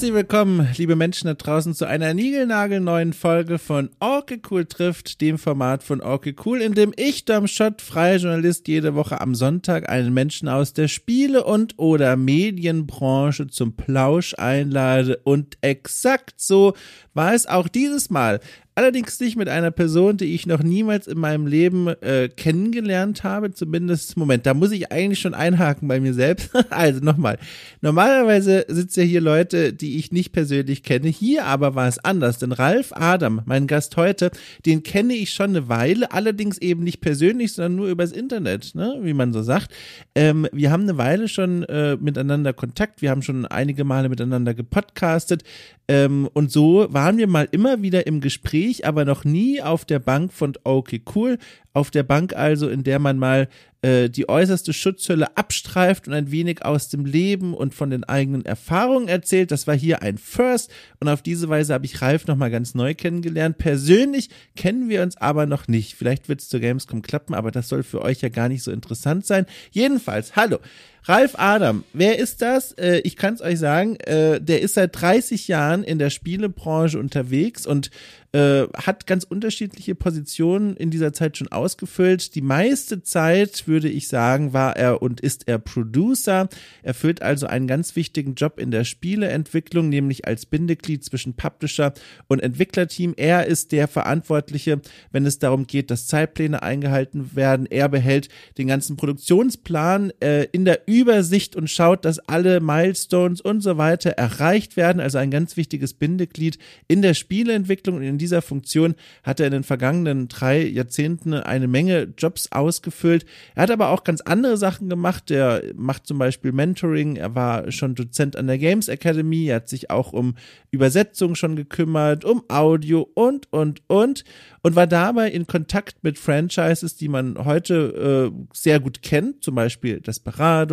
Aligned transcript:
Herzlich 0.00 0.14
willkommen, 0.14 0.66
liebe 0.78 0.96
Menschen 0.96 1.26
da 1.26 1.34
draußen, 1.34 1.74
zu 1.74 1.84
einer 1.84 2.14
niegelnagelneuen 2.14 3.12
Folge 3.12 3.58
von 3.58 3.90
Orke 4.00 4.40
Cool 4.50 4.64
trifft, 4.64 5.20
dem 5.20 5.36
Format 5.36 5.82
von 5.82 6.00
Orke 6.00 6.34
Cool, 6.42 6.62
in 6.62 6.72
dem 6.72 6.94
ich, 6.96 7.26
Dom 7.26 7.46
Schott, 7.46 7.82
freier 7.82 8.16
Journalist, 8.16 8.66
jede 8.66 8.94
Woche 8.94 9.20
am 9.20 9.34
Sonntag 9.34 9.90
einen 9.90 10.14
Menschen 10.14 10.48
aus 10.48 10.72
der 10.72 10.88
Spiele- 10.88 11.44
und 11.44 11.78
oder 11.78 12.16
Medienbranche 12.16 13.48
zum 13.48 13.76
Plausch 13.76 14.32
einlade. 14.38 15.20
Und 15.22 15.58
exakt 15.60 16.40
so 16.40 16.72
war 17.12 17.34
es 17.34 17.46
auch 17.46 17.68
dieses 17.68 18.08
Mal. 18.08 18.40
Allerdings 18.80 19.20
nicht 19.20 19.36
mit 19.36 19.50
einer 19.50 19.70
Person, 19.70 20.16
die 20.16 20.34
ich 20.34 20.46
noch 20.46 20.62
niemals 20.62 21.06
in 21.06 21.18
meinem 21.18 21.46
Leben 21.46 21.88
äh, 21.88 22.30
kennengelernt 22.34 23.24
habe. 23.24 23.52
Zumindest, 23.52 24.16
Moment, 24.16 24.46
da 24.46 24.54
muss 24.54 24.72
ich 24.72 24.90
eigentlich 24.90 25.20
schon 25.20 25.34
einhaken 25.34 25.86
bei 25.86 26.00
mir 26.00 26.14
selbst. 26.14 26.48
also 26.70 27.04
nochmal. 27.04 27.36
Normalerweise 27.82 28.64
sitzen 28.68 29.00
ja 29.00 29.06
hier 29.06 29.20
Leute, 29.20 29.74
die 29.74 29.98
ich 29.98 30.12
nicht 30.12 30.32
persönlich 30.32 30.82
kenne. 30.82 31.08
Hier 31.08 31.44
aber 31.44 31.74
war 31.74 31.88
es 31.88 32.02
anders, 32.02 32.38
denn 32.38 32.52
Ralf 32.52 32.92
Adam, 32.94 33.42
mein 33.44 33.66
Gast 33.66 33.98
heute, 33.98 34.30
den 34.64 34.82
kenne 34.82 35.12
ich 35.12 35.34
schon 35.34 35.50
eine 35.50 35.68
Weile, 35.68 36.12
allerdings 36.12 36.56
eben 36.56 36.82
nicht 36.82 37.02
persönlich, 37.02 37.52
sondern 37.52 37.76
nur 37.76 37.88
übers 37.88 38.12
Internet, 38.12 38.74
ne? 38.74 38.98
wie 39.02 39.12
man 39.12 39.34
so 39.34 39.42
sagt. 39.42 39.74
Ähm, 40.14 40.46
wir 40.52 40.70
haben 40.70 40.84
eine 40.84 40.96
Weile 40.96 41.28
schon 41.28 41.64
äh, 41.64 41.98
miteinander 42.00 42.54
Kontakt, 42.54 43.02
wir 43.02 43.10
haben 43.10 43.20
schon 43.20 43.44
einige 43.44 43.84
Male 43.84 44.08
miteinander 44.08 44.54
gepodcastet. 44.54 45.44
Ähm, 45.90 46.28
und 46.34 46.52
so 46.52 46.86
waren 46.90 47.18
wir 47.18 47.26
mal 47.26 47.48
immer 47.50 47.82
wieder 47.82 48.06
im 48.06 48.20
Gespräch, 48.20 48.69
aber 48.84 49.04
noch 49.04 49.24
nie 49.24 49.60
auf 49.62 49.84
der 49.84 49.98
Bank 49.98 50.32
von 50.32 50.54
Okay 50.64 51.02
Cool. 51.14 51.38
Auf 51.72 51.90
der 51.90 52.02
Bank 52.02 52.34
also, 52.34 52.68
in 52.68 52.82
der 52.82 52.98
man 52.98 53.18
mal 53.18 53.48
äh, 53.82 54.10
die 54.10 54.28
äußerste 54.28 54.72
Schutzhülle 54.72 55.36
abstreift 55.36 56.08
und 56.08 56.14
ein 56.14 56.30
wenig 56.30 56.64
aus 56.64 56.88
dem 56.88 57.04
Leben 57.04 57.54
und 57.54 57.74
von 57.74 57.90
den 57.90 58.04
eigenen 58.04 58.44
Erfahrungen 58.44 59.08
erzählt. 59.08 59.50
Das 59.50 59.66
war 59.66 59.74
hier 59.74 60.02
ein 60.02 60.18
First 60.18 60.70
und 60.98 61.08
auf 61.08 61.22
diese 61.22 61.48
Weise 61.48 61.72
habe 61.72 61.86
ich 61.86 62.02
Ralf 62.02 62.26
nochmal 62.26 62.50
ganz 62.50 62.74
neu 62.74 62.94
kennengelernt. 62.94 63.58
Persönlich 63.58 64.30
kennen 64.56 64.88
wir 64.88 65.02
uns 65.02 65.16
aber 65.16 65.46
noch 65.46 65.68
nicht. 65.68 65.94
Vielleicht 65.94 66.28
wird 66.28 66.40
es 66.40 66.48
zur 66.48 66.60
Gamescom 66.60 67.02
klappen, 67.02 67.34
aber 67.34 67.50
das 67.50 67.68
soll 67.68 67.82
für 67.82 68.02
euch 68.02 68.20
ja 68.20 68.28
gar 68.28 68.48
nicht 68.48 68.62
so 68.62 68.70
interessant 68.70 69.24
sein. 69.24 69.46
Jedenfalls, 69.70 70.36
hallo. 70.36 70.58
Ralf 71.04 71.34
Adam, 71.38 71.84
wer 71.92 72.18
ist 72.18 72.42
das? 72.42 72.72
Äh, 72.72 73.00
ich 73.04 73.16
kann 73.16 73.34
es 73.34 73.40
euch 73.40 73.58
sagen, 73.58 73.96
äh, 73.96 74.40
der 74.40 74.60
ist 74.60 74.74
seit 74.74 75.00
30 75.00 75.48
Jahren 75.48 75.82
in 75.82 75.98
der 75.98 76.10
Spielebranche 76.10 76.98
unterwegs 76.98 77.66
und 77.66 77.90
äh, 78.32 78.68
hat 78.74 79.08
ganz 79.08 79.24
unterschiedliche 79.24 79.96
Positionen 79.96 80.76
in 80.76 80.90
dieser 80.90 81.12
Zeit 81.12 81.36
schon 81.36 81.48
ausgefüllt. 81.48 82.34
Die 82.36 82.42
meiste 82.42 83.02
Zeit, 83.02 83.66
würde 83.66 83.88
ich 83.88 84.06
sagen, 84.06 84.52
war 84.52 84.76
er 84.76 85.02
und 85.02 85.20
ist 85.20 85.48
er 85.48 85.58
Producer. 85.58 86.48
Er 86.82 86.94
füllt 86.94 87.22
also 87.22 87.46
einen 87.46 87.66
ganz 87.66 87.96
wichtigen 87.96 88.34
Job 88.36 88.60
in 88.60 88.70
der 88.70 88.84
Spieleentwicklung, 88.84 89.88
nämlich 89.88 90.28
als 90.28 90.46
Bindeglied 90.46 91.04
zwischen 91.04 91.34
Publisher 91.34 91.92
und 92.28 92.40
Entwicklerteam. 92.40 93.14
Er 93.16 93.46
ist 93.46 93.72
der 93.72 93.88
Verantwortliche, 93.88 94.80
wenn 95.10 95.26
es 95.26 95.40
darum 95.40 95.66
geht, 95.66 95.90
dass 95.90 96.06
Zeitpläne 96.06 96.62
eingehalten 96.62 97.34
werden. 97.34 97.66
Er 97.66 97.88
behält 97.88 98.28
den 98.58 98.68
ganzen 98.68 98.96
Produktionsplan 98.96 100.12
äh, 100.20 100.44
in 100.52 100.64
der 100.64 100.88
Übersicht 100.90 101.54
und 101.54 101.70
schaut, 101.70 102.04
dass 102.04 102.18
alle 102.18 102.60
Milestones 102.60 103.40
und 103.40 103.60
so 103.60 103.78
weiter 103.78 104.10
erreicht 104.10 104.76
werden. 104.76 105.00
Also 105.00 105.18
ein 105.18 105.30
ganz 105.30 105.56
wichtiges 105.56 105.94
Bindeglied 105.94 106.58
in 106.88 107.00
der 107.00 107.14
Spieleentwicklung 107.14 107.96
und 107.96 108.02
in 108.02 108.18
dieser 108.18 108.42
Funktion 108.42 108.96
hat 109.22 109.38
er 109.38 109.46
in 109.46 109.52
den 109.52 109.62
vergangenen 109.62 110.26
drei 110.26 110.66
Jahrzehnten 110.66 111.34
eine 111.34 111.68
Menge 111.68 112.12
Jobs 112.18 112.50
ausgefüllt. 112.50 113.24
Er 113.54 113.62
hat 113.62 113.70
aber 113.70 113.90
auch 113.90 114.02
ganz 114.02 114.20
andere 114.22 114.56
Sachen 114.56 114.88
gemacht. 114.88 115.30
Er 115.30 115.62
macht 115.76 116.08
zum 116.08 116.18
Beispiel 116.18 116.50
Mentoring. 116.50 117.14
Er 117.14 117.36
war 117.36 117.70
schon 117.70 117.94
Dozent 117.94 118.34
an 118.34 118.48
der 118.48 118.58
Games 118.58 118.88
Academy. 118.88 119.46
Er 119.46 119.56
hat 119.56 119.68
sich 119.68 119.90
auch 119.90 120.12
um 120.12 120.34
Übersetzung 120.72 121.36
schon 121.36 121.54
gekümmert, 121.54 122.24
um 122.24 122.42
Audio 122.48 123.08
und, 123.14 123.46
und, 123.52 123.82
und. 123.86 124.24
Und 124.62 124.76
war 124.76 124.86
dabei 124.86 125.30
in 125.30 125.46
Kontakt 125.46 126.02
mit 126.02 126.18
Franchises, 126.18 126.96
die 126.96 127.08
man 127.08 127.44
heute 127.44 128.32
äh, 128.34 128.44
sehr 128.52 128.80
gut 128.80 129.02
kennt. 129.02 129.44
Zum 129.44 129.54
Beispiel 129.54 130.00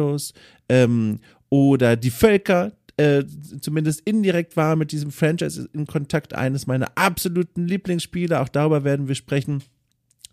Desperados 0.08 0.34
ähm, 0.70 1.20
oder 1.50 1.96
Die 1.96 2.10
Völker, 2.10 2.74
äh, 2.98 3.24
zumindest 3.62 4.02
indirekt 4.02 4.58
war 4.58 4.76
mit 4.76 4.92
diesem 4.92 5.12
Franchise 5.12 5.70
in 5.74 5.86
Kontakt, 5.86 6.34
eines 6.34 6.68
meiner 6.68 6.92
absoluten 6.96 7.66
Lieblingsspiele. 7.66 8.40
Auch 8.40 8.50
darüber 8.50 8.84
werden 8.84 9.08
wir 9.08 9.16
sprechen. 9.16 9.64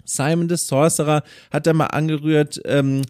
Simon 0.04 0.48
the 0.48 0.56
Sorcerer 0.56 1.22
hat 1.50 1.66
er 1.66 1.75
mal 1.75 1.87
angerührt, 1.87 2.60
ähm, 2.65 3.03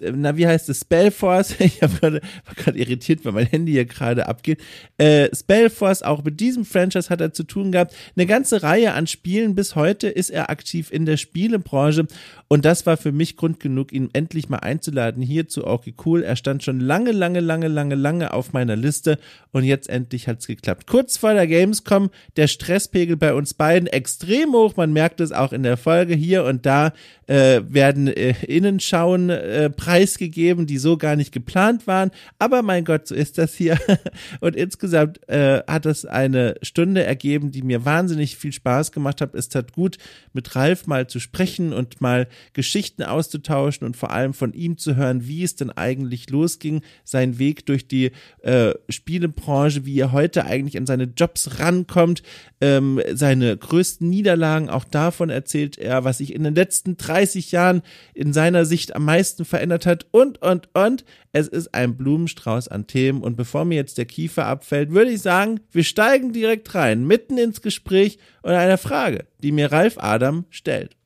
na, 0.00 0.36
wie 0.36 0.46
heißt 0.46 0.68
es? 0.68 0.80
Spellforce. 0.80 1.56
Ich 1.68 1.82
hab 1.82 2.00
grade, 2.00 2.20
war 2.46 2.54
gerade 2.54 2.78
irritiert, 2.78 3.24
weil 3.24 3.32
mein 3.32 3.46
Handy 3.46 3.72
hier 3.72 3.84
gerade 3.84 4.26
abgeht. 4.26 4.60
Äh, 4.96 5.28
Spellforce, 5.34 6.02
auch 6.02 6.24
mit 6.24 6.40
diesem 6.40 6.64
Franchise 6.64 7.10
hat 7.10 7.20
er 7.20 7.32
zu 7.32 7.44
tun 7.44 7.72
gehabt. 7.72 7.94
Eine 8.16 8.26
ganze 8.26 8.62
Reihe 8.62 8.94
an 8.94 9.06
Spielen. 9.06 9.54
Bis 9.54 9.74
heute 9.74 10.08
ist 10.08 10.30
er 10.30 10.50
aktiv 10.50 10.90
in 10.90 11.04
der 11.04 11.16
Spielebranche. 11.16 12.06
Und 12.48 12.64
das 12.64 12.86
war 12.86 12.96
für 12.96 13.12
mich 13.12 13.36
Grund 13.36 13.60
genug, 13.60 13.92
ihn 13.92 14.08
endlich 14.14 14.48
mal 14.48 14.58
einzuladen 14.58 15.22
hier 15.22 15.48
zu 15.48 15.66
Okay 15.66 15.94
Cool. 16.04 16.22
Er 16.22 16.36
stand 16.36 16.62
schon 16.62 16.80
lange, 16.80 17.12
lange, 17.12 17.40
lange, 17.40 17.68
lange, 17.68 17.94
lange 17.94 18.32
auf 18.32 18.52
meiner 18.52 18.76
Liste. 18.76 19.18
Und 19.52 19.64
jetzt 19.64 19.88
endlich 19.88 20.28
hat's 20.28 20.46
geklappt. 20.46 20.86
Kurz 20.86 21.18
vor 21.18 21.34
der 21.34 21.46
Gamescom, 21.46 22.10
der 22.36 22.46
Stresspegel 22.46 23.16
bei 23.16 23.34
uns 23.34 23.54
beiden 23.54 23.86
extrem 23.86 24.52
hoch. 24.52 24.76
Man 24.76 24.92
merkt 24.92 25.20
es 25.20 25.32
auch 25.32 25.52
in 25.52 25.62
der 25.62 25.76
Folge 25.76 26.14
hier 26.14 26.37
und 26.44 26.66
da 26.66 26.92
äh, 27.28 27.60
werden 27.68 28.08
äh, 28.08 28.34
Innenschauen 28.46 29.30
äh, 29.30 29.70
preisgegeben, 29.70 30.66
die 30.66 30.78
so 30.78 30.96
gar 30.96 31.14
nicht 31.14 31.32
geplant 31.32 31.86
waren. 31.86 32.10
Aber 32.38 32.62
mein 32.62 32.84
Gott, 32.84 33.06
so 33.06 33.14
ist 33.14 33.38
das 33.38 33.54
hier. 33.54 33.78
Und 34.40 34.56
insgesamt 34.56 35.28
äh, 35.28 35.62
hat 35.66 35.86
es 35.86 36.04
eine 36.04 36.54
Stunde 36.62 37.04
ergeben, 37.04 37.50
die 37.50 37.62
mir 37.62 37.84
wahnsinnig 37.84 38.36
viel 38.36 38.52
Spaß 38.52 38.92
gemacht 38.92 39.20
hat. 39.20 39.34
Es 39.34 39.48
tat 39.48 39.72
gut, 39.72 39.98
mit 40.32 40.54
Ralf 40.56 40.86
mal 40.86 41.06
zu 41.06 41.20
sprechen 41.20 41.72
und 41.72 42.00
mal 42.00 42.28
Geschichten 42.52 43.02
auszutauschen 43.02 43.86
und 43.86 43.96
vor 43.96 44.10
allem 44.10 44.32
von 44.32 44.54
ihm 44.54 44.78
zu 44.78 44.96
hören, 44.96 45.26
wie 45.26 45.42
es 45.42 45.56
denn 45.56 45.70
eigentlich 45.70 46.30
losging, 46.30 46.82
sein 47.04 47.38
Weg 47.38 47.66
durch 47.66 47.88
die 47.88 48.12
äh, 48.42 48.72
Spielebranche, 48.88 49.84
wie 49.84 50.00
er 50.00 50.12
heute 50.12 50.44
eigentlich 50.44 50.78
an 50.78 50.86
seine 50.86 51.04
Jobs 51.04 51.58
rankommt, 51.58 52.22
ähm, 52.60 53.00
seine 53.12 53.56
größten 53.56 54.08
Niederlagen, 54.08 54.70
auch 54.70 54.84
davon 54.84 55.30
erzählt 55.30 55.78
er, 55.78 56.04
was 56.04 56.20
sich 56.28 56.34
in 56.34 56.44
den 56.44 56.54
letzten 56.54 56.96
30 56.96 57.52
Jahren 57.52 57.82
in 58.14 58.32
seiner 58.32 58.64
Sicht 58.64 58.94
am 58.94 59.04
meisten 59.04 59.44
verändert 59.44 59.86
hat 59.86 60.06
und, 60.10 60.40
und, 60.42 60.68
und. 60.74 61.04
Es 61.32 61.48
ist 61.48 61.74
ein 61.74 61.96
Blumenstrauß 61.96 62.68
an 62.68 62.86
Themen 62.86 63.22
und 63.22 63.36
bevor 63.36 63.64
mir 63.64 63.76
jetzt 63.76 63.98
der 63.98 64.06
Kiefer 64.06 64.46
abfällt, 64.46 64.92
würde 64.92 65.10
ich 65.10 65.22
sagen, 65.22 65.60
wir 65.70 65.84
steigen 65.84 66.32
direkt 66.32 66.74
rein, 66.74 67.06
mitten 67.06 67.38
ins 67.38 67.62
Gespräch 67.62 68.18
und 68.42 68.52
einer 68.52 68.78
Frage, 68.78 69.26
die 69.42 69.52
mir 69.52 69.72
Ralf 69.72 69.96
Adam 69.98 70.44
stellt. 70.50 70.96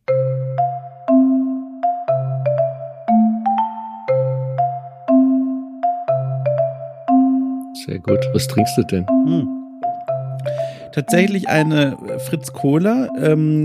Sehr 7.87 7.99
gut. 7.99 8.21
Was 8.33 8.47
trinkst 8.47 8.79
du 8.79 8.83
denn? 8.85 9.07
Hm. 9.27 9.62
Tatsächlich 10.93 11.49
eine 11.49 11.97
Fritz 12.27 12.53
Cola 12.53 13.09
ähm, 13.19 13.65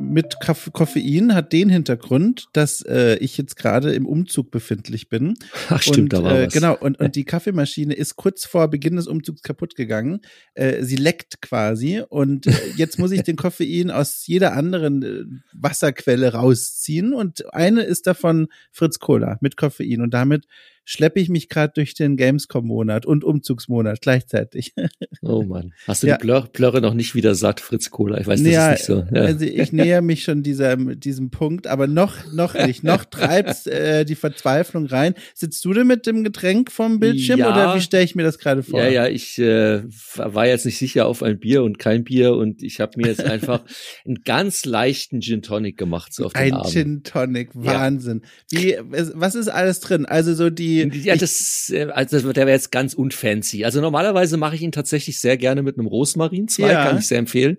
mit 0.00 0.36
Koffein 0.72 1.34
hat 1.34 1.52
den 1.52 1.68
Hintergrund, 1.68 2.48
dass 2.52 2.82
äh, 2.82 3.16
ich 3.16 3.36
jetzt 3.36 3.56
gerade 3.56 3.92
im 3.92 4.06
Umzug 4.06 4.50
befindlich 4.50 5.08
bin. 5.08 5.34
Ach 5.68 5.82
stimmt, 5.82 5.98
und, 5.98 6.12
da 6.12 6.24
war 6.24 6.38
äh, 6.38 6.46
was. 6.46 6.52
Genau, 6.52 6.76
und, 6.76 6.98
und 6.98 7.16
die 7.16 7.24
Kaffeemaschine 7.24 7.94
ist 7.94 8.16
kurz 8.16 8.44
vor 8.44 8.68
Beginn 8.68 8.96
des 8.96 9.06
Umzugs 9.06 9.42
kaputt 9.42 9.74
gegangen. 9.74 10.20
Äh, 10.54 10.82
sie 10.82 10.96
leckt 10.96 11.42
quasi 11.42 12.02
und 12.08 12.46
äh, 12.46 12.52
jetzt 12.76 12.98
muss 12.98 13.12
ich 13.12 13.22
den 13.22 13.36
Koffein 13.36 13.90
aus 13.90 14.26
jeder 14.26 14.54
anderen 14.54 15.02
äh, 15.02 15.24
Wasserquelle 15.52 16.32
rausziehen 16.32 17.12
und 17.12 17.52
eine 17.54 17.82
ist 17.82 18.06
davon 18.06 18.48
Fritz 18.72 18.98
Cola 18.98 19.38
mit 19.40 19.56
Koffein 19.56 20.00
und 20.00 20.14
damit 20.14 20.46
schleppe 20.90 21.20
ich 21.20 21.28
mich 21.28 21.48
gerade 21.48 21.72
durch 21.72 21.94
den 21.94 22.16
Gamescom-Monat 22.16 23.06
und 23.06 23.22
Umzugsmonat 23.22 24.00
gleichzeitig. 24.00 24.74
Oh 25.22 25.42
Mann. 25.42 25.74
Hast 25.86 26.02
du 26.02 26.06
Ja. 26.06 26.16
die 26.16 26.22
Plör 26.22 26.46
Plörre 26.50 26.80
noch 26.80 26.94
nicht 26.94 27.14
wieder 27.14 27.34
satt, 27.34 27.60
Fritz 27.60 27.90
Cola? 27.90 28.18
Ich 28.18 28.26
weiß, 28.26 28.42
das 28.42 28.52
Ja, 28.52 28.70
ist 28.72 28.78
nicht 28.78 28.86
so. 28.86 29.04
Ja. 29.14 29.22
Also 29.24 29.44
ich 29.44 29.70
näher 29.72 30.00
mich 30.00 30.24
schon 30.24 30.42
diesem, 30.42 30.98
diesem 30.98 31.30
Punkt, 31.30 31.66
aber 31.66 31.86
noch, 31.86 32.32
noch 32.32 32.54
nicht. 32.54 32.82
Noch 32.84 33.04
treibt 33.04 33.66
äh, 33.66 34.04
die 34.06 34.14
Verzweiflung 34.14 34.86
rein. 34.86 35.14
Sitzt 35.34 35.62
du 35.66 35.74
denn 35.74 35.86
mit 35.86 36.06
dem 36.06 36.24
Getränk 36.24 36.72
vom 36.72 37.00
Bildschirm 37.00 37.38
Ja. 37.40 37.52
oder 37.52 37.76
wie 37.76 37.82
stelle 37.82 38.04
ich 38.04 38.14
mir 38.14 38.22
das 38.22 38.38
gerade 38.38 38.62
vor? 38.62 38.80
Ja, 38.82 38.88
ja, 38.88 39.08
ich 39.08 39.38
äh, 39.38 39.82
war 40.16 40.46
jetzt 40.46 40.64
nicht 40.64 40.78
sicher 40.78 41.06
auf 41.06 41.22
ein 41.22 41.38
Bier 41.38 41.62
und 41.64 41.78
kein 41.78 42.02
Bier 42.02 42.34
und 42.34 42.62
ich 42.62 42.80
habe 42.80 42.92
mir 42.96 43.08
jetzt 43.08 43.22
einfach 43.24 43.62
einen 44.06 44.22
ganz 44.24 44.64
leichten 44.64 45.20
Gin 45.20 45.42
Tonic 45.42 45.76
gemacht 45.76 46.14
so 46.14 46.24
auf 46.26 46.32
den 46.32 46.40
Ein 46.42 46.52
Abend. 46.54 46.72
Gin 46.72 47.02
Tonic, 47.02 47.50
Wahnsinn. 47.52 48.22
Wie, 48.50 48.76
was 48.88 49.34
ist 49.34 49.48
alles 49.48 49.80
drin? 49.80 50.06
Also 50.06 50.32
so 50.34 50.48
die, 50.48 50.79
Ja, 50.88 51.16
das, 51.16 51.70
äh, 51.74 51.84
also 51.92 52.32
der 52.32 52.46
wäre 52.46 52.56
jetzt 52.56 52.70
ganz 52.72 52.94
unfancy. 52.94 53.64
Also 53.64 53.80
normalerweise 53.80 54.36
mache 54.36 54.54
ich 54.56 54.62
ihn 54.62 54.72
tatsächlich 54.72 55.20
sehr 55.20 55.36
gerne 55.36 55.62
mit 55.62 55.78
einem 55.78 55.86
Rosmarinzweig, 55.86 56.70
Ja. 56.70 56.84
kann 56.86 56.98
ich 56.98 57.06
sehr 57.08 57.18
empfehlen. 57.18 57.58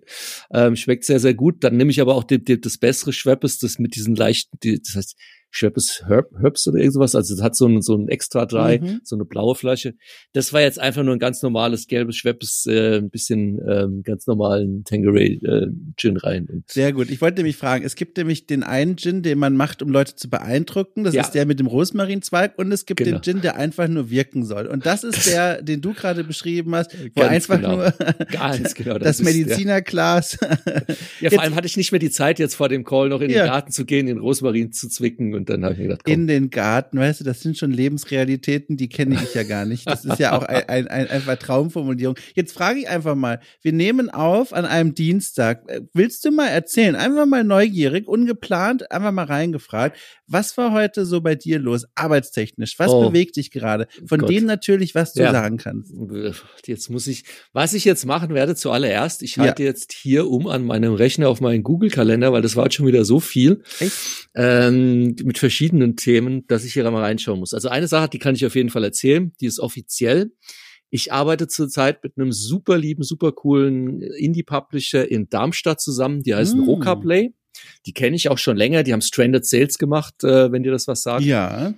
Ähm, 0.53 0.75
schmeckt 0.75 1.05
sehr, 1.05 1.19
sehr 1.19 1.33
gut. 1.33 1.63
Dann 1.63 1.77
nehme 1.77 1.91
ich 1.91 2.01
aber 2.01 2.15
auch 2.15 2.23
die, 2.23 2.43
die, 2.43 2.59
das 2.59 2.77
bessere 2.77 3.13
Schweppes, 3.13 3.59
das 3.59 3.79
mit 3.79 3.95
diesen 3.95 4.15
leichten, 4.15 4.57
die, 4.63 4.81
das 4.81 4.95
heißt 4.95 5.15
Schweppes 5.51 6.03
Herb, 6.07 6.31
Herbs 6.39 6.65
oder 6.67 6.79
irgendwas. 6.79 7.13
Also 7.13 7.35
es 7.35 7.41
hat 7.41 7.55
so 7.55 7.67
ein, 7.67 7.81
so 7.81 7.95
ein 7.95 8.07
extra 8.07 8.45
dry, 8.45 8.79
mhm. 8.79 9.01
so 9.03 9.17
eine 9.17 9.25
blaue 9.25 9.53
Flasche. 9.53 9.95
Das 10.31 10.53
war 10.53 10.61
jetzt 10.61 10.79
einfach 10.79 11.03
nur 11.03 11.13
ein 11.13 11.19
ganz 11.19 11.43
normales 11.43 11.87
gelbes 11.87 12.15
Schweppes, 12.15 12.65
äh, 12.67 12.97
ein 12.97 13.09
bisschen 13.09 13.59
ähm, 13.69 14.01
ganz 14.03 14.27
normalen 14.27 14.85
Tangeray 14.85 15.41
äh, 15.43 15.67
Gin 15.97 16.15
rein. 16.15 16.63
Sehr 16.67 16.93
gut. 16.93 17.09
Ich 17.09 17.19
wollte 17.19 17.39
nämlich 17.39 17.57
fragen, 17.57 17.83
es 17.83 17.95
gibt 17.95 18.17
nämlich 18.17 18.47
den 18.47 18.63
einen 18.63 18.95
Gin, 18.95 19.23
den 19.23 19.39
man 19.39 19.57
macht, 19.57 19.81
um 19.81 19.89
Leute 19.89 20.15
zu 20.15 20.29
beeindrucken. 20.29 21.03
Das 21.03 21.13
ja. 21.13 21.21
ist 21.21 21.31
der 21.31 21.45
mit 21.45 21.59
dem 21.59 21.67
Rosmarinzweig 21.67 22.57
und 22.57 22.71
es 22.71 22.85
gibt 22.85 22.99
genau. 22.99 23.17
den 23.17 23.21
Gin, 23.21 23.41
der 23.41 23.57
einfach 23.57 23.89
nur 23.89 24.09
wirken 24.09 24.45
soll. 24.45 24.67
Und 24.67 24.85
das 24.85 25.03
ist 25.03 25.27
der, 25.27 25.61
den 25.61 25.81
du 25.81 25.93
gerade 25.93 26.23
beschrieben 26.23 26.73
hast, 26.75 26.95
wo 27.13 27.19
ganz 27.19 27.33
einfach 27.33 27.57
genau. 27.57 27.75
nur 27.75 27.91
ganz 28.31 28.73
genau, 28.73 28.93
das, 28.99 29.17
das 29.17 29.21
Medizinerglas. 29.21 30.37
Ja, 31.19 31.29
vor 31.29 31.41
allem 31.41 31.55
hatte 31.55 31.67
ich 31.67 31.75
nicht 31.75 31.91
mehr 31.91 31.99
die 31.99 32.09
Zeit, 32.09 32.39
jetzt 32.39 32.55
vor 32.55 32.69
dem 32.69 32.85
Call 32.85 33.09
noch 33.09 33.19
in 33.19 33.29
ja. 33.29 33.43
den 33.43 33.47
Garten 33.47 33.71
zu 33.73 33.83
gehen, 33.83 34.05
den 34.05 34.17
Rosmarin 34.17 34.71
zu 34.71 34.87
zwicken 34.87 35.40
und 35.41 35.49
dann 35.49 35.63
habe 35.63 35.73
ich 35.73 35.79
mir 35.79 35.85
gedacht, 35.85 36.03
komm. 36.03 36.13
In 36.13 36.27
den 36.27 36.49
Garten, 36.51 36.99
weißt 36.99 37.21
du, 37.21 37.23
das 37.23 37.41
sind 37.41 37.57
schon 37.57 37.71
Lebensrealitäten, 37.71 38.77
die 38.77 38.89
kenne 38.89 39.19
ich 39.23 39.33
ja 39.33 39.41
gar 39.41 39.65
nicht. 39.65 39.89
Das 39.89 40.05
ist 40.05 40.19
ja 40.19 40.37
auch 40.37 40.43
ein, 40.43 40.69
ein, 40.69 40.87
ein, 40.87 41.07
einfach 41.07 41.35
Traumformulierung. 41.37 42.15
Jetzt 42.35 42.53
frage 42.53 42.79
ich 42.79 42.87
einfach 42.87 43.15
mal, 43.15 43.39
wir 43.61 43.73
nehmen 43.73 44.09
auf 44.11 44.53
an 44.53 44.65
einem 44.65 44.93
Dienstag. 44.93 45.63
Willst 45.93 46.23
du 46.25 46.31
mal 46.31 46.47
erzählen, 46.47 46.95
einfach 46.95 47.25
mal 47.25 47.43
neugierig, 47.43 48.07
ungeplant, 48.07 48.91
einfach 48.91 49.11
mal 49.11 49.25
reingefragt, 49.25 49.97
was 50.27 50.55
war 50.57 50.71
heute 50.71 51.05
so 51.05 51.21
bei 51.21 51.35
dir 51.35 51.59
los, 51.59 51.85
arbeitstechnisch? 51.95 52.79
Was 52.79 52.91
oh. 52.91 53.09
bewegt 53.09 53.35
dich 53.35 53.51
gerade? 53.51 53.87
Von 54.05 54.19
Gott. 54.19 54.29
dem 54.29 54.45
natürlich, 54.45 54.95
was 54.95 55.13
du 55.13 55.23
ja. 55.23 55.31
sagen 55.31 55.57
kannst. 55.57 55.93
Jetzt 56.65 56.89
muss 56.89 57.07
ich, 57.07 57.23
was 57.51 57.73
ich 57.73 57.83
jetzt 57.83 58.05
machen 58.05 58.33
werde 58.33 58.55
zuallererst, 58.55 59.23
ich 59.23 59.37
halte 59.39 59.63
ja. 59.63 59.69
jetzt 59.69 59.91
hier 59.91 60.29
um 60.29 60.47
an 60.47 60.63
meinem 60.63 60.93
Rechner 60.93 61.27
auf 61.27 61.41
meinen 61.41 61.63
Google-Kalender, 61.63 62.31
weil 62.31 62.41
das 62.41 62.55
war 62.55 62.71
schon 62.71 62.87
wieder 62.87 63.03
so 63.03 63.19
viel. 63.19 63.63
Ähm, 64.33 65.15
mit 65.31 65.37
verschiedenen 65.37 65.95
Themen, 65.95 66.45
dass 66.47 66.65
ich 66.65 66.73
hier 66.73 66.83
mal 66.91 67.01
reinschauen 67.01 67.39
muss. 67.39 67.53
Also 67.53 67.69
eine 67.69 67.87
Sache, 67.87 68.09
die 68.09 68.19
kann 68.19 68.35
ich 68.35 68.45
auf 68.45 68.53
jeden 68.53 68.67
Fall 68.67 68.83
erzählen, 68.83 69.31
die 69.39 69.45
ist 69.45 69.61
offiziell. 69.61 70.33
Ich 70.89 71.13
arbeite 71.13 71.47
zurzeit 71.47 72.03
mit 72.03 72.17
einem 72.17 72.33
super 72.33 72.77
lieben, 72.77 73.03
super 73.03 73.31
coolen 73.31 74.01
Indie-Publisher 74.01 75.09
in 75.09 75.29
Darmstadt 75.29 75.79
zusammen, 75.79 76.21
die 76.21 76.35
heißen 76.35 76.59
mm. 76.59 76.63
Roca 76.65 76.95
Play. 76.95 77.33
Die 77.85 77.93
kenne 77.93 78.17
ich 78.17 78.27
auch 78.27 78.37
schon 78.37 78.57
länger, 78.57 78.83
die 78.83 78.91
haben 78.91 78.99
Stranded 78.99 79.45
Sales 79.45 79.77
gemacht, 79.77 80.21
äh, 80.25 80.51
wenn 80.51 80.63
dir 80.63 80.71
das 80.73 80.89
was 80.89 81.01
sagt. 81.01 81.23
Ja. 81.23 81.75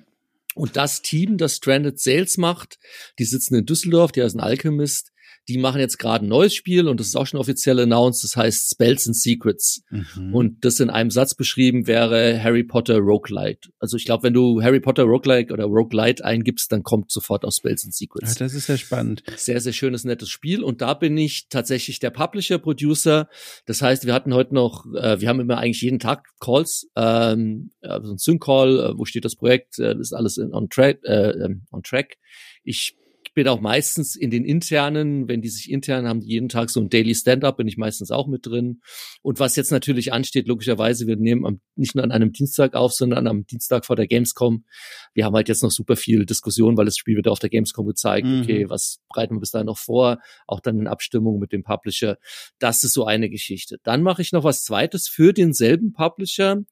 Und 0.55 0.75
das 0.75 1.03
Team, 1.03 1.37
das 1.37 1.57
Stranded 1.57 1.99
Sales 1.99 2.39
macht, 2.39 2.79
die 3.19 3.25
sitzen 3.25 3.53
in 3.53 3.67
Düsseldorf, 3.67 4.11
die 4.11 4.23
heißen 4.23 4.39
Alchemist, 4.39 5.11
die 5.47 5.57
machen 5.57 5.81
jetzt 5.81 5.99
gerade 5.99 6.25
ein 6.25 6.29
neues 6.29 6.55
Spiel 6.55 6.87
und 6.87 6.99
das 6.99 7.07
ist 7.07 7.15
auch 7.15 7.27
schon 7.27 7.39
offiziell 7.39 7.79
announced, 7.79 8.23
das 8.23 8.35
heißt 8.35 8.71
Spells 8.71 9.07
and 9.07 9.15
Secrets. 9.15 9.83
Mhm. 9.89 10.33
Und 10.33 10.65
das 10.65 10.79
in 10.79 10.89
einem 10.89 11.11
Satz 11.11 11.35
beschrieben 11.35 11.85
wäre 11.85 12.41
Harry 12.41 12.63
Potter 12.63 12.99
Roguelite. 12.99 13.69
Also 13.79 13.97
ich 13.97 14.05
glaube, 14.05 14.23
wenn 14.23 14.33
du 14.33 14.61
Harry 14.61 14.79
Potter 14.79 15.03
Roguelike 15.03 15.51
oder 15.51 15.65
Roguelite 15.65 16.23
eingibst, 16.23 16.71
dann 16.71 16.83
kommt 16.83 17.11
sofort 17.11 17.43
aus 17.43 17.57
Spells 17.57 17.83
and 17.83 17.93
Secrets. 17.93 18.31
Ach, 18.33 18.37
das 18.37 18.53
ist 18.53 18.67
ja 18.67 18.77
spannend. 18.77 19.23
Sehr, 19.35 19.59
sehr 19.59 19.73
schönes, 19.73 20.05
nettes 20.05 20.29
Spiel. 20.29 20.63
Und 20.63 20.81
da 20.81 20.93
bin 20.93 21.17
ich 21.17 21.47
tatsächlich 21.49 21.99
der 21.99 22.11
Publisher, 22.11 22.57
Producer. 22.57 23.27
Das 23.65 23.81
heißt, 23.81 24.05
wir 24.05 24.13
hatten 24.13 24.33
heute 24.33 24.53
noch, 24.53 24.85
äh, 24.95 25.19
wir 25.19 25.27
haben 25.27 25.41
immer 25.41 25.57
eigentlich 25.57 25.81
jeden 25.81 25.99
Tag 25.99 26.29
Calls, 26.39 26.89
ähm, 26.95 27.71
also 27.81 28.13
ein 28.13 28.17
Sync-Call, 28.17 28.79
äh, 28.79 28.97
wo 28.97 29.05
steht 29.05 29.25
das 29.25 29.35
Projekt, 29.35 29.79
äh, 29.79 29.97
ist 29.99 30.13
alles 30.13 30.37
in, 30.37 30.53
on, 30.53 30.69
track, 30.69 30.99
äh, 31.03 31.31
ähm, 31.31 31.63
on 31.71 31.83
track. 31.83 32.17
Ich 32.63 32.95
bin 33.33 33.47
auch 33.47 33.61
meistens 33.61 34.15
in 34.15 34.29
den 34.29 34.45
internen, 34.45 35.27
wenn 35.27 35.41
die 35.41 35.49
sich 35.49 35.71
intern 35.71 36.07
haben, 36.07 36.21
jeden 36.21 36.49
Tag 36.49 36.69
so 36.69 36.79
ein 36.79 36.89
Daily 36.89 37.15
Stand-up, 37.15 37.57
bin 37.57 37.67
ich 37.67 37.77
meistens 37.77 38.11
auch 38.11 38.27
mit 38.27 38.45
drin. 38.45 38.81
Und 39.21 39.39
was 39.39 39.55
jetzt 39.55 39.71
natürlich 39.71 40.13
ansteht, 40.13 40.47
logischerweise, 40.47 41.07
wir 41.07 41.15
nehmen 41.15 41.45
am, 41.45 41.61
nicht 41.75 41.95
nur 41.95 42.03
an 42.03 42.11
einem 42.11 42.31
Dienstag 42.31 42.75
auf, 42.75 42.93
sondern 42.93 43.27
am 43.27 43.45
Dienstag 43.45 43.85
vor 43.85 43.95
der 43.95 44.07
Gamescom. 44.07 44.65
Wir 45.13 45.25
haben 45.25 45.35
halt 45.35 45.49
jetzt 45.49 45.63
noch 45.63 45.71
super 45.71 45.95
viel 45.95 46.25
Diskussion, 46.25 46.77
weil 46.77 46.85
das 46.85 46.97
Spiel 46.97 47.15
wird 47.15 47.27
auf 47.27 47.39
der 47.39 47.49
Gamescom 47.49 47.87
gezeigt. 47.87 48.27
Mhm. 48.27 48.41
Okay, 48.41 48.69
was 48.69 48.99
bereiten 49.13 49.35
wir 49.35 49.39
bis 49.39 49.51
dahin 49.51 49.67
noch 49.67 49.77
vor? 49.77 50.19
Auch 50.47 50.59
dann 50.59 50.79
in 50.79 50.87
Abstimmung 50.87 51.39
mit 51.39 51.51
dem 51.51 51.63
Publisher. 51.63 52.17
Das 52.59 52.83
ist 52.83 52.93
so 52.93 53.05
eine 53.05 53.29
Geschichte. 53.29 53.77
Dann 53.83 54.03
mache 54.03 54.21
ich 54.21 54.31
noch 54.31 54.43
was 54.43 54.63
zweites 54.63 55.07
für 55.07 55.33
denselben 55.33 55.93
Publisher 55.93 56.63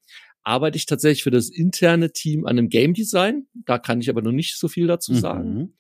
arbeite 0.44 0.78
ich 0.78 0.86
tatsächlich 0.86 1.24
für 1.24 1.32
das 1.32 1.50
interne 1.50 2.12
Team 2.12 2.46
an 2.46 2.58
einem 2.58 2.70
Game 2.70 2.94
Design. 2.94 3.48
Da 3.54 3.78
kann 3.78 4.02
ich 4.02 4.10
aber 4.10 4.22
noch 4.22 4.32
nicht 4.32 4.58
so 4.58 4.68
viel 4.68 4.88
dazu 4.88 5.14
sagen. 5.14 5.54
Mhm. 5.54 5.74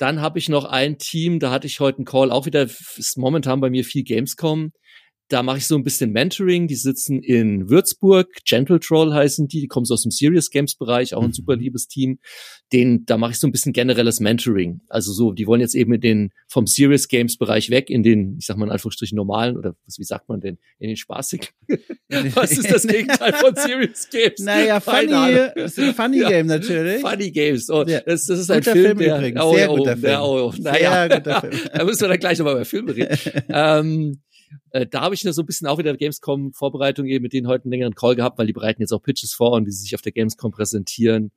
Dann 0.00 0.22
habe 0.22 0.38
ich 0.38 0.48
noch 0.48 0.64
ein 0.64 0.96
Team, 0.96 1.40
da 1.40 1.50
hatte 1.50 1.66
ich 1.66 1.78
heute 1.78 1.98
einen 1.98 2.06
Call, 2.06 2.30
auch 2.30 2.46
wieder 2.46 2.62
ist 2.62 3.18
momentan 3.18 3.60
bei 3.60 3.68
mir 3.68 3.84
viel 3.84 4.02
Gamescom. 4.02 4.72
Da 5.30 5.44
mache 5.44 5.58
ich 5.58 5.66
so 5.68 5.76
ein 5.76 5.84
bisschen 5.84 6.10
Mentoring. 6.10 6.66
Die 6.66 6.74
sitzen 6.74 7.22
in 7.22 7.70
Würzburg. 7.70 8.26
Gentle 8.44 8.80
Troll 8.80 9.14
heißen 9.14 9.46
die. 9.46 9.60
Die 9.60 9.68
kommen 9.68 9.86
so 9.86 9.94
aus 9.94 10.02
dem 10.02 10.10
Serious 10.10 10.50
Games 10.50 10.74
Bereich, 10.74 11.14
auch 11.14 11.22
ein 11.22 11.28
mhm. 11.28 11.34
super 11.34 11.54
liebes 11.54 11.86
Team. 11.86 12.18
Den, 12.72 13.04
da 13.06 13.16
mache 13.16 13.30
ich 13.30 13.38
so 13.38 13.46
ein 13.46 13.52
bisschen 13.52 13.72
generelles 13.72 14.18
Mentoring. 14.18 14.80
Also 14.88 15.12
so, 15.12 15.30
die 15.32 15.46
wollen 15.46 15.60
jetzt 15.60 15.76
eben 15.76 15.94
in 15.94 16.00
den, 16.00 16.30
vom 16.48 16.66
Serious 16.66 17.06
Games 17.06 17.36
Bereich 17.36 17.70
weg 17.70 17.90
in 17.90 18.02
den, 18.02 18.38
ich 18.38 18.46
sag 18.46 18.56
mal 18.56 18.66
in 18.66 18.72
Anführungsstrichen 18.72 19.14
normalen 19.14 19.56
oder 19.56 19.76
was, 19.86 19.98
wie 19.98 20.04
sagt 20.04 20.28
man 20.28 20.40
denn, 20.40 20.58
in 20.80 20.88
den 20.88 20.96
spaßigen. 20.96 21.46
was 22.34 22.50
ist 22.50 22.68
das 22.68 22.86
Gegenteil 22.86 23.32
von 23.34 23.54
Serious 23.54 24.08
Games? 24.10 24.40
Naja, 24.40 24.80
funny, 24.80 25.92
funny 25.94 26.20
ja, 26.22 26.28
Game 26.28 26.46
natürlich. 26.48 27.02
Funny 27.02 27.30
Games. 27.30 27.70
Oh, 27.70 27.84
ja. 27.86 28.00
das, 28.00 28.26
das 28.26 28.40
ist 28.40 28.50
ein 28.50 28.64
Film, 28.64 28.84
Film 28.84 28.98
der, 28.98 29.16
übrigens. 29.16 29.40
Oh, 29.40 29.54
Sehr 29.54 29.70
oh, 29.70 29.76
guter 29.76 29.92
Film. 29.92 30.02
Der, 30.02 30.22
oh, 30.24 30.52
naja, 30.58 31.08
guter 31.08 31.40
Film. 31.40 31.52
da 31.72 31.84
müssen 31.84 32.00
wir 32.00 32.08
dann 32.08 32.18
gleich 32.18 32.38
nochmal 32.38 32.54
über 32.54 32.64
Filme 32.64 32.96
reden. 32.96 33.16
ähm, 33.48 34.20
äh, 34.70 34.86
da 34.86 35.02
habe 35.02 35.14
ich 35.14 35.24
nur 35.24 35.32
so 35.32 35.42
ein 35.42 35.46
bisschen 35.46 35.66
auch 35.66 35.78
wieder 35.78 35.96
Gamescom-Vorbereitung 35.96 37.06
eben 37.06 37.22
mit 37.22 37.32
denen 37.32 37.46
heute 37.46 37.64
einen 37.64 37.72
längeren 37.72 37.94
Call 37.94 38.16
gehabt, 38.16 38.38
weil 38.38 38.46
die 38.46 38.52
bereiten 38.52 38.82
jetzt 38.82 38.92
auch 38.92 39.02
Pitches 39.02 39.32
vor 39.32 39.52
und 39.52 39.66
wie 39.66 39.70
sie 39.70 39.82
sich 39.82 39.94
auf 39.94 40.02
der 40.02 40.12
Gamescom 40.12 40.50
präsentieren. 40.50 41.32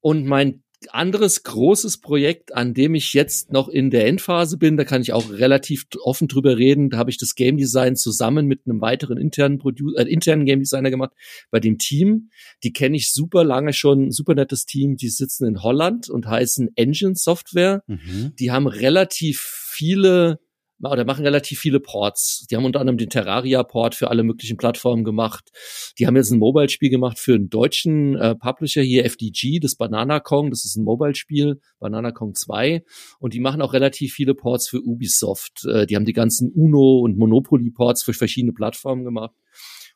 Und 0.00 0.26
mein 0.26 0.62
anderes 0.88 1.42
großes 1.42 2.00
Projekt, 2.00 2.54
an 2.54 2.72
dem 2.72 2.94
ich 2.94 3.12
jetzt 3.12 3.52
noch 3.52 3.68
in 3.68 3.90
der 3.90 4.06
Endphase 4.06 4.56
bin, 4.56 4.76
da 4.76 4.84
kann 4.84 5.02
ich 5.02 5.12
auch 5.12 5.30
relativ 5.30 5.86
offen 6.02 6.26
drüber 6.26 6.56
reden. 6.56 6.90
Da 6.90 6.96
habe 6.96 7.10
ich 7.10 7.18
das 7.18 7.34
Game 7.34 7.58
Design 7.58 7.96
zusammen 7.96 8.46
mit 8.46 8.62
einem 8.64 8.80
weiteren 8.80 9.18
internen, 9.18 9.58
Produ 9.58 9.94
äh, 9.96 10.04
internen 10.04 10.46
Game 10.46 10.60
Designer 10.60 10.90
gemacht 10.90 11.12
bei 11.50 11.60
dem 11.60 11.78
Team. 11.78 12.30
Die 12.62 12.72
kenne 12.72 12.96
ich 12.96 13.12
super 13.12 13.44
lange 13.44 13.72
schon, 13.72 14.10
super 14.10 14.34
nettes 14.34 14.64
Team. 14.64 14.96
Die 14.96 15.10
sitzen 15.10 15.46
in 15.46 15.62
Holland 15.62 16.08
und 16.08 16.26
heißen 16.26 16.70
Engine 16.76 17.14
Software. 17.14 17.82
Mhm. 17.86 18.32
Die 18.38 18.50
haben 18.50 18.66
relativ 18.66 19.40
viele 19.40 20.40
oder 20.82 21.04
machen 21.04 21.24
relativ 21.24 21.58
viele 21.58 21.80
Ports. 21.80 22.46
Die 22.50 22.56
haben 22.56 22.64
unter 22.64 22.80
anderem 22.80 22.96
den 22.96 23.10
Terraria-Port 23.10 23.94
für 23.94 24.08
alle 24.10 24.22
möglichen 24.22 24.56
Plattformen 24.56 25.04
gemacht. 25.04 25.50
Die 25.98 26.06
haben 26.06 26.16
jetzt 26.16 26.30
ein 26.30 26.38
Mobile-Spiel 26.38 26.90
gemacht 26.90 27.18
für 27.18 27.34
einen 27.34 27.50
deutschen 27.50 28.16
äh, 28.16 28.34
Publisher 28.34 28.82
hier, 28.82 29.04
FDG, 29.04 29.58
das 29.60 29.74
Banana 29.74 30.20
Kong. 30.20 30.50
Das 30.50 30.64
ist 30.64 30.76
ein 30.76 30.84
Mobile-Spiel, 30.84 31.60
Banana 31.78 32.12
Kong 32.12 32.34
2. 32.34 32.82
Und 33.18 33.34
die 33.34 33.40
machen 33.40 33.60
auch 33.60 33.74
relativ 33.74 34.14
viele 34.14 34.34
Ports 34.34 34.68
für 34.68 34.80
Ubisoft. 34.80 35.66
Äh, 35.66 35.86
die 35.86 35.96
haben 35.96 36.06
die 36.06 36.14
ganzen 36.14 36.50
Uno- 36.50 37.00
und 37.00 37.18
Monopoly-Ports 37.18 38.02
für 38.02 38.14
verschiedene 38.14 38.52
Plattformen 38.52 39.04
gemacht. 39.04 39.34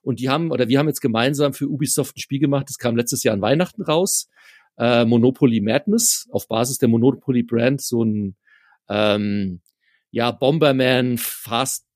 Und 0.03 0.21
die 0.21 0.29
haben, 0.29 0.51
oder 0.51 0.69
wir 0.69 0.79
haben 0.79 0.89
jetzt 0.89 1.01
gemeinsam 1.01 1.55
für 1.55 1.67
Ubisoft 1.67 2.17
ein 2.17 2.21
Spiel 2.21 2.39
gemacht, 2.39 2.67
das 2.69 2.77
kam 2.77 2.95
letztes 2.95 3.23
Jahr 3.23 3.35
an 3.35 3.41
Weihnachten 3.41 3.83
raus. 3.83 4.29
Äh, 4.77 5.07
Monopoly 5.07 5.61
Madness, 5.61 6.29
auf 6.31 6.47
Basis 6.47 6.79
der 6.79 6.89
Monopoly 6.89 7.43
Brand, 7.43 7.81
so 7.81 8.05
ein 8.05 8.37
ähm, 8.89 9.61
ja, 10.15 10.31
Bomberman, 10.31 11.19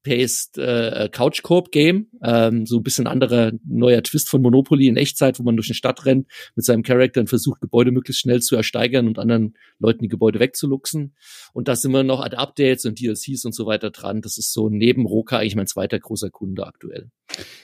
Fast-Paced 0.09 0.59
äh, 0.59 1.09
Couch-Coop-Game. 1.11 2.09
Ähm, 2.23 2.67
so 2.67 2.79
ein 2.79 2.83
bisschen 2.83 3.07
anderer 3.07 3.53
neuer 3.65 4.03
Twist 4.03 4.29
von 4.29 4.43
Monopoly 4.43 4.87
in 4.87 4.97
Echtzeit, 4.97 5.39
wo 5.39 5.43
man 5.43 5.57
durch 5.57 5.69
eine 5.69 5.75
Stadt 5.75 6.05
rennt 6.07 6.27
mit 6.55 6.65
seinem 6.65 6.83
Charakter 6.83 7.21
und 7.21 7.29
versucht, 7.29 7.61
Gebäude 7.61 7.91
möglichst 7.91 8.23
schnell 8.23 8.41
zu 8.41 8.57
ersteigern 8.57 9.07
und 9.07 9.19
anderen 9.19 9.57
Leuten 9.79 10.03
die 10.03 10.09
Gebäude 10.09 10.41
wegzuluxen. 10.41 11.15
Und 11.53 11.69
da 11.69 11.77
sind 11.77 11.93
wir 11.93 12.03
noch 12.03 12.21
an 12.21 12.33
Updates 12.33 12.85
und 12.85 13.01
DLCs 13.01 13.45
und 13.45 13.55
so 13.55 13.67
weiter 13.67 13.91
dran. 13.91 14.23
Das 14.23 14.39
ist 14.39 14.53
so 14.53 14.69
neben 14.69 15.07
Roka 15.07 15.39
eigentlich 15.39 15.57
mein 15.57 15.67
zweiter 15.67 15.99
großer 15.99 16.31
Kunde 16.31 16.67
aktuell. 16.67 17.11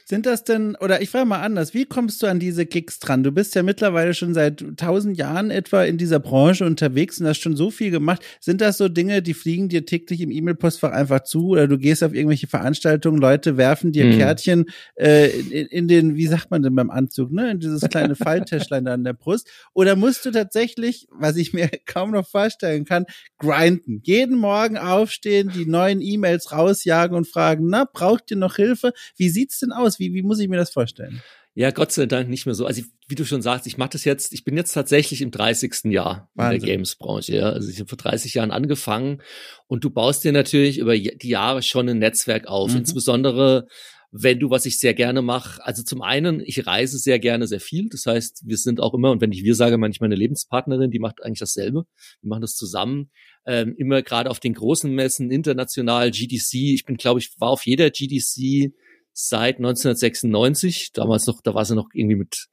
Sind 0.05 0.27
das 0.27 0.45
denn, 0.45 0.77
oder 0.77 1.01
ich 1.01 1.09
frage 1.09 1.25
mal 1.25 1.41
anders, 1.41 1.73
wie 1.73 1.87
kommst 1.87 2.23
du 2.23 2.27
an 2.27 2.39
diese 2.39 2.67
Gigs 2.67 2.99
dran? 2.99 3.23
Du 3.23 3.33
bist 3.33 3.55
ja 3.55 3.63
mittlerweile 3.63 4.13
schon 4.13 4.35
seit 4.35 4.63
tausend 4.77 5.17
Jahren 5.17 5.51
etwa 5.51 5.83
in 5.85 5.97
dieser 5.97 6.21
Branche 6.21 6.67
unterwegs 6.67 7.19
und 7.19 7.27
hast 7.27 7.41
schon 7.41 7.57
so 7.57 7.71
viel 7.71 7.91
gemacht. 7.91 8.23
Sind 8.41 8.61
das 8.61 8.77
so 8.77 8.89
Dinge, 8.89 9.23
die 9.23 9.33
fliegen 9.33 9.71
dir 9.71 9.87
täglich 9.87 10.21
im 10.21 10.31
E-Mail-Postfach 10.31 10.93
einfach 10.93 11.23
zu 11.25 11.49
oder 11.49 11.67
du 11.67 11.79
gehst 11.79 12.05
auf 12.05 12.13
irgendwelche 12.13 12.34
Veranstaltungen, 12.43 13.21
Leute 13.21 13.57
werfen 13.57 13.93
dir 13.93 14.05
hm. 14.05 14.19
Kärtchen 14.19 14.67
äh, 14.97 15.31
in, 15.31 15.67
in, 15.67 15.89
den, 15.89 16.17
wie 16.17 16.27
sagt 16.27 16.51
man 16.51 16.63
denn 16.63 16.75
beim 16.75 16.91
Anzug, 16.91 17.33
ne? 17.33 17.51
In 17.51 17.61
dieses 17.61 17.89
kleine 17.89 18.15
Falltäschlein 18.17 18.85
da 18.85 18.95
an 18.95 19.05
der 19.05 19.13
Brust? 19.13 19.49
Oder 19.73 19.97
musst 19.97 20.25
du 20.25 20.31
tatsächlich, 20.31 21.07
was 21.11 21.37
ich 21.37 21.53
mir 21.53 21.71
kaum 21.87 22.11
noch 22.11 22.27
vorstellen 22.27 22.85
kann, 22.85 23.07
grinden? 23.39 24.01
Jeden 24.05 24.37
Morgen 24.37 24.77
aufstehen, 24.77 25.51
die 25.55 25.67
neuen 25.67 26.01
E-Mails 26.01 26.53
rausjagen 26.53 27.17
und 27.17 27.27
fragen, 27.27 27.67
na, 27.69 27.85
braucht 27.91 28.31
ihr 28.31 28.37
noch 28.37 28.57
Hilfe? 28.57 28.93
Wie 29.17 29.29
sieht's 29.29 29.61
denn 29.61 29.73
aus? 29.73 29.99
Wie, 29.99 30.13
wie 30.15 30.23
muss 30.23 30.41
ich 30.41 30.49
mir 30.49 30.57
das 30.57 30.71
vorstellen? 30.71 31.23
Ja, 31.57 31.71
Gott 31.71 31.93
sei 31.93 32.07
Dank 32.07 32.29
nicht 32.29 32.47
mehr 32.47 32.55
so. 32.55 32.67
Also 32.67 32.83
wie 33.07 33.15
du 33.15 33.25
schon 33.25 33.43
sagst, 33.43 33.67
ich 33.69 33.79
mache 33.79 33.91
das 33.91 34.05
jetzt, 34.05 34.33
ich 34.33 34.45
bin 34.45 34.57
jetzt 34.57 34.73
tatsächlich 34.73 35.23
im 35.23 35.31
30. 35.31 35.85
Jahr 35.85 36.29
Wahnsinn. 36.35 36.55
in 36.55 36.61
der 36.61 36.75
Games-Branche. 36.75 37.37
Ja. 37.37 37.51
Also 37.51 37.71
ich 37.71 37.79
habe 37.79 37.89
vor 37.89 37.99
30 37.99 38.35
Jahren 38.35 38.51
angefangen 38.51 39.23
und 39.69 39.85
du 39.85 39.91
baust 39.91 40.25
dir 40.25 40.33
natürlich 40.33 40.79
über 40.79 40.99
die 40.99 41.29
Jahre 41.29 41.63
schon 41.63 41.89
ein 41.89 41.99
Netzwerk 41.99 42.49
auf. 42.49 42.73
Mhm. 42.73 42.79
Insbesondere 42.79 43.69
wenn 44.17 44.39
du, 44.39 44.49
was 44.49 44.65
ich 44.65 44.79
sehr 44.79 44.95
gerne 44.95 45.23
mache, 45.23 45.61
also 45.67 45.83
zum 45.83 46.01
einen, 46.01 46.39
ich 46.39 46.69
reise 46.69 46.99
sehr 46.99 47.19
gerne 47.19 47.49
sehr 47.49 47.59
viel. 47.59 47.89
Das 47.89 48.07
heißt, 48.07 48.45
wir 48.47 48.57
sind 48.57 48.81
auch 48.81 48.95
immer, 48.95 49.11
und 49.11 49.21
wenn 49.21 49.33
ich 49.33 49.43
wir 49.43 49.57
sage, 49.57 49.77
meine 49.77 49.91
ich 49.91 50.01
meine 50.01 50.15
Lebenspartnerin, 50.15 50.93
die 50.93 51.01
macht 51.01 51.25
eigentlich 51.25 51.41
dasselbe. 51.41 51.85
Wir 52.21 52.29
machen 52.29 52.43
das 52.43 52.55
zusammen. 52.55 53.11
Ähm, 53.45 53.75
immer 53.77 54.03
gerade 54.03 54.31
auf 54.31 54.39
den 54.39 54.55
großen 54.55 54.95
Messen, 54.95 55.33
international, 55.33 56.13
GDC. 56.13 56.55
Ich 56.75 56.85
bin, 56.85 56.97
glaube 56.97 57.19
ich, 57.19 57.35
war 57.41 57.49
auf 57.49 57.67
jeder 57.67 57.91
GDC 57.91 58.73
seit 59.15 59.57
1996. 59.57 60.93
Damals 60.93 61.27
noch, 61.27 61.41
da 61.41 61.55
war 61.55 61.65
sie 61.65 61.75
noch 61.75 61.89
irgendwie 61.95 62.17
mit, 62.17 62.49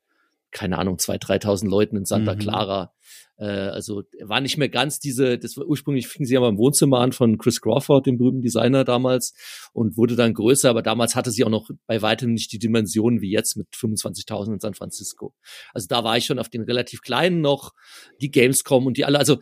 keine 0.52 0.78
Ahnung, 0.78 0.98
zwei, 1.00 1.18
3.000 1.18 1.68
Leuten 1.68 1.98
in 1.98 2.06
Santa 2.06 2.36
mhm. 2.36 2.40
Clara. 2.40 2.94
Äh, 3.38 3.46
also 3.46 4.04
war 4.22 4.40
nicht 4.40 4.58
mehr 4.58 4.70
ganz 4.70 5.00
diese, 5.00 5.38
das 5.38 5.58
war 5.58 5.66
ursprünglich 5.66 6.08
fing 6.08 6.26
sie 6.26 6.36
ja 6.36 6.40
mal 6.40 6.50
im 6.50 6.58
Wohnzimmer 6.58 7.00
an 7.00 7.12
von 7.12 7.38
Chris 7.40 7.60
Crawford, 7.60 8.06
dem 8.06 8.18
berühmten 8.18 8.44
Designer 8.44 8.84
damals, 8.86 9.34
und 9.74 9.98
wurde 9.98 10.16
dann 10.16 10.34
größer, 10.34 10.70
aber 10.70 10.84
damals 10.84 11.16
hatte 11.16 11.32
sie 11.32 11.44
auch 11.44 11.50
noch 11.50 11.70
bei 11.88 12.02
weitem 12.02 12.34
nicht 12.34 12.52
die 12.52 12.60
Dimensionen 12.60 13.20
wie 13.20 13.32
jetzt 13.32 13.58
mit 13.58 13.68
25.000 13.74 14.54
in 14.54 14.60
San 14.60 14.76
Francisco. 14.76 15.34
Also 15.74 15.88
da 15.90 16.04
war 16.04 16.16
ich 16.18 16.26
schon 16.26 16.40
auf 16.40 16.50
den 16.50 16.62
relativ 16.62 17.02
kleinen 17.02 17.42
noch, 17.42 17.74
die 18.22 18.32
Gamescom 18.32 18.86
und 18.86 18.98
die 18.98 19.06
alle, 19.06 19.18
also 19.18 19.40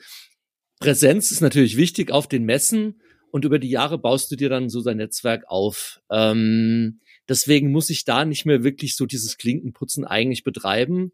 Präsenz 0.79 1.31
ist 1.31 1.41
natürlich 1.41 1.75
wichtig 1.75 2.11
auf 2.11 2.27
den 2.27 2.45
Messen 2.45 3.01
und 3.31 3.43
über 3.43 3.59
die 3.59 3.69
Jahre 3.69 3.97
baust 3.97 4.31
du 4.31 4.37
dir 4.37 4.49
dann 4.49 4.69
so 4.69 4.79
sein 4.79 4.97
Netzwerk 4.97 5.43
auf. 5.47 5.99
Ähm, 6.09 7.01
deswegen 7.29 7.71
muss 7.71 7.89
ich 7.89 8.03
da 8.03 8.25
nicht 8.25 8.45
mehr 8.45 8.63
wirklich 8.63 8.95
so 8.95 9.05
dieses 9.05 9.37
Klinkenputzen 9.37 10.03
eigentlich 10.03 10.43
betreiben. 10.43 11.13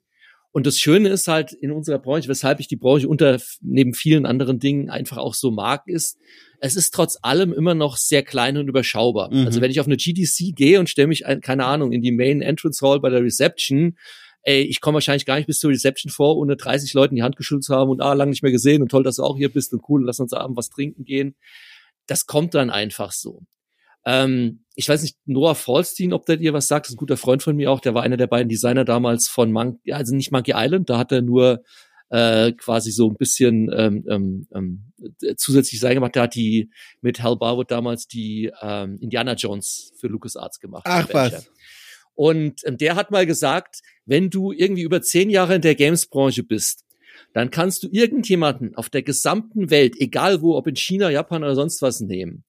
Und 0.51 0.65
das 0.65 0.79
Schöne 0.79 1.10
ist 1.10 1.27
halt 1.27 1.51
in 1.51 1.72
unserer 1.72 2.00
Branche, 2.00 2.29
weshalb 2.29 2.62
ich 2.62 2.69
die 2.69 2.77
Branche 2.77 3.10
unter 3.10 3.41
neben 3.60 3.93
vielen 3.93 4.25
anderen 4.25 4.57
Dingen 4.57 4.89
einfach 4.89 5.17
auch 5.17 5.34
so 5.34 5.51
mag, 5.51 5.84
ist, 5.86 6.17
es 6.62 6.77
ist 6.77 6.93
trotz 6.93 7.19
allem 7.22 7.51
immer 7.51 7.75
noch 7.75 7.98
sehr 7.98 8.24
klein 8.24 8.55
und 8.55 8.69
überschaubar. 8.69 9.34
Mhm. 9.34 9.45
Also 9.45 9.60
wenn 9.60 9.69
ich 9.69 9.81
auf 9.81 9.86
eine 9.86 9.98
GDC 9.98 10.55
gehe 10.55 10.79
und 10.79 10.89
stelle 10.89 11.10
mich, 11.10 11.25
ein, 11.25 11.41
keine 11.41 11.65
Ahnung, 11.65 11.91
in 11.91 12.01
die 12.01 12.13
Main 12.13 12.41
Entrance 12.41 12.86
Hall 12.86 13.01
bei 13.01 13.10
der 13.10 13.22
Reception, 13.22 13.98
ey, 14.43 14.62
ich 14.62 14.79
komme 14.79 14.95
wahrscheinlich 14.95 15.25
gar 15.25 15.36
nicht 15.36 15.48
bis 15.48 15.60
zur 15.60 15.72
Reception 15.72 16.10
vor, 16.10 16.38
ohne 16.38 16.55
30 16.55 16.93
Leuten 16.93 17.15
die 17.15 17.24
Hand 17.24 17.36
geschüttelt 17.36 17.65
zu 17.65 17.75
haben 17.75 17.89
und 17.89 18.01
ah, 18.01 18.13
lange 18.13 18.29
nicht 18.29 18.43
mehr 18.43 18.53
gesehen 18.53 18.81
und 18.81 18.89
toll, 18.89 19.03
dass 19.03 19.17
du 19.17 19.24
auch 19.24 19.36
hier 19.36 19.51
bist 19.51 19.74
und 19.74 19.81
cool, 19.89 20.05
lass 20.05 20.22
uns 20.22 20.31
abends 20.31 20.57
was 20.57 20.69
trinken 20.69 21.03
gehen. 21.03 21.36
Das 22.07 22.27
kommt 22.27 22.53
dann 22.53 22.69
einfach 22.69 23.12
so. 23.12 23.41
Ähm, 24.05 24.62
ich 24.75 24.88
weiß 24.88 25.01
nicht, 25.01 25.17
Noah 25.25 25.55
Falstein, 25.55 26.13
ob 26.13 26.25
der 26.25 26.38
dir 26.38 26.53
was 26.53 26.67
sagt, 26.67 26.88
ist 26.88 26.93
ein 26.93 26.97
guter 26.97 27.17
Freund 27.17 27.41
von 27.41 27.55
mir 27.55 27.71
auch, 27.71 27.79
der 27.79 27.93
war 27.93 28.03
einer 28.03 28.17
der 28.17 28.27
beiden 28.27 28.50
Designer 28.50 28.85
damals 28.85 29.27
von 29.27 29.51
Monkey, 29.51 29.93
also 29.93 30.15
nicht 30.15 30.31
Monkey 30.31 30.53
Island, 30.55 30.89
da 30.89 30.97
hat 30.97 31.12
er 31.12 31.21
nur 31.21 31.63
äh, 32.09 32.51
quasi 32.53 32.91
so 32.91 33.09
ein 33.09 33.15
bisschen 33.15 33.71
ähm, 33.75 34.05
ähm, 34.09 34.47
ähm, 34.53 34.91
zusätzlich 35.38 35.79
Design 35.79 35.95
gemacht. 35.95 36.15
Der 36.15 36.24
hat 36.24 36.35
die 36.35 36.69
mit 37.01 37.24
Hal 37.24 37.35
Barwood 37.35 37.71
damals 37.71 38.07
die 38.07 38.51
ähm, 38.62 38.97
Indiana 39.00 39.33
Jones 39.33 39.91
für 39.97 40.07
LucasArts 40.07 40.59
gemacht. 40.59 40.83
Ach 40.88 41.07
was. 41.12 41.50
Und 42.13 42.62
ähm, 42.65 42.77
der 42.77 42.95
hat 42.95 43.12
mal 43.12 43.25
gesagt, 43.25 43.81
wenn 44.05 44.29
du 44.29 44.51
irgendwie 44.51 44.83
über 44.83 45.01
zehn 45.01 45.29
Jahre 45.29 45.55
in 45.55 45.62
der 45.62 45.75
Games-Branche 45.75 46.43
bist, 46.43 46.85
dann 47.33 47.50
kannst 47.51 47.83
du 47.83 47.89
irgendjemanden 47.91 48.75
auf 48.75 48.89
der 48.89 49.01
gesamten 49.01 49.69
Welt, 49.69 49.95
egal 50.00 50.41
wo, 50.41 50.55
ob 50.55 50.67
in 50.67 50.75
China, 50.75 51.09
Japan 51.09 51.43
oder 51.43 51.55
sonst 51.55 51.81
was 51.81 52.00
nehmen. 52.00 52.45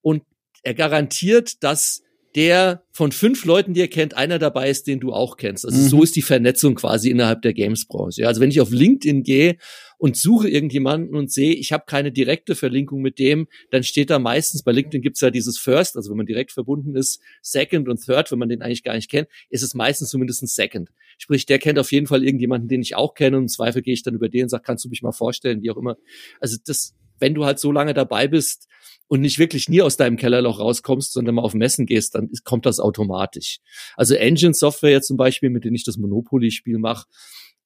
Und 0.00 0.22
er 0.62 0.74
garantiert, 0.74 1.62
dass 1.62 2.02
der 2.34 2.82
von 2.92 3.12
fünf 3.12 3.44
Leuten, 3.44 3.74
die 3.74 3.80
er 3.80 3.88
kennt, 3.88 4.16
einer 4.16 4.38
dabei 4.38 4.70
ist, 4.70 4.86
den 4.86 5.00
du 5.00 5.12
auch 5.12 5.36
kennst. 5.36 5.66
Also 5.66 5.78
mhm. 5.78 5.88
so 5.88 6.02
ist 6.02 6.16
die 6.16 6.22
Vernetzung 6.22 6.74
quasi 6.74 7.10
innerhalb 7.10 7.42
der 7.42 7.52
Games-Branche. 7.52 8.22
Ja, 8.22 8.28
also 8.28 8.40
wenn 8.40 8.50
ich 8.50 8.60
auf 8.60 8.70
LinkedIn 8.70 9.22
gehe 9.22 9.56
und 9.98 10.16
suche 10.16 10.48
irgendjemanden 10.48 11.14
und 11.14 11.30
sehe, 11.30 11.54
ich 11.54 11.72
habe 11.72 11.84
keine 11.86 12.10
direkte 12.10 12.54
Verlinkung 12.54 13.02
mit 13.02 13.18
dem, 13.18 13.48
dann 13.70 13.82
steht 13.82 14.08
da 14.08 14.18
meistens, 14.18 14.62
bei 14.62 14.72
LinkedIn 14.72 15.02
gibt's 15.02 15.20
ja 15.20 15.30
dieses 15.30 15.58
First, 15.58 15.96
also 15.96 16.10
wenn 16.10 16.16
man 16.16 16.26
direkt 16.26 16.52
verbunden 16.52 16.96
ist, 16.96 17.20
Second 17.42 17.88
und 17.88 18.02
Third, 18.02 18.32
wenn 18.32 18.38
man 18.38 18.48
den 18.48 18.62
eigentlich 18.62 18.82
gar 18.82 18.94
nicht 18.94 19.10
kennt, 19.10 19.28
ist 19.50 19.62
es 19.62 19.74
meistens 19.74 20.08
zumindest 20.08 20.42
ein 20.42 20.46
Second. 20.46 20.88
Sprich, 21.18 21.44
der 21.44 21.58
kennt 21.58 21.78
auf 21.78 21.92
jeden 21.92 22.06
Fall 22.06 22.24
irgendjemanden, 22.24 22.68
den 22.68 22.80
ich 22.80 22.96
auch 22.96 23.14
kenne 23.14 23.36
und 23.36 23.44
im 23.44 23.48
Zweifel 23.48 23.82
gehe 23.82 23.94
ich 23.94 24.02
dann 24.02 24.14
über 24.14 24.30
den 24.30 24.44
und 24.44 24.48
sage, 24.48 24.62
kannst 24.64 24.84
du 24.84 24.88
mich 24.88 25.02
mal 25.02 25.12
vorstellen, 25.12 25.62
wie 25.62 25.70
auch 25.70 25.76
immer. 25.76 25.96
Also 26.40 26.56
das, 26.64 26.94
wenn 27.18 27.34
du 27.34 27.44
halt 27.44 27.58
so 27.58 27.70
lange 27.72 27.92
dabei 27.92 28.26
bist, 28.26 28.68
und 29.12 29.20
nicht 29.20 29.38
wirklich 29.38 29.68
nie 29.68 29.82
aus 29.82 29.98
deinem 29.98 30.16
Kellerloch 30.16 30.58
rauskommst, 30.58 31.12
sondern 31.12 31.34
mal 31.34 31.42
auf 31.42 31.52
Messen 31.52 31.84
gehst, 31.84 32.14
dann 32.14 32.30
kommt 32.44 32.64
das 32.64 32.80
automatisch. 32.80 33.58
Also 33.94 34.14
Engine 34.14 34.54
Software 34.54 34.90
jetzt 34.90 35.06
zum 35.06 35.18
Beispiel, 35.18 35.50
mit 35.50 35.66
denen 35.66 35.74
ich 35.74 35.84
das 35.84 35.98
Monopoly-Spiel 35.98 36.78
mache, 36.78 37.04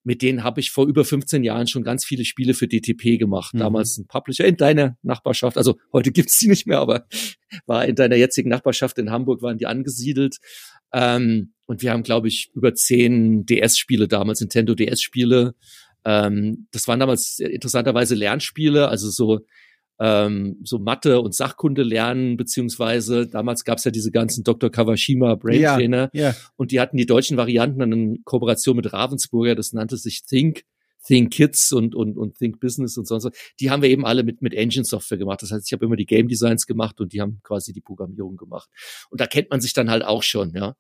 mit 0.02 0.22
denen 0.22 0.42
habe 0.42 0.58
ich 0.58 0.72
vor 0.72 0.88
über 0.88 1.04
15 1.04 1.44
Jahren 1.44 1.68
schon 1.68 1.84
ganz 1.84 2.04
viele 2.04 2.24
Spiele 2.24 2.52
für 2.52 2.66
DTP 2.66 3.16
gemacht. 3.16 3.54
Mhm. 3.54 3.60
Damals 3.60 3.96
ein 3.96 4.08
Publisher 4.08 4.44
in 4.44 4.56
deiner 4.56 4.98
Nachbarschaft. 5.02 5.56
Also 5.56 5.76
heute 5.92 6.10
gibt's 6.10 6.36
die 6.38 6.48
nicht 6.48 6.66
mehr, 6.66 6.80
aber 6.80 7.06
war 7.66 7.86
in 7.86 7.94
deiner 7.94 8.16
jetzigen 8.16 8.48
Nachbarschaft 8.48 8.98
in 8.98 9.12
Hamburg 9.12 9.40
waren 9.40 9.56
die 9.56 9.66
angesiedelt. 9.66 10.38
Ähm, 10.92 11.52
und 11.66 11.80
wir 11.80 11.92
haben, 11.92 12.02
glaube 12.02 12.26
ich, 12.26 12.50
über 12.54 12.74
zehn 12.74 13.46
DS-Spiele 13.46 14.08
damals, 14.08 14.40
Nintendo 14.40 14.74
DS-Spiele. 14.74 15.54
Ähm, 16.04 16.66
das 16.72 16.88
waren 16.88 16.98
damals 16.98 17.38
interessanterweise 17.38 18.16
Lernspiele, 18.16 18.88
also 18.88 19.10
so 19.10 19.42
ähm, 19.98 20.58
so 20.62 20.78
Mathe 20.78 21.20
und 21.20 21.34
Sachkunde 21.34 21.82
lernen, 21.82 22.36
beziehungsweise 22.36 23.26
damals 23.26 23.64
gab 23.64 23.78
es 23.78 23.84
ja 23.84 23.90
diese 23.90 24.10
ganzen 24.10 24.44
Dr. 24.44 24.70
Kawashima 24.70 25.34
Brain 25.36 25.62
Trainer 25.62 26.10
ja, 26.12 26.30
ja. 26.30 26.36
und 26.56 26.70
die 26.70 26.80
hatten 26.80 26.96
die 26.96 27.06
deutschen 27.06 27.36
Varianten 27.36 27.78
dann 27.78 27.92
in 27.92 28.24
Kooperation 28.24 28.76
mit 28.76 28.92
Ravensburger, 28.92 29.54
das 29.54 29.72
nannte 29.72 29.96
sich 29.96 30.24
Think. 30.24 30.64
Think 31.06 31.32
Kids 31.32 31.70
und, 31.70 31.94
und, 31.94 32.18
und 32.18 32.36
Think 32.36 32.58
Business 32.58 32.98
und 32.98 33.06
sonst 33.06 33.24
was. 33.24 33.32
Die 33.60 33.70
haben 33.70 33.80
wir 33.80 33.88
eben 33.88 34.04
alle 34.04 34.24
mit, 34.24 34.42
mit 34.42 34.54
Engine 34.54 34.84
Software 34.84 35.18
gemacht. 35.18 35.40
Das 35.40 35.52
heißt, 35.52 35.64
ich 35.64 35.72
habe 35.72 35.84
immer 35.84 35.94
die 35.94 36.04
Game 36.04 36.26
Designs 36.26 36.66
gemacht 36.66 37.00
und 37.00 37.12
die 37.12 37.20
haben 37.20 37.38
quasi 37.44 37.72
die 37.72 37.80
Programmierung 37.80 38.36
gemacht. 38.36 38.68
Und 39.08 39.20
da 39.20 39.26
kennt 39.26 39.50
man 39.50 39.60
sich 39.60 39.72
dann 39.72 39.88
halt 39.88 40.04
auch 40.04 40.24
schon, 40.24 40.50
ja. 40.52 40.74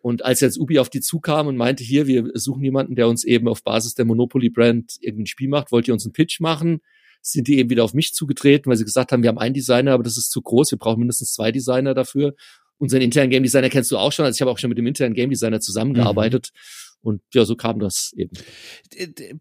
Und 0.00 0.24
als 0.24 0.40
jetzt 0.40 0.58
Ubi 0.58 0.78
auf 0.78 0.88
die 0.88 1.00
zukam 1.00 1.48
und 1.48 1.56
meinte, 1.56 1.84
hier, 1.84 2.06
wir 2.06 2.30
suchen 2.34 2.64
jemanden, 2.64 2.94
der 2.94 3.08
uns 3.08 3.24
eben 3.24 3.48
auf 3.48 3.62
Basis 3.62 3.94
der 3.94 4.06
Monopoly 4.06 4.48
Brand 4.48 4.96
irgendein 5.00 5.26
Spiel 5.26 5.48
macht, 5.48 5.70
wollt 5.70 5.86
ihr 5.86 5.92
uns 5.92 6.06
einen 6.06 6.12
Pitch 6.12 6.40
machen? 6.40 6.80
Sind 7.20 7.48
die 7.48 7.58
eben 7.58 7.70
wieder 7.70 7.84
auf 7.84 7.94
mich 7.94 8.14
zugetreten, 8.14 8.70
weil 8.70 8.76
sie 8.76 8.84
gesagt 8.84 9.12
haben, 9.12 9.22
wir 9.22 9.28
haben 9.28 9.38
einen 9.38 9.54
Designer, 9.54 9.92
aber 9.92 10.02
das 10.02 10.16
ist 10.16 10.30
zu 10.30 10.40
groß, 10.40 10.70
wir 10.70 10.78
brauchen 10.78 11.00
mindestens 11.00 11.32
zwei 11.32 11.52
Designer 11.52 11.94
dafür. 11.94 12.34
Unseren 12.78 13.02
internen 13.02 13.30
Game 13.30 13.42
Designer 13.42 13.70
kennst 13.70 13.90
du 13.90 13.98
auch 13.98 14.12
schon, 14.12 14.24
also 14.24 14.36
ich 14.36 14.40
habe 14.40 14.50
auch 14.50 14.58
schon 14.58 14.68
mit 14.68 14.78
dem 14.78 14.86
internen 14.86 15.14
Game 15.14 15.30
Designer 15.30 15.60
zusammengearbeitet. 15.60 16.50
Mhm. 16.52 16.58
Und 17.00 17.22
ja, 17.32 17.44
so 17.44 17.54
kam 17.54 17.78
das 17.78 18.12
eben. 18.16 18.32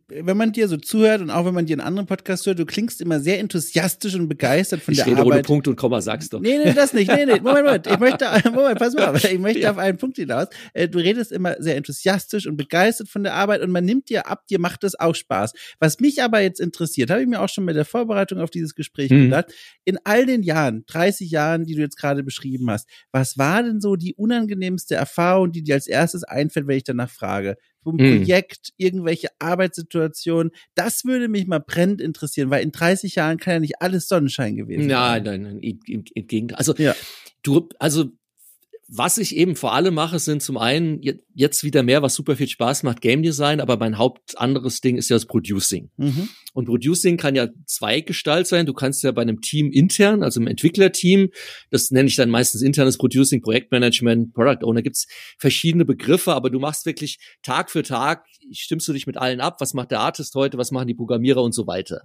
Wenn 0.08 0.38
man 0.38 0.52
dir 0.52 0.68
so 0.68 0.78
zuhört 0.78 1.22
und 1.22 1.32
auch 1.32 1.46
wenn 1.46 1.56
man 1.56 1.66
dir 1.66 1.74
einen 1.74 1.82
anderen 1.82 2.06
Podcast 2.06 2.46
hört, 2.46 2.60
du 2.60 2.66
klingst 2.66 3.02
immer 3.02 3.20
sehr 3.20 3.40
enthusiastisch 3.40 4.14
und 4.16 4.28
begeistert 4.28 4.82
von 4.82 4.92
ich 4.92 5.00
der 5.00 5.08
rede 5.08 5.22
Arbeit. 5.22 5.34
ohne 5.34 5.42
Punkt 5.42 5.68
und 5.68 5.76
Komma, 5.76 6.00
sagst 6.02 6.34
du. 6.34 6.40
Nee, 6.40 6.60
nee, 6.64 6.74
das 6.74 6.94
nicht. 6.94 7.12
Nee, 7.12 7.26
nee, 7.26 7.40
Moment, 7.40 7.66
Moment. 7.66 7.88
Ich 7.88 8.00
möchte, 8.00 8.26
Moment, 8.54 8.78
pass 8.78 8.94
mal 8.94 9.08
auf. 9.08 9.24
Ich 9.24 9.40
möchte 9.40 9.62
ja. 9.62 9.72
auf 9.72 9.80
einen 9.80 9.98
Punkt 9.98 10.18
hinaus. 10.18 10.48
Äh, 10.74 10.88
du 10.88 11.00
redest 11.00 11.32
immer 11.32 11.56
sehr 11.60 11.76
enthusiastisch 11.78 12.46
und 12.46 12.58
begeistert 12.58 13.10
von 13.10 13.24
der 13.24 13.34
Arbeit 13.34 13.62
und 13.62 13.72
man 13.72 13.84
nimmt 13.86 14.10
dir 14.10 14.28
ab, 14.28 14.46
dir 14.48 14.60
macht 14.60 14.84
das 14.84 15.00
auch 15.00 15.16
Spaß. 15.16 15.54
Was 15.80 16.00
mich 16.00 16.22
aber 16.22 16.42
jetzt 16.42 16.60
interessiert, 16.60 17.10
habe 17.10 17.22
ich 17.22 17.28
mir 17.28 17.42
auch 17.42 17.50
schon 17.50 17.66
mit 17.66 17.76
der 17.76 17.86
Vorbereitung 17.86 18.40
auf 18.40 18.52
dieses 18.52 18.76
Gespräch 18.76 19.10
mhm. 19.10 19.26
gedacht, 19.26 19.48
in 19.84 19.98
all 20.04 20.26
den 20.26 20.44
Jahren, 20.44 20.84
30 20.88 21.32
Jahren, 21.32 21.66
die 21.66 21.74
du 21.74 21.82
jetzt 21.82 21.98
gerade 21.98 22.24
beschrieben 22.24 22.70
hast, 22.70 22.88
was 23.12 23.38
war 23.38 23.64
denn 23.64 23.82
so 23.82 23.96
die 23.96 24.14
unangenehmste 24.14 24.96
Erfahrung, 24.96 25.52
die 25.52 25.64
dir 25.64 25.76
als 25.76 25.88
erstes 25.88 26.24
einfällt, 26.24 26.68
wenn 26.68 26.78
ich 26.78 26.84
danach 26.84 27.10
frage? 27.10 27.47
Vom 27.84 27.96
mhm. 27.96 28.18
Projekt, 28.18 28.74
irgendwelche 28.78 29.30
Arbeitssituationen. 29.40 30.52
Das 30.76 31.06
würde 31.06 31.30
mich 31.30 31.48
mal 31.48 31.60
brennend 31.60 32.02
interessieren, 32.02 32.50
weil 32.50 32.64
in 32.64 32.72
30 32.72 33.16
Jahren 33.16 33.38
kann 33.38 33.54
ja 33.54 33.60
nicht 33.60 33.82
alles 33.82 34.08
Sonnenschein 34.08 34.56
gewesen 34.56 34.90
sein. 34.90 35.24
Nein, 35.24 35.24
nein, 35.24 35.42
nein, 35.42 35.60
im, 35.60 36.04
im 36.14 36.28
Gegenteil. 36.28 36.58
Also, 36.58 36.74
ja. 36.76 36.96
du, 37.44 37.70
also 37.80 38.12
was 38.90 39.18
ich 39.18 39.36
eben 39.36 39.58
vor 39.58 39.74
allem 39.74 39.96
mache, 39.96 40.18
sind 40.18 40.42
zum 40.42 40.58
einen 40.58 41.02
jetzt 41.34 41.64
wieder 41.64 41.84
mehr, 41.84 42.02
was 42.02 42.16
super 42.16 42.38
viel 42.38 42.48
Spaß 42.48 42.84
macht, 42.84 43.02
Game 43.02 43.22
Design, 43.22 43.60
aber 43.60 43.76
mein 43.76 43.98
Haupt 43.98 44.38
anderes 44.38 44.80
Ding 44.80 44.98
ist 44.98 45.10
ja 45.10 45.18
das 45.18 45.26
Producing. 45.26 45.92
Mhm. 45.98 46.30
Und 46.54 46.66
Producing 46.66 47.18
kann 47.18 47.36
ja 47.36 47.50
zwei 47.66 48.00
Gestalt 48.00 48.48
sein. 48.48 48.66
Du 48.66 48.74
kannst 48.74 49.04
ja 49.04 49.12
bei 49.12 49.22
einem 49.22 49.42
Team 49.42 49.72
intern, 49.72 50.24
also 50.24 50.40
im 50.40 50.48
Entwicklerteam, 50.48 51.30
das 51.70 51.92
nenne 51.92 52.08
ich 52.08 52.16
dann 52.16 52.30
meistens 52.30 52.62
internes 52.62 52.98
Producing, 52.98 53.42
Projektmanagement, 53.42 54.34
Product 54.34 54.66
Owner, 54.66 54.82
gibt's 54.82 55.08
verschiedene 55.38 55.84
Begriffe, 55.84 56.34
aber 56.34 56.50
du 56.50 56.60
machst 56.60 56.86
wirklich 56.86 57.20
Tag 57.44 57.70
für 57.70 57.84
Tag, 57.84 58.26
stimmst 58.52 58.88
du 58.88 58.94
dich 58.94 59.06
mit 59.06 59.18
allen 59.18 59.42
ab, 59.42 59.58
was 59.60 59.74
macht 59.74 59.92
der 59.92 60.00
Artist 60.00 60.34
heute, 60.36 60.58
was 60.58 60.72
machen 60.72 60.88
die 60.88 60.96
Programmierer 60.96 61.44
und 61.44 61.54
so 61.54 61.68
weiter. 61.68 62.04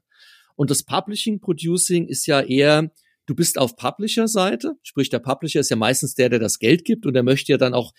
Und 0.56 0.70
das 0.70 0.82
Publishing 0.82 1.40
Producing 1.40 2.08
ist 2.08 2.26
ja 2.26 2.40
eher 2.40 2.90
du 3.26 3.34
bist 3.34 3.58
auf 3.58 3.76
Publisher-Seite, 3.76 4.74
sprich 4.82 5.10
der 5.10 5.20
Publisher 5.20 5.60
ist 5.60 5.70
ja 5.70 5.76
meistens 5.76 6.14
der, 6.14 6.28
der 6.28 6.38
das 6.38 6.58
Geld 6.58 6.84
gibt 6.84 7.06
und 7.06 7.14
der 7.14 7.22
möchte 7.22 7.52
ja 7.52 7.58
dann 7.58 7.74
auch 7.74 7.92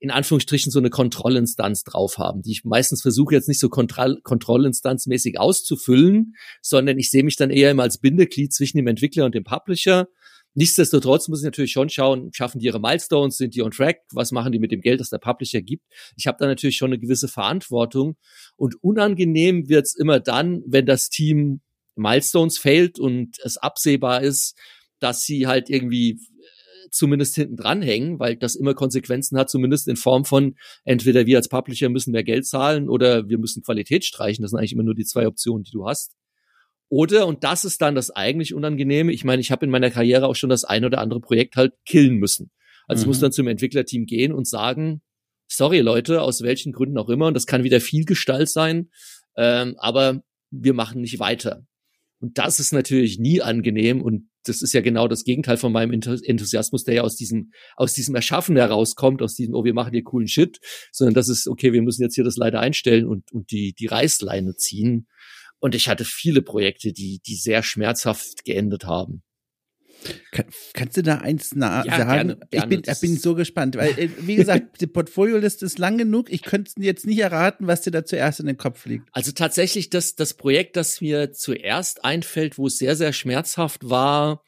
in 0.00 0.10
Anführungsstrichen 0.10 0.70
so 0.70 0.78
eine 0.78 0.90
Kontrollinstanz 0.90 1.82
drauf 1.82 2.18
haben, 2.18 2.42
die 2.42 2.52
ich 2.52 2.64
meistens 2.64 3.02
versuche 3.02 3.34
jetzt 3.34 3.48
nicht 3.48 3.58
so 3.58 3.68
Kontroll 3.68 4.20
Kontrollinstanzmäßig 4.22 5.40
auszufüllen, 5.40 6.34
sondern 6.62 6.98
ich 6.98 7.10
sehe 7.10 7.24
mich 7.24 7.36
dann 7.36 7.50
eher 7.50 7.70
immer 7.70 7.82
als 7.82 7.98
Bindeglied 7.98 8.52
zwischen 8.52 8.76
dem 8.76 8.86
Entwickler 8.86 9.24
und 9.24 9.34
dem 9.34 9.44
Publisher. 9.44 10.08
Nichtsdestotrotz 10.54 11.28
muss 11.28 11.40
ich 11.40 11.44
natürlich 11.44 11.72
schon 11.72 11.88
schauen, 11.88 12.30
schaffen 12.32 12.60
die 12.60 12.66
ihre 12.66 12.80
Milestones, 12.80 13.36
sind 13.36 13.54
die 13.54 13.62
on 13.62 13.70
track, 13.70 13.98
was 14.12 14.32
machen 14.32 14.52
die 14.52 14.58
mit 14.58 14.72
dem 14.72 14.80
Geld, 14.80 15.00
das 15.00 15.10
der 15.10 15.18
Publisher 15.18 15.62
gibt. 15.62 15.84
Ich 16.16 16.26
habe 16.26 16.38
da 16.40 16.46
natürlich 16.46 16.76
schon 16.76 16.90
eine 16.90 16.98
gewisse 16.98 17.28
Verantwortung 17.28 18.16
und 18.56 18.82
unangenehm 18.82 19.68
wird's 19.68 19.94
immer 19.96 20.20
dann, 20.20 20.62
wenn 20.66 20.86
das 20.86 21.10
Team 21.10 21.60
Milestones 21.98 22.58
fehlt 22.58 22.98
und 22.98 23.36
es 23.42 23.56
absehbar 23.56 24.22
ist, 24.22 24.56
dass 25.00 25.22
sie 25.22 25.46
halt 25.46 25.70
irgendwie 25.70 26.18
zumindest 26.90 27.34
hinten 27.34 27.56
dranhängen, 27.56 28.18
weil 28.18 28.36
das 28.36 28.54
immer 28.54 28.74
Konsequenzen 28.74 29.38
hat, 29.38 29.50
zumindest 29.50 29.88
in 29.88 29.96
Form 29.96 30.24
von 30.24 30.56
entweder 30.84 31.26
wir 31.26 31.36
als 31.36 31.48
Publisher 31.48 31.88
müssen 31.88 32.12
mehr 32.12 32.24
Geld 32.24 32.46
zahlen 32.46 32.88
oder 32.88 33.28
wir 33.28 33.38
müssen 33.38 33.62
Qualität 33.62 34.04
streichen. 34.04 34.42
Das 34.42 34.50
sind 34.50 34.58
eigentlich 34.58 34.72
immer 34.72 34.84
nur 34.84 34.94
die 34.94 35.04
zwei 35.04 35.26
Optionen, 35.26 35.64
die 35.64 35.70
du 35.70 35.86
hast. 35.86 36.14
Oder, 36.90 37.26
und 37.26 37.44
das 37.44 37.64
ist 37.64 37.82
dann 37.82 37.94
das 37.94 38.10
eigentlich 38.10 38.54
Unangenehme, 38.54 39.12
ich 39.12 39.24
meine, 39.24 39.40
ich 39.40 39.50
habe 39.50 39.66
in 39.66 39.70
meiner 39.70 39.90
Karriere 39.90 40.26
auch 40.26 40.36
schon 40.36 40.48
das 40.48 40.64
ein 40.64 40.84
oder 40.84 40.98
andere 40.98 41.20
Projekt 41.20 41.56
halt 41.56 41.74
killen 41.84 42.16
müssen. 42.16 42.50
Also 42.86 43.00
mhm. 43.00 43.02
ich 43.02 43.06
muss 43.08 43.18
mhm. 43.18 43.22
dann 43.22 43.32
zum 43.32 43.48
Entwicklerteam 43.48 44.06
gehen 44.06 44.32
und 44.32 44.48
sagen, 44.48 45.02
sorry 45.48 45.80
Leute, 45.80 46.22
aus 46.22 46.42
welchen 46.42 46.72
Gründen 46.72 46.98
auch 46.98 47.10
immer, 47.10 47.26
und 47.26 47.34
das 47.34 47.46
kann 47.46 47.64
wieder 47.64 47.80
viel 47.80 48.06
Gestalt 48.06 48.48
sein, 48.48 48.90
ähm, 49.36 49.74
aber 49.78 50.22
wir 50.50 50.72
machen 50.72 51.02
nicht 51.02 51.18
weiter. 51.18 51.66
Und 52.20 52.38
das 52.38 52.58
ist 52.58 52.72
natürlich 52.72 53.18
nie 53.18 53.42
angenehm 53.42 54.02
und 54.02 54.28
das 54.44 54.62
ist 54.62 54.72
ja 54.72 54.80
genau 54.80 55.08
das 55.08 55.24
Gegenteil 55.24 55.56
von 55.56 55.72
meinem 55.72 55.92
Enthusiasmus, 55.92 56.84
der 56.84 56.94
ja 56.94 57.02
aus 57.02 57.16
diesem, 57.16 57.52
aus 57.76 57.94
diesem 57.94 58.14
Erschaffen 58.14 58.56
herauskommt, 58.56 59.22
aus 59.22 59.34
diesem, 59.34 59.54
oh, 59.54 59.64
wir 59.64 59.74
machen 59.74 59.92
hier 59.92 60.02
coolen 60.02 60.26
Shit, 60.26 60.58
sondern 60.90 61.14
das 61.14 61.28
ist, 61.28 61.46
okay, 61.46 61.72
wir 61.72 61.82
müssen 61.82 62.02
jetzt 62.02 62.14
hier 62.14 62.24
das 62.24 62.36
leider 62.36 62.60
einstellen 62.60 63.06
und, 63.06 63.30
und 63.30 63.50
die, 63.50 63.74
die 63.74 63.86
Reißleine 63.86 64.56
ziehen. 64.56 65.06
Und 65.60 65.74
ich 65.74 65.88
hatte 65.88 66.04
viele 66.04 66.40
Projekte, 66.42 66.92
die, 66.92 67.20
die 67.26 67.34
sehr 67.36 67.62
schmerzhaft 67.62 68.44
geendet 68.44 68.84
haben. 68.84 69.22
Kann, 70.30 70.46
kannst 70.74 70.96
du 70.96 71.02
da 71.02 71.18
eins 71.18 71.52
ja, 71.54 71.82
sagen? 71.82 71.84
Gerne, 71.84 72.36
gerne. 72.36 72.38
Ich 72.50 72.64
bin, 72.66 72.82
ich 72.86 73.00
bin 73.00 73.16
so 73.16 73.34
gespannt, 73.34 73.76
weil, 73.76 73.98
äh, 73.98 74.10
wie 74.20 74.36
gesagt, 74.36 74.66
die 74.80 74.86
Portfolioliste 74.86 75.66
ist 75.66 75.78
lang 75.78 75.98
genug. 75.98 76.30
Ich 76.30 76.42
könnte 76.42 76.72
jetzt 76.78 77.06
nicht 77.06 77.18
erraten, 77.18 77.66
was 77.66 77.82
dir 77.82 77.90
da 77.90 78.04
zuerst 78.04 78.40
in 78.40 78.46
den 78.46 78.56
Kopf 78.56 78.86
liegt. 78.86 79.08
Also 79.12 79.32
tatsächlich, 79.32 79.90
das, 79.90 80.14
das 80.14 80.34
Projekt, 80.34 80.76
das 80.76 81.00
mir 81.00 81.32
zuerst 81.32 82.04
einfällt, 82.04 82.58
wo 82.58 82.66
es 82.66 82.78
sehr, 82.78 82.96
sehr 82.96 83.12
schmerzhaft 83.12 83.88
war, 83.88 84.44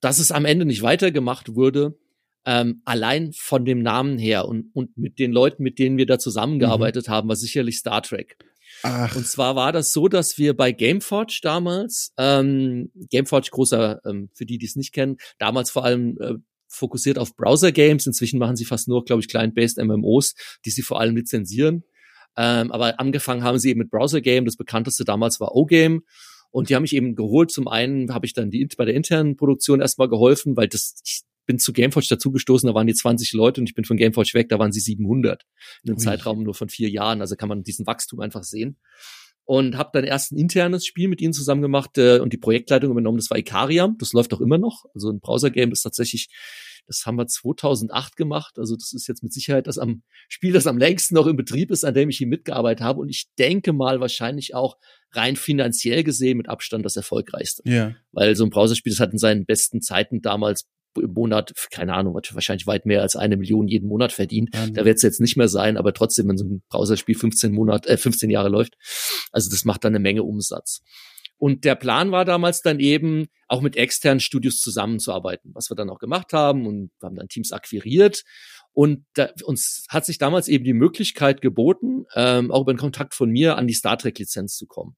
dass 0.00 0.18
es 0.18 0.32
am 0.32 0.44
Ende 0.44 0.64
nicht 0.64 0.82
weitergemacht 0.82 1.54
wurde, 1.54 1.98
ähm, 2.46 2.82
allein 2.84 3.32
von 3.32 3.64
dem 3.64 3.82
Namen 3.82 4.18
her 4.18 4.46
und, 4.46 4.70
und 4.74 4.96
mit 4.98 5.18
den 5.18 5.32
Leuten, 5.32 5.62
mit 5.62 5.78
denen 5.78 5.96
wir 5.96 6.06
da 6.06 6.18
zusammengearbeitet 6.18 7.08
mhm. 7.08 7.12
haben, 7.12 7.28
war 7.28 7.36
sicherlich 7.36 7.78
Star 7.78 8.02
Trek. 8.02 8.36
Ach. 8.86 9.16
Und 9.16 9.26
zwar 9.26 9.56
war 9.56 9.72
das 9.72 9.94
so, 9.94 10.08
dass 10.08 10.36
wir 10.36 10.54
bei 10.54 10.70
Gameforge 10.70 11.38
damals, 11.40 12.12
ähm, 12.18 12.90
Gameforge 13.10 13.48
großer, 13.50 14.00
ähm, 14.04 14.28
für 14.34 14.44
die, 14.44 14.58
die 14.58 14.66
es 14.66 14.76
nicht 14.76 14.92
kennen, 14.92 15.16
damals 15.38 15.70
vor 15.70 15.84
allem 15.84 16.18
äh, 16.20 16.34
fokussiert 16.68 17.18
auf 17.18 17.34
Browser-Games. 17.34 18.06
Inzwischen 18.06 18.38
machen 18.38 18.56
sie 18.56 18.66
fast 18.66 18.86
nur, 18.86 19.02
glaube 19.06 19.22
ich, 19.22 19.28
Client-based 19.28 19.78
MMOs, 19.82 20.34
die 20.66 20.70
sie 20.70 20.82
vor 20.82 21.00
allem 21.00 21.16
lizenzieren. 21.16 21.84
Ähm, 22.36 22.70
aber 22.72 23.00
angefangen 23.00 23.42
haben 23.42 23.58
sie 23.58 23.70
eben 23.70 23.78
mit 23.78 23.90
Browser-Game. 23.90 24.44
Das 24.44 24.56
bekannteste 24.56 25.06
damals 25.06 25.40
war 25.40 25.54
O-Game. 25.54 26.02
Und 26.50 26.68
die 26.68 26.74
haben 26.74 26.82
mich 26.82 26.94
eben 26.94 27.14
geholt. 27.14 27.50
Zum 27.50 27.68
einen 27.68 28.12
habe 28.12 28.26
ich 28.26 28.34
dann 28.34 28.50
die, 28.50 28.68
bei 28.76 28.84
der 28.84 28.94
internen 28.94 29.36
Produktion 29.36 29.80
erstmal 29.80 30.10
geholfen, 30.10 30.58
weil 30.58 30.68
das, 30.68 30.96
ich 31.06 31.22
bin 31.46 31.58
zu 31.58 31.72
Gameforge 31.72 32.08
dazugestoßen, 32.08 32.66
da 32.66 32.74
waren 32.74 32.86
die 32.86 32.94
20 32.94 33.32
Leute 33.32 33.60
und 33.60 33.68
ich 33.68 33.74
bin 33.74 33.84
von 33.84 33.96
Gameforge 33.96 34.34
weg, 34.34 34.48
da 34.48 34.58
waren 34.58 34.72
sie 34.72 34.80
700 34.80 35.42
in 35.82 35.90
einem 35.90 35.98
Ui. 35.98 36.04
Zeitraum 36.04 36.42
nur 36.42 36.54
von 36.54 36.68
vier 36.68 36.90
Jahren. 36.90 37.20
Also 37.20 37.36
kann 37.36 37.48
man 37.48 37.62
diesen 37.62 37.86
Wachstum 37.86 38.20
einfach 38.20 38.44
sehen. 38.44 38.78
Und 39.46 39.76
habe 39.76 39.90
dann 39.92 40.04
erst 40.04 40.32
ein 40.32 40.38
internes 40.38 40.86
Spiel 40.86 41.06
mit 41.06 41.20
ihnen 41.20 41.34
zusammen 41.34 41.60
gemacht 41.60 41.98
äh, 41.98 42.18
und 42.18 42.32
die 42.32 42.38
Projektleitung 42.38 42.90
übernommen. 42.90 43.18
Das 43.18 43.28
war 43.28 43.36
Ikariam. 43.36 43.96
Das 43.98 44.14
läuft 44.14 44.32
auch 44.32 44.40
immer 44.40 44.56
noch. 44.56 44.84
Also 44.94 45.10
ein 45.10 45.20
Browser-Game 45.20 45.70
ist 45.70 45.82
tatsächlich 45.82 46.30
das 46.86 47.06
haben 47.06 47.16
wir 47.16 47.26
2008 47.26 48.16
gemacht. 48.16 48.58
Also 48.58 48.76
das 48.76 48.92
ist 48.92 49.06
jetzt 49.06 49.22
mit 49.22 49.32
Sicherheit 49.32 49.66
das 49.66 49.78
am 49.78 50.02
Spiel, 50.28 50.52
das 50.52 50.66
am 50.66 50.78
längsten 50.78 51.14
noch 51.14 51.26
im 51.26 51.36
Betrieb 51.36 51.70
ist, 51.70 51.84
an 51.84 51.94
dem 51.94 52.10
ich 52.10 52.18
hier 52.18 52.26
mitgearbeitet 52.26 52.84
habe. 52.84 53.00
Und 53.00 53.08
ich 53.08 53.28
denke 53.38 53.72
mal 53.72 54.00
wahrscheinlich 54.00 54.54
auch 54.54 54.76
rein 55.12 55.36
finanziell 55.36 56.04
gesehen 56.04 56.36
mit 56.36 56.48
Abstand 56.48 56.84
das 56.84 56.96
erfolgreichste. 56.96 57.62
Ja. 57.66 57.94
Weil 58.12 58.36
so 58.36 58.44
ein 58.44 58.50
Browserspiel, 58.50 58.92
das 58.92 59.00
hat 59.00 59.12
in 59.12 59.18
seinen 59.18 59.46
besten 59.46 59.80
Zeiten 59.80 60.20
damals 60.20 60.68
im 60.98 61.12
Monat, 61.12 61.52
keine 61.70 61.94
Ahnung, 61.94 62.14
wahrscheinlich 62.14 62.66
weit 62.66 62.86
mehr 62.86 63.02
als 63.02 63.16
eine 63.16 63.36
Million 63.36 63.68
jeden 63.68 63.88
Monat 63.88 64.12
verdient. 64.12 64.50
Mhm. 64.54 64.74
Da 64.74 64.84
wird 64.84 64.96
es 64.96 65.02
jetzt 65.02 65.20
nicht 65.20 65.36
mehr 65.36 65.48
sein, 65.48 65.76
aber 65.76 65.92
trotzdem, 65.92 66.28
wenn 66.28 66.38
so 66.38 66.44
ein 66.44 66.62
Browserspiel 66.68 67.16
15 67.16 67.52
Monat, 67.52 67.86
äh, 67.86 67.96
15 67.96 68.30
Jahre 68.30 68.48
läuft, 68.48 68.74
also 69.32 69.50
das 69.50 69.64
macht 69.64 69.84
dann 69.84 69.92
eine 69.92 70.00
Menge 70.00 70.22
Umsatz. 70.22 70.82
Und 71.36 71.64
der 71.64 71.74
Plan 71.74 72.12
war 72.12 72.24
damals 72.24 72.62
dann 72.62 72.80
eben, 72.80 73.26
auch 73.48 73.60
mit 73.60 73.76
externen 73.76 74.20
Studios 74.20 74.60
zusammenzuarbeiten, 74.60 75.50
was 75.54 75.70
wir 75.70 75.76
dann 75.76 75.90
auch 75.90 75.98
gemacht 75.98 76.32
haben 76.32 76.66
und 76.66 76.90
wir 77.00 77.06
haben 77.06 77.16
dann 77.16 77.28
Teams 77.28 77.52
akquiriert. 77.52 78.22
Und 78.72 79.04
da, 79.14 79.30
uns 79.44 79.84
hat 79.88 80.04
sich 80.04 80.18
damals 80.18 80.48
eben 80.48 80.64
die 80.64 80.72
Möglichkeit 80.72 81.40
geboten, 81.40 82.06
ähm, 82.14 82.50
auch 82.50 82.62
über 82.62 82.72
den 82.72 82.78
Kontakt 82.78 83.14
von 83.14 83.30
mir 83.30 83.56
an 83.56 83.68
die 83.68 83.74
Star 83.74 83.96
Trek 83.96 84.18
Lizenz 84.18 84.56
zu 84.56 84.66
kommen. 84.66 84.96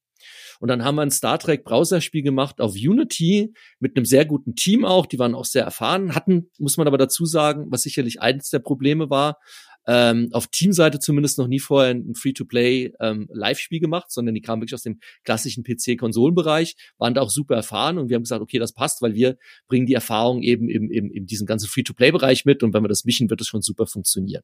Und 0.61 0.69
dann 0.69 0.85
haben 0.85 0.97
wir 0.97 1.03
ein 1.03 1.11
Star 1.11 1.39
Trek 1.39 1.65
Browserspiel 1.65 2.23
gemacht 2.23 2.61
auf 2.61 2.75
Unity 2.75 3.53
mit 3.79 3.97
einem 3.97 4.05
sehr 4.05 4.25
guten 4.25 4.55
Team 4.55 4.85
auch. 4.85 5.07
Die 5.07 5.19
waren 5.19 5.35
auch 5.35 5.45
sehr 5.45 5.65
erfahren, 5.65 6.15
hatten, 6.15 6.51
muss 6.59 6.77
man 6.77 6.87
aber 6.87 6.99
dazu 6.99 7.27
sagen, 7.27 7.67
was 7.71 7.83
sicherlich 7.83 8.21
eines 8.21 8.51
der 8.51 8.61
Probleme 8.61 9.11
war, 9.11 9.39
ähm, 9.87 10.29
auf 10.33 10.49
Teamseite 10.49 10.99
zumindest 10.99 11.39
noch 11.39 11.47
nie 11.47 11.61
vorher 11.61 11.95
ein 11.95 12.15
Free-to-Play 12.15 12.93
ähm, 13.01 13.29
Live-Spiel 13.33 13.81
gemacht, 13.81 14.11
sondern 14.11 14.35
die 14.35 14.41
kamen 14.41 14.61
wirklich 14.61 14.75
aus 14.75 14.83
dem 14.83 14.99
klassischen 15.25 15.63
PC-Konsolenbereich, 15.63 16.77
waren 16.99 17.15
da 17.15 17.21
auch 17.21 17.31
super 17.31 17.55
erfahren 17.55 17.99
und 17.99 18.09
wir 18.09 18.17
haben 18.17 18.25
gesagt, 18.25 18.43
okay, 18.43 18.59
das 18.59 18.73
passt, 18.73 19.01
weil 19.03 19.15
wir 19.15 19.39
bringen 19.69 19.87
die 19.87 19.95
Erfahrung 19.95 20.43
eben 20.43 20.69
im, 20.69 20.91
im, 20.91 21.11
in 21.11 21.27
diesem 21.27 21.47
ganzen 21.47 21.69
Free-to-Play-Bereich 21.69 22.45
mit 22.45 22.63
und 22.63 22.75
wenn 22.75 22.83
wir 22.83 22.89
das 22.89 23.05
mischen, 23.05 23.31
wird 23.31 23.41
es 23.41 23.47
schon 23.47 23.63
super 23.63 23.87
funktionieren. 23.87 24.43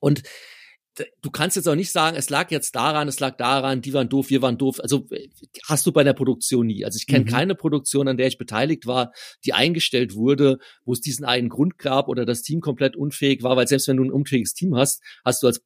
Und 0.00 0.22
du 1.22 1.30
kannst 1.30 1.56
jetzt 1.56 1.68
auch 1.68 1.74
nicht 1.74 1.90
sagen, 1.90 2.16
es 2.16 2.30
lag 2.30 2.50
jetzt 2.50 2.74
daran, 2.74 3.08
es 3.08 3.20
lag 3.20 3.36
daran, 3.36 3.80
die 3.80 3.92
waren 3.92 4.08
doof, 4.08 4.30
wir 4.30 4.42
waren 4.42 4.58
doof. 4.58 4.80
Also 4.80 5.06
hast 5.66 5.86
du 5.86 5.92
bei 5.92 6.04
der 6.04 6.12
Produktion 6.12 6.66
nie. 6.66 6.84
Also 6.84 6.96
ich 6.96 7.06
kenne 7.06 7.24
mhm. 7.24 7.28
keine 7.28 7.54
Produktion, 7.54 8.08
an 8.08 8.16
der 8.16 8.28
ich 8.28 8.38
beteiligt 8.38 8.86
war, 8.86 9.12
die 9.44 9.52
eingestellt 9.52 10.14
wurde, 10.14 10.58
wo 10.84 10.92
es 10.92 11.00
diesen 11.00 11.24
einen 11.24 11.48
Grund 11.48 11.78
gab 11.78 12.08
oder 12.08 12.24
das 12.24 12.42
Team 12.42 12.60
komplett 12.60 12.96
unfähig 12.96 13.42
war, 13.42 13.56
weil 13.56 13.68
selbst 13.68 13.88
wenn 13.88 13.96
du 13.96 14.04
ein 14.04 14.12
unfähiges 14.12 14.54
Team 14.54 14.76
hast, 14.76 15.02
hast 15.24 15.42
du 15.42 15.48
als 15.48 15.62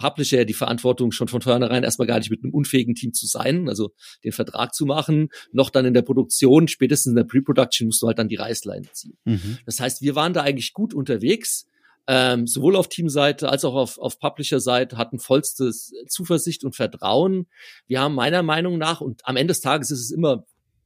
Publisher 0.00 0.46
die 0.46 0.54
Verantwortung 0.54 1.12
schon 1.12 1.28
von 1.28 1.42
vornherein 1.42 1.84
erstmal 1.84 2.08
gar 2.08 2.18
nicht 2.18 2.30
mit 2.30 2.42
einem 2.42 2.54
unfähigen 2.54 2.94
Team 2.94 3.12
zu 3.12 3.26
sein, 3.26 3.68
also 3.68 3.90
den 4.24 4.32
Vertrag 4.32 4.74
zu 4.74 4.86
machen, 4.86 5.28
noch 5.52 5.68
dann 5.68 5.84
in 5.84 5.92
der 5.92 6.02
Produktion, 6.02 6.68
spätestens 6.68 7.10
in 7.10 7.16
der 7.16 7.24
Pre-Production 7.24 7.88
musst 7.88 8.02
du 8.02 8.06
halt 8.06 8.18
dann 8.18 8.28
die 8.28 8.36
Reißleine 8.36 8.90
ziehen. 8.92 9.18
Mhm. 9.24 9.58
Das 9.66 9.78
heißt, 9.78 10.00
wir 10.00 10.14
waren 10.14 10.32
da 10.32 10.42
eigentlich 10.42 10.72
gut 10.72 10.94
unterwegs 10.94 11.66
ähm, 12.06 12.46
sowohl 12.46 12.76
auf 12.76 12.88
Teamseite 12.88 13.48
als 13.48 13.64
auch 13.64 13.74
auf, 13.74 13.98
auf 13.98 14.18
Publisher-Seite 14.18 14.96
hatten 14.96 15.18
vollstes 15.18 15.92
Zuversicht 16.08 16.64
und 16.64 16.74
Vertrauen. 16.74 17.46
Wir 17.86 18.00
haben 18.00 18.14
meiner 18.14 18.42
Meinung 18.42 18.78
nach, 18.78 19.00
und 19.00 19.24
am 19.24 19.36
Ende 19.36 19.52
des 19.52 19.60
Tages 19.60 19.90
ist 19.90 20.00
es 20.00 20.10
immer 20.10 20.44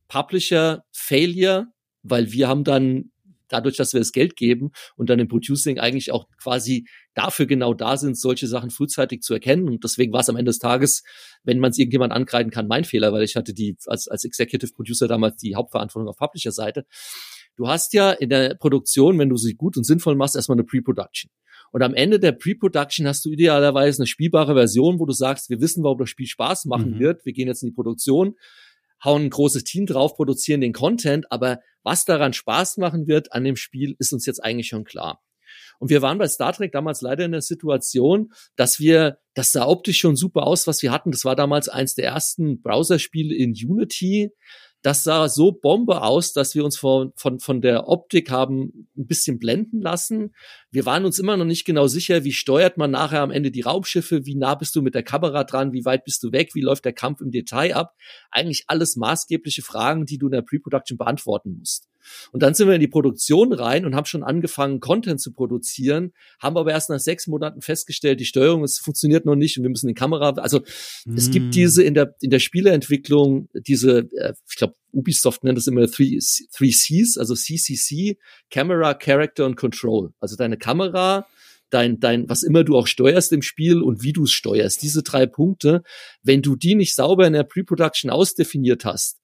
Publisher-Failure, 0.09 1.67
weil 2.03 2.33
wir 2.33 2.49
haben 2.49 2.65
dann 2.65 3.11
dadurch, 3.49 3.77
dass 3.77 3.93
wir 3.93 4.01
das 4.01 4.13
Geld 4.13 4.37
geben 4.37 4.73
und 4.97 5.11
dann 5.11 5.19
im 5.19 5.29
Producing 5.29 5.79
eigentlich 5.79 6.13
auch 6.13 6.27
quasi 6.43 6.87
dafür 7.15 7.47
genau 7.47 7.75
da 7.75 7.97
sind, 7.97 8.19
solche 8.19 8.47
Sachen 8.47 8.71
frühzeitig 8.71 9.23
zu 9.23 9.35
erkennen. 9.35 9.69
Und 9.69 9.85
deswegen 9.85 10.13
war 10.13 10.21
es 10.21 10.29
am 10.29 10.37
Ende 10.37 10.51
des 10.51 10.59
Tages, 10.59 11.05
wenn 11.45 11.61
man 11.61 11.71
es 11.71 11.79
irgendjemand 11.79 12.13
ankreiden 12.13 12.51
kann, 12.51 12.67
mein 12.67 12.85
Fehler, 12.85 13.13
weil 13.13 13.23
ich 13.23 13.37
hatte 13.37 13.55
die 13.55 13.77
als, 13.87 14.09
als 14.09 14.25
Executive 14.25 14.73
Producer 14.73 15.09
damals 15.09 15.37
die 15.37 15.55
Hauptverantwortung 15.55 16.09
auf 16.09 16.17
Publisher-Seite. 16.17 16.87
Du 17.57 17.69
hast 17.69 17.93
ja 17.93 18.11
in 18.11 18.31
der 18.31 18.55
Produktion, 18.55 19.19
wenn 19.19 19.29
du 19.29 19.37
sie 19.37 19.55
gut 19.55 19.77
und 19.77 19.85
sinnvoll 19.85 20.17
machst, 20.17 20.37
erstmal 20.37 20.57
eine 20.57 20.65
Pre-Production. 20.65 21.31
Und 21.71 21.83
am 21.83 21.95
Ende 21.95 22.21
der 22.21 22.33
Pre-Production 22.33 23.07
hast 23.07 23.25
du 23.25 23.31
idealerweise 23.31 24.03
eine 24.03 24.07
spielbare 24.07 24.55
Version, 24.55 25.01
wo 25.01 25.07
du 25.07 25.13
sagst, 25.13 25.51
wir 25.51 25.61
wissen, 25.61 25.83
warum 25.83 25.99
das 25.99 26.09
Spiel 26.09 26.27
Spaß 26.27 26.67
machen 26.67 26.93
mhm. 26.93 26.99
wird. 27.01 27.25
Wir 27.25 27.33
gehen 27.33 27.49
jetzt 27.49 27.63
in 27.63 27.71
die 27.71 27.75
Produktion, 27.75 28.37
hauen 29.03 29.23
ein 29.23 29.31
großes 29.31 29.65
Team 29.65 29.87
drauf, 29.87 30.15
produzieren 30.15 30.61
den 30.61 30.73
Content. 30.73 31.31
Aber 31.31 31.61
was 31.83 32.05
daran 32.05 32.33
Spaß 32.33 32.77
machen 32.77 33.07
wird 33.07 33.33
an 33.33 33.45
dem 33.45 33.57
Spiel, 33.57 33.97
ist 33.99 34.13
uns 34.13 34.27
jetzt 34.27 34.43
eigentlich 34.43 34.69
schon 34.69 34.85
klar. 34.85 35.21
Und 35.79 35.91
wir 35.91 36.03
waren 36.03 36.19
bei 36.19 36.29
Star 36.29 36.53
Trek 36.53 36.73
damals 36.73 37.01
leider 37.01 37.25
in 37.25 37.33
der 37.33 37.43
Situation, 37.43 38.33
dass 38.57 38.79
wir, 38.79 39.19
das 39.35 39.53
sah 39.53 39.67
optisch 39.67 39.99
schon 39.99 40.17
super 40.17 40.47
aus, 40.47 40.67
was 40.67 40.83
wir 40.83 40.93
hatten. 40.93 41.11
Das 41.11 41.25
war 41.25 41.37
damals 41.37 41.69
eins 41.69 41.95
der 41.95 42.07
ersten 42.07 42.63
Browserspiele 42.63 43.35
in 43.35 43.51
Unity 43.51 44.31
das 44.85 45.03
sah 45.03 45.31
so 45.31 45.51
Bombe 45.51 46.03
aus, 46.03 46.35
dass 46.35 46.55
wir 46.55 46.63
uns 46.63 46.77
von, 46.77 47.15
von, 47.17 47.41
von 47.41 47.63
der 47.63 47.89
Optik 47.89 48.31
haben 48.31 48.87
ein 48.99 49.07
bisschen 49.07 49.39
blenden 49.39 49.81
lassen. 49.81 50.35
Wir 50.71 50.85
waren 50.85 51.07
uns 51.07 51.19
immer 51.19 51.39
noch 51.39 51.47
nicht 51.47 51.65
genau 51.65 51.87
sicher, 51.87 52.23
wie 52.23 52.33
steuert 52.33 52.77
man 52.77 52.91
nachher 52.91 53.23
am 53.23 53.31
Ende 53.31 53.51
die 53.51 53.63
Raumschiffe, 53.63 54.27
wie 54.27 54.35
nah 54.35 54.55
bist 54.55 54.77
du 54.77 54.83
mit 54.83 54.95
der 54.95 55.03
Kamera 55.03 55.45
dran, 55.45 55.73
wie 55.73 55.87
weit 55.87 56.05
bist 56.05 56.23
du 56.23 56.33
weg, 56.33 56.55
wie 56.55 56.61
läuft 56.61 56.85
der 56.85 56.93
Kampf 56.93 57.23
im 57.23 57.31
Detail 57.31 57.75
ab. 57.75 57.95
Eigentlich 58.31 58.65
alles 58.67 58.95
maßgebliche 58.97 59.63
Fragen, 59.63 60.05
die 60.05 60.19
du 60.19 60.27
in 60.27 60.33
der 60.33 60.43
Pre-Production 60.43 60.99
beantworten 60.99 61.57
musst. 61.59 61.89
Und 62.33 62.43
dann 62.43 62.55
sind 62.55 62.69
wir 62.69 62.75
in 62.75 62.81
die 62.81 62.89
Produktion 62.89 63.53
rein 63.53 63.85
und 63.85 63.95
haben 63.95 64.07
schon 64.07 64.23
angefangen, 64.23 64.81
Content 64.81 65.21
zu 65.21 65.33
produzieren, 65.33 66.13
haben 66.41 66.57
aber 66.57 66.73
erst 66.73 66.91
nach 66.91 67.01
sechs 67.01 67.27
Monaten 67.27 67.61
festgestellt, 67.61 68.21
die 68.21 68.25
Steuerung, 68.25 68.65
es 68.65 68.79
funktioniert 68.79 69.25
noch 69.25 69.37
nicht 69.37 69.57
und 69.57 69.65
wir 69.65 69.71
müssen 69.71 69.89
die 69.89 69.95
Kamera, 69.95 70.31
also 70.31 70.61
mm. 71.05 71.17
es 71.17 71.31
gibt 71.31 71.47
hm. 71.47 71.51
diese 71.53 71.83
in 71.83 71.95
der, 71.95 72.15
in 72.21 72.31
der 72.31 72.39
Spieleentwicklung, 72.39 73.49
diese, 73.55 74.09
äh, 74.17 74.35
ich 74.49 74.57
glaube, 74.57 74.75
Ubisoft 74.93 75.45
nennt 75.45 75.59
das 75.59 75.67
immer 75.67 75.87
three, 75.91 76.19
three 76.53 76.71
Cs, 76.71 77.19
also 77.19 77.35
CCC, 77.35 78.19
Camera, 78.51 78.95
Character 78.95 79.45
und 79.47 79.57
Control. 79.57 80.11
Also 80.21 80.37
deine 80.37 80.57
Kamera, 80.57 81.27
dein, 81.71 81.99
dein, 81.99 82.29
was 82.29 82.43
immer 82.43 82.65
du 82.65 82.77
auch 82.77 82.87
steuerst 82.87 83.33
im 83.33 83.43
Spiel 83.43 83.83
und 83.83 84.03
wie 84.03 84.13
du 84.13 84.25
es 84.25 84.33
steuerst. 84.33 84.83
Diese 84.83 85.03
drei 85.03 85.27
Punkte, 85.27 85.83
wenn 86.23 86.43
du 86.43 86.57
die 86.57 86.77
nicht 86.77 86.95
sauber 86.95 87.27
in 87.27 87.33
der 87.33 87.43
Pre-Production 87.43 88.11
ausdefiniert 88.11 88.85
hast, 88.85 89.19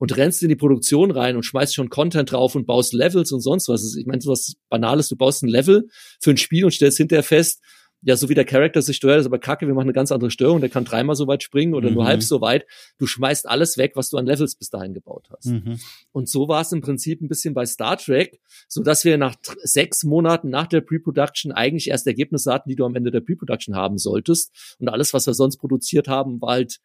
und 0.00 0.16
rennst 0.16 0.42
in 0.42 0.48
die 0.48 0.56
Produktion 0.56 1.10
rein 1.10 1.36
und 1.36 1.44
schmeißt 1.44 1.74
schon 1.74 1.90
Content 1.90 2.32
drauf 2.32 2.54
und 2.54 2.66
baust 2.66 2.94
Levels 2.94 3.32
und 3.32 3.42
sonst 3.42 3.68
was. 3.68 3.94
Ich 3.94 4.06
meine, 4.06 4.22
sowas 4.22 4.56
Banales, 4.70 5.08
du 5.08 5.16
baust 5.16 5.42
ein 5.42 5.48
Level 5.48 5.88
für 6.20 6.30
ein 6.30 6.38
Spiel 6.38 6.64
und 6.64 6.72
stellst 6.72 6.96
hinterher 6.96 7.22
fest, 7.22 7.60
ja, 8.02 8.16
so 8.16 8.30
wie 8.30 8.34
der 8.34 8.46
Charakter 8.46 8.80
sich 8.80 8.96
steuert, 8.96 9.20
ist 9.20 9.26
aber 9.26 9.38
kacke, 9.38 9.66
wir 9.66 9.74
machen 9.74 9.84
eine 9.84 9.92
ganz 9.92 10.10
andere 10.10 10.30
Steuerung, 10.30 10.60
der 10.60 10.70
kann 10.70 10.86
dreimal 10.86 11.16
so 11.16 11.26
weit 11.26 11.42
springen 11.42 11.74
oder 11.74 11.90
mhm. 11.90 11.96
nur 11.96 12.06
halb 12.06 12.22
so 12.22 12.40
weit. 12.40 12.64
Du 12.96 13.06
schmeißt 13.06 13.46
alles 13.46 13.76
weg, 13.76 13.92
was 13.94 14.08
du 14.08 14.16
an 14.16 14.24
Levels 14.24 14.56
bis 14.56 14.70
dahin 14.70 14.94
gebaut 14.94 15.28
hast. 15.30 15.48
Mhm. 15.48 15.78
Und 16.12 16.26
so 16.30 16.48
war 16.48 16.62
es 16.62 16.72
im 16.72 16.80
Prinzip 16.80 17.20
ein 17.20 17.28
bisschen 17.28 17.52
bei 17.52 17.66
Star 17.66 17.98
Trek, 17.98 18.40
so 18.68 18.82
dass 18.82 19.04
wir 19.04 19.18
nach 19.18 19.36
sechs 19.64 20.02
Monaten 20.02 20.48
nach 20.48 20.66
der 20.66 20.80
Pre-Production 20.80 21.52
eigentlich 21.52 21.88
erst 21.88 22.06
Ergebnisse 22.06 22.50
hatten, 22.50 22.70
die 22.70 22.76
du 22.76 22.86
am 22.86 22.96
Ende 22.96 23.10
der 23.10 23.20
Pre-Production 23.20 23.76
haben 23.76 23.98
solltest. 23.98 24.76
Und 24.78 24.88
alles, 24.88 25.12
was 25.12 25.26
wir 25.26 25.34
sonst 25.34 25.58
produziert 25.58 26.08
haben, 26.08 26.40
war 26.40 26.54
halt 26.54 26.80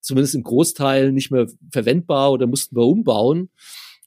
zumindest 0.00 0.34
im 0.34 0.42
Großteil 0.42 1.12
nicht 1.12 1.30
mehr 1.30 1.46
verwendbar 1.70 2.32
oder 2.32 2.46
mussten 2.46 2.76
wir 2.76 2.86
umbauen. 2.86 3.50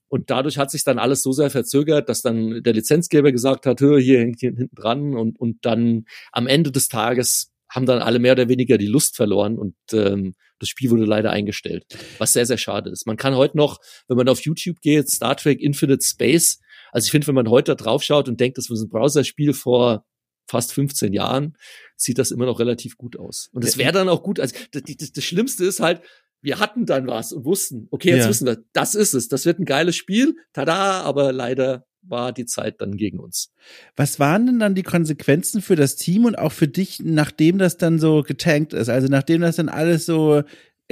Und 0.07 0.29
dadurch 0.29 0.57
hat 0.59 0.69
sich 0.69 0.83
dann 0.83 0.99
alles 0.99 1.23
so 1.23 1.31
sehr 1.31 1.49
verzögert, 1.49 2.07
dass 2.07 2.21
dann 2.21 2.61
der 2.61 2.73
Lizenzgeber 2.73 3.31
gesagt 3.31 3.65
hat, 3.65 3.79
hier 3.79 4.19
hängt 4.19 4.39
hier 4.39 4.51
hinten 4.51 4.75
dran 4.75 5.15
und, 5.15 5.39
und 5.39 5.65
dann 5.65 6.05
am 6.31 6.45
Ende 6.45 6.71
des 6.71 6.87
Tages 6.87 7.51
haben 7.67 7.87
dann 7.87 8.03
alle 8.03 8.19
mehr 8.19 8.33
oder 8.33 8.49
weniger 8.49 8.77
die 8.77 8.85
Lust 8.85 9.15
verloren 9.15 9.57
und 9.57 9.75
ähm, 9.93 10.35
das 10.59 10.69
Spiel 10.69 10.91
wurde 10.91 11.05
leider 11.05 11.31
eingestellt, 11.31 11.85
was 12.19 12.33
sehr, 12.33 12.45
sehr 12.45 12.59
schade 12.59 12.91
ist. 12.91 13.07
Man 13.07 13.17
kann 13.17 13.35
heute 13.35 13.57
noch, 13.57 13.79
wenn 14.07 14.17
man 14.17 14.29
auf 14.29 14.41
YouTube 14.41 14.79
geht, 14.81 15.09
Star 15.09 15.35
Trek 15.35 15.59
Infinite 15.59 16.05
Space, 16.05 16.59
also 16.91 17.05
ich 17.07 17.11
finde, 17.11 17.27
wenn 17.27 17.35
man 17.35 17.49
heute 17.49 17.75
da 17.75 17.83
drauf 17.83 18.03
schaut 18.03 18.29
und 18.29 18.39
denkt, 18.39 18.59
das 18.59 18.69
war 18.69 18.77
ein 18.77 18.89
Browserspiel 18.89 19.53
vor 19.53 20.05
fast 20.47 20.73
15 20.73 21.13
Jahren, 21.13 21.57
sieht 21.95 22.17
das 22.17 22.31
immer 22.31 22.45
noch 22.45 22.59
relativ 22.59 22.97
gut 22.97 23.17
aus. 23.17 23.49
Und 23.53 23.63
es 23.63 23.77
wäre 23.77 23.91
dann 23.91 24.09
auch 24.09 24.23
gut, 24.23 24.39
also 24.39 24.55
das, 24.71 24.83
das, 24.83 25.11
das 25.11 25.23
Schlimmste 25.23 25.65
ist 25.65 25.79
halt, 25.79 26.01
wir 26.41 26.59
hatten 26.59 26.85
dann 26.85 27.07
was 27.07 27.31
und 27.31 27.45
wussten, 27.45 27.87
okay, 27.91 28.09
jetzt 28.09 28.23
ja. 28.23 28.29
wissen 28.29 28.47
wir, 28.47 28.63
das 28.73 28.95
ist 28.95 29.13
es, 29.13 29.29
das 29.29 29.45
wird 29.45 29.59
ein 29.59 29.65
geiles 29.65 29.95
Spiel, 29.95 30.35
tada, 30.51 31.01
aber 31.01 31.31
leider 31.31 31.85
war 32.01 32.33
die 32.33 32.45
Zeit 32.45 32.81
dann 32.81 32.97
gegen 32.97 33.19
uns. 33.19 33.53
Was 33.95 34.19
waren 34.19 34.45
denn 34.45 34.59
dann 34.59 34.75
die 34.75 34.83
Konsequenzen 34.83 35.61
für 35.61 35.77
das 35.77 35.95
Team 35.95 36.25
und 36.25 36.37
auch 36.37 36.51
für 36.51 36.67
dich, 36.67 36.99
nachdem 37.01 37.57
das 37.57 37.77
dann 37.77 37.97
so 37.97 38.23
getankt 38.23 38.73
ist? 38.73 38.89
Also 38.89 39.07
nachdem 39.07 39.39
das 39.39 39.55
dann 39.55 39.69
alles 39.69 40.05
so 40.05 40.43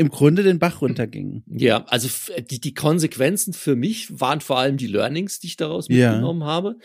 im 0.01 0.09
Grunde 0.09 0.41
den 0.41 0.57
Bach 0.57 0.81
runterging. 0.81 1.43
Ja, 1.47 1.85
also 1.85 2.09
die, 2.49 2.59
die 2.59 2.73
Konsequenzen 2.73 3.53
für 3.53 3.75
mich 3.75 4.19
waren 4.19 4.41
vor 4.41 4.57
allem 4.57 4.77
die 4.77 4.87
Learnings, 4.87 5.39
die 5.39 5.47
ich 5.47 5.57
daraus 5.57 5.89
mitgenommen 5.89 6.41
ja. 6.41 6.47
habe. 6.47 6.75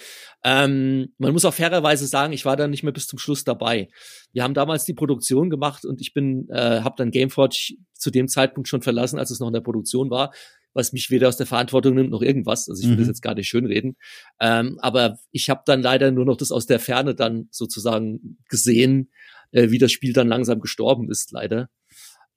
Ähm, 0.45 1.15
man 1.17 1.33
muss 1.33 1.47
auch 1.47 1.55
fairerweise 1.55 2.07
sagen, 2.07 2.35
ich 2.35 2.45
war 2.45 2.57
da 2.57 2.69
nicht 2.69 2.83
mehr 2.83 2.93
bis 2.93 3.07
zum 3.07 3.19
Schluss 3.19 3.43
dabei. 3.43 3.89
Wir 4.33 4.43
haben 4.43 4.53
damals 4.53 4.85
die 4.85 4.93
Produktion 4.93 5.49
gemacht 5.49 5.87
und 5.87 6.03
ich 6.03 6.13
bin, 6.13 6.47
äh, 6.51 6.83
habe 6.83 6.95
dann 6.99 7.11
Gameforge 7.11 7.77
zu 7.95 8.11
dem 8.11 8.29
Zeitpunkt 8.29 8.69
schon 8.69 8.83
verlassen, 8.83 9.19
als 9.19 9.31
es 9.31 9.41
noch 9.41 9.49
in 9.49 9.55
der 9.55 9.61
Produktion 9.63 10.11
war 10.11 10.33
was 10.75 10.93
mich 10.93 11.09
weder 11.09 11.29
aus 11.29 11.39
der 11.39 11.47
Verantwortung 11.47 11.95
nimmt 11.95 12.11
noch 12.11 12.21
irgendwas. 12.21 12.69
Also 12.69 12.83
ich 12.83 12.89
will 12.89 12.97
mhm. 12.97 13.01
das 13.01 13.09
jetzt 13.09 13.23
gar 13.23 13.35
nicht 13.35 13.49
schönreden. 13.49 13.97
Ähm, 14.39 14.79
aber 14.83 15.17
ich 15.33 15.49
habe 15.49 15.63
dann 15.65 15.81
leider 15.81 16.11
nur 16.11 16.27
noch 16.27 16.37
das 16.37 16.53
aus 16.53 16.67
der 16.67 16.81
Ferne 16.81 17.15
dann 17.15 17.49
sozusagen 17.51 18.37
gesehen, 18.51 19.11
äh, 19.53 19.71
wie 19.71 19.79
das 19.79 19.91
Spiel 19.91 20.13
dann 20.13 20.29
langsam 20.29 20.61
gestorben 20.61 21.11
ist, 21.11 21.33
leider. 21.33 21.71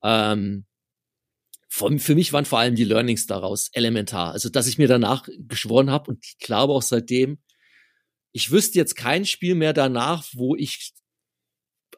Ähm, 0.02 0.66
für 1.70 2.16
mich 2.16 2.34
waren 2.34 2.46
vor 2.46 2.60
allem 2.60 2.76
die 2.76 2.84
Learnings 2.84 3.28
daraus 3.28 3.70
elementar. 3.74 4.32
Also, 4.32 4.50
dass 4.50 4.68
ich 4.68 4.78
mir 4.78 4.88
danach 4.88 5.28
geschworen 5.38 5.92
habe 5.92 6.12
und 6.12 6.26
ich 6.26 6.38
glaube 6.40 6.74
auch 6.74 6.82
seitdem, 6.82 7.38
ich 8.32 8.52
wüsste 8.52 8.78
jetzt 8.78 8.96
kein 8.96 9.26
Spiel 9.26 9.56
mehr 9.56 9.74
danach, 9.74 10.26
wo 10.34 10.56
ich 10.56 10.94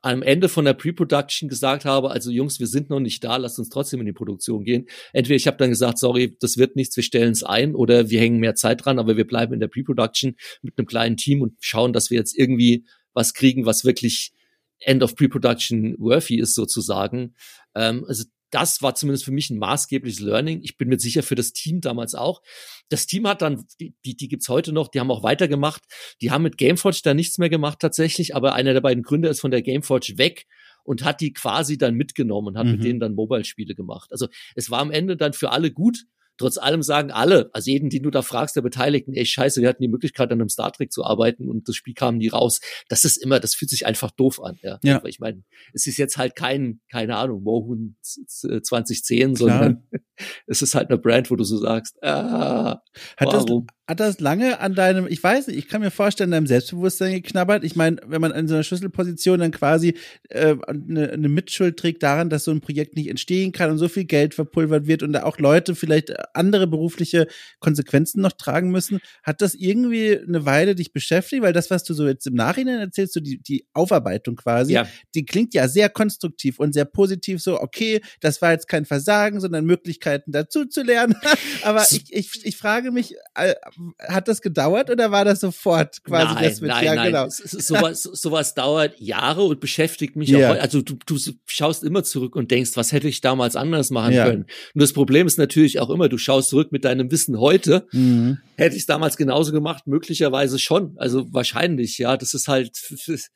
am 0.01 0.23
Ende 0.23 0.49
von 0.49 0.65
der 0.65 0.73
Pre-Production 0.73 1.47
gesagt 1.47 1.85
habe, 1.85 2.09
also 2.09 2.31
Jungs, 2.31 2.59
wir 2.59 2.67
sind 2.67 2.89
noch 2.89 2.99
nicht 2.99 3.23
da, 3.23 3.37
lasst 3.37 3.59
uns 3.59 3.69
trotzdem 3.69 3.99
in 3.99 4.07
die 4.07 4.13
Produktion 4.13 4.63
gehen. 4.63 4.87
Entweder 5.13 5.35
ich 5.35 5.45
habe 5.45 5.57
dann 5.57 5.69
gesagt, 5.69 5.99
sorry, 5.99 6.35
das 6.39 6.57
wird 6.57 6.75
nichts, 6.75 6.95
wir 6.95 7.03
stellen 7.03 7.31
es 7.31 7.43
ein, 7.43 7.75
oder 7.75 8.09
wir 8.09 8.19
hängen 8.19 8.39
mehr 8.39 8.55
Zeit 8.55 8.83
dran, 8.83 8.97
aber 8.97 9.15
wir 9.15 9.27
bleiben 9.27 9.53
in 9.53 9.59
der 9.59 9.67
Pre-Production 9.67 10.35
mit 10.63 10.77
einem 10.77 10.87
kleinen 10.87 11.17
Team 11.17 11.41
und 11.41 11.53
schauen, 11.59 11.93
dass 11.93 12.09
wir 12.09 12.17
jetzt 12.17 12.35
irgendwie 12.35 12.85
was 13.13 13.33
kriegen, 13.33 13.65
was 13.65 13.85
wirklich 13.85 14.31
End 14.79 15.03
of 15.03 15.15
Pre-Production 15.15 15.95
worthy 15.99 16.39
ist 16.39 16.55
sozusagen. 16.55 17.35
Ähm, 17.75 18.03
also 18.07 18.23
das 18.51 18.81
war 18.81 18.95
zumindest 18.95 19.25
für 19.25 19.31
mich 19.31 19.49
ein 19.49 19.57
maßgebliches 19.57 20.19
Learning. 20.19 20.61
Ich 20.63 20.77
bin 20.77 20.89
mir 20.89 20.99
sicher 20.99 21.23
für 21.23 21.35
das 21.35 21.53
Team 21.53 21.81
damals 21.81 22.15
auch. 22.15 22.41
Das 22.89 23.07
Team 23.07 23.27
hat 23.27 23.41
dann, 23.41 23.65
die, 23.79 23.95
die, 24.03 24.27
gibt's 24.27 24.49
heute 24.49 24.73
noch, 24.73 24.89
die 24.89 24.99
haben 24.99 25.09
auch 25.09 25.23
weitergemacht. 25.23 25.81
Die 26.21 26.31
haben 26.31 26.43
mit 26.43 26.57
Gameforge 26.57 26.99
da 27.03 27.13
nichts 27.13 27.37
mehr 27.37 27.49
gemacht 27.49 27.79
tatsächlich, 27.79 28.35
aber 28.35 28.53
einer 28.53 28.73
der 28.73 28.81
beiden 28.81 29.03
Gründer 29.03 29.29
ist 29.29 29.39
von 29.39 29.51
der 29.51 29.61
Gameforge 29.61 30.17
weg 30.17 30.45
und 30.83 31.03
hat 31.03 31.21
die 31.21 31.33
quasi 31.33 31.77
dann 31.77 31.95
mitgenommen 31.95 32.49
und 32.49 32.57
hat 32.57 32.65
mhm. 32.65 32.71
mit 32.73 32.83
denen 32.83 32.99
dann 32.99 33.15
Mobile-Spiele 33.15 33.75
gemacht. 33.75 34.11
Also 34.11 34.27
es 34.55 34.69
war 34.69 34.79
am 34.79 34.91
Ende 34.91 35.17
dann 35.17 35.33
für 35.33 35.51
alle 35.51 35.71
gut. 35.71 36.05
Trotz 36.41 36.57
allem 36.57 36.81
sagen 36.81 37.11
alle, 37.11 37.51
also 37.53 37.69
jeden, 37.69 37.89
den 37.89 38.01
du 38.01 38.09
da 38.09 38.23
fragst, 38.23 38.55
der 38.55 38.61
Beteiligten, 38.61 39.13
ey, 39.13 39.25
scheiße, 39.25 39.61
wir 39.61 39.69
hatten 39.69 39.83
die 39.83 39.87
Möglichkeit, 39.87 40.31
an 40.31 40.41
einem 40.41 40.49
Star 40.49 40.71
Trek 40.71 40.91
zu 40.91 41.05
arbeiten 41.05 41.47
und 41.47 41.67
das 41.67 41.75
Spiel 41.75 41.93
kam 41.93 42.17
nie 42.17 42.29
raus. 42.29 42.61
Das 42.89 43.05
ist 43.05 43.17
immer, 43.17 43.39
das 43.39 43.53
fühlt 43.53 43.69
sich 43.69 43.85
einfach 43.85 44.09
doof 44.09 44.41
an, 44.43 44.57
ja. 44.63 44.79
ja. 44.83 45.01
Ich 45.05 45.19
meine, 45.19 45.43
es 45.73 45.85
ist 45.85 45.97
jetzt 45.97 46.17
halt 46.17 46.35
kein, 46.35 46.81
keine 46.91 47.15
Ahnung, 47.15 47.43
Mohun 47.43 47.95
2010, 48.01 49.35
Klar. 49.35 49.37
sondern 49.37 49.87
es 50.47 50.63
ist 50.63 50.73
halt 50.73 50.89
eine 50.89 50.97
Brand, 50.97 51.29
wo 51.29 51.35
du 51.35 51.43
so 51.43 51.57
sagst, 51.57 52.01
ah, 52.03 52.81
hat 53.17 53.27
warum? 53.27 53.67
Hat 53.91 53.99
das 53.99 54.21
lange 54.21 54.61
an 54.61 54.73
deinem, 54.73 55.05
ich 55.05 55.21
weiß 55.21 55.47
nicht, 55.47 55.57
ich 55.57 55.67
kann 55.67 55.81
mir 55.81 55.91
vorstellen, 55.91 56.31
deinem 56.31 56.47
Selbstbewusstsein 56.47 57.11
geknabbert. 57.11 57.65
Ich 57.65 57.75
meine, 57.75 57.97
wenn 58.05 58.21
man 58.21 58.31
in 58.31 58.47
so 58.47 58.53
einer 58.53 58.63
Schlüsselposition 58.63 59.41
dann 59.41 59.51
quasi 59.51 59.95
äh, 60.29 60.55
eine, 60.65 61.11
eine 61.11 61.27
Mitschuld 61.27 61.75
trägt 61.75 62.01
daran, 62.01 62.29
dass 62.29 62.45
so 62.45 62.51
ein 62.51 62.61
Projekt 62.61 62.95
nicht 62.95 63.09
entstehen 63.09 63.51
kann 63.51 63.69
und 63.69 63.79
so 63.79 63.89
viel 63.89 64.05
Geld 64.05 64.33
verpulvert 64.33 64.87
wird 64.87 65.03
und 65.03 65.11
da 65.11 65.23
auch 65.23 65.39
Leute 65.39 65.75
vielleicht 65.75 66.13
andere 66.33 66.67
berufliche 66.67 67.27
Konsequenzen 67.59 68.21
noch 68.21 68.31
tragen 68.31 68.71
müssen, 68.71 69.01
hat 69.23 69.41
das 69.41 69.55
irgendwie 69.55 70.17
eine 70.17 70.45
Weile 70.45 70.73
dich 70.73 70.93
beschäftigt? 70.93 71.43
Weil 71.43 71.51
das, 71.51 71.69
was 71.69 71.83
du 71.83 71.93
so 71.93 72.07
jetzt 72.07 72.25
im 72.25 72.35
Nachhinein 72.35 72.79
erzählst, 72.79 73.11
so 73.13 73.19
die, 73.19 73.39
die 73.43 73.65
Aufarbeitung 73.73 74.37
quasi, 74.37 74.71
ja. 74.71 74.87
die 75.15 75.25
klingt 75.25 75.53
ja 75.53 75.67
sehr 75.67 75.89
konstruktiv 75.89 76.59
und 76.59 76.71
sehr 76.71 76.85
positiv, 76.85 77.41
so, 77.41 77.59
okay, 77.59 77.99
das 78.21 78.41
war 78.41 78.53
jetzt 78.53 78.69
kein 78.69 78.85
Versagen, 78.85 79.41
sondern 79.41 79.65
Möglichkeiten 79.65 80.31
dazu 80.31 80.63
zu 80.63 80.81
lernen. 80.81 81.17
Aber 81.63 81.85
ich, 81.91 82.05
ich, 82.13 82.45
ich 82.45 82.55
frage 82.55 82.91
mich, 82.91 83.15
äh, 83.35 83.53
hat 83.99 84.27
das 84.27 84.41
gedauert 84.41 84.89
oder 84.89 85.11
war 85.11 85.25
das 85.25 85.39
sofort 85.39 86.03
quasi 86.03 86.33
nein, 86.33 86.43
das 86.43 86.61
mit, 86.61 86.69
nein, 86.69 86.85
ja, 86.85 86.95
nein. 86.95 87.07
genau. 87.07 87.27
Sowas, 87.29 88.03
sowas 88.03 88.53
dauert 88.53 88.99
Jahre 88.99 89.43
und 89.43 89.59
beschäftigt 89.59 90.15
mich 90.15 90.29
ja. 90.29 90.51
auch. 90.51 90.59
Also 90.59 90.81
du, 90.81 90.95
du 91.05 91.17
schaust 91.45 91.83
immer 91.83 92.03
zurück 92.03 92.35
und 92.35 92.51
denkst, 92.51 92.71
was 92.75 92.91
hätte 92.91 93.07
ich 93.07 93.21
damals 93.21 93.55
anders 93.55 93.89
machen 93.89 94.13
ja. 94.13 94.25
können? 94.25 94.43
Und 94.73 94.81
das 94.81 94.93
Problem 94.93 95.27
ist 95.27 95.37
natürlich 95.37 95.79
auch 95.79 95.89
immer, 95.89 96.09
du 96.09 96.17
schaust 96.17 96.49
zurück 96.49 96.71
mit 96.71 96.85
deinem 96.85 97.11
Wissen 97.11 97.39
heute. 97.39 97.87
Mhm. 97.91 98.39
Hätte 98.55 98.75
ich 98.75 98.83
es 98.83 98.87
damals 98.87 99.17
genauso 99.17 99.51
gemacht? 99.51 99.87
Möglicherweise 99.87 100.59
schon. 100.59 100.95
Also 100.97 101.31
wahrscheinlich, 101.33 101.97
ja. 101.97 102.17
Das 102.17 102.33
ist 102.33 102.47
halt, 102.47 102.77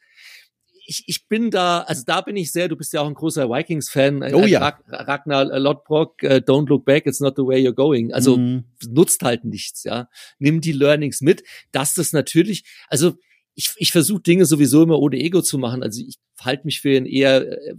ich, 0.88 1.04
ich 1.08 1.28
bin 1.28 1.52
da, 1.52 1.82
also 1.82 2.04
da 2.06 2.22
bin 2.22 2.36
ich 2.36 2.52
sehr, 2.52 2.68
du 2.68 2.76
bist 2.76 2.94
ja 2.94 3.02
auch 3.02 3.08
ein 3.08 3.14
großer 3.14 3.50
Vikings-Fan. 3.50 4.22
Äh, 4.22 4.34
oh 4.34 4.46
ja. 4.46 4.78
Ragnar 4.88 5.46
Lodbrok, 5.60 6.22
uh, 6.24 6.28
don't 6.36 6.70
look 6.70 6.86
back, 6.86 7.06
it's 7.06 7.20
not 7.20 7.36
the 7.36 7.44
way 7.44 7.60
you're 7.60 7.74
going. 7.74 8.14
Also 8.14 8.38
mhm. 8.38 8.66
nutzt 8.88 9.24
halt 9.24 9.46
nichts, 9.46 9.84
ja. 9.84 10.10
Nimm 10.40 10.62
die 10.62 10.72
Learnings 10.72 11.22
mit, 11.22 11.44
dass 11.72 11.96
das 11.96 12.14
natürlich, 12.14 12.66
also 12.88 13.16
ich, 13.56 13.74
ich 13.78 13.92
versuche 13.92 14.22
Dinge 14.22 14.46
sowieso 14.46 14.84
immer 14.84 15.00
ohne 15.00 15.18
Ego 15.18 15.42
zu 15.42 15.58
machen. 15.58 15.82
Also 15.82 16.02
ich 16.06 16.18
halte 16.40 16.66
mich 16.66 16.82
für 16.82 16.96
ein 16.96 17.06
eher, 17.06 17.52
äh, 17.52 17.76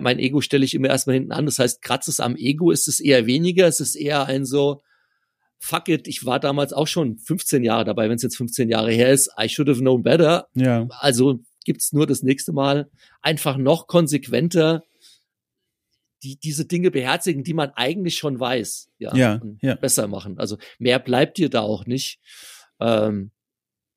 mein 0.00 0.18
Ego 0.18 0.40
stelle 0.40 0.64
ich 0.64 0.74
immer 0.74 0.88
erstmal 0.88 1.14
hinten 1.14 1.32
an. 1.32 1.46
Das 1.46 1.58
heißt, 1.58 1.82
Kratzes 1.82 2.20
am 2.20 2.36
Ego 2.36 2.70
ist 2.70 2.88
es 2.88 3.00
eher 3.00 3.26
weniger, 3.26 3.66
es 3.66 3.80
ist 3.80 3.96
eher 3.96 4.26
ein 4.26 4.44
so, 4.44 4.80
fuck 5.58 5.88
it, 5.88 6.06
ich 6.06 6.24
war 6.24 6.38
damals 6.38 6.72
auch 6.72 6.86
schon 6.86 7.18
15 7.18 7.64
Jahre 7.64 7.84
dabei, 7.84 8.08
wenn 8.08 8.16
es 8.16 8.22
jetzt 8.22 8.36
15 8.36 8.68
Jahre 8.68 8.92
her 8.92 9.10
ist, 9.10 9.30
I 9.40 9.48
should 9.48 9.68
have 9.68 9.80
known 9.80 10.02
better. 10.02 10.46
Ja. 10.54 10.86
Also 10.90 11.40
gibt's 11.68 11.92
nur 11.92 12.06
das 12.06 12.22
nächste 12.22 12.52
Mal 12.52 12.90
einfach 13.20 13.58
noch 13.58 13.86
konsequenter 13.86 14.82
die 16.22 16.36
diese 16.36 16.64
Dinge 16.64 16.90
beherzigen, 16.90 17.44
die 17.44 17.54
man 17.54 17.70
eigentlich 17.76 18.16
schon 18.16 18.40
weiß, 18.40 18.88
ja, 18.98 19.14
ja, 19.14 19.40
ja. 19.60 19.74
besser 19.76 20.08
machen. 20.08 20.38
Also 20.38 20.58
mehr 20.78 20.98
bleibt 20.98 21.38
dir 21.38 21.48
da 21.48 21.60
auch 21.60 21.86
nicht. 21.86 22.18
Ähm, 22.80 23.30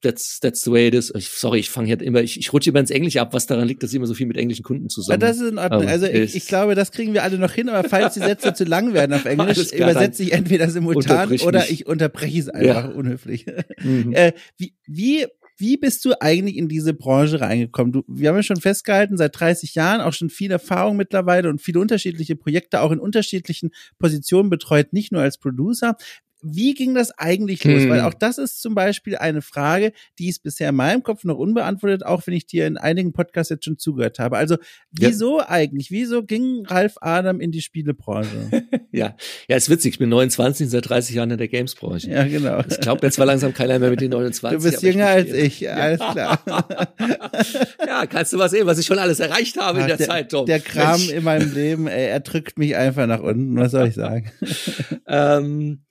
that's 0.02 0.40
that's 0.40 0.62
the 0.64 0.72
way 0.72 0.88
it 0.88 0.94
is. 0.94 1.12
Ich, 1.16 1.30
sorry, 1.30 1.60
ich 1.60 1.70
fange 1.70 1.88
jetzt 1.88 2.04
immer, 2.04 2.22
ich, 2.22 2.38
ich 2.38 2.54
rutsche 2.54 2.70
immer 2.70 2.80
ins 2.80 2.92
Englische 2.92 3.22
ab, 3.22 3.34
was 3.34 3.48
daran 3.48 3.68
liegt, 3.68 3.82
dass 3.82 3.92
ich 3.92 3.96
immer 3.96 4.06
so 4.06 4.14
viel 4.14 4.28
mit 4.28 4.38
englischen 4.38 4.64
Kunden 4.64 4.90
zusammen. 4.90 5.20
Das 5.20 5.38
ist 5.38 5.50
in 5.50 5.58
Ordnung. 5.58 5.88
Also 5.88 6.06
ich, 6.06 6.36
ich 6.36 6.48
glaube, 6.48 6.76
das 6.76 6.92
kriegen 6.92 7.14
wir 7.14 7.24
alle 7.24 7.40
noch 7.40 7.54
hin, 7.54 7.70
aber 7.70 7.88
falls 7.88 8.14
die 8.14 8.20
Sätze 8.20 8.54
zu 8.54 8.66
lang 8.66 8.94
werden 8.94 9.14
auf 9.14 9.26
Englisch, 9.26 9.72
übersetze 9.72 10.24
ich 10.24 10.34
entweder 10.34 10.70
simultan 10.70 11.32
oder 11.42 11.70
ich 11.70 11.88
unterbreche 11.88 12.40
es 12.40 12.50
einfach 12.50 12.86
ja. 12.86 12.92
unhöflich. 12.92 13.46
Mhm. 13.82 14.14
Äh, 14.14 14.34
wie, 14.58 14.76
wie 14.86 15.26
wie 15.58 15.78
bist 15.78 16.04
du 16.06 16.14
eigentlich 16.20 16.58
in 16.58 16.68
diese 16.68 16.94
Branche 16.94 17.42
reingekommen? 17.42 17.92
Du, 17.92 18.04
wir 18.08 18.30
haben 18.30 18.36
ja 18.38 18.44
schon 18.44 18.62
festgehalten, 18.62 19.18
seit 19.18 19.40
30 19.40 19.76
Jahren 19.76 20.02
auch 20.02 20.14
schon 20.14 20.30
viel 20.30 20.52
Erfahrung 20.52 20.98
mittlerweile 20.98 21.50
und 21.50 21.62
viele 21.62 21.80
unterschiedliche 21.80 22.36
Projekte 22.36 22.82
auch 22.82 22.92
in 22.92 23.00
unterschiedlichen 23.00 23.72
Positionen 24.00 24.50
betreut, 24.50 24.94
nicht 24.94 25.12
nur 25.12 25.22
als 25.22 25.38
Producer. 25.38 25.96
Wie 26.42 26.74
ging 26.74 26.96
das 26.96 27.12
eigentlich 27.18 27.64
los? 27.64 27.84
Hm. 27.84 27.90
Weil 27.90 28.02
auch 28.02 28.14
das 28.14 28.38
ist 28.38 28.62
zum 28.62 28.76
Beispiel 28.76 29.16
eine 29.18 29.42
Frage, 29.42 29.94
die 30.20 30.30
ist 30.30 30.44
bisher 30.44 30.70
in 30.70 30.76
meinem 30.76 31.04
Kopf 31.04 31.24
noch 31.24 31.38
unbeantwortet, 31.38 32.06
auch 32.06 32.26
wenn 32.26 32.34
ich 32.34 32.46
dir 32.46 32.68
in 32.68 32.78
einigen 32.78 33.14
Podcasts 33.14 33.50
jetzt 33.50 33.66
schon 33.66 33.78
zugehört 33.78 34.20
habe. 34.20 34.38
Also 34.38 34.58
wieso 34.92 35.40
ja. 35.40 35.50
eigentlich? 35.50 35.92
Wieso 35.92 36.24
ging 36.24 36.66
Ralf 36.66 36.96
Adam 37.02 37.40
in 37.40 37.52
die 37.52 37.62
Spielebranche? 37.62 38.66
ja, 38.92 39.16
ja, 39.48 39.56
ist 39.56 39.70
witzig. 39.70 39.94
Ich 39.94 40.00
bin 40.00 40.10
29, 40.10 40.70
seit 40.70 40.90
30 40.90 41.16
Jahren 41.16 41.32
in 41.32 41.38
der 41.38 41.48
Gamesbranche. 41.48 42.10
Ja, 42.10 42.24
genau. 42.24 42.62
Ich 42.68 42.80
glaube 42.80 43.06
jetzt 43.06 43.16
zwar 43.16 43.26
langsam 43.26 43.54
keiner 43.54 43.78
mehr 43.80 43.90
mit 43.90 44.02
den 44.02 44.12
29. 44.12 44.58
Du 44.58 44.64
bist 44.64 44.84
jünger 44.84 45.08
als 45.08 45.32
ich, 45.32 45.60
ja. 45.60 45.74
alles 45.74 46.00
klar. 46.00 46.40
ja, 47.86 48.06
kannst 48.08 48.34
du 48.34 48.38
was 48.38 48.52
sehen, 48.52 48.66
was 48.66 48.80
ich 48.80 48.86
schon 48.86 49.00
alles 49.00 49.20
erreicht 49.20 49.58
habe 49.58 49.80
Ach, 49.80 49.82
in 49.84 49.88
der, 49.88 49.98
der, 49.98 50.08
Zeit, 50.08 50.32
Tom. 50.32 50.46
Der 50.46 50.60
Kram 50.60 51.00
Mensch. 51.00 51.12
in 51.12 51.24
meinem 51.24 51.54
Leben, 51.54 51.88
ey, 51.88 52.08
er 52.08 52.20
drückt 52.20 52.58
mich 52.58 52.76
einfach 52.76 53.08
nach 53.08 53.22
unten. 53.22 53.56
Was 53.58 53.72
soll 53.72 53.88
ich 53.88 53.96
sagen? 53.96 54.32
ähm, 55.08 55.84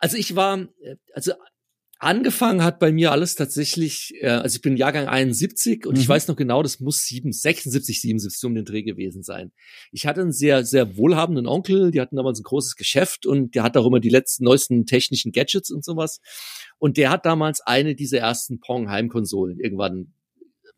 also 0.00 0.16
ich 0.16 0.36
war, 0.36 0.68
äh, 0.80 0.96
also 1.12 1.32
angefangen 1.98 2.62
hat 2.62 2.78
bei 2.78 2.92
mir 2.92 3.10
alles 3.12 3.36
tatsächlich, 3.36 4.12
äh, 4.20 4.28
also 4.28 4.56
ich 4.56 4.62
bin 4.62 4.76
Jahrgang 4.76 5.08
71 5.08 5.86
und 5.86 5.94
mhm. 5.94 6.00
ich 6.00 6.08
weiß 6.08 6.28
noch 6.28 6.36
genau, 6.36 6.62
das 6.62 6.80
muss 6.80 7.04
7, 7.04 7.32
76, 7.32 8.00
77 8.00 8.44
um 8.44 8.54
den 8.54 8.64
Dreh 8.64 8.82
gewesen 8.82 9.22
sein. 9.22 9.52
Ich 9.92 10.06
hatte 10.06 10.20
einen 10.20 10.32
sehr, 10.32 10.64
sehr 10.64 10.96
wohlhabenden 10.96 11.46
Onkel, 11.46 11.90
die 11.90 12.00
hatten 12.00 12.16
damals 12.16 12.40
ein 12.40 12.44
großes 12.44 12.76
Geschäft 12.76 13.26
und 13.26 13.54
der 13.54 13.62
hat 13.62 13.76
auch 13.76 13.86
immer 13.86 14.00
die 14.00 14.10
letzten, 14.10 14.44
neuesten 14.44 14.84
technischen 14.84 15.32
Gadgets 15.32 15.70
und 15.70 15.84
sowas. 15.84 16.20
Und 16.78 16.98
der 16.98 17.10
hat 17.10 17.24
damals 17.24 17.60
eine 17.62 17.94
dieser 17.94 18.18
ersten 18.18 18.60
Pong-Heimkonsolen 18.60 19.58
irgendwann 19.58 20.12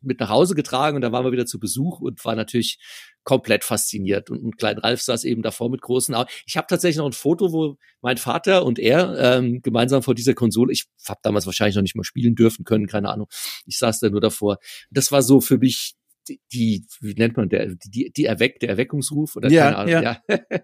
mit 0.01 0.19
nach 0.19 0.29
Hause 0.29 0.55
getragen 0.55 0.95
und 0.95 1.01
da 1.01 1.11
waren 1.11 1.25
wir 1.25 1.31
wieder 1.31 1.45
zu 1.45 1.59
Besuch 1.59 1.99
und 1.99 2.23
war 2.25 2.35
natürlich 2.35 2.79
komplett 3.23 3.63
fasziniert. 3.63 4.29
Und, 4.29 4.43
und 4.43 4.57
Klein 4.57 4.77
Ralf 4.77 5.01
saß 5.01 5.23
eben 5.23 5.41
davor 5.41 5.69
mit 5.69 5.81
großen 5.81 6.15
Augen. 6.15 6.29
Ich 6.45 6.57
habe 6.57 6.67
tatsächlich 6.67 6.97
noch 6.97 7.05
ein 7.05 7.13
Foto, 7.13 7.51
wo 7.51 7.77
mein 8.01 8.17
Vater 8.17 8.65
und 8.65 8.79
er 8.79 9.17
ähm, 9.17 9.61
gemeinsam 9.61 10.03
vor 10.03 10.15
dieser 10.15 10.33
Konsole, 10.33 10.71
ich 10.71 10.85
habe 11.07 11.19
damals 11.23 11.45
wahrscheinlich 11.45 11.75
noch 11.75 11.81
nicht 11.81 11.95
mal 11.95 12.03
spielen 12.03 12.35
dürfen 12.35 12.65
können, 12.65 12.87
keine 12.87 13.09
Ahnung. 13.09 13.27
Ich 13.65 13.77
saß 13.77 13.99
da 13.99 14.09
nur 14.09 14.21
davor. 14.21 14.57
Das 14.89 15.11
war 15.11 15.21
so 15.21 15.41
für 15.41 15.57
mich 15.57 15.95
die, 16.27 16.41
die 16.51 16.85
wie 17.01 17.13
nennt 17.13 17.37
man 17.37 17.49
der, 17.49 17.75
die, 17.75 18.11
die 18.11 18.25
Erweck, 18.25 18.59
der 18.59 18.69
Erweckungsruf 18.69 19.35
oder 19.35 19.49
ja, 19.49 19.65
keine 19.65 19.77
Ahnung. 19.77 20.03
Ja. 20.03 20.21
ja. 20.29 20.39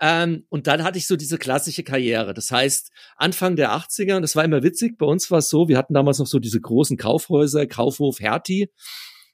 Ähm, 0.00 0.44
und 0.48 0.66
dann 0.66 0.82
hatte 0.82 0.98
ich 0.98 1.06
so 1.06 1.16
diese 1.16 1.36
klassische 1.36 1.84
Karriere. 1.84 2.32
Das 2.32 2.50
heißt, 2.50 2.90
Anfang 3.16 3.56
der 3.56 3.72
80er, 3.72 4.16
und 4.16 4.22
das 4.22 4.34
war 4.34 4.44
immer 4.44 4.62
witzig, 4.62 4.96
bei 4.96 5.06
uns 5.06 5.30
war 5.30 5.38
es 5.38 5.50
so, 5.50 5.68
wir 5.68 5.76
hatten 5.76 5.92
damals 5.92 6.18
noch 6.18 6.26
so 6.26 6.38
diese 6.38 6.60
großen 6.60 6.96
Kaufhäuser, 6.96 7.66
Kaufhof 7.66 8.20
Hertie. 8.20 8.70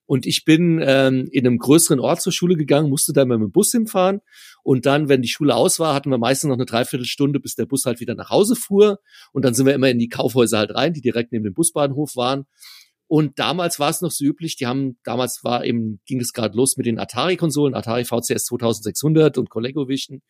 Und 0.07 0.24
ich 0.24 0.44
bin 0.44 0.81
ähm, 0.83 1.29
in 1.33 1.46
einem 1.46 1.59
größeren 1.59 1.98
Ort 1.98 2.20
zur 2.20 2.33
Schule 2.33 2.57
gegangen, 2.57 2.88
musste 2.88 3.12
da 3.12 3.22
immer 3.22 3.38
mit 3.38 3.48
dem 3.48 3.52
Bus 3.52 3.72
hinfahren. 3.72 4.20
Und 4.62 4.87
dann, 4.87 5.09
wenn 5.09 5.22
die 5.22 5.29
Schule 5.29 5.55
aus 5.55 5.81
war, 5.81 5.94
hatten 5.94 6.11
wir 6.11 6.18
meistens 6.18 6.48
noch 6.48 6.57
eine 6.57 6.64
Dreiviertelstunde, 6.64 7.40
bis 7.40 7.57
der 7.57 7.66
Bus 7.66 7.87
halt 7.87 8.00
wieder 8.00 8.14
nach 8.14 8.31
Hause 8.31 8.55
fuhr. 8.55 9.00
Und 9.33 9.44
dann 9.44 9.55
sind 9.55 9.66
wir 9.66 9.74
immer 9.74 9.90
in 9.90 9.98
die 9.98 10.09
Kaufhäuser 10.09 10.59
halt 10.59 10.74
rein, 10.74 10.92
die 10.92 11.00
direkt 11.00 11.33
neben 11.33 11.44
dem 11.44 11.55
Busbahnhof 11.55 12.14
waren. 12.14 12.46
Und 13.09 13.38
damals 13.38 13.79
war 13.79 13.90
es 13.90 14.01
noch 14.01 14.11
so 14.11 14.25
üblich, 14.25 14.57
die 14.57 14.66
haben, 14.66 14.99
damals 15.05 15.45
war 15.45 15.64
eben, 15.64 16.01
ging 16.07 16.21
es 16.21 16.33
gerade 16.33 16.57
los 16.57 16.77
mit 16.77 16.87
den 16.87 16.99
Atari-Konsolen, 16.99 17.75
Atari 17.75 18.05
VCS 18.05 18.47
2600 18.47 19.38
und 19.38 19.49
ColecoVision. 19.49 20.23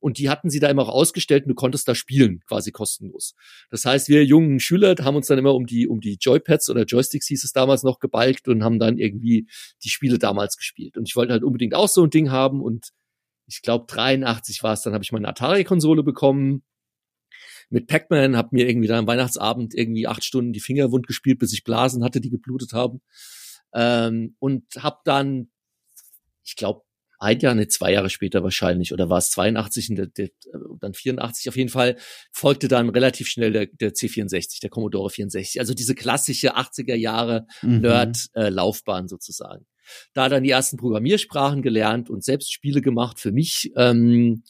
Und 0.00 0.18
die 0.18 0.28
hatten 0.28 0.50
sie 0.50 0.58
da 0.58 0.68
immer 0.68 0.82
auch 0.82 0.88
ausgestellt 0.88 1.44
und 1.44 1.50
du 1.50 1.54
konntest 1.54 1.86
da 1.86 1.94
spielen, 1.94 2.40
quasi 2.48 2.72
kostenlos. 2.72 3.34
Das 3.70 3.84
heißt, 3.84 4.08
wir 4.08 4.24
jungen 4.24 4.58
Schüler 4.58 4.96
haben 5.00 5.16
uns 5.16 5.28
dann 5.28 5.38
immer 5.38 5.54
um 5.54 5.66
die, 5.66 5.86
um 5.86 6.00
die 6.00 6.18
Joypads 6.20 6.68
oder 6.70 6.84
Joysticks 6.84 7.28
hieß 7.28 7.44
es 7.44 7.52
damals 7.52 7.84
noch 7.84 8.00
gebalgt 8.00 8.48
und 8.48 8.64
haben 8.64 8.80
dann 8.80 8.98
irgendwie 8.98 9.46
die 9.84 9.88
Spiele 9.88 10.18
damals 10.18 10.56
gespielt. 10.56 10.96
Und 10.96 11.08
ich 11.08 11.14
wollte 11.14 11.32
halt 11.32 11.44
unbedingt 11.44 11.74
auch 11.74 11.88
so 11.88 12.02
ein 12.02 12.10
Ding 12.10 12.32
haben 12.32 12.60
und 12.60 12.88
ich 13.46 13.62
glaube 13.62 13.86
83 13.88 14.62
war 14.62 14.72
es, 14.72 14.82
dann 14.82 14.92
habe 14.94 15.04
ich 15.04 15.12
meine 15.12 15.28
Atari-Konsole 15.28 16.02
bekommen 16.02 16.64
mit 17.70 17.86
Pac-Man, 17.86 18.36
habe 18.36 18.50
mir 18.52 18.68
irgendwie 18.68 18.88
dann 18.88 19.00
am 19.00 19.06
Weihnachtsabend 19.06 19.74
irgendwie 19.74 20.06
acht 20.06 20.24
Stunden 20.24 20.52
die 20.52 20.60
Finger 20.60 20.92
wund 20.92 21.06
gespielt, 21.06 21.38
bis 21.38 21.52
ich 21.52 21.64
Blasen 21.64 22.04
hatte, 22.04 22.20
die 22.20 22.30
geblutet 22.30 22.72
haben. 22.72 23.00
Ähm, 23.74 24.36
und 24.38 24.64
habe 24.78 24.98
dann, 25.04 25.50
ich 26.44 26.56
glaube, 26.56 26.82
ein 27.18 27.40
Jahr, 27.40 27.54
ne, 27.54 27.68
zwei 27.68 27.92
Jahre 27.92 28.10
später 28.10 28.42
wahrscheinlich, 28.42 28.92
oder 28.92 29.08
war 29.08 29.18
es 29.18 29.30
82 29.30 29.90
und 29.90 30.10
dann 30.80 30.94
84 30.94 31.48
auf 31.48 31.56
jeden 31.56 31.70
Fall, 31.70 31.96
folgte 32.32 32.68
dann 32.68 32.90
relativ 32.90 33.28
schnell 33.28 33.52
der, 33.52 33.66
der 33.66 33.92
C64, 33.92 34.60
der 34.60 34.70
Commodore 34.70 35.10
64. 35.10 35.60
Also 35.60 35.74
diese 35.74 35.94
klassische 35.94 36.56
80er 36.56 36.94
Jahre 36.94 37.46
mhm. 37.62 37.80
Nerd-Laufbahn 37.80 39.06
äh, 39.06 39.08
sozusagen. 39.08 39.66
Da 40.12 40.28
dann 40.28 40.44
die 40.44 40.50
ersten 40.50 40.76
Programmiersprachen 40.76 41.62
gelernt 41.62 42.10
und 42.10 42.24
selbst 42.24 42.52
Spiele 42.52 42.80
gemacht 42.80 43.20
für 43.20 43.32
mich. 43.32 43.72
Ähm, 43.76 44.42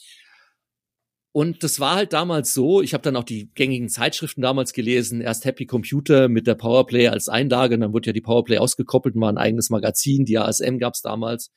und 1.37 1.64
das 1.64 1.81
war 1.81 1.97
halt 1.97 2.12
damals 2.12 2.55
so, 2.55 2.81
ich 2.81 2.94
habe 2.94 3.03
dann 3.03 3.16
auch 3.16 3.25
die 3.25 3.51
gängigen 3.57 3.88
Zeitschriften 3.88 4.40
damals 4.40 4.73
gelesen, 4.73 5.20
erst 5.20 5.44
Happy 5.44 5.66
Computer 5.66 6.29
mit 6.29 6.47
der 6.47 6.55
Powerplay 6.55 7.09
als 7.09 7.29
Einlage, 7.29 7.77
dann 7.77 7.92
wurde 7.92 8.07
ja 8.07 8.12
die 8.12 8.20
Powerplay 8.20 8.59
ausgekoppelt, 8.59 9.16
war 9.16 9.33
ein 9.33 9.37
eigenes 9.37 9.68
Magazin, 9.68 10.25
die 10.25 10.38
ASM 10.38 10.79
gab's 10.79 11.03
damals. 11.03 11.51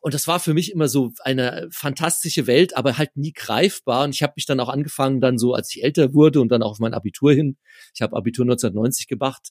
Und 0.00 0.14
das 0.14 0.28
war 0.28 0.38
für 0.38 0.54
mich 0.54 0.70
immer 0.70 0.86
so 0.86 1.10
eine 1.24 1.66
fantastische 1.72 2.46
Welt, 2.46 2.76
aber 2.76 2.98
halt 2.98 3.16
nie 3.16 3.32
greifbar. 3.32 4.04
Und 4.04 4.14
ich 4.14 4.22
habe 4.22 4.34
mich 4.36 4.46
dann 4.46 4.60
auch 4.60 4.68
angefangen, 4.68 5.20
dann 5.20 5.38
so, 5.38 5.54
als 5.54 5.74
ich 5.74 5.82
älter 5.82 6.14
wurde 6.14 6.40
und 6.40 6.50
dann 6.50 6.62
auch 6.62 6.70
auf 6.70 6.78
mein 6.78 6.94
Abitur 6.94 7.32
hin, 7.32 7.56
ich 7.96 8.02
habe 8.02 8.14
Abitur 8.14 8.44
1990 8.44 9.08
gemacht, 9.08 9.48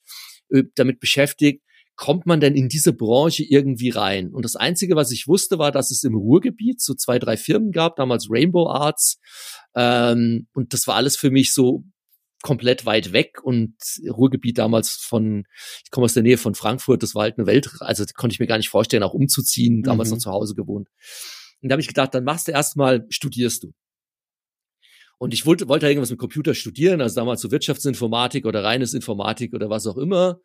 äh, 0.52 0.64
damit 0.76 1.02
beschäftigt, 1.02 1.66
kommt 1.96 2.26
man 2.26 2.40
denn 2.40 2.56
in 2.56 2.70
diese 2.70 2.94
Branche 2.94 3.44
irgendwie 3.44 3.90
rein? 3.90 4.34
Und 4.34 4.44
das 4.44 4.56
Einzige, 4.56 4.96
was 4.96 5.12
ich 5.12 5.28
wusste, 5.28 5.58
war, 5.58 5.72
dass 5.72 5.92
es 5.92 6.04
im 6.04 6.16
Ruhrgebiet 6.16 6.82
so 6.82 6.94
zwei, 6.94 7.20
drei 7.20 7.38
Firmen 7.38 7.72
gab, 7.72 7.96
damals 7.96 8.28
Rainbow 8.30 8.70
Arts. 8.70 9.20
Ähm, 9.76 10.48
und 10.54 10.74
das 10.74 10.88
war 10.88 10.96
alles 10.96 11.18
für 11.18 11.32
mich 11.32 11.54
so 11.54 11.84
komplett 12.42 12.86
weit 12.86 13.12
weg 13.12 13.44
und 13.44 13.74
Ruhrgebiet 14.08 14.60
damals 14.60 14.92
von, 14.92 15.46
ich 15.84 15.90
komme 15.90 16.06
aus 16.06 16.14
der 16.14 16.22
Nähe 16.22 16.38
von 16.38 16.54
Frankfurt, 16.54 17.02
das 17.02 17.16
war 17.16 17.24
halt 17.24 17.40
eine 17.40 17.48
Welt, 17.48 17.72
also 17.80 18.06
konnte 18.14 18.36
ich 18.36 18.40
mir 18.40 18.46
gar 18.46 18.58
nicht 18.58 18.70
vorstellen, 18.70 19.02
auch 19.02 19.16
umzuziehen, 19.16 19.82
damals 19.82 20.10
mhm. 20.10 20.16
noch 20.16 20.22
zu 20.22 20.32
Hause 20.32 20.54
gewohnt. 20.54 20.90
Und 21.62 21.70
da 21.70 21.74
habe 21.74 21.82
ich 21.82 21.88
gedacht, 21.88 22.14
dann 22.14 22.24
machst 22.24 22.48
du 22.48 22.52
erstmal, 22.52 23.08
studierst 23.10 23.64
du. 23.64 23.74
Und 25.18 25.34
ich 25.34 25.46
wollte, 25.46 25.68
wollte 25.68 25.88
irgendwas 25.88 26.12
mit 26.12 26.20
Computer 26.20 26.54
studieren, 26.54 27.02
also 27.02 27.16
damals 27.16 27.42
so 27.42 27.50
Wirtschaftsinformatik 27.50 28.46
oder 28.46 28.64
reines 28.64 28.94
Informatik 28.94 29.54
oder 29.54 29.70
was 29.70 29.88
auch 29.88 29.98
immer. 29.98 30.40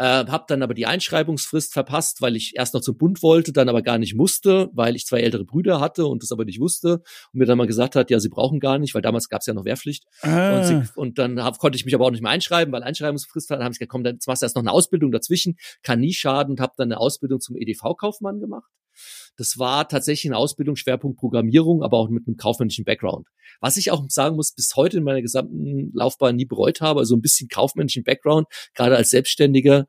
Äh, 0.00 0.24
habe 0.28 0.44
dann 0.48 0.62
aber 0.62 0.72
die 0.72 0.86
Einschreibungsfrist 0.86 1.74
verpasst, 1.74 2.22
weil 2.22 2.34
ich 2.34 2.56
erst 2.56 2.72
noch 2.72 2.80
zum 2.80 2.96
Bund 2.96 3.22
wollte, 3.22 3.52
dann 3.52 3.68
aber 3.68 3.82
gar 3.82 3.98
nicht 3.98 4.14
musste, 4.14 4.70
weil 4.72 4.96
ich 4.96 5.04
zwei 5.04 5.20
ältere 5.20 5.44
Brüder 5.44 5.78
hatte 5.78 6.06
und 6.06 6.22
das 6.22 6.32
aber 6.32 6.46
nicht 6.46 6.58
wusste 6.58 7.02
und 7.34 7.38
mir 7.38 7.44
dann 7.44 7.58
mal 7.58 7.66
gesagt 7.66 7.96
hat, 7.96 8.10
ja, 8.10 8.18
sie 8.18 8.30
brauchen 8.30 8.60
gar 8.60 8.78
nicht, 8.78 8.94
weil 8.94 9.02
damals 9.02 9.28
gab 9.28 9.42
es 9.42 9.46
ja 9.46 9.52
noch 9.52 9.66
Wehrpflicht. 9.66 10.06
Ah. 10.22 10.56
Und, 10.56 10.64
sie, 10.64 10.82
und, 10.94 11.18
dann 11.18 11.44
hab, 11.44 11.58
konnte 11.58 11.76
ich 11.76 11.84
mich 11.84 11.94
aber 11.94 12.06
auch 12.06 12.12
nicht 12.12 12.22
mehr 12.22 12.30
einschreiben, 12.30 12.72
weil 12.72 12.82
Einschreibungsfrist 12.82 13.50
hat. 13.50 13.58
Dann 13.58 13.64
habe 13.64 13.74
ich 13.74 13.78
gesagt, 13.78 13.90
komm, 13.90 14.02
dann 14.02 14.18
machst 14.26 14.40
du 14.40 14.46
erst 14.46 14.56
noch 14.56 14.62
eine 14.62 14.72
Ausbildung 14.72 15.12
dazwischen, 15.12 15.58
kann 15.82 16.00
nie 16.00 16.14
schaden 16.14 16.52
und 16.52 16.60
habe 16.60 16.72
dann 16.78 16.90
eine 16.90 16.98
Ausbildung 16.98 17.40
zum 17.40 17.56
EDV-Kaufmann 17.58 18.40
gemacht. 18.40 18.70
Das 19.36 19.58
war 19.58 19.88
tatsächlich 19.88 20.30
ein 20.30 20.34
Ausbildungsschwerpunkt 20.34 21.18
Programmierung, 21.18 21.82
aber 21.82 21.98
auch 21.98 22.08
mit 22.08 22.26
einem 22.26 22.36
kaufmännischen 22.36 22.84
Background. 22.84 23.26
Was 23.60 23.76
ich 23.76 23.90
auch 23.90 24.04
sagen 24.08 24.36
muss, 24.36 24.52
bis 24.52 24.74
heute 24.76 24.98
in 24.98 25.04
meiner 25.04 25.22
gesamten 25.22 25.90
Laufbahn 25.94 26.36
nie 26.36 26.44
bereut 26.44 26.80
habe, 26.80 27.00
also 27.00 27.16
ein 27.16 27.22
bisschen 27.22 27.48
kaufmännischen 27.48 28.04
Background, 28.04 28.46
gerade 28.74 28.96
als 28.96 29.10
Selbstständiger, 29.10 29.86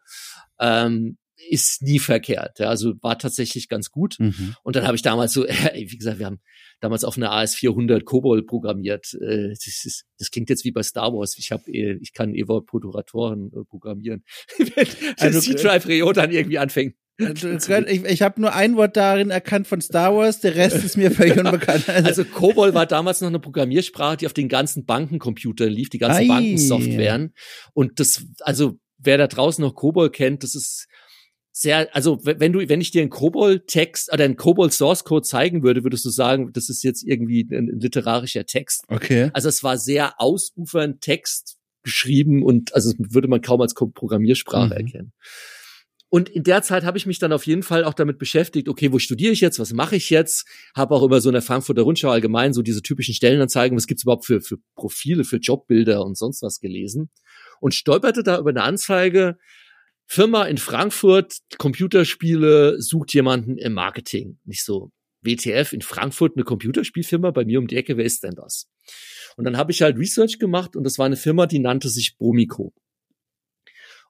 ähm, 0.59 1.17
ist 1.49 1.81
nie 1.81 1.99
verkehrt. 1.99 2.59
Ja, 2.59 2.69
also 2.69 2.93
war 3.01 3.17
tatsächlich 3.17 3.67
ganz 3.67 3.89
gut. 3.91 4.15
Mhm. 4.19 4.55
Und 4.63 4.75
dann 4.75 4.85
habe 4.85 4.95
ich 4.95 5.01
damals 5.01 5.33
so, 5.33 5.43
wie 5.73 5.97
gesagt, 5.97 6.19
wir 6.19 6.25
haben 6.25 6.39
damals 6.79 7.03
auf 7.03 7.17
einer 7.17 7.31
AS400 7.31 8.03
Cobol 8.03 8.43
programmiert. 8.45 9.13
Äh, 9.21 9.49
das, 9.49 9.85
ist, 9.85 10.05
das 10.17 10.31
klingt 10.31 10.49
jetzt 10.49 10.65
wie 10.65 10.71
bei 10.71 10.83
Star 10.83 11.13
Wars. 11.13 11.37
Ich 11.37 11.51
habe, 11.51 11.71
äh, 11.71 11.97
ich 12.01 12.13
kann 12.13 12.35
Evolve-Protatoren 12.35 13.51
äh, 13.53 13.63
programmieren. 13.65 14.23
Wenn 14.57 14.87
also, 15.19 15.39
C-Drive 15.39 15.87
Rio 15.87 16.11
dann 16.13 16.31
irgendwie 16.31 16.59
anfängt. 16.59 16.95
Ich, 17.87 18.03
ich 18.03 18.21
habe 18.21 18.41
nur 18.41 18.53
ein 18.53 18.75
Wort 18.75 18.97
darin 18.97 19.29
erkannt 19.29 19.67
von 19.67 19.81
Star 19.81 20.15
Wars, 20.15 20.39
der 20.39 20.55
Rest 20.55 20.83
ist 20.83 20.97
mir 20.97 21.11
völlig 21.11 21.37
unbekannt. 21.37 21.87
Also, 21.89 22.07
also 22.07 22.25
COBOL 22.25 22.73
war 22.73 22.85
damals 22.85 23.21
noch 23.21 23.27
eine 23.27 23.39
Programmiersprache, 23.39 24.17
die 24.17 24.25
auf 24.25 24.33
den 24.33 24.49
ganzen 24.49 24.85
Bankencomputern 24.85 25.69
lief, 25.69 25.89
die 25.89 25.97
ganzen 25.97 26.27
Bankensoftwaren. 26.27 27.33
Und 27.73 27.99
das, 27.99 28.25
also 28.41 28.79
wer 28.97 29.17
da 29.17 29.27
draußen 29.27 29.63
noch 29.63 29.75
COBOL 29.75 30.09
kennt, 30.09 30.43
das 30.43 30.55
ist 30.55 30.87
sehr, 31.53 31.93
also 31.93 32.19
wenn 32.23 32.53
du, 32.53 32.67
wenn 32.69 32.81
ich 32.81 32.91
dir 32.91 33.01
einen 33.01 33.09
COBOL-Text 33.09 34.11
oder 34.13 34.23
einen 34.23 34.37
COBOL-Source-Code 34.37 35.25
zeigen 35.25 35.63
würde, 35.63 35.83
würdest 35.83 36.05
du 36.05 36.09
sagen, 36.09 36.51
das 36.53 36.69
ist 36.69 36.83
jetzt 36.83 37.03
irgendwie 37.03 37.47
ein, 37.51 37.69
ein 37.69 37.79
literarischer 37.79 38.45
Text. 38.45 38.85
Okay. 38.87 39.29
Also 39.33 39.49
es 39.49 39.63
war 39.63 39.77
sehr 39.77 40.19
ausufernd 40.19 41.01
Text 41.01 41.57
geschrieben 41.83 42.43
und 42.43 42.73
also 42.73 42.93
würde 42.97 43.27
man 43.27 43.41
kaum 43.41 43.61
als 43.61 43.73
Programmiersprache 43.73 44.67
mhm. 44.67 44.71
erkennen. 44.71 45.13
Und 46.13 46.27
in 46.27 46.43
der 46.43 46.61
Zeit 46.61 46.83
habe 46.83 46.97
ich 46.97 47.05
mich 47.05 47.19
dann 47.19 47.31
auf 47.31 47.47
jeden 47.47 47.63
Fall 47.63 47.85
auch 47.85 47.93
damit 47.93 48.19
beschäftigt, 48.19 48.67
okay, 48.67 48.91
wo 48.91 48.99
studiere 48.99 49.31
ich 49.31 49.39
jetzt, 49.39 49.59
was 49.59 49.71
mache 49.71 49.95
ich 49.95 50.09
jetzt? 50.09 50.45
Habe 50.75 50.93
auch 50.93 51.03
über 51.03 51.21
so 51.21 51.29
eine 51.29 51.41
Frankfurter 51.41 51.83
Rundschau 51.83 52.09
allgemein 52.09 52.51
so 52.51 52.61
diese 52.61 52.81
typischen 52.81 53.13
Stellenanzeigen, 53.13 53.77
was 53.77 53.87
gibt's 53.87 54.03
überhaupt 54.03 54.25
für, 54.25 54.41
für 54.41 54.57
Profile, 54.75 55.23
für 55.23 55.37
Jobbilder 55.37 56.03
und 56.03 56.17
sonst 56.17 56.41
was 56.41 56.59
gelesen. 56.59 57.11
Und 57.61 57.73
stolperte 57.75 58.23
da 58.23 58.37
über 58.37 58.49
eine 58.49 58.63
Anzeige, 58.63 59.37
Firma 60.05 60.43
in 60.43 60.57
Frankfurt, 60.57 61.37
Computerspiele, 61.57 62.81
sucht 62.81 63.13
jemanden 63.13 63.57
im 63.57 63.71
Marketing. 63.71 64.37
Nicht 64.43 64.65
so, 64.65 64.91
WTF 65.21 65.71
in 65.71 65.81
Frankfurt 65.81 66.33
eine 66.35 66.43
Computerspielfirma 66.43 67.31
bei 67.31 67.45
mir 67.45 67.57
um 67.57 67.67
die 67.67 67.77
Ecke, 67.77 67.95
wer 67.95 68.03
ist 68.03 68.23
denn 68.23 68.35
das? 68.35 68.67
Und 69.37 69.45
dann 69.45 69.55
habe 69.55 69.71
ich 69.71 69.81
halt 69.81 69.97
Research 69.97 70.39
gemacht 70.39 70.75
und 70.75 70.83
das 70.83 70.97
war 70.97 71.05
eine 71.05 71.15
Firma, 71.15 71.45
die 71.45 71.59
nannte 71.59 71.87
sich 71.87 72.17
Bomico. 72.17 72.73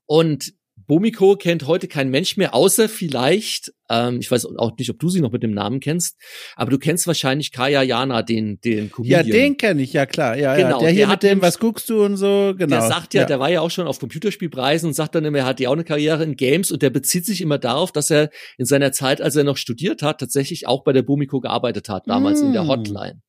Und 0.07 0.55
Bomiko 0.91 1.38
kennt 1.38 1.67
heute 1.67 1.88
kein 1.88 2.10
Mensch 2.10 2.36
mehr, 2.36 2.54
außer 2.54 2.89
vielleicht, 2.89 3.71
ähm, 3.89 4.17
ich 4.19 4.30
weiß 4.30 4.45
auch 4.58 4.75
nicht, 4.77 4.89
ob 4.89 4.99
du 4.99 5.08
sie 5.08 5.21
noch 5.21 5.32
mit 5.32 5.41
dem 5.41 5.54
Namen 5.54 5.80
kennst, 5.80 6.17
aber 6.58 6.69
du 6.69 6.77
kennst 6.77 7.08
wahrscheinlich 7.08 7.54
Kaya 7.54 7.82
Jana, 7.82 8.23
den, 8.23 8.60
den 8.60 8.91
Comedian. 8.91 9.25
Ja, 9.25 9.32
den 9.32 9.56
kenne 9.56 9.84
ich, 9.84 9.93
ja 9.93 10.06
klar, 10.06 10.36
ja, 10.36 10.54
genau, 10.54 10.80
ja. 10.80 10.88
Der 10.88 10.89
hier 10.89 11.06
der 11.06 11.13
mit 11.13 11.23
dem, 11.23 11.41
was 11.41 11.60
guckst 11.60 11.89
du 11.89 12.04
und 12.04 12.17
so, 12.17 12.54
genau. 12.58 12.75
Der 12.75 12.82
sagt 12.89 13.13
ja, 13.13 13.21
ja, 13.21 13.25
der 13.25 13.39
war 13.39 13.49
ja 13.49 13.62
auch 13.62 13.71
schon 13.71 13.88
auf 13.88 13.99
Computerspielpreisen 13.99 14.89
und 14.89 14.93
sagt 14.93 15.15
dann 15.15 15.23
immer, 15.23 15.38
er 15.38 15.45
hat 15.45 15.62
ja 15.62 15.69
auch 15.69 15.75
eine 15.75 15.86
Karriere 15.86 16.25
in 16.25 16.36
Games 16.36 16.73
und 16.73 16.82
der 16.82 16.89
bezieht 16.89 17.25
sich 17.25 17.39
immer 17.39 17.58
darauf, 17.58 17.93
dass 17.93 18.10
er 18.10 18.30
in 18.58 18.65
seiner 18.65 18.91
Zeit, 18.91 19.21
als 19.21 19.38
er 19.38 19.45
noch 19.45 19.56
studiert 19.56 20.01
hat, 20.01 20.19
tatsächlich 20.19 20.67
auch 20.67 20.84
bei 20.84 20.91
der 20.91 21.04
Bomiko 21.04 21.39
gearbeitet 21.39 21.88
hat, 21.88 22.10
damals 22.10 22.41
mm. 22.41 22.47
in 22.47 22.51
der 22.51 22.63
mm. 22.63 22.67
Hotline 22.67 23.21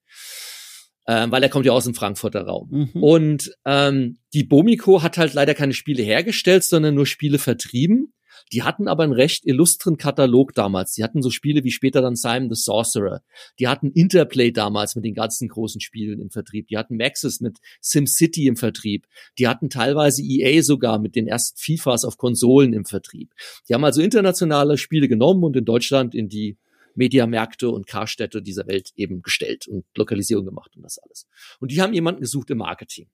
ähm, 1.06 1.32
weil 1.32 1.42
er 1.42 1.48
kommt 1.48 1.66
ja 1.66 1.72
aus 1.72 1.84
dem 1.84 1.94
Frankfurter 1.94 2.42
Raum. 2.42 2.68
Mhm. 2.70 3.02
Und 3.02 3.54
ähm, 3.64 4.18
die 4.34 4.44
Bomiko 4.44 5.02
hat 5.02 5.18
halt 5.18 5.34
leider 5.34 5.54
keine 5.54 5.74
Spiele 5.74 6.02
hergestellt, 6.02 6.64
sondern 6.64 6.94
nur 6.94 7.06
Spiele 7.06 7.38
vertrieben. 7.38 8.12
Die 8.52 8.62
hatten 8.62 8.88
aber 8.88 9.04
einen 9.04 9.12
recht 9.12 9.46
illustren 9.46 9.96
Katalog 9.96 10.54
damals. 10.54 10.92
Die 10.92 11.02
hatten 11.02 11.22
so 11.22 11.30
Spiele 11.30 11.64
wie 11.64 11.70
später 11.70 12.02
dann 12.02 12.16
Simon 12.16 12.52
the 12.52 12.60
Sorcerer. 12.60 13.22
Die 13.58 13.68
hatten 13.68 13.90
Interplay 13.90 14.50
damals 14.50 14.94
mit 14.94 15.04
den 15.04 15.14
ganzen 15.14 15.48
großen 15.48 15.80
Spielen 15.80 16.20
im 16.20 16.30
Vertrieb. 16.30 16.68
Die 16.68 16.76
hatten 16.76 16.96
Maxis 16.96 17.40
mit 17.40 17.58
SimCity 17.80 18.46
im 18.46 18.56
Vertrieb. 18.56 19.06
Die 19.38 19.48
hatten 19.48 19.70
teilweise 19.70 20.22
EA 20.22 20.62
sogar 20.62 20.98
mit 20.98 21.16
den 21.16 21.26
ersten 21.26 21.58
FIFAs 21.58 22.04
auf 22.04 22.18
Konsolen 22.18 22.72
im 22.72 22.84
Vertrieb. 22.84 23.32
Die 23.68 23.74
haben 23.74 23.84
also 23.84 24.02
internationale 24.02 24.76
Spiele 24.76 25.08
genommen 25.08 25.44
und 25.44 25.56
in 25.56 25.64
Deutschland 25.64 26.14
in 26.14 26.28
die 26.28 26.58
Mediamärkte 26.94 27.70
und 27.70 27.87
Karstädte 27.87 28.42
dieser 28.42 28.66
Welt 28.66 28.90
eben 28.96 29.22
gestellt 29.22 29.66
und 29.66 29.85
Lokalisierung 29.96 30.44
gemacht 30.44 30.76
und 30.76 30.83
das 30.83 30.98
alles. 30.98 31.26
Und 31.61 31.70
die 31.70 31.81
haben 31.81 31.94
jemanden 31.94 32.20
gesucht 32.20 32.50
im 32.50 32.59
Marketing. 32.59 33.11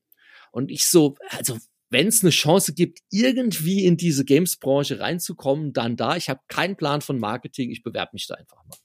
Und 0.51 0.71
ich 0.71 0.87
so, 0.87 1.15
also 1.29 1.57
wenn 1.89 2.07
es 2.07 2.21
eine 2.21 2.31
Chance 2.31 2.73
gibt, 2.73 2.99
irgendwie 3.09 3.85
in 3.85 3.97
diese 3.97 4.25
Games-Branche 4.25 4.99
reinzukommen, 4.99 5.73
dann 5.73 5.95
da. 5.95 6.15
Ich 6.15 6.29
habe 6.29 6.41
keinen 6.47 6.75
Plan 6.75 7.01
von 7.01 7.19
Marketing, 7.19 7.71
ich 7.71 7.83
bewerbe 7.83 8.11
mich 8.13 8.27
da 8.27 8.35
einfach 8.35 8.63
mal. 8.65 8.77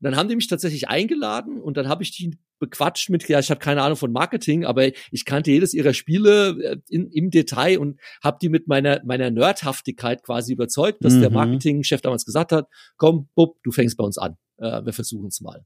Und 0.00 0.04
dann 0.04 0.16
haben 0.16 0.28
die 0.28 0.36
mich 0.36 0.48
tatsächlich 0.48 0.88
eingeladen 0.88 1.60
und 1.60 1.76
dann 1.76 1.88
habe 1.88 2.02
ich 2.02 2.10
die 2.10 2.38
bequatscht 2.58 3.10
mit, 3.10 3.26
ja, 3.28 3.38
ich 3.38 3.50
habe 3.50 3.60
keine 3.60 3.82
Ahnung 3.82 3.96
von 3.96 4.12
Marketing, 4.12 4.64
aber 4.64 4.90
ich 5.10 5.24
kannte 5.24 5.50
jedes 5.50 5.74
ihrer 5.74 5.94
Spiele 5.94 6.50
äh, 6.62 6.76
in, 6.88 7.10
im 7.10 7.30
Detail 7.30 7.78
und 7.78 7.98
habe 8.22 8.38
die 8.40 8.48
mit 8.48 8.68
meiner 8.68 9.02
meiner 9.04 9.30
Nerdhaftigkeit 9.30 10.22
quasi 10.22 10.52
überzeugt, 10.52 11.04
dass 11.04 11.14
mhm. 11.14 11.20
der 11.20 11.30
Marketingchef 11.30 12.00
damals 12.00 12.24
gesagt 12.24 12.52
hat, 12.52 12.68
komm, 12.96 13.28
Bub, 13.34 13.56
du 13.62 13.72
fängst 13.72 13.96
bei 13.96 14.04
uns 14.04 14.18
an. 14.18 14.36
Äh, 14.58 14.84
wir 14.84 14.92
versuchen 14.92 15.28
es 15.28 15.40
mal. 15.40 15.64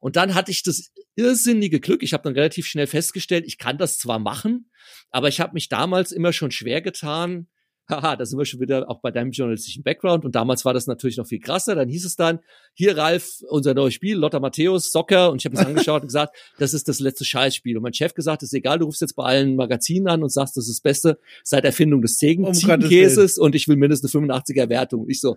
Und 0.00 0.16
dann 0.16 0.34
hatte 0.34 0.50
ich 0.50 0.62
das 0.62 0.92
irrsinnige 1.14 1.80
Glück, 1.80 2.02
ich 2.02 2.12
habe 2.12 2.24
dann 2.24 2.34
relativ 2.34 2.66
schnell 2.66 2.86
festgestellt, 2.86 3.44
ich 3.46 3.58
kann 3.58 3.78
das 3.78 3.98
zwar 3.98 4.18
machen, 4.18 4.70
aber 5.10 5.28
ich 5.28 5.40
habe 5.40 5.54
mich 5.54 5.68
damals 5.68 6.12
immer 6.12 6.32
schon 6.32 6.50
schwer 6.50 6.82
getan, 6.82 7.46
haha, 7.88 8.16
da 8.16 8.24
sind 8.24 8.38
wir 8.38 8.44
schon 8.44 8.60
wieder 8.60 8.88
auch 8.88 9.00
bei 9.00 9.10
deinem 9.10 9.30
journalistischen 9.30 9.82
Background 9.82 10.24
und 10.24 10.34
damals 10.34 10.64
war 10.64 10.74
das 10.74 10.86
natürlich 10.86 11.16
noch 11.16 11.26
viel 11.26 11.40
krasser. 11.40 11.74
Dann 11.74 11.88
hieß 11.88 12.04
es 12.04 12.16
dann, 12.16 12.40
hier 12.74 12.96
Ralf, 12.96 13.40
unser 13.48 13.74
neues 13.74 13.94
Spiel, 13.94 14.16
Lotta 14.16 14.40
Matthäus, 14.40 14.92
Soccer 14.92 15.30
und 15.30 15.40
ich 15.40 15.44
habe 15.44 15.56
es 15.56 15.66
angeschaut 15.66 16.02
und 16.02 16.08
gesagt, 16.08 16.36
das 16.58 16.74
ist 16.74 16.88
das 16.88 17.00
letzte 17.00 17.24
Scheißspiel. 17.24 17.76
Und 17.76 17.82
mein 17.82 17.94
Chef 17.94 18.14
gesagt, 18.14 18.42
ist 18.42 18.54
egal, 18.54 18.78
du 18.78 18.86
rufst 18.86 19.00
jetzt 19.00 19.14
bei 19.14 19.24
allen 19.24 19.56
Magazinen 19.56 20.08
an 20.08 20.22
und 20.22 20.30
sagst, 20.30 20.56
das 20.56 20.68
ist 20.68 20.78
das 20.78 20.82
Beste 20.82 21.18
seit 21.44 21.64
Erfindung 21.64 22.02
des 22.02 22.16
Zegen 22.16 22.44
um 22.44 22.54
Ziegenkäses 22.54 23.38
und 23.38 23.54
ich 23.54 23.68
will 23.68 23.76
mindestens 23.76 24.14
eine 24.14 24.26
85er 24.26 24.68
Wertung. 24.68 25.02
Und 25.02 25.10
ich 25.10 25.20
so, 25.20 25.36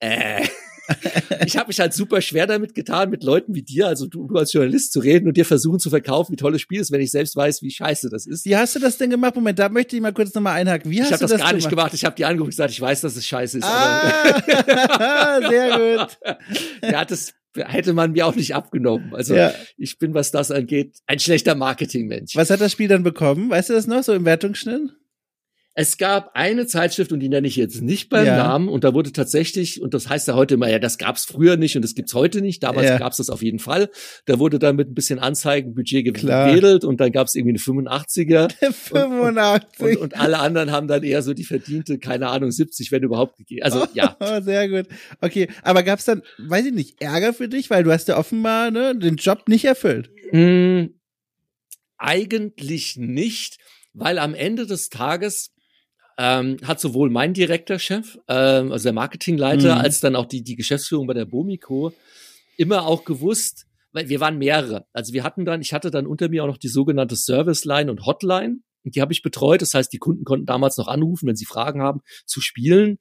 äh 0.00 0.46
ich 1.44 1.56
habe 1.56 1.68
mich 1.68 1.80
halt 1.80 1.92
super 1.92 2.20
schwer 2.20 2.46
damit 2.46 2.74
getan, 2.74 3.10
mit 3.10 3.22
Leuten 3.22 3.54
wie 3.54 3.62
dir, 3.62 3.86
also 3.86 4.06
du, 4.06 4.26
du 4.26 4.36
als 4.36 4.52
Journalist 4.52 4.92
zu 4.92 5.00
reden 5.00 5.28
und 5.28 5.36
dir 5.36 5.44
versuchen 5.44 5.78
zu 5.78 5.90
verkaufen, 5.90 6.32
wie 6.32 6.36
toll 6.36 6.52
das 6.52 6.60
Spiel 6.60 6.80
ist, 6.80 6.90
wenn 6.90 7.00
ich 7.00 7.10
selbst 7.10 7.36
weiß, 7.36 7.62
wie 7.62 7.70
scheiße 7.70 8.08
das 8.10 8.26
ist. 8.26 8.44
Wie 8.44 8.56
hast 8.56 8.74
du 8.74 8.78
das 8.78 8.98
denn 8.98 9.10
gemacht? 9.10 9.34
Moment, 9.34 9.58
da 9.58 9.68
möchte 9.68 9.96
ich 9.96 10.02
mal 10.02 10.12
kurz 10.12 10.34
nochmal 10.34 10.54
einhaken. 10.54 10.90
Wie 10.90 11.00
hast 11.00 11.08
ich 11.08 11.12
habe 11.12 11.20
das, 11.20 11.30
das 11.32 11.40
gar 11.40 11.52
nicht 11.52 11.68
gemacht. 11.68 11.94
Ich 11.94 12.04
habe 12.04 12.16
die 12.16 12.24
angeguckt 12.24 12.46
und 12.46 12.50
gesagt, 12.50 12.70
ich 12.70 12.80
weiß, 12.80 13.00
dass 13.02 13.16
es 13.16 13.26
scheiße 13.26 13.58
ist. 13.58 13.64
Ah, 13.64 15.40
sehr 15.48 15.96
gut. 15.98 16.18
ja, 16.82 17.04
das 17.04 17.34
hätte 17.54 17.92
man 17.92 18.12
mir 18.12 18.26
auch 18.26 18.34
nicht 18.34 18.54
abgenommen. 18.54 19.14
Also 19.14 19.34
ja. 19.34 19.52
ich 19.76 19.98
bin, 19.98 20.14
was 20.14 20.30
das 20.30 20.50
angeht, 20.50 20.98
ein 21.06 21.18
schlechter 21.18 21.54
Marketingmensch. 21.54 22.36
Was 22.36 22.50
hat 22.50 22.60
das 22.60 22.72
Spiel 22.72 22.88
dann 22.88 23.02
bekommen? 23.02 23.50
Weißt 23.50 23.70
du 23.70 23.74
das 23.74 23.86
noch 23.86 24.02
so 24.02 24.12
im 24.12 24.24
Wertungsschnitt? 24.24 24.92
Es 25.80 25.96
gab 25.96 26.32
eine 26.34 26.66
Zeitschrift, 26.66 27.12
und 27.12 27.20
die 27.20 27.28
nenne 27.28 27.46
ich 27.46 27.54
jetzt 27.54 27.82
nicht 27.82 28.08
beim 28.08 28.26
ja. 28.26 28.36
Namen, 28.36 28.68
und 28.68 28.82
da 28.82 28.94
wurde 28.94 29.12
tatsächlich, 29.12 29.80
und 29.80 29.94
das 29.94 30.08
heißt 30.08 30.26
ja 30.26 30.34
heute 30.34 30.54
immer, 30.54 30.68
ja, 30.68 30.80
das 30.80 30.98
gab's 30.98 31.24
früher 31.24 31.56
nicht 31.56 31.76
und 31.76 31.82
das 31.82 31.94
gibt's 31.94 32.14
heute 32.14 32.40
nicht, 32.40 32.64
damals 32.64 32.88
ja. 32.88 32.98
gab's 32.98 33.18
das 33.18 33.30
auf 33.30 33.44
jeden 33.44 33.60
Fall. 33.60 33.88
Da 34.24 34.40
wurde 34.40 34.58
dann 34.58 34.74
mit 34.74 34.90
ein 34.90 34.94
bisschen 34.94 35.20
Anzeigenbudget 35.20 36.12
gewedelt 36.12 36.84
und 36.84 36.98
dann 37.00 37.12
gab's 37.12 37.36
irgendwie 37.36 37.50
eine 37.50 37.60
85er. 37.60 38.50
85. 38.72 39.68
Und, 39.78 39.86
und, 39.86 39.96
und, 39.98 40.20
alle 40.20 40.40
anderen 40.40 40.72
haben 40.72 40.88
dann 40.88 41.04
eher 41.04 41.22
so 41.22 41.32
die 41.32 41.44
verdiente, 41.44 42.00
keine 42.00 42.26
Ahnung, 42.26 42.50
70, 42.50 42.90
wenn 42.90 43.04
überhaupt 43.04 43.36
gegeben. 43.36 43.62
Also 43.62 43.86
ja. 43.94 44.16
Oh, 44.18 44.40
sehr 44.42 44.68
gut. 44.68 44.88
Okay, 45.20 45.46
aber 45.62 45.84
gab's 45.84 46.06
dann, 46.06 46.22
weiß 46.38 46.66
ich 46.66 46.72
nicht, 46.72 47.00
Ärger 47.00 47.32
für 47.32 47.48
dich, 47.48 47.70
weil 47.70 47.84
du 47.84 47.92
hast 47.92 48.08
ja 48.08 48.18
offenbar 48.18 48.72
ne, 48.72 48.98
den 48.98 49.14
Job 49.14 49.48
nicht 49.48 49.64
erfüllt? 49.64 50.10
Mm, 50.32 50.86
eigentlich 51.98 52.96
nicht, 52.96 53.58
weil 53.92 54.18
am 54.18 54.34
Ende 54.34 54.66
des 54.66 54.88
Tages 54.88 55.52
ähm, 56.18 56.56
hat 56.64 56.80
sowohl 56.80 57.10
mein 57.10 57.32
Direktorchef, 57.32 58.18
ähm, 58.28 58.72
also 58.72 58.82
der 58.82 58.92
Marketingleiter, 58.92 59.76
mhm. 59.76 59.80
als 59.80 60.00
dann 60.00 60.16
auch 60.16 60.26
die, 60.26 60.42
die 60.42 60.56
Geschäftsführung 60.56 61.06
bei 61.06 61.14
der 61.14 61.24
Bomico 61.24 61.92
immer 62.56 62.86
auch 62.86 63.04
gewusst, 63.04 63.66
weil 63.92 64.08
wir 64.08 64.18
waren 64.18 64.36
mehrere. 64.36 64.86
Also 64.92 65.12
wir 65.12 65.22
hatten 65.22 65.44
dann, 65.44 65.60
ich 65.62 65.72
hatte 65.72 65.92
dann 65.92 66.06
unter 66.06 66.28
mir 66.28 66.42
auch 66.42 66.48
noch 66.48 66.58
die 66.58 66.68
sogenannte 66.68 67.16
Service 67.16 67.64
Line 67.64 67.90
und 67.90 68.04
Hotline. 68.04 68.58
Und 68.84 68.96
die 68.96 69.00
habe 69.00 69.12
ich 69.12 69.22
betreut. 69.22 69.62
Das 69.62 69.74
heißt, 69.74 69.92
die 69.92 69.98
Kunden 69.98 70.24
konnten 70.24 70.44
damals 70.44 70.76
noch 70.76 70.88
anrufen, 70.88 71.28
wenn 71.28 71.36
sie 71.36 71.44
Fragen 71.44 71.82
haben, 71.82 72.00
zu 72.26 72.40
spielen. 72.40 72.98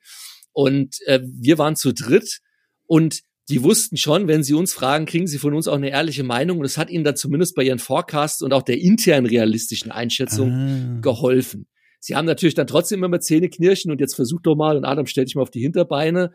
Und 0.54 0.98
äh, 1.08 1.20
wir 1.24 1.58
waren 1.58 1.76
zu 1.76 1.94
dritt. 1.94 2.40
Und 2.86 3.22
die 3.50 3.64
wussten 3.64 3.98
schon, 3.98 4.28
wenn 4.28 4.44
sie 4.44 4.54
uns 4.54 4.74
fragen, 4.74 5.06
kriegen 5.06 5.28
sie 5.28 5.40
von 5.40 5.54
uns 5.54 5.68
auch 5.68 5.76
eine 5.76 5.90
ehrliche 5.90 6.24
Meinung. 6.24 6.60
Und 6.60 6.66
es 6.66 6.78
hat 6.78 6.90
ihnen 6.90 7.04
dann 7.04 7.16
zumindest 7.16 7.56
bei 7.56 7.64
ihren 7.64 7.80
Forecasts 7.80 8.42
und 8.42 8.54
auch 8.54 8.64
der 8.64 8.80
internen 8.80 9.26
realistischen 9.26 9.92
Einschätzung 9.92 10.52
ah. 10.52 11.00
geholfen. 11.02 11.68
Sie 12.00 12.16
haben 12.16 12.26
natürlich 12.26 12.56
dann 12.56 12.68
trotzdem 12.68 13.04
immer 13.04 13.20
Zähne 13.20 13.50
knirschen 13.50 13.92
und 13.92 14.00
jetzt 14.00 14.16
versucht 14.16 14.46
doch 14.46 14.56
mal 14.56 14.78
und 14.78 14.86
Adam 14.86 15.06
stellt 15.06 15.28
dich 15.28 15.36
mal 15.36 15.42
auf 15.42 15.52
die 15.52 15.62
Hinterbeine. 15.62 16.34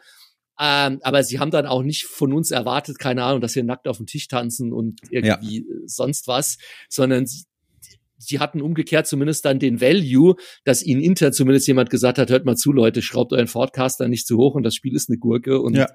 Ähm, 0.61 0.98
aber 1.03 1.25
sie 1.25 1.38
haben 1.38 1.51
dann 1.51 1.66
auch 1.66 1.83
nicht 1.83 2.05
von 2.05 2.33
uns 2.33 2.51
erwartet, 2.51 2.98
keine 2.98 3.25
Ahnung, 3.25 3.40
dass 3.40 3.57
wir 3.57 3.64
nackt 3.64 3.88
auf 3.88 3.96
dem 3.96 4.07
Tisch 4.07 4.29
tanzen 4.29 4.72
und 4.72 5.01
irgendwie 5.11 5.66
ja. 5.66 5.77
sonst 5.87 6.29
was, 6.29 6.59
sondern 6.88 7.27
sie, 7.27 7.44
sie 8.18 8.38
hatten 8.38 8.61
umgekehrt 8.61 9.07
zumindest 9.07 9.44
dann 9.44 9.59
den 9.59 9.81
Value, 9.81 10.37
dass 10.64 10.83
ihnen 10.83 11.01
intern 11.01 11.33
zumindest 11.33 11.66
jemand 11.66 11.90
gesagt 11.90 12.18
hat, 12.18 12.31
hört 12.31 12.44
mal 12.44 12.57
zu, 12.57 12.72
Leute, 12.72 13.03
schraubt 13.03 13.33
euren 13.33 13.48
Forecaster 13.48 14.09
nicht 14.09 14.27
zu 14.27 14.37
hoch 14.37 14.55
und 14.55 14.62
das 14.62 14.75
Spiel 14.75 14.94
ist 14.94 15.09
eine 15.09 15.18
Gurke 15.18 15.61
und 15.61 15.75
ja. 15.75 15.88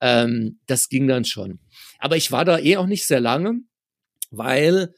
ähm, 0.00 0.60
das 0.66 0.88
ging 0.88 1.08
dann 1.08 1.24
schon. 1.24 1.58
Aber 1.98 2.16
ich 2.16 2.30
war 2.30 2.44
da 2.44 2.58
eh 2.58 2.76
auch 2.76 2.86
nicht 2.86 3.06
sehr 3.06 3.20
lange, 3.20 3.60
weil 4.30 4.94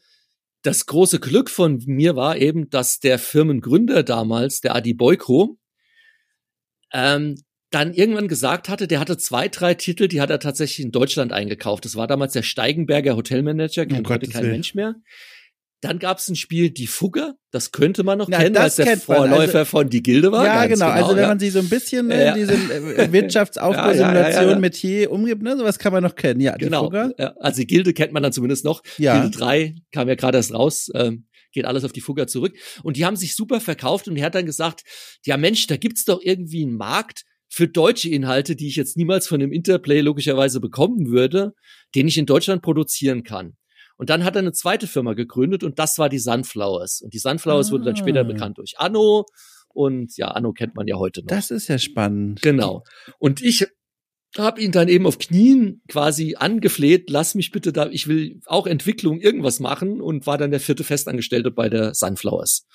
das 0.63 0.85
große 0.85 1.19
Glück 1.19 1.49
von 1.49 1.83
mir 1.85 2.15
war 2.15 2.37
eben, 2.37 2.69
dass 2.69 2.99
der 2.99 3.19
Firmengründer 3.19 4.03
damals, 4.03 4.61
der 4.61 4.75
Adi 4.75 4.93
Boyko, 4.93 5.57
ähm, 6.93 7.35
dann 7.69 7.93
irgendwann 7.93 8.27
gesagt 8.27 8.69
hatte, 8.69 8.87
der 8.87 8.99
hatte 8.99 9.17
zwei, 9.17 9.49
drei 9.49 9.73
Titel, 9.73 10.07
die 10.07 10.21
hat 10.21 10.29
er 10.29 10.39
tatsächlich 10.39 10.85
in 10.85 10.91
Deutschland 10.91 11.33
eingekauft. 11.33 11.83
Das 11.85 11.95
war 11.95 12.07
damals 12.07 12.33
der 12.33 12.43
Steigenberger 12.43 13.15
Hotelmanager, 13.15 13.85
kennt 13.85 14.07
oh 14.07 14.09
heute 14.09 14.29
kein 14.29 14.47
Mensch 14.47 14.73
mehr. 14.73 14.95
Dann 15.81 15.99
gab 15.99 16.17
es 16.17 16.27
ein 16.27 16.35
Spiel 16.35 16.71
Die 16.71 16.87
Fugge, 16.87 17.35
das 17.51 17.71
könnte 17.71 18.03
man 18.03 18.17
noch 18.17 18.29
ja, 18.29 18.39
kennen, 18.39 18.57
als 18.57 18.77
der 18.77 18.97
Vorläufer 18.97 19.59
also, 19.59 19.65
von 19.65 19.89
Die 19.89 20.01
Gilde 20.01 20.31
war. 20.31 20.43
Ja, 20.43 20.65
genau. 20.65 20.87
genau. 20.87 20.97
Also 20.97 21.15
wenn 21.15 21.23
ja. 21.23 21.27
man 21.27 21.39
sie 21.39 21.51
so 21.51 21.59
ein 21.59 21.69
bisschen 21.69 22.09
in 22.09 22.19
ja. 22.19 22.33
diese 22.33 22.53
äh, 22.53 23.11
Wirtschaftsaufbausimulation 23.11 24.49
ja, 24.49 24.59
mit 24.59 24.75
hier 24.75 25.11
umgibt, 25.11 25.43
ne, 25.43 25.55
sowas 25.55 25.77
kann 25.77 25.93
man 25.93 26.01
noch 26.01 26.15
kennen. 26.15 26.41
Ja, 26.41 26.57
die 26.57 26.65
genau. 26.65 26.85
Fugge. 26.85 27.13
Also 27.39 27.61
die 27.61 27.67
Gilde 27.67 27.93
kennt 27.93 28.11
man 28.11 28.23
dann 28.23 28.33
zumindest 28.33 28.65
noch. 28.65 28.81
Ja. 28.97 29.19
Gilde 29.19 29.37
3 29.37 29.75
kam 29.91 30.07
ja 30.07 30.15
gerade 30.15 30.37
erst 30.37 30.53
raus. 30.53 30.89
Ähm, 30.95 31.27
geht 31.51 31.65
alles 31.65 31.83
auf 31.83 31.91
die 31.91 32.01
Fugger 32.01 32.27
zurück. 32.27 32.55
Und 32.83 32.97
die 32.97 33.05
haben 33.05 33.15
sich 33.15 33.35
super 33.35 33.59
verkauft 33.59 34.07
und 34.07 34.17
er 34.17 34.25
hat 34.25 34.35
dann 34.35 34.45
gesagt, 34.45 34.83
ja 35.25 35.37
Mensch, 35.37 35.67
da 35.67 35.77
gibt's 35.77 36.05
doch 36.05 36.19
irgendwie 36.21 36.63
einen 36.63 36.77
Markt 36.77 37.23
für 37.49 37.67
deutsche 37.67 38.09
Inhalte, 38.09 38.55
die 38.55 38.67
ich 38.67 38.75
jetzt 38.75 38.97
niemals 38.97 39.27
von 39.27 39.39
dem 39.39 39.51
Interplay 39.51 40.01
logischerweise 40.01 40.59
bekommen 40.59 41.09
würde, 41.09 41.53
den 41.95 42.07
ich 42.07 42.17
in 42.17 42.25
Deutschland 42.25 42.61
produzieren 42.61 43.23
kann. 43.23 43.57
Und 43.97 44.09
dann 44.09 44.23
hat 44.23 44.35
er 44.35 44.39
eine 44.39 44.53
zweite 44.53 44.87
Firma 44.87 45.13
gegründet 45.13 45.63
und 45.63 45.79
das 45.79 45.97
war 45.97 46.09
die 46.09 46.19
Sunflowers. 46.19 47.01
Und 47.01 47.13
die 47.13 47.19
Sunflowers 47.19 47.69
ah. 47.69 47.71
wurde 47.71 47.85
dann 47.85 47.95
später 47.95 48.21
ah. 48.21 48.23
bekannt 48.23 48.57
durch 48.57 48.75
Anno. 48.77 49.25
Und 49.69 50.17
ja, 50.17 50.27
Anno 50.29 50.53
kennt 50.53 50.75
man 50.75 50.87
ja 50.87 50.95
heute 50.95 51.21
noch. 51.21 51.27
Das 51.27 51.51
ist 51.51 51.67
ja 51.67 51.77
spannend. 51.77 52.41
Genau. 52.41 52.83
Und 53.19 53.41
ich 53.41 53.67
habe 54.37 54.61
ihn 54.61 54.71
dann 54.71 54.87
eben 54.87 55.07
auf 55.07 55.17
Knien 55.17 55.81
quasi 55.87 56.35
angefleht, 56.37 57.09
lass 57.09 57.33
mich 57.33 57.51
bitte 57.51 57.71
da, 57.73 57.87
ich 57.89 58.07
will 58.07 58.39
auch 58.45 58.67
Entwicklung 58.67 59.19
irgendwas 59.19 59.59
machen 59.59 60.01
und 60.01 60.27
war 60.27 60.37
dann 60.37 60.51
der 60.51 60.59
vierte 60.59 60.83
Festangestellte 60.83 61.49
bei 61.49 61.69
der 61.69 61.93
Sunflowers. 61.93 62.67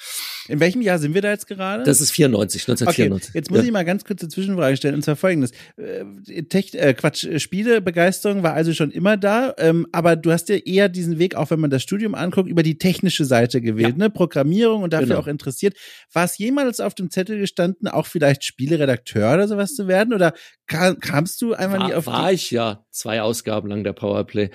In 0.48 0.60
welchem 0.60 0.82
Jahr 0.82 0.98
sind 0.98 1.14
wir 1.14 1.22
da 1.22 1.30
jetzt 1.30 1.46
gerade? 1.46 1.84
Das 1.84 2.00
ist 2.00 2.10
94, 2.12 2.62
1994. 2.62 3.30
Okay, 3.30 3.38
jetzt 3.38 3.50
muss 3.50 3.60
ja. 3.60 3.64
ich 3.66 3.72
mal 3.72 3.84
ganz 3.84 4.04
kurz 4.04 4.22
eine 4.22 4.30
Zwischenfrage 4.30 4.76
stellen 4.76 4.94
und 4.94 5.02
zwar 5.02 5.16
folgendes. 5.16 5.52
Äh, 5.76 6.42
Tech, 6.44 6.74
äh, 6.74 6.94
Quatsch, 6.94 7.26
Spielebegeisterung 7.38 8.42
war 8.42 8.54
also 8.54 8.72
schon 8.72 8.90
immer 8.90 9.16
da, 9.16 9.54
ähm, 9.58 9.86
aber 9.92 10.16
du 10.16 10.32
hast 10.32 10.48
ja 10.48 10.56
eher 10.56 10.88
diesen 10.88 11.18
Weg, 11.18 11.36
auch 11.36 11.50
wenn 11.50 11.60
man 11.60 11.70
das 11.70 11.82
Studium 11.82 12.14
anguckt, 12.14 12.48
über 12.48 12.62
die 12.62 12.78
technische 12.78 13.24
Seite 13.24 13.60
gewählt, 13.60 13.96
ja. 13.98 14.04
ne? 14.04 14.10
Programmierung 14.10 14.82
und 14.82 14.92
dafür 14.92 15.08
genau. 15.08 15.20
auch 15.20 15.26
interessiert. 15.26 15.76
War 16.12 16.24
es 16.24 16.38
jemals 16.38 16.80
auf 16.80 16.94
dem 16.94 17.10
Zettel 17.10 17.38
gestanden, 17.38 17.88
auch 17.88 18.06
vielleicht 18.06 18.44
Spieleredakteur 18.44 19.34
oder 19.34 19.46
sowas 19.46 19.74
zu 19.74 19.86
werden 19.86 20.12
oder 20.12 20.32
kam, 20.66 20.98
kamst 20.98 21.40
du 21.40 21.41
einfach 21.52 21.78
war, 21.78 21.86
nie 21.88 21.94
auf 21.94 22.06
War 22.06 22.32
ich 22.32 22.50
ja 22.50 22.84
zwei 22.90 23.22
Ausgaben 23.22 23.68
lang 23.68 23.84
der 23.84 23.92
Powerplay. 23.92 24.50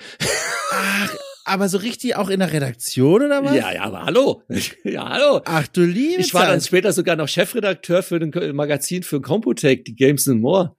Ach, 0.72 1.14
aber 1.44 1.68
so 1.68 1.78
richtig 1.78 2.16
auch 2.16 2.28
in 2.28 2.40
der 2.40 2.52
Redaktion 2.52 3.22
oder 3.22 3.44
was? 3.44 3.54
Ja, 3.54 3.72
ja, 3.72 3.82
aber 3.82 4.04
hallo. 4.04 4.42
ja, 4.84 5.08
hallo. 5.08 5.40
Ach 5.44 5.66
du 5.68 5.82
liebe 5.82 6.20
Ich 6.20 6.34
war 6.34 6.46
dann 6.46 6.60
später 6.60 6.92
sogar 6.92 7.16
noch 7.16 7.28
Chefredakteur 7.28 8.02
für 8.02 8.16
ein 8.16 8.54
Magazin 8.54 9.02
für 9.02 9.20
Computec, 9.20 9.84
die 9.84 9.94
Games 9.94 10.28
and 10.28 10.40
More. 10.40 10.76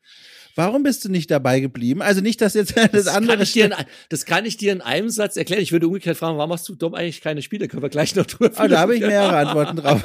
Warum 0.60 0.84
bist 0.84 1.06
du 1.06 1.10
nicht 1.10 1.32
dabei 1.32 1.62
geblieben? 1.62 2.02
Also 2.02 2.20
nicht, 2.20 2.42
dass 2.42 2.54
jetzt 2.54 2.76
das, 2.76 2.92
das 2.92 3.08
andere. 3.08 3.38
Kann 3.38 3.44
ich 3.44 3.54
dir 3.54 3.66
in, 3.68 3.74
das 4.10 4.26
kann 4.26 4.46
ich 4.46 4.58
dir 4.58 4.74
in 4.74 4.82
einem 4.82 5.10
Satz 5.10 5.38
erklären. 5.38 5.62
Ich 5.62 5.72
würde 5.72 5.88
umgekehrt 5.88 6.18
fragen, 6.18 6.38
warum 6.38 6.50
machst 6.50 6.68
du 6.68 6.76
dumm 6.76 6.96
eigentlich 6.96 7.22
keine 7.22 7.42
Spiele? 7.42 7.70
Können 7.70 7.82
wir 7.82 7.88
gleich 7.88 8.14
noch 8.14 8.26
drüber 8.26 8.52
oh, 8.62 8.68
Da 8.68 8.80
habe 8.80 8.94
ich 8.94 9.00
mehrere 9.00 9.38
Antworten 9.38 9.78
drauf. 9.78 10.04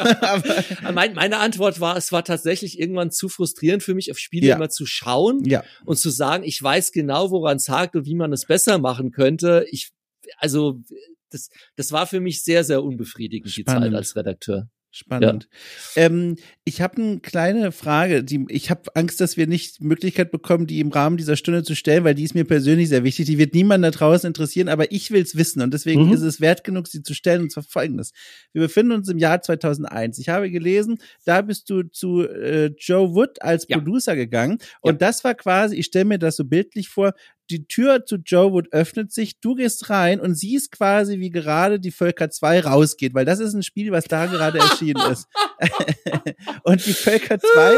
mein, 0.94 1.14
meine 1.14 1.38
Antwort 1.38 1.80
war, 1.80 1.96
es 1.96 2.12
war 2.12 2.22
tatsächlich 2.22 2.78
irgendwann 2.78 3.10
zu 3.10 3.28
frustrierend 3.28 3.82
für 3.82 3.96
mich, 3.96 4.12
auf 4.12 4.18
Spiele 4.18 4.46
ja. 4.46 4.54
immer 4.54 4.68
zu 4.68 4.86
schauen 4.86 5.42
ja. 5.44 5.64
und 5.86 5.96
zu 5.96 6.10
sagen, 6.10 6.44
ich 6.44 6.62
weiß 6.62 6.92
genau, 6.92 7.32
woran 7.32 7.56
es 7.56 7.68
hakt 7.68 7.96
und 7.96 8.06
wie 8.06 8.14
man 8.14 8.32
es 8.32 8.46
besser 8.46 8.78
machen 8.78 9.10
könnte. 9.10 9.66
Ich, 9.72 9.90
also, 10.36 10.80
das, 11.30 11.48
das 11.74 11.90
war 11.90 12.06
für 12.06 12.20
mich 12.20 12.44
sehr, 12.44 12.62
sehr 12.62 12.84
unbefriedigend, 12.84 13.50
Spannend. 13.50 13.86
die 13.86 13.90
Zeit 13.90 13.94
als 13.96 14.14
Redakteur. 14.14 14.68
Spannend. 14.94 15.48
Ja. 15.96 16.02
Ähm, 16.02 16.36
ich 16.62 16.80
habe 16.80 17.02
eine 17.02 17.18
kleine 17.18 17.72
Frage. 17.72 18.22
Die, 18.22 18.46
ich 18.48 18.70
habe 18.70 18.94
Angst, 18.94 19.20
dass 19.20 19.36
wir 19.36 19.48
nicht 19.48 19.80
Möglichkeit 19.80 20.30
bekommen, 20.30 20.68
die 20.68 20.78
im 20.78 20.92
Rahmen 20.92 21.16
dieser 21.16 21.34
Stunde 21.34 21.64
zu 21.64 21.74
stellen, 21.74 22.04
weil 22.04 22.14
die 22.14 22.22
ist 22.22 22.36
mir 22.36 22.44
persönlich 22.44 22.90
sehr 22.90 23.02
wichtig. 23.02 23.26
Die 23.26 23.36
wird 23.36 23.54
niemand 23.54 23.82
da 23.82 23.90
draußen 23.90 24.28
interessieren, 24.28 24.68
aber 24.68 24.92
ich 24.92 25.10
will 25.10 25.20
es 25.20 25.34
wissen 25.34 25.62
und 25.62 25.74
deswegen 25.74 26.06
mhm. 26.06 26.12
ist 26.12 26.20
es 26.20 26.40
wert 26.40 26.62
genug, 26.62 26.86
sie 26.86 27.02
zu 27.02 27.12
stellen. 27.12 27.42
Und 27.42 27.50
zwar 27.50 27.64
folgendes. 27.64 28.12
Wir 28.52 28.62
befinden 28.62 28.92
uns 28.92 29.08
im 29.08 29.18
Jahr 29.18 29.42
2001. 29.42 30.20
Ich 30.20 30.28
habe 30.28 30.48
gelesen, 30.48 30.98
da 31.24 31.42
bist 31.42 31.68
du 31.70 31.82
zu 31.82 32.22
äh, 32.28 32.66
Joe 32.78 33.16
Wood 33.16 33.42
als 33.42 33.66
ja. 33.66 33.78
Producer 33.78 34.14
gegangen 34.14 34.58
und 34.80 34.92
ja. 35.00 35.08
das 35.08 35.24
war 35.24 35.34
quasi, 35.34 35.74
ich 35.74 35.86
stelle 35.86 36.04
mir 36.04 36.20
das 36.20 36.36
so 36.36 36.44
bildlich 36.44 36.88
vor, 36.88 37.14
die 37.50 37.66
Tür 37.66 38.06
zu 38.06 38.16
Joe 38.16 38.52
Wood 38.52 38.72
öffnet 38.72 39.12
sich, 39.12 39.40
du 39.40 39.54
gehst 39.54 39.90
rein 39.90 40.20
und 40.20 40.34
siehst 40.34 40.72
quasi, 40.72 41.20
wie 41.20 41.30
gerade 41.30 41.78
die 41.78 41.90
Völker 41.90 42.30
2 42.30 42.60
rausgeht, 42.60 43.14
weil 43.14 43.24
das 43.24 43.40
ist 43.40 43.54
ein 43.54 43.62
Spiel, 43.62 43.92
was 43.92 44.04
da 44.04 44.26
gerade 44.26 44.58
erschienen 44.58 45.02
ist. 45.12 45.28
und 46.64 46.84
die 46.86 46.92
Völker 46.92 47.38
2, 47.38 47.74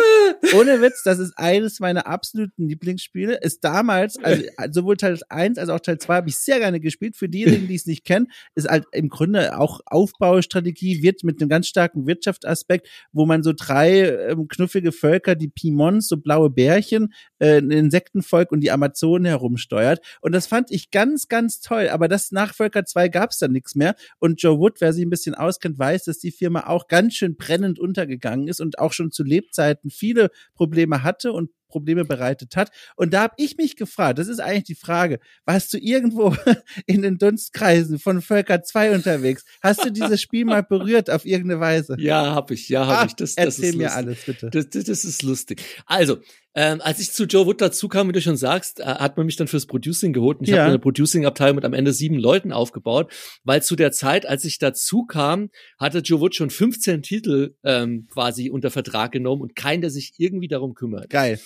ohne 0.55 0.81
Witz, 0.81 1.03
das 1.03 1.19
ist 1.19 1.37
eines 1.37 1.81
meiner 1.81 2.07
absoluten 2.07 2.69
Lieblingsspiele, 2.69 3.39
ist 3.43 3.65
damals, 3.65 4.19
also 4.23 4.45
sowohl 4.71 4.97
Teil 4.97 5.19
1 5.29 5.59
als 5.59 5.69
auch 5.69 5.81
Teil 5.81 5.99
2 5.99 6.15
habe 6.15 6.29
ich 6.29 6.37
sehr 6.37 6.59
gerne 6.59 6.81
gespielt. 6.81 7.17
Für 7.17 7.29
diejenigen, 7.29 7.67
die 7.67 7.75
es 7.75 7.87
nicht 7.87 8.05
kennen, 8.05 8.29
ist 8.55 8.69
halt 8.69 8.85
im 8.93 9.09
Grunde 9.09 9.59
auch 9.59 9.81
Aufbaustrategie, 9.87 11.03
wird 11.03 11.25
mit 11.25 11.41
einem 11.41 11.49
ganz 11.49 11.67
starken 11.67 12.07
Wirtschaftsaspekt, 12.07 12.89
wo 13.13 13.27
man 13.27 13.43
so 13.43 13.53
drei 13.53 14.31
ähm, 14.31 14.49
knuffige 14.49 14.93
Völker, 14.93 15.35
die 15.35 15.49
Pimons, 15.49 16.09
so 16.09 16.17
blaue 16.17 16.51
Bärchen, 16.51 17.13
äh, 17.39 17.59
ein 17.59 17.71
Insektenvolk 17.71 18.53
und 18.53 18.61
die 18.61 18.71
Amazonen 18.71 19.25
herum 19.25 19.56
steuert. 19.57 20.05
Und 20.21 20.33
das 20.33 20.47
fand 20.47 20.71
ich 20.71 20.91
ganz, 20.91 21.29
ganz 21.29 21.61
toll. 21.61 21.89
Aber 21.89 22.09
das 22.09 22.33
nach 22.33 22.55
Völker 22.55 22.85
2 22.85 23.09
gab 23.09 23.31
es 23.31 23.39
dann 23.39 23.53
nichts 23.53 23.75
mehr. 23.75 23.95
Und 24.19 24.43
Joe 24.43 24.59
Wood, 24.59 24.81
wer 24.81 24.93
sich 24.93 25.05
ein 25.05 25.11
bisschen 25.11 25.35
auskennt, 25.35 25.79
weiß, 25.79 26.05
dass 26.05 26.19
die 26.19 26.33
Firma 26.33 26.67
auch 26.67 26.89
ganz 26.89 27.15
schön 27.15 27.37
brennend 27.37 27.79
untergegangen 27.79 28.49
ist 28.49 28.61
und 28.61 28.79
auch 28.79 28.93
schon 28.93 29.11
zu 29.11 29.23
Lebzeiten 29.25 29.91
viele 29.91 30.31
Probleme 30.55 31.03
hatte 31.03 31.33
und 31.33 31.51
Probleme 31.69 32.05
bereitet 32.05 32.57
hat. 32.57 32.71
Und 32.97 33.13
da 33.13 33.23
habe 33.23 33.35
ich 33.37 33.57
mich 33.57 33.77
gefragt, 33.77 34.19
das 34.19 34.29
ist 34.29 34.41
eigentlich 34.41 34.65
die 34.65 34.75
Frage, 34.75 35.21
warst 35.45 35.73
du 35.73 35.79
irgendwo 35.79 36.37
in 36.87 37.03
den 37.03 37.19
Dunstkreisen 37.19 37.99
von 37.99 38.23
Völker 38.23 38.63
2 38.63 38.95
unterwegs? 38.95 39.45
Hast 39.63 39.85
du 39.85 39.91
dieses 39.91 40.21
Spiel 40.21 40.45
mal 40.45 40.63
berührt 40.69 41.11
auf 41.11 41.25
irgendeine 41.25 41.61
Weise? 41.61 41.97
Ja, 41.99 42.35
habe 42.35 42.55
ich, 42.55 42.69
ja, 42.69 42.87
habe 42.87 43.09
ich. 43.09 43.15
Das, 43.15 43.35
das 43.35 43.59
erzähl 43.59 43.77
mir 43.77 43.93
alles, 43.93 44.25
bitte. 44.25 44.51
Das, 44.51 44.69
das, 44.71 44.85
das 44.85 45.05
ist 45.05 45.23
lustig. 45.23 45.63
Also, 45.87 46.19
ähm, 46.59 46.81
als 46.81 47.01
ich 47.01 47.13
zu 47.13 47.25
Joe 47.25 47.45
Wood 47.45 47.61
dazu 47.61 47.87
kam, 47.87 48.09
wie 48.09 48.13
du 48.13 48.23
schon 48.23 48.39
sagst, 48.39 48.81
äh, 48.81 48.85
hat 48.85 49.19
man 49.19 49.27
mich 49.27 49.37
dann 49.37 49.47
fürs 49.47 49.67
Producing 49.67 50.15
geholt. 50.15 50.39
Und 50.39 50.45
ich 50.45 50.53
ja. 50.53 50.61
habe 50.61 50.71
eine 50.71 50.79
Producing-Abteilung 50.79 51.57
mit 51.57 51.67
am 51.67 51.75
Ende 51.75 51.93
sieben 51.93 52.17
Leuten 52.17 52.51
aufgebaut, 52.51 53.13
weil 53.45 53.63
zu 53.63 53.77
der 53.77 53.93
Zeit, 53.93 54.25
als 54.25 54.43
ich 54.47 54.59
dazu 54.59 55.05
kam, 55.05 55.51
hatte 55.79 55.99
Joe 55.99 56.21
Wood 56.21 56.35
schon 56.35 56.49
15 56.49 57.03
Titel 57.03 57.55
ähm, 57.63 58.07
quasi 58.11 58.49
unter 58.49 58.71
Vertrag 58.71 59.13
genommen 59.13 59.43
und 59.43 59.55
keinen, 59.55 59.83
der 59.83 59.91
sich 59.91 60.15
irgendwie 60.17 60.49
darum 60.49 60.75
kümmert. 60.75 61.11
Geil. 61.11 61.39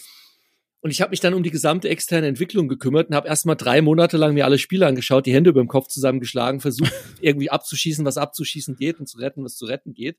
Und 0.82 0.90
ich 0.90 1.02
habe 1.02 1.10
mich 1.10 1.20
dann 1.20 1.34
um 1.34 1.42
die 1.42 1.50
gesamte 1.50 1.88
externe 1.88 2.26
Entwicklung 2.26 2.68
gekümmert 2.68 3.10
und 3.10 3.14
habe 3.14 3.28
erstmal 3.28 3.56
drei 3.56 3.82
Monate 3.82 4.16
lang 4.16 4.32
mir 4.32 4.46
alle 4.46 4.58
Spiele 4.58 4.86
angeschaut, 4.86 5.26
die 5.26 5.34
Hände 5.34 5.50
über 5.50 5.60
dem 5.60 5.68
Kopf 5.68 5.88
zusammengeschlagen, 5.88 6.60
versucht 6.60 6.92
irgendwie 7.20 7.50
abzuschießen, 7.50 8.04
was 8.04 8.16
abzuschießen 8.16 8.76
geht 8.76 8.98
und 8.98 9.06
zu 9.06 9.18
retten, 9.18 9.44
was 9.44 9.56
zu 9.56 9.66
retten 9.66 9.92
geht. 9.92 10.18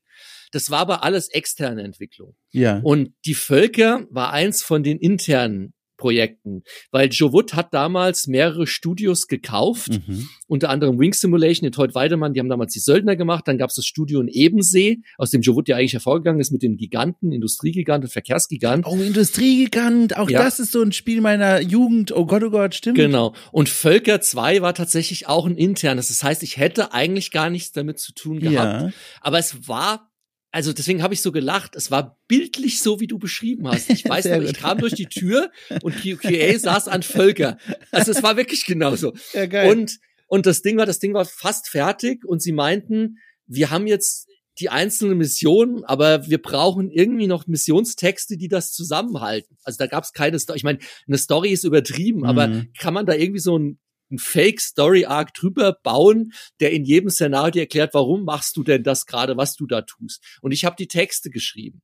Das 0.52 0.70
war 0.70 0.80
aber 0.80 1.02
alles 1.02 1.28
externe 1.28 1.82
Entwicklung. 1.82 2.36
Ja. 2.52 2.78
Und 2.82 3.12
die 3.24 3.34
Völker 3.34 4.06
war 4.10 4.32
eins 4.32 4.62
von 4.62 4.84
den 4.84 4.98
internen 4.98 5.74
Projekten, 6.02 6.64
weil 6.90 7.08
Joe 7.12 7.32
Wood 7.32 7.54
hat 7.54 7.72
damals 7.72 8.26
mehrere 8.26 8.66
Studios 8.66 9.28
gekauft, 9.28 10.00
mhm. 10.04 10.28
unter 10.48 10.68
anderem 10.68 10.98
Wing 10.98 11.12
Simulation, 11.12 11.64
den 11.64 11.70
Todd 11.70 11.94
Weidemann, 11.94 12.32
die 12.32 12.40
haben 12.40 12.48
damals 12.48 12.72
die 12.72 12.80
Söldner 12.80 13.14
gemacht, 13.14 13.46
dann 13.46 13.56
gab 13.56 13.70
es 13.70 13.76
das 13.76 13.86
Studio 13.86 14.20
in 14.20 14.26
Ebensee, 14.26 15.00
aus 15.16 15.30
dem 15.30 15.42
Joe 15.42 15.54
Wood 15.54 15.68
ja 15.68 15.76
eigentlich 15.76 15.92
hervorgegangen 15.92 16.40
ist 16.40 16.50
mit 16.50 16.62
den 16.64 16.76
Giganten, 16.76 17.30
Industriegiganten, 17.30 18.10
Verkehrsgigant. 18.10 18.84
Oh, 18.84 18.96
Industriegigant, 18.96 20.16
auch 20.16 20.28
ja. 20.28 20.42
das 20.42 20.58
ist 20.58 20.72
so 20.72 20.82
ein 20.82 20.90
Spiel 20.90 21.20
meiner 21.20 21.60
Jugend, 21.60 22.10
oh 22.10 22.26
Gott, 22.26 22.42
oh 22.42 22.50
Gott, 22.50 22.74
stimmt. 22.74 22.96
Genau, 22.96 23.32
und 23.52 23.68
Völker 23.68 24.20
2 24.20 24.60
war 24.60 24.74
tatsächlich 24.74 25.28
auch 25.28 25.46
ein 25.46 25.56
internes, 25.56 26.08
das 26.08 26.24
heißt, 26.24 26.42
ich 26.42 26.56
hätte 26.56 26.92
eigentlich 26.92 27.30
gar 27.30 27.48
nichts 27.48 27.70
damit 27.70 28.00
zu 28.00 28.12
tun 28.12 28.40
gehabt, 28.40 28.82
ja. 28.82 28.90
aber 29.20 29.38
es 29.38 29.68
war 29.68 30.11
also 30.52 30.74
deswegen 30.74 31.02
habe 31.02 31.14
ich 31.14 31.22
so 31.22 31.32
gelacht. 31.32 31.74
Es 31.76 31.90
war 31.90 32.18
bildlich 32.28 32.80
so, 32.80 33.00
wie 33.00 33.06
du 33.06 33.18
beschrieben 33.18 33.66
hast. 33.68 33.88
Ich 33.88 34.04
weiß 34.08 34.26
noch, 34.26 34.42
ich 34.42 34.52
kam 34.52 34.78
durch 34.78 34.92
die 34.92 35.06
Tür 35.06 35.50
und 35.82 35.96
QA 35.96 36.58
saß 36.58 36.88
an 36.88 37.02
Völker. 37.02 37.56
Also 37.90 38.12
es 38.12 38.22
war 38.22 38.36
wirklich 38.36 38.66
genauso. 38.66 39.14
Ja, 39.32 39.46
geil. 39.46 39.70
Und, 39.70 39.98
und 40.26 40.44
das 40.44 40.60
Ding 40.60 40.76
war, 40.76 40.84
das 40.84 40.98
Ding 40.98 41.14
war 41.14 41.24
fast 41.24 41.68
fertig 41.68 42.24
und 42.26 42.42
sie 42.42 42.52
meinten, 42.52 43.16
wir 43.46 43.70
haben 43.70 43.86
jetzt 43.86 44.28
die 44.60 44.68
einzelnen 44.68 45.16
Missionen, 45.16 45.84
aber 45.84 46.28
wir 46.28 46.40
brauchen 46.40 46.90
irgendwie 46.90 47.26
noch 47.26 47.46
Missionstexte, 47.46 48.36
die 48.36 48.48
das 48.48 48.72
zusammenhalten. 48.72 49.56
Also 49.64 49.78
da 49.78 49.86
gab 49.86 50.04
es 50.04 50.12
keine 50.12 50.38
Story. 50.38 50.58
Ich 50.58 50.64
meine, 50.64 50.80
eine 51.06 51.16
Story 51.16 51.50
ist 51.50 51.64
übertrieben, 51.64 52.20
mhm. 52.20 52.26
aber 52.26 52.62
kann 52.78 52.92
man 52.92 53.06
da 53.06 53.14
irgendwie 53.14 53.40
so 53.40 53.58
ein 53.58 53.78
einen 54.12 54.18
Fake-Story-Arc 54.18 55.34
drüber 55.34 55.76
bauen, 55.82 56.32
der 56.60 56.72
in 56.72 56.84
jedem 56.84 57.10
Szenario 57.10 57.50
dir 57.50 57.60
erklärt, 57.62 57.94
warum 57.94 58.24
machst 58.24 58.56
du 58.56 58.62
denn 58.62 58.84
das 58.84 59.06
gerade, 59.06 59.36
was 59.36 59.56
du 59.56 59.66
da 59.66 59.82
tust. 59.82 60.22
Und 60.40 60.52
ich 60.52 60.64
habe 60.64 60.76
die 60.78 60.86
Texte 60.86 61.30
geschrieben. 61.30 61.82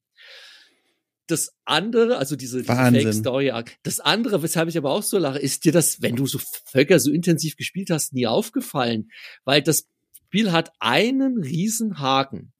Das 1.26 1.52
andere, 1.66 2.16
also 2.16 2.36
diese, 2.36 2.62
diese 2.62 2.74
Fake-Story-Arc, 2.74 3.76
das 3.82 4.00
andere, 4.00 4.42
weshalb 4.42 4.68
ich 4.68 4.78
aber 4.78 4.90
auch 4.90 5.02
so 5.02 5.18
lache, 5.18 5.38
ist 5.38 5.64
dir 5.64 5.72
das, 5.72 6.00
wenn 6.00 6.16
du 6.16 6.26
so 6.26 6.38
Völker 6.66 7.00
so 7.00 7.10
intensiv 7.10 7.56
gespielt 7.56 7.90
hast, 7.90 8.14
nie 8.14 8.26
aufgefallen, 8.26 9.10
weil 9.44 9.60
das 9.60 9.88
Spiel 10.26 10.52
hat 10.52 10.72
einen 10.78 11.42
riesen 11.42 11.98
Haken. 11.98 12.52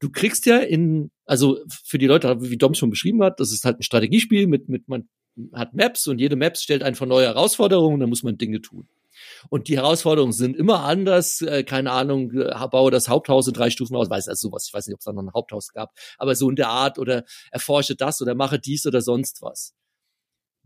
Du 0.00 0.10
kriegst 0.10 0.44
ja 0.46 0.58
in, 0.58 1.10
also 1.24 1.58
für 1.84 1.98
die 1.98 2.06
Leute, 2.06 2.36
wie 2.40 2.56
Dom 2.56 2.74
schon 2.74 2.90
beschrieben 2.90 3.22
hat, 3.22 3.38
das 3.38 3.52
ist 3.52 3.64
halt 3.64 3.78
ein 3.78 3.82
Strategiespiel 3.82 4.46
mit, 4.46 4.68
mit, 4.68 4.88
man 4.88 5.08
hat 5.52 5.74
Maps 5.74 6.06
und 6.06 6.18
jede 6.18 6.36
Maps 6.36 6.62
stellt 6.62 6.82
einen 6.82 6.96
vor 6.96 7.06
neue 7.06 7.26
Herausforderungen 7.26 7.94
und 7.94 8.00
dann 8.00 8.08
muss 8.08 8.22
man 8.22 8.38
Dinge 8.38 8.60
tun. 8.60 8.88
Und 9.48 9.68
die 9.68 9.76
Herausforderungen 9.76 10.32
sind 10.32 10.56
immer 10.56 10.84
anders. 10.84 11.42
Äh, 11.42 11.64
keine 11.64 11.92
Ahnung, 11.92 12.32
äh, 12.32 12.68
baue 12.70 12.90
das 12.90 13.08
Haupthaus 13.08 13.46
in 13.48 13.54
drei 13.54 13.70
Stufen 13.70 13.96
aus, 13.96 14.10
weiß 14.10 14.28
also 14.28 14.48
sowas. 14.48 14.66
Ich 14.68 14.74
weiß 14.74 14.86
nicht, 14.86 14.94
ob 14.94 15.00
es 15.00 15.04
da 15.04 15.12
noch 15.12 15.22
ein 15.22 15.32
Haupthaus 15.32 15.68
gab, 15.72 15.92
aber 16.18 16.34
so 16.34 16.48
in 16.50 16.56
der 16.56 16.68
Art 16.68 16.98
oder 16.98 17.24
erforsche 17.50 17.96
das 17.96 18.20
oder 18.20 18.34
mache 18.34 18.58
dies 18.58 18.86
oder 18.86 19.00
sonst 19.00 19.42
was. 19.42 19.74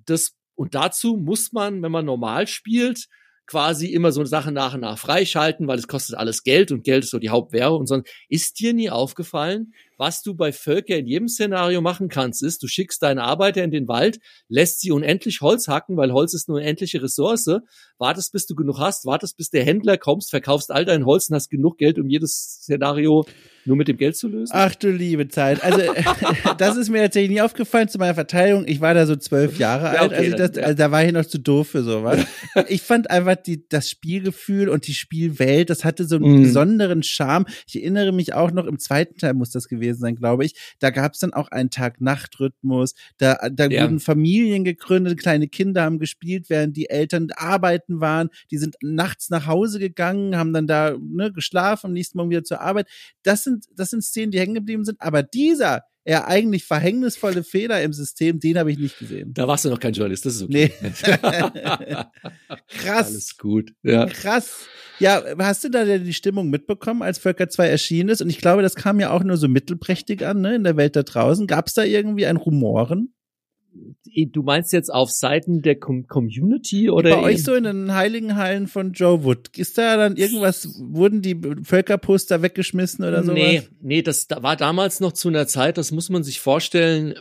Das 0.04 0.32
und 0.54 0.74
dazu 0.74 1.16
muss 1.16 1.52
man, 1.52 1.82
wenn 1.82 1.92
man 1.92 2.04
normal 2.04 2.46
spielt, 2.46 3.06
quasi 3.50 3.88
immer 3.88 4.12
so 4.12 4.20
eine 4.20 4.28
Sache 4.28 4.52
nach 4.52 4.74
und 4.74 4.82
nach 4.82 4.96
freischalten, 4.96 5.66
weil 5.66 5.76
es 5.76 5.88
kostet 5.88 6.16
alles 6.16 6.44
Geld 6.44 6.70
und 6.70 6.84
Geld 6.84 7.02
ist 7.02 7.10
so 7.10 7.18
die 7.18 7.30
Hauptwährung 7.30 7.80
und 7.80 7.88
so. 7.88 8.00
Ist 8.28 8.60
dir 8.60 8.72
nie 8.72 8.90
aufgefallen, 8.90 9.74
was 9.98 10.22
du 10.22 10.34
bei 10.34 10.52
Völker 10.52 10.96
in 10.96 11.08
jedem 11.08 11.26
Szenario 11.26 11.80
machen 11.80 12.08
kannst, 12.08 12.44
ist, 12.44 12.62
du 12.62 12.68
schickst 12.68 13.02
deine 13.02 13.24
Arbeiter 13.24 13.64
in 13.64 13.72
den 13.72 13.88
Wald, 13.88 14.20
lässt 14.48 14.80
sie 14.80 14.92
unendlich 14.92 15.40
Holz 15.40 15.66
hacken, 15.66 15.96
weil 15.96 16.12
Holz 16.12 16.32
ist 16.32 16.48
eine 16.48 16.58
unendliche 16.58 17.02
Ressource, 17.02 17.50
wartest, 17.98 18.32
bis 18.32 18.46
du 18.46 18.54
genug 18.54 18.78
hast, 18.78 19.04
wartest, 19.04 19.36
bis 19.36 19.50
der 19.50 19.64
Händler 19.64 19.98
kommst, 19.98 20.30
verkaufst 20.30 20.70
all 20.70 20.84
dein 20.84 21.04
Holz 21.04 21.28
und 21.28 21.34
hast 21.34 21.50
genug 21.50 21.76
Geld, 21.76 21.98
um 21.98 22.08
jedes 22.08 22.60
Szenario 22.62 23.26
nur 23.70 23.76
mit 23.76 23.86
dem 23.86 23.96
Geld 23.96 24.16
zu 24.16 24.26
lösen? 24.26 24.52
Ach 24.52 24.74
du 24.74 24.90
liebe 24.90 25.28
Zeit. 25.28 25.62
Also 25.62 25.80
das 26.58 26.76
ist 26.76 26.90
mir 26.90 27.02
tatsächlich 27.02 27.30
nie 27.30 27.40
aufgefallen 27.40 27.88
zu 27.88 27.98
meiner 27.98 28.14
Verteidigung. 28.14 28.64
Ich 28.66 28.80
war 28.80 28.94
da 28.94 29.06
so 29.06 29.14
zwölf 29.14 29.58
Jahre 29.58 29.94
ja, 29.94 30.00
alt, 30.00 30.12
okay, 30.12 30.32
also, 30.32 30.36
das, 30.36 30.56
ja. 30.56 30.62
also 30.64 30.76
da 30.76 30.90
war 30.90 31.04
ich 31.04 31.12
noch 31.12 31.24
zu 31.24 31.38
doof 31.38 31.68
für 31.68 31.84
sowas. 31.84 32.26
ich 32.68 32.82
fand 32.82 33.10
einfach 33.10 33.36
die, 33.36 33.68
das 33.68 33.88
Spielgefühl 33.88 34.68
und 34.68 34.88
die 34.88 34.94
Spielwelt, 34.94 35.70
das 35.70 35.84
hatte 35.84 36.04
so 36.04 36.16
einen 36.16 36.40
mm. 36.40 36.42
besonderen 36.42 37.02
Charme. 37.04 37.46
Ich 37.68 37.76
erinnere 37.76 38.10
mich 38.10 38.34
auch 38.34 38.50
noch, 38.50 38.66
im 38.66 38.80
zweiten 38.80 39.16
Teil 39.18 39.34
muss 39.34 39.50
das 39.50 39.68
gewesen 39.68 40.00
sein, 40.00 40.16
glaube 40.16 40.44
ich. 40.44 40.54
Da 40.80 40.90
gab 40.90 41.12
es 41.12 41.20
dann 41.20 41.32
auch 41.32 41.48
einen 41.52 41.70
Tag-Nacht-Rhythmus. 41.70 42.94
Da, 43.18 43.38
da 43.52 43.66
ja. 43.66 43.82
wurden 43.82 44.00
Familien 44.00 44.64
gegründet, 44.64 45.16
kleine 45.20 45.46
Kinder 45.46 45.84
haben 45.84 46.00
gespielt, 46.00 46.50
während 46.50 46.76
die 46.76 46.90
Eltern 46.90 47.28
arbeiten 47.36 48.00
waren. 48.00 48.30
Die 48.50 48.58
sind 48.58 48.74
nachts 48.82 49.30
nach 49.30 49.46
Hause 49.46 49.78
gegangen, 49.78 50.36
haben 50.36 50.52
dann 50.52 50.66
da 50.66 50.96
ne, 51.00 51.32
geschlafen, 51.32 51.86
am 51.86 51.92
nächsten 51.92 52.18
Morgen 52.18 52.30
wieder 52.30 52.42
zur 52.42 52.60
Arbeit. 52.60 52.88
Das 53.22 53.44
sind, 53.44 53.59
das 53.76 53.90
sind 53.90 54.02
Szenen, 54.02 54.30
die 54.30 54.40
hängen 54.40 54.54
geblieben 54.54 54.84
sind. 54.84 55.00
Aber 55.00 55.22
dieser, 55.22 55.82
er 56.04 56.28
eigentlich 56.28 56.64
verhängnisvolle 56.64 57.44
Fehler 57.44 57.82
im 57.82 57.92
System, 57.92 58.40
den 58.40 58.58
habe 58.58 58.72
ich 58.72 58.78
nicht 58.78 58.98
gesehen. 58.98 59.32
Da 59.34 59.46
warst 59.46 59.64
du 59.64 59.70
noch 59.70 59.80
kein 59.80 59.92
Journalist, 59.92 60.26
das 60.26 60.36
ist 60.36 60.42
okay. 60.42 60.72
Nee. 60.80 60.92
Krass. 62.68 63.08
Alles 63.08 63.36
gut. 63.36 63.72
Ja. 63.82 64.06
Krass. 64.06 64.66
Ja, 64.98 65.22
hast 65.38 65.64
du 65.64 65.68
da 65.70 65.84
die 65.84 66.12
Stimmung 66.12 66.50
mitbekommen, 66.50 67.02
als 67.02 67.18
Völker 67.18 67.48
2 67.48 67.68
erschienen 67.68 68.08
ist? 68.10 68.20
Und 68.22 68.30
ich 68.30 68.38
glaube, 68.38 68.62
das 68.62 68.74
kam 68.74 69.00
ja 69.00 69.10
auch 69.10 69.22
nur 69.22 69.36
so 69.36 69.48
mittelprächtig 69.48 70.26
an, 70.26 70.40
ne, 70.40 70.54
in 70.54 70.64
der 70.64 70.76
Welt 70.76 70.96
da 70.96 71.02
draußen. 71.02 71.46
Gab 71.46 71.68
es 71.68 71.74
da 71.74 71.84
irgendwie 71.84 72.26
ein 72.26 72.36
Rumoren? 72.36 73.14
Du 74.32 74.42
meinst 74.42 74.72
jetzt 74.72 74.92
auf 74.92 75.10
Seiten 75.10 75.62
der 75.62 75.78
Com 75.78 76.06
Community 76.06 76.90
oder? 76.90 77.10
Bei 77.10 77.22
euch 77.22 77.44
so 77.44 77.54
in 77.54 77.64
den 77.64 77.94
heiligen 77.94 78.36
Hallen 78.36 78.66
von 78.66 78.92
Joe 78.92 79.22
Wood. 79.24 79.56
Ist 79.56 79.78
da 79.78 79.96
dann 79.96 80.16
irgendwas, 80.16 80.80
wurden 80.80 81.22
die 81.22 81.40
Völkerposter 81.62 82.42
weggeschmissen 82.42 83.04
oder 83.04 83.22
so? 83.22 83.32
Nee, 83.32 83.62
nee, 83.80 84.02
das 84.02 84.26
war 84.28 84.56
damals 84.56 85.00
noch 85.00 85.12
zu 85.12 85.28
einer 85.28 85.46
Zeit, 85.46 85.78
das 85.78 85.92
muss 85.92 86.10
man 86.10 86.24
sich 86.24 86.40
vorstellen, 86.40 87.14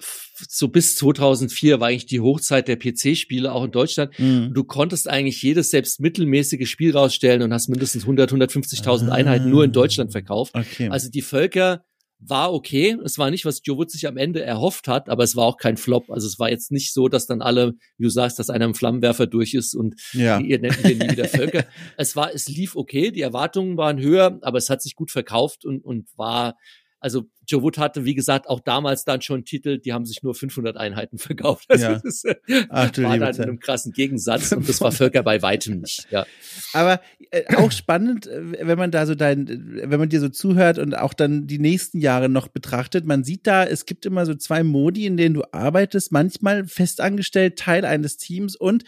so 0.48 0.68
bis 0.70 0.96
2004 0.96 1.80
war 1.80 1.90
eigentlich 1.90 2.06
die 2.06 2.22
Hochzeit 2.22 2.68
der 2.68 2.78
PC-Spiele 2.78 3.52
auch 3.52 3.64
in 3.64 3.72
Deutschland. 3.72 4.18
Mhm. 4.18 4.54
Du 4.54 4.64
konntest 4.64 5.10
eigentlich 5.10 5.42
jedes 5.42 5.72
selbst 5.72 6.00
mittelmäßige 6.00 6.70
Spiel 6.70 6.96
rausstellen 6.96 7.42
und 7.42 7.54
hast 7.54 7.70
mindestens 7.70 8.04
100, 8.04 8.32
150.000 8.32 9.10
ah. 9.10 9.14
Einheiten 9.14 9.50
nur 9.50 9.64
in 9.64 9.72
Deutschland 9.72 10.12
verkauft. 10.12 10.56
Okay. 10.56 10.90
Also 10.90 11.10
die 11.10 11.22
Völker 11.22 11.84
war 12.20 12.54
okay. 12.54 12.98
Es 13.04 13.18
war 13.18 13.32
nicht, 13.32 13.46
was 13.46 13.62
Joe 13.64 13.78
Wood 13.78 13.92
sich 13.92 14.08
am 14.08 14.18
Ende 14.18 14.44
erhofft 14.44 14.88
hat, 14.88 15.10
aber 15.10 15.24
es 15.24 15.36
war 15.36 15.46
auch 15.46 15.58
kein 15.58 15.78
Flop. 15.78 16.10
Also 16.10 16.28
es 16.28 16.38
war 16.38 16.50
jetzt 16.50 16.72
nicht 16.72 16.94
so, 16.94 17.08
dass 17.08 17.28
dann 17.28 17.42
alle, 17.42 17.76
wie 17.98 18.04
du 18.04 18.10
sagst, 18.10 18.40
dass 18.40 18.50
einer 18.50 18.66
im 18.66 18.76
Flammenwerfer 18.76 19.26
durch 19.26 19.54
ist 19.54 19.74
und 19.74 19.96
ja. 20.14 20.40
ihr 20.40 20.60
nennt 20.60 20.84
wir 20.84 20.96
nie 20.96 21.12
wieder 21.12 21.26
Völker. 21.26 21.66
es 21.98 22.16
war, 22.16 22.34
es 22.34 22.48
lief 22.48 22.76
okay, 22.76 23.12
die 23.12 23.22
Erwartungen 23.22 23.78
waren 23.78 24.00
höher, 24.00 24.38
aber 24.42 24.58
es 24.58 24.70
hat 24.70 24.82
sich 24.82 24.96
gut 24.96 25.12
verkauft 25.12 25.66
und, 25.66 25.84
und 25.84 26.08
war 26.18 26.58
also 27.00 27.26
Joe 27.48 27.62
Wood 27.64 27.78
hatte, 27.78 28.06
wie 28.06 28.14
gesagt, 28.14 28.48
auch 28.48 28.60
damals 28.60 29.06
dann 29.06 29.22
schon 29.22 29.46
Titel, 29.46 29.80
die 29.80 29.94
haben 29.94 30.06
sich 30.06 30.22
nur 30.22 30.36
500 30.36 30.78
Einheiten 30.78 31.18
verkauft. 31.18 31.66
Also 31.70 31.86
ja. 31.86 32.00
das 32.04 32.24
äh, 32.24 32.36
Ach, 32.70 32.92
war 32.98 33.18
dann 33.18 33.36
in 33.36 33.42
einem 33.42 33.60
krassen 33.60 33.92
Gegensatz 33.94 34.52
und 34.54 34.68
das 34.68 34.82
war 34.82 34.92
Völker 34.92 35.24
bei 35.24 35.42
weitem 35.42 35.80
nicht. 35.80 36.08
Ja. 36.12 36.26
Aber 36.74 37.02
äh, 37.32 37.56
auch 37.56 37.72
spannend, 37.72 38.28
äh, 38.28 38.68
wenn 38.68 38.78
man 38.78 38.92
da 38.92 39.06
so 39.06 39.16
dein, 39.16 39.48
wenn 39.48 40.00
man 40.00 40.10
dir 40.10 40.20
so 40.20 40.30
zuhört 40.30 40.78
und 40.78 40.98
auch 40.98 41.14
dann 41.14 41.48
die 41.48 41.60
nächsten 41.60 42.00
Jahre 42.00 42.30
noch 42.30 42.48
betrachtet, 42.48 43.06
man 43.06 43.24
sieht 43.24 43.48
da, 43.48 43.64
es 43.64 43.86
gibt 43.86 44.06
immer 44.06 44.26
so 44.26 44.36
zwei 44.36 44.64
Modi, 44.64 45.06
in 45.06 45.18
denen 45.18 45.36
du 45.36 45.44
arbeitest, 45.52 46.12
manchmal 46.12 46.66
festangestellt, 46.66 47.58
Teil 47.58 47.86
eines 47.86 48.18
Teams 48.18 48.56
und 48.56 48.84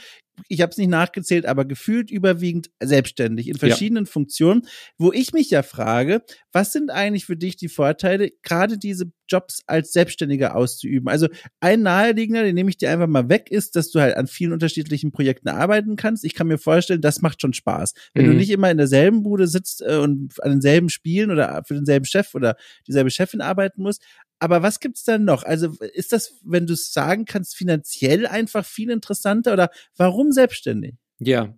ich 0.48 0.62
habe 0.62 0.72
es 0.72 0.78
nicht 0.78 0.90
nachgezählt, 0.90 1.46
aber 1.46 1.66
gefühlt 1.66 2.12
überwiegend 2.12 2.70
selbstständig 2.82 3.48
in 3.48 3.58
verschiedenen 3.58 4.06
ja. 4.06 4.12
Funktionen, 4.12 4.64
wo 4.98 5.12
ich 5.12 5.34
mich 5.34 5.50
ja 5.50 5.64
frage, 5.64 6.22
was 6.52 6.72
sind 6.72 6.92
eigentlich 6.92 7.26
für 7.26 7.38
dich 7.38 7.56
die 7.56 7.70
Vorteile, 7.70 8.32
gerade 8.44 8.78
diese 8.78 9.12
Jobs 9.28 9.62
als 9.68 9.94
Selbstständiger 9.94 10.56
auszuüben? 10.56 11.08
Also 11.08 11.28
ein 11.60 11.82
naheliegender, 11.82 12.44
den 12.44 12.56
nehme 12.56 12.70
ich 12.70 12.78
dir 12.78 12.92
einfach 12.92 13.08
mal 13.08 13.30
weg, 13.30 13.50
ist, 13.50 13.76
dass 13.76 13.92
du 13.92 14.00
halt 14.00 14.18
an 14.18 14.28
vielen 14.28 14.54
unterschiedlichen 14.54 15.12
Projekten 15.12 15.50
arbeiten 15.50 15.96
kannst. 15.96 16.26
Ich 16.26 16.36
kann 16.36 16.48
mir 16.48 16.58
vorstellen, 16.58 17.02
das 17.02 17.22
macht 17.22 17.42
schon 17.42 17.54
Spaß. 17.54 17.94
Wenn 18.14 18.26
mhm. 18.26 18.32
du 18.32 18.38
nicht 18.38 18.50
immer 18.50 18.72
in 18.72 18.78
derselben 18.78 19.24
Bude 19.24 19.48
sitzt 19.48 19.82
äh, 19.82 19.98
und 19.98 20.34
an 20.44 20.52
denselben 20.52 20.90
Spielen 20.90 21.32
oder 21.32 21.64
für 21.66 21.76
denselben 21.76 22.06
Chef 22.06 22.36
oder 22.36 22.56
dieselbe 22.88 23.12
Chefin 23.12 23.42
arbeiten 23.42 23.82
musst, 23.82 24.04
aber 24.42 24.64
was 24.64 24.80
gibt's 24.80 25.04
dann 25.04 25.24
noch? 25.24 25.44
Also 25.44 25.76
ist 25.94 26.12
das, 26.12 26.34
wenn 26.44 26.66
du 26.66 26.74
es 26.74 26.92
sagen 26.92 27.26
kannst, 27.26 27.56
finanziell 27.56 28.26
einfach 28.26 28.66
viel 28.66 28.90
interessanter 28.90 29.54
oder 29.54 29.70
warum 29.96 30.32
selbstständig? 30.32 30.96
Ja. 31.20 31.54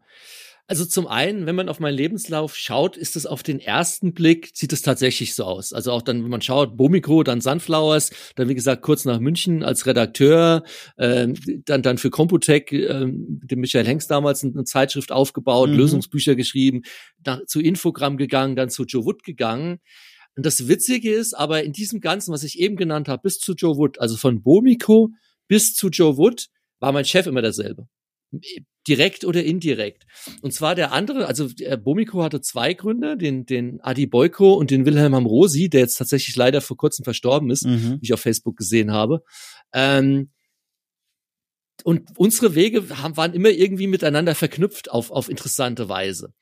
Also 0.67 0.85
zum 0.85 1.07
einen, 1.07 1.45
wenn 1.45 1.55
man 1.55 1.69
auf 1.69 1.79
meinen 1.79 1.95
Lebenslauf 1.95 2.57
schaut, 2.57 2.97
ist 2.97 3.15
es 3.15 3.25
auf 3.25 3.41
den 3.41 3.61
ersten 3.61 4.13
Blick, 4.13 4.51
sieht 4.53 4.73
es 4.73 4.81
tatsächlich 4.81 5.33
so 5.33 5.45
aus. 5.45 5.71
Also 5.71 5.93
auch 5.93 6.01
dann, 6.01 6.23
wenn 6.23 6.29
man 6.29 6.41
schaut, 6.41 6.75
Bomiko, 6.75 7.23
dann 7.23 7.39
Sunflowers, 7.39 8.11
dann 8.35 8.49
wie 8.49 8.55
gesagt 8.55 8.81
kurz 8.81 9.05
nach 9.05 9.19
München 9.19 9.63
als 9.63 9.85
Redakteur, 9.85 10.63
äh, 10.97 11.27
dann 11.65 11.83
dann 11.83 11.97
für 11.97 12.09
Computec, 12.09 12.73
äh, 12.73 13.05
dem 13.07 13.59
Michael 13.61 13.87
Hengst 13.87 14.11
damals 14.11 14.43
eine 14.43 14.65
Zeitschrift 14.65 15.13
aufgebaut, 15.13 15.69
mhm. 15.69 15.77
Lösungsbücher 15.77 16.35
geschrieben, 16.35 16.81
nach, 17.25 17.45
zu 17.45 17.61
Infogramm 17.61 18.17
gegangen, 18.17 18.57
dann 18.57 18.69
zu 18.69 18.83
Joe 18.83 19.05
Wood 19.05 19.23
gegangen. 19.23 19.79
Und 20.35 20.45
das 20.45 20.67
Witzige 20.67 21.13
ist, 21.13 21.33
aber 21.33 21.63
in 21.63 21.73
diesem 21.73 21.99
Ganzen, 21.99 22.33
was 22.33 22.43
ich 22.43 22.59
eben 22.59 22.75
genannt 22.75 23.07
habe, 23.07 23.21
bis 23.23 23.37
zu 23.39 23.53
Joe 23.53 23.77
Wood, 23.77 23.99
also 23.99 24.17
von 24.17 24.41
Bomiko 24.41 25.11
bis 25.47 25.75
zu 25.75 25.89
Joe 25.89 26.17
Wood, 26.17 26.47
war 26.79 26.91
mein 26.91 27.05
Chef 27.05 27.27
immer 27.27 27.41
derselbe. 27.41 27.87
Direkt 28.87 29.25
oder 29.25 29.43
indirekt. 29.43 30.05
Und 30.41 30.53
zwar 30.53 30.73
der 30.73 30.91
andere, 30.91 31.27
also 31.27 31.47
der 31.47 31.77
Bomiko 31.77 32.23
hatte 32.23 32.41
zwei 32.41 32.73
Gründe, 32.73 33.15
den, 33.15 33.45
den 33.45 33.79
Adi 33.81 34.07
Boyko 34.07 34.53
und 34.53 34.71
den 34.71 34.85
Wilhelm 34.85 35.13
Amrosi, 35.13 35.69
der 35.69 35.81
jetzt 35.81 35.97
tatsächlich 35.97 36.35
leider 36.35 36.61
vor 36.61 36.77
kurzem 36.77 37.03
verstorben 37.03 37.51
ist, 37.51 37.65
mhm. 37.65 37.99
wie 38.01 38.05
ich 38.05 38.13
auf 38.13 38.21
Facebook 38.21 38.57
gesehen 38.57 38.91
habe. 38.91 39.23
Ähm, 39.71 40.31
und 41.83 42.09
unsere 42.17 42.55
Wege 42.55 43.01
haben, 43.01 43.17
waren 43.17 43.33
immer 43.33 43.49
irgendwie 43.49 43.87
miteinander 43.87 44.35
verknüpft 44.35 44.89
auf, 44.89 45.11
auf 45.11 45.29
interessante 45.29 45.89
Weise 45.89 46.33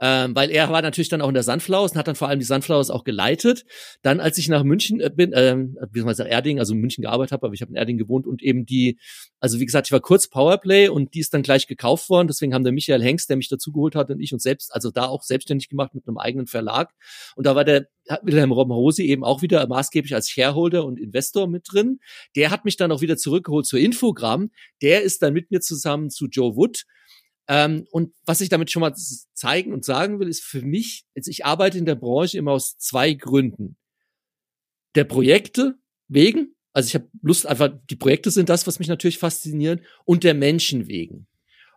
ähm, 0.00 0.34
weil 0.34 0.50
er 0.50 0.70
war 0.70 0.82
natürlich 0.82 1.08
dann 1.08 1.20
auch 1.20 1.28
in 1.28 1.34
der 1.34 1.42
Sunflowers 1.42 1.92
und 1.92 1.98
hat 1.98 2.08
dann 2.08 2.14
vor 2.14 2.28
allem 2.28 2.38
die 2.38 2.44
Sunflowers 2.44 2.90
auch 2.90 3.04
geleitet. 3.04 3.64
Dann, 4.02 4.20
als 4.20 4.38
ich 4.38 4.48
nach 4.48 4.64
München 4.64 5.00
äh, 5.00 5.10
bin, 5.14 5.30
man 5.30 6.14
sagen, 6.14 6.30
Erding, 6.30 6.58
also 6.58 6.74
in 6.74 6.80
München 6.80 7.02
gearbeitet 7.02 7.32
habe, 7.32 7.46
aber 7.46 7.54
ich 7.54 7.60
habe 7.60 7.72
in 7.72 7.76
Erding 7.76 7.98
gewohnt 7.98 8.26
und 8.26 8.42
eben 8.42 8.64
die, 8.64 8.98
also 9.40 9.60
wie 9.60 9.66
gesagt, 9.66 9.88
ich 9.88 9.92
war 9.92 10.00
kurz 10.00 10.28
Powerplay 10.28 10.88
und 10.88 11.14
die 11.14 11.20
ist 11.20 11.34
dann 11.34 11.42
gleich 11.42 11.66
gekauft 11.66 12.08
worden. 12.08 12.28
Deswegen 12.28 12.54
haben 12.54 12.64
der 12.64 12.72
Michael 12.72 13.02
Hengst, 13.02 13.28
der 13.28 13.36
mich 13.36 13.48
dazugeholt 13.48 13.94
hat 13.94 14.10
und 14.10 14.20
ich 14.20 14.32
uns 14.32 14.42
selbst, 14.42 14.74
also 14.74 14.90
da 14.90 15.04
auch 15.06 15.22
selbstständig 15.22 15.68
gemacht 15.68 15.94
mit 15.94 16.08
einem 16.08 16.18
eigenen 16.18 16.46
Verlag. 16.46 16.92
Und 17.36 17.46
da 17.46 17.54
war 17.54 17.64
der 17.64 17.88
Wilhelm 18.22 18.52
Rosi 18.52 19.02
eben 19.02 19.22
auch 19.22 19.42
wieder 19.42 19.66
maßgeblich 19.66 20.14
als 20.14 20.30
Shareholder 20.30 20.84
und 20.84 20.98
Investor 20.98 21.46
mit 21.46 21.66
drin. 21.70 22.00
Der 22.36 22.50
hat 22.50 22.64
mich 22.64 22.76
dann 22.76 22.90
auch 22.90 23.02
wieder 23.02 23.16
zurückgeholt 23.16 23.66
zur 23.66 23.78
Infogramm. 23.78 24.50
Der 24.82 25.02
ist 25.02 25.22
dann 25.22 25.34
mit 25.34 25.50
mir 25.50 25.60
zusammen 25.60 26.10
zu 26.10 26.26
Joe 26.26 26.56
Wood 26.56 26.84
ähm, 27.50 27.88
und 27.90 28.14
was 28.24 28.40
ich 28.40 28.48
damit 28.48 28.70
schon 28.70 28.78
mal 28.80 28.94
zeigen 28.94 29.72
und 29.72 29.84
sagen 29.84 30.20
will, 30.20 30.28
ist 30.28 30.44
für 30.44 30.62
mich, 30.62 31.04
jetzt 31.16 31.26
ich 31.26 31.44
arbeite 31.44 31.78
in 31.78 31.84
der 31.84 31.96
Branche 31.96 32.38
immer 32.38 32.52
aus 32.52 32.78
zwei 32.78 33.12
Gründen. 33.12 33.76
Der 34.94 35.02
Projekte 35.02 35.74
wegen, 36.06 36.54
also 36.72 36.86
ich 36.86 36.94
habe 36.94 37.08
Lust 37.22 37.48
einfach, 37.48 37.70
die 37.90 37.96
Projekte 37.96 38.30
sind 38.30 38.48
das, 38.48 38.68
was 38.68 38.78
mich 38.78 38.86
natürlich 38.86 39.18
fasziniert, 39.18 39.82
und 40.04 40.22
der 40.22 40.34
Menschen 40.34 40.86
wegen. 40.86 41.26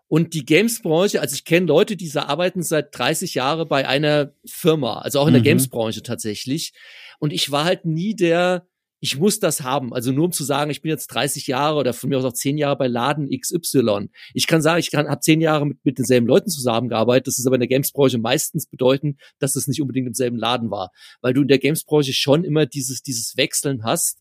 Und 0.07 0.35
die 0.35 0.45
Games-Branche, 0.45 1.19
also 1.19 1.33
ich 1.33 1.43
kenne 1.43 1.65
Leute, 1.65 1.95
die 1.95 2.11
arbeiten 2.13 2.61
seit 2.61 2.95
30 2.95 3.33
Jahren 3.33 3.67
bei 3.67 3.87
einer 3.87 4.35
Firma, 4.45 4.99
also 4.99 5.19
auch 5.19 5.27
in 5.27 5.33
der 5.33 5.41
mhm. 5.41 5.45
Games-Branche 5.45 6.03
tatsächlich. 6.03 6.73
Und 7.17 7.33
ich 7.33 7.49
war 7.49 7.63
halt 7.63 7.83
nie 7.85 8.15
der, 8.15 8.67
ich 9.03 9.19
muss 9.19 9.41
das 9.41 9.59
haben. 9.63 9.93
Also 9.93 10.13
nur 10.13 10.23
um 10.23 10.31
zu 10.31 10.45
sagen, 10.45 10.71
ich 10.71 10.81
bin 10.81 10.89
jetzt 10.89 11.07
30 11.07 11.47
Jahre 11.47 11.77
oder 11.77 11.91
von 11.91 12.09
mir 12.09 12.17
aus 12.17 12.23
auch 12.23 12.31
10 12.31 12.57
Jahre 12.57 12.77
bei 12.77 12.87
Laden 12.87 13.29
XY. 13.37 14.07
Ich 14.33 14.47
kann 14.47 14.61
sagen, 14.61 14.79
ich 14.79 14.91
kann, 14.91 15.09
habe 15.09 15.19
10 15.19 15.41
Jahre 15.41 15.67
mit, 15.67 15.83
mit 15.83 15.97
denselben 15.97 16.25
Leuten 16.25 16.49
zusammengearbeitet. 16.49 17.27
Das 17.27 17.37
ist 17.37 17.45
aber 17.45 17.57
in 17.57 17.59
der 17.59 17.67
Games-Branche 17.67 18.17
meistens 18.17 18.65
bedeuten, 18.65 19.17
dass 19.39 19.57
es 19.57 19.67
nicht 19.67 19.81
unbedingt 19.81 20.07
im 20.07 20.13
selben 20.13 20.37
Laden 20.37 20.71
war. 20.71 20.91
Weil 21.19 21.33
du 21.33 21.41
in 21.41 21.49
der 21.49 21.59
Games-Branche 21.59 22.13
schon 22.13 22.45
immer 22.45 22.65
dieses, 22.65 23.01
dieses 23.01 23.35
Wechseln 23.35 23.83
hast. 23.83 24.19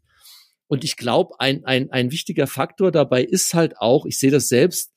Und 0.66 0.82
ich 0.82 0.96
glaube, 0.96 1.38
ein, 1.38 1.64
ein, 1.64 1.92
ein 1.92 2.10
wichtiger 2.10 2.48
Faktor 2.48 2.90
dabei 2.90 3.22
ist 3.22 3.54
halt 3.54 3.78
auch, 3.78 4.04
ich 4.04 4.18
sehe 4.18 4.32
das 4.32 4.48
selbst, 4.48 4.90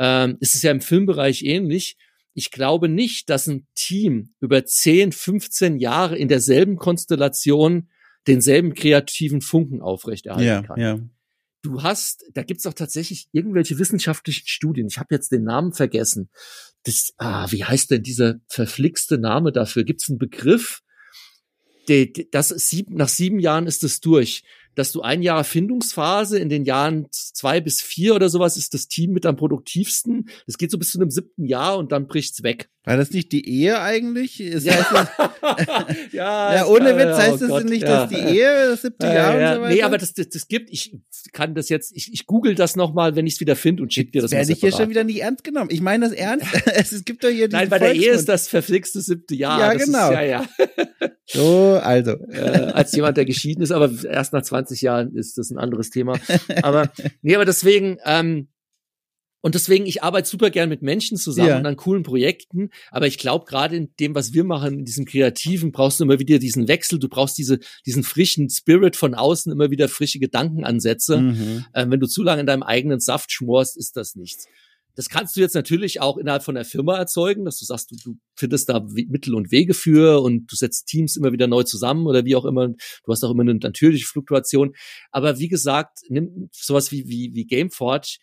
ähm, 0.00 0.38
ist 0.40 0.56
es 0.56 0.62
ja 0.62 0.72
im 0.72 0.80
Filmbereich 0.80 1.44
ähnlich, 1.44 1.96
ich 2.34 2.50
glaube 2.50 2.88
nicht, 2.88 3.30
dass 3.30 3.46
ein 3.46 3.68
Team 3.76 4.34
über 4.40 4.64
10, 4.64 5.12
15 5.12 5.78
Jahre 5.78 6.18
in 6.18 6.26
derselben 6.26 6.74
Konstellation 6.74 7.90
denselben 8.26 8.74
kreativen 8.74 9.40
Funken 9.40 9.80
aufrechterhalten 9.80 10.46
ja, 10.46 10.62
kann. 10.62 10.80
Ja. 10.80 10.98
Du 11.62 11.82
hast, 11.82 12.24
da 12.32 12.42
gibt's 12.42 12.66
auch 12.66 12.74
tatsächlich 12.74 13.28
irgendwelche 13.32 13.78
wissenschaftlichen 13.78 14.46
Studien. 14.46 14.86
Ich 14.86 14.98
habe 14.98 15.14
jetzt 15.14 15.30
den 15.30 15.44
Namen 15.44 15.72
vergessen. 15.72 16.30
Das, 16.84 17.12
ah, 17.18 17.46
wie 17.50 17.64
heißt 17.64 17.90
denn 17.90 18.02
dieser 18.02 18.36
verflixte 18.48 19.18
Name 19.18 19.52
dafür? 19.52 19.84
Gibt's 19.84 20.08
einen 20.08 20.18
Begriff? 20.18 20.82
das 22.30 22.48
sieben, 22.48 22.94
nach 22.94 23.08
sieben 23.08 23.40
Jahren 23.40 23.66
ist 23.66 23.82
es 23.84 24.00
durch. 24.00 24.42
dass 24.76 24.92
du 24.92 25.02
ein 25.02 25.20
Jahr 25.20 25.38
Erfindungsphase 25.38 26.38
in 26.38 26.48
den 26.48 26.64
Jahren 26.64 27.08
zwei 27.10 27.60
bis 27.60 27.82
vier 27.82 28.14
oder 28.14 28.28
sowas 28.28 28.56
ist 28.56 28.72
das 28.72 28.86
Team 28.86 29.10
mit 29.10 29.26
am 29.26 29.34
produktivsten. 29.34 30.28
Das 30.46 30.58
geht 30.58 30.70
so 30.70 30.78
bis 30.78 30.92
zu 30.92 31.00
einem 31.00 31.10
siebten 31.10 31.44
Jahr 31.44 31.76
und 31.76 31.90
dann 31.90 32.06
bricht's 32.06 32.44
weg. 32.44 32.70
War 32.90 32.96
das 32.96 33.12
nicht 33.12 33.30
die 33.30 33.48
Ehe 33.48 33.80
eigentlich? 33.80 34.40
Es 34.40 34.64
ja. 34.64 34.74
Heißt 34.74 36.12
ja, 36.12 36.54
ja, 36.56 36.66
ohne 36.66 36.96
Witz 36.96 37.16
heißt 37.18 37.40
es 37.40 37.48
oh 37.48 37.60
nicht, 37.60 37.84
dass 37.84 38.08
die 38.08 38.16
Ehe 38.16 38.70
das 38.70 38.82
siebte 38.82 39.06
Jahr 39.06 39.38
ja. 39.38 39.50
und 39.50 39.54
so 39.54 39.62
weiter? 39.62 39.74
Nee, 39.76 39.82
aber 39.82 39.96
das, 39.96 40.12
das, 40.12 40.28
das 40.28 40.48
gibt, 40.48 40.70
ich 40.72 40.98
kann 41.32 41.54
das 41.54 41.68
jetzt, 41.68 41.92
ich, 41.94 42.12
ich 42.12 42.26
google 42.26 42.56
das 42.56 42.74
nochmal, 42.74 43.14
wenn 43.14 43.28
ich 43.28 43.34
es 43.34 43.40
wieder 43.40 43.54
finde 43.54 43.84
und 43.84 43.94
schick 43.94 44.10
dir 44.10 44.22
das 44.22 44.32
Werde 44.32 44.50
ich 44.50 44.58
hier 44.58 44.72
schon 44.72 44.90
wieder 44.90 45.04
nicht 45.04 45.22
ernst 45.22 45.44
genommen. 45.44 45.70
Ich 45.70 45.80
meine 45.80 46.08
das 46.08 46.16
ernst. 46.16 46.46
es 46.74 47.04
gibt 47.04 47.22
doch 47.22 47.28
hier 47.28 47.48
Nein, 47.48 47.68
bei 47.68 47.78
der 47.78 47.94
Ehe 47.94 48.10
ist 48.10 48.28
das 48.28 48.48
verflixte 48.48 49.00
siebte 49.00 49.36
Jahr. 49.36 49.60
Ja, 49.60 49.74
genau. 49.74 50.08
Ist, 50.08 50.14
ja, 50.14 50.22
ja. 50.22 50.48
so, 51.26 51.78
also. 51.80 52.16
Äh, 52.32 52.72
als 52.74 52.90
jemand, 52.90 53.16
der 53.16 53.24
geschieden 53.24 53.62
ist, 53.62 53.70
aber 53.70 53.88
erst 54.02 54.32
nach 54.32 54.42
20 54.42 54.82
Jahren 54.82 55.14
ist 55.14 55.38
das 55.38 55.52
ein 55.52 55.58
anderes 55.58 55.90
Thema. 55.90 56.18
Aber, 56.62 56.90
nee, 57.22 57.36
aber 57.36 57.44
deswegen, 57.44 57.98
ähm, 58.04 58.48
und 59.42 59.54
deswegen, 59.54 59.86
ich 59.86 60.02
arbeite 60.02 60.28
super 60.28 60.50
gern 60.50 60.68
mit 60.68 60.82
Menschen 60.82 61.16
zusammen 61.16 61.48
ja. 61.48 61.58
und 61.58 61.66
an 61.66 61.76
coolen 61.76 62.02
Projekten. 62.02 62.70
Aber 62.90 63.06
ich 63.06 63.16
glaube, 63.16 63.46
gerade 63.46 63.76
in 63.76 63.94
dem, 63.98 64.14
was 64.14 64.34
wir 64.34 64.44
machen, 64.44 64.80
in 64.80 64.84
diesem 64.84 65.06
Kreativen, 65.06 65.72
brauchst 65.72 65.98
du 65.98 66.04
immer 66.04 66.18
wieder 66.18 66.38
diesen 66.38 66.68
Wechsel. 66.68 66.98
Du 66.98 67.08
brauchst 67.08 67.38
diese, 67.38 67.58
diesen 67.86 68.02
frischen 68.02 68.50
Spirit 68.50 68.96
von 68.96 69.14
außen, 69.14 69.50
immer 69.50 69.70
wieder 69.70 69.88
frische 69.88 70.18
Gedankenansätze. 70.18 71.20
Mhm. 71.20 71.64
Ähm, 71.74 71.90
wenn 71.90 72.00
du 72.00 72.06
zu 72.06 72.22
lange 72.22 72.40
in 72.40 72.46
deinem 72.46 72.62
eigenen 72.62 73.00
Saft 73.00 73.32
schmorst, 73.32 73.78
ist 73.78 73.96
das 73.96 74.14
nichts. 74.14 74.46
Das 74.96 75.08
kannst 75.08 75.36
du 75.36 75.40
jetzt 75.40 75.54
natürlich 75.54 76.00
auch 76.00 76.18
innerhalb 76.18 76.42
von 76.42 76.56
der 76.56 76.64
Firma 76.64 76.98
erzeugen, 76.98 77.46
dass 77.46 77.58
du 77.58 77.64
sagst, 77.64 77.90
du, 77.90 77.96
du 78.04 78.18
findest 78.34 78.68
da 78.68 78.86
Mittel 79.08 79.34
und 79.34 79.50
Wege 79.50 79.72
für 79.72 80.20
und 80.20 80.50
du 80.52 80.56
setzt 80.56 80.88
Teams 80.88 81.16
immer 81.16 81.32
wieder 81.32 81.46
neu 81.46 81.62
zusammen 81.62 82.06
oder 82.06 82.26
wie 82.26 82.36
auch 82.36 82.44
immer. 82.44 82.68
Du 82.68 83.12
hast 83.12 83.24
auch 83.24 83.30
immer 83.30 83.42
eine 83.42 83.54
natürliche 83.54 84.06
Fluktuation. 84.06 84.74
Aber 85.10 85.38
wie 85.38 85.48
gesagt, 85.48 86.00
nimm 86.08 86.50
sowas 86.52 86.92
wie, 86.92 87.08
wie, 87.08 87.30
wie 87.34 87.46
Gameforge 87.46 88.18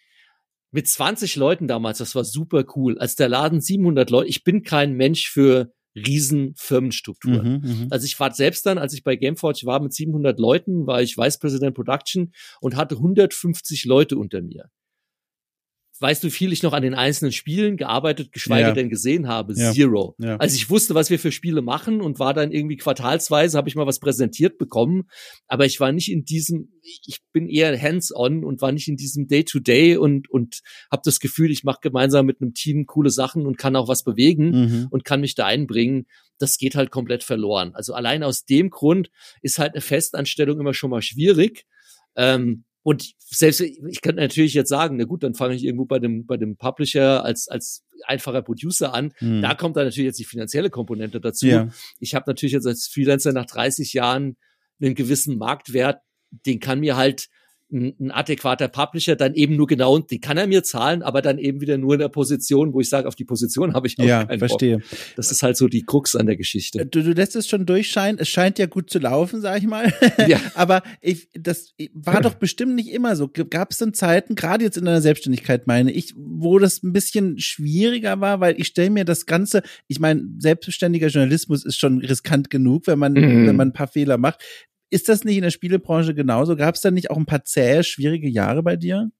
mit 0.77 0.87
20 0.87 1.37
Leuten 1.37 1.67
damals, 1.67 1.97
das 1.97 2.13
war 2.13 2.23
super 2.23 2.63
cool. 2.75 2.99
Als 2.99 3.15
der 3.15 3.29
Laden 3.29 3.61
700 3.61 4.11
Leute, 4.11 4.29
ich 4.29 4.43
bin 4.43 4.61
kein 4.61 4.93
Mensch 4.93 5.27
für 5.27 5.73
riesen 5.95 6.53
Firmenstrukturen. 6.55 7.61
Mhm, 7.63 7.69
mhm, 7.69 7.87
also 7.89 8.05
ich 8.05 8.19
war 8.19 8.31
selbst 8.31 8.63
dann, 8.67 8.77
als 8.77 8.93
ich 8.93 9.03
bei 9.03 9.15
Gameforge 9.15 9.61
war 9.63 9.81
mit 9.81 9.91
700 9.91 10.37
Leuten, 10.37 10.85
war 10.85 11.01
ich 11.01 11.17
Vice 11.17 11.39
President 11.39 11.73
Production 11.73 12.31
und 12.61 12.75
hatte 12.75 12.93
150 12.97 13.85
Leute 13.85 14.19
unter 14.19 14.43
mir 14.43 14.69
weißt 15.99 16.23
du, 16.23 16.27
wie 16.27 16.31
viel 16.31 16.53
ich 16.53 16.63
noch 16.63 16.73
an 16.73 16.83
den 16.83 16.93
einzelnen 16.93 17.31
Spielen 17.31 17.77
gearbeitet, 17.77 18.31
geschweige 18.31 18.69
ja. 18.69 18.73
denn 18.73 18.89
gesehen 18.89 19.27
habe? 19.27 19.53
Ja. 19.55 19.71
Zero. 19.71 20.15
Ja. 20.19 20.37
Also 20.37 20.55
ich 20.55 20.69
wusste, 20.69 20.95
was 20.95 21.09
wir 21.09 21.19
für 21.19 21.31
Spiele 21.31 21.61
machen 21.61 22.01
und 22.01 22.19
war 22.19 22.33
dann 22.33 22.51
irgendwie 22.51 22.77
quartalsweise, 22.77 23.57
habe 23.57 23.69
ich 23.69 23.75
mal 23.75 23.87
was 23.87 23.99
präsentiert 23.99 24.57
bekommen, 24.57 25.09
aber 25.47 25.65
ich 25.65 25.79
war 25.79 25.91
nicht 25.91 26.11
in 26.11 26.23
diesem, 26.23 26.73
ich 26.81 27.19
bin 27.31 27.49
eher 27.49 27.79
hands-on 27.79 28.43
und 28.43 28.61
war 28.61 28.71
nicht 28.71 28.87
in 28.87 28.95
diesem 28.95 29.27
Day-to-Day 29.27 29.95
-Day 29.95 29.97
und, 29.97 30.29
und 30.29 30.61
habe 30.91 31.01
das 31.03 31.19
Gefühl, 31.19 31.51
ich 31.51 31.63
mache 31.63 31.79
gemeinsam 31.81 32.25
mit 32.25 32.41
einem 32.41 32.53
Team 32.53 32.85
coole 32.85 33.09
Sachen 33.09 33.45
und 33.45 33.57
kann 33.57 33.75
auch 33.75 33.87
was 33.87 34.03
bewegen 34.03 34.49
mhm. 34.49 34.87
und 34.89 35.05
kann 35.05 35.21
mich 35.21 35.35
da 35.35 35.45
einbringen. 35.45 36.05
Das 36.37 36.57
geht 36.57 36.75
halt 36.75 36.91
komplett 36.91 37.23
verloren. 37.23 37.73
Also 37.73 37.93
allein 37.93 38.23
aus 38.23 38.45
dem 38.45 38.69
Grund 38.69 39.09
ist 39.41 39.57
halt 39.57 39.73
eine 39.73 39.81
Festanstellung 39.81 40.59
immer 40.59 40.73
schon 40.73 40.91
mal 40.91 41.01
schwierig. 41.01 41.65
Ähm, 42.15 42.65
und 42.87 43.15
selbst, 43.19 43.59
ich 43.59 43.99
könnte 44.01 44.21
natürlich 44.21 44.53
jetzt 44.53 44.69
sagen, 44.69 44.95
na 44.95 45.03
gut, 45.03 45.21
dann 45.21 45.33
fange 45.33 45.55
ich 45.55 45.65
irgendwo 45.65 45.83
bei 45.83 45.99
dem, 45.99 46.25
bei 46.25 46.37
dem 46.37 46.55
Publisher 46.55 47.21
als, 47.25 47.49
als 47.49 47.83
einfacher 48.05 48.41
Producer 48.41 48.93
an. 48.93 49.11
Mhm. 49.19 49.41
Da 49.41 49.55
kommt 49.55 49.75
dann 49.75 49.83
natürlich 49.83 50.05
jetzt 50.05 50.19
die 50.19 50.23
finanzielle 50.23 50.69
Komponente 50.69 51.19
dazu. 51.19 51.47
Ja. 51.47 51.67
Ich 51.99 52.15
habe 52.15 52.23
natürlich 52.27 52.53
jetzt 52.53 52.65
als 52.65 52.87
Freelancer 52.87 53.33
nach 53.33 53.45
30 53.45 53.91
Jahren 53.91 54.37
einen 54.79 54.95
gewissen 54.95 55.37
Marktwert, 55.37 55.99
den 56.45 56.61
kann 56.61 56.79
mir 56.79 56.95
halt 56.95 57.27
ein, 57.71 57.93
ein 57.99 58.11
adäquater 58.11 58.67
Publisher 58.67 59.15
dann 59.15 59.33
eben 59.33 59.55
nur 59.55 59.67
genau, 59.67 59.99
die 59.99 60.19
kann 60.19 60.37
er 60.37 60.47
mir 60.47 60.63
zahlen, 60.63 61.01
aber 61.03 61.21
dann 61.21 61.37
eben 61.37 61.61
wieder 61.61 61.77
nur 61.77 61.93
in 61.93 61.99
der 61.99 62.09
Position, 62.09 62.73
wo 62.73 62.79
ich 62.79 62.89
sage, 62.89 63.07
auf 63.07 63.15
die 63.15 63.25
Position 63.25 63.73
habe 63.73 63.87
ich 63.87 63.99
auch 63.99 64.05
ja, 64.05 64.25
keinen 64.25 64.39
verstehe. 64.39 64.77
Bock. 64.77 64.87
Das 65.15 65.31
ist 65.31 65.43
halt 65.43 65.57
so 65.57 65.67
die 65.67 65.83
Krux 65.83 66.15
an 66.15 66.25
der 66.27 66.37
Geschichte. 66.37 66.85
Du, 66.85 67.03
du 67.03 67.11
lässt 67.11 67.35
es 67.35 67.47
schon 67.47 67.65
durchscheinen, 67.65 68.19
es 68.19 68.29
scheint 68.29 68.59
ja 68.59 68.67
gut 68.67 68.89
zu 68.89 68.99
laufen, 68.99 69.41
sag 69.41 69.59
ich 69.59 69.67
mal. 69.67 69.93
Ja. 70.27 70.39
aber 70.55 70.83
ich, 71.01 71.29
das 71.33 71.73
war 71.93 72.21
doch 72.21 72.35
bestimmt 72.35 72.75
nicht 72.75 72.89
immer 72.89 73.15
so. 73.15 73.27
Gab 73.27 73.71
es 73.71 73.77
denn 73.77 73.93
Zeiten, 73.93 74.35
gerade 74.35 74.63
jetzt 74.63 74.77
in 74.77 74.85
deiner 74.85 75.01
Selbstständigkeit 75.01 75.67
meine 75.67 75.91
ich, 75.91 76.13
wo 76.15 76.59
das 76.59 76.83
ein 76.83 76.93
bisschen 76.93 77.39
schwieriger 77.39 78.21
war, 78.21 78.39
weil 78.39 78.59
ich 78.59 78.67
stelle 78.67 78.89
mir 78.89 79.05
das 79.05 79.25
Ganze, 79.25 79.61
ich 79.87 79.99
meine, 79.99 80.21
selbstständiger 80.39 81.07
Journalismus 81.07 81.65
ist 81.65 81.77
schon 81.77 81.99
riskant 81.99 82.49
genug, 82.49 82.87
wenn 82.87 82.99
man, 82.99 83.13
mhm. 83.13 83.47
wenn 83.47 83.55
man 83.55 83.69
ein 83.69 83.73
paar 83.73 83.87
Fehler 83.87 84.17
macht. 84.17 84.41
Ist 84.89 85.09
das 85.09 85.23
nicht 85.23 85.37
in 85.37 85.43
der 85.43 85.51
Spielebranche 85.51 86.13
genauso? 86.13 86.55
Gab 86.55 86.75
es 86.75 86.81
da 86.81 86.91
nicht 86.91 87.09
auch 87.09 87.17
ein 87.17 87.25
paar 87.25 87.43
zähe, 87.43 87.83
schwierige 87.83 88.29
Jahre 88.29 88.63
bei 88.63 88.75
dir? 88.75 89.11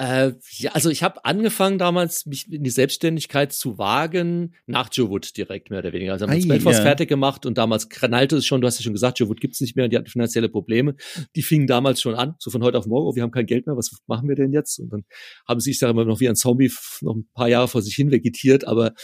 Äh, 0.00 0.32
ja, 0.52 0.70
also 0.72 0.88
ich 0.88 1.02
habe 1.02 1.26
angefangen 1.26 1.76
damals, 1.76 2.24
mich 2.24 2.50
in 2.50 2.64
die 2.64 2.70
Selbstständigkeit 2.70 3.52
zu 3.52 3.76
wagen, 3.76 4.54
nach 4.64 4.88
Joe 4.90 5.10
Wood 5.10 5.36
direkt, 5.36 5.68
mehr 5.68 5.80
oder 5.80 5.92
weniger. 5.92 6.12
Also 6.12 6.26
haben 6.26 6.32
wir 6.32 6.40
Spellforce 6.40 6.78
ja. 6.78 6.82
fertig 6.84 7.10
gemacht 7.10 7.44
und 7.44 7.58
damals 7.58 7.90
knallte 7.90 8.36
es 8.36 8.46
schon, 8.46 8.62
du 8.62 8.66
hast 8.66 8.78
ja 8.78 8.82
schon 8.82 8.94
gesagt, 8.94 9.18
Joe 9.18 9.28
Wood 9.28 9.42
gibt's 9.42 9.60
nicht 9.60 9.76
mehr, 9.76 9.88
die 9.88 9.98
hatten 9.98 10.06
finanzielle 10.06 10.48
Probleme. 10.48 10.94
Die 11.36 11.42
fingen 11.42 11.66
damals 11.66 12.00
schon 12.00 12.14
an, 12.14 12.34
so 12.38 12.50
von 12.50 12.62
heute 12.62 12.78
auf 12.78 12.86
morgen, 12.86 13.08
oh, 13.08 13.14
wir 13.14 13.22
haben 13.22 13.30
kein 13.30 13.44
Geld 13.44 13.66
mehr, 13.66 13.76
was 13.76 13.90
machen 14.06 14.26
wir 14.26 14.36
denn 14.36 14.54
jetzt? 14.54 14.78
Und 14.78 14.90
dann 14.90 15.04
haben 15.46 15.60
sie 15.60 15.70
sich 15.72 15.80
da 15.80 15.90
immer 15.90 16.06
noch 16.06 16.18
wie 16.20 16.30
ein 16.30 16.36
Zombie 16.36 16.72
noch 17.02 17.16
ein 17.16 17.28
paar 17.34 17.48
Jahre 17.48 17.68
vor 17.68 17.82
sich 17.82 17.94
hin 17.94 18.10
vegetiert, 18.10 18.66
aber 18.66 18.94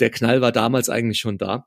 der 0.00 0.08
Knall 0.08 0.40
war 0.40 0.52
damals 0.52 0.88
eigentlich 0.88 1.18
schon 1.18 1.36
da. 1.36 1.66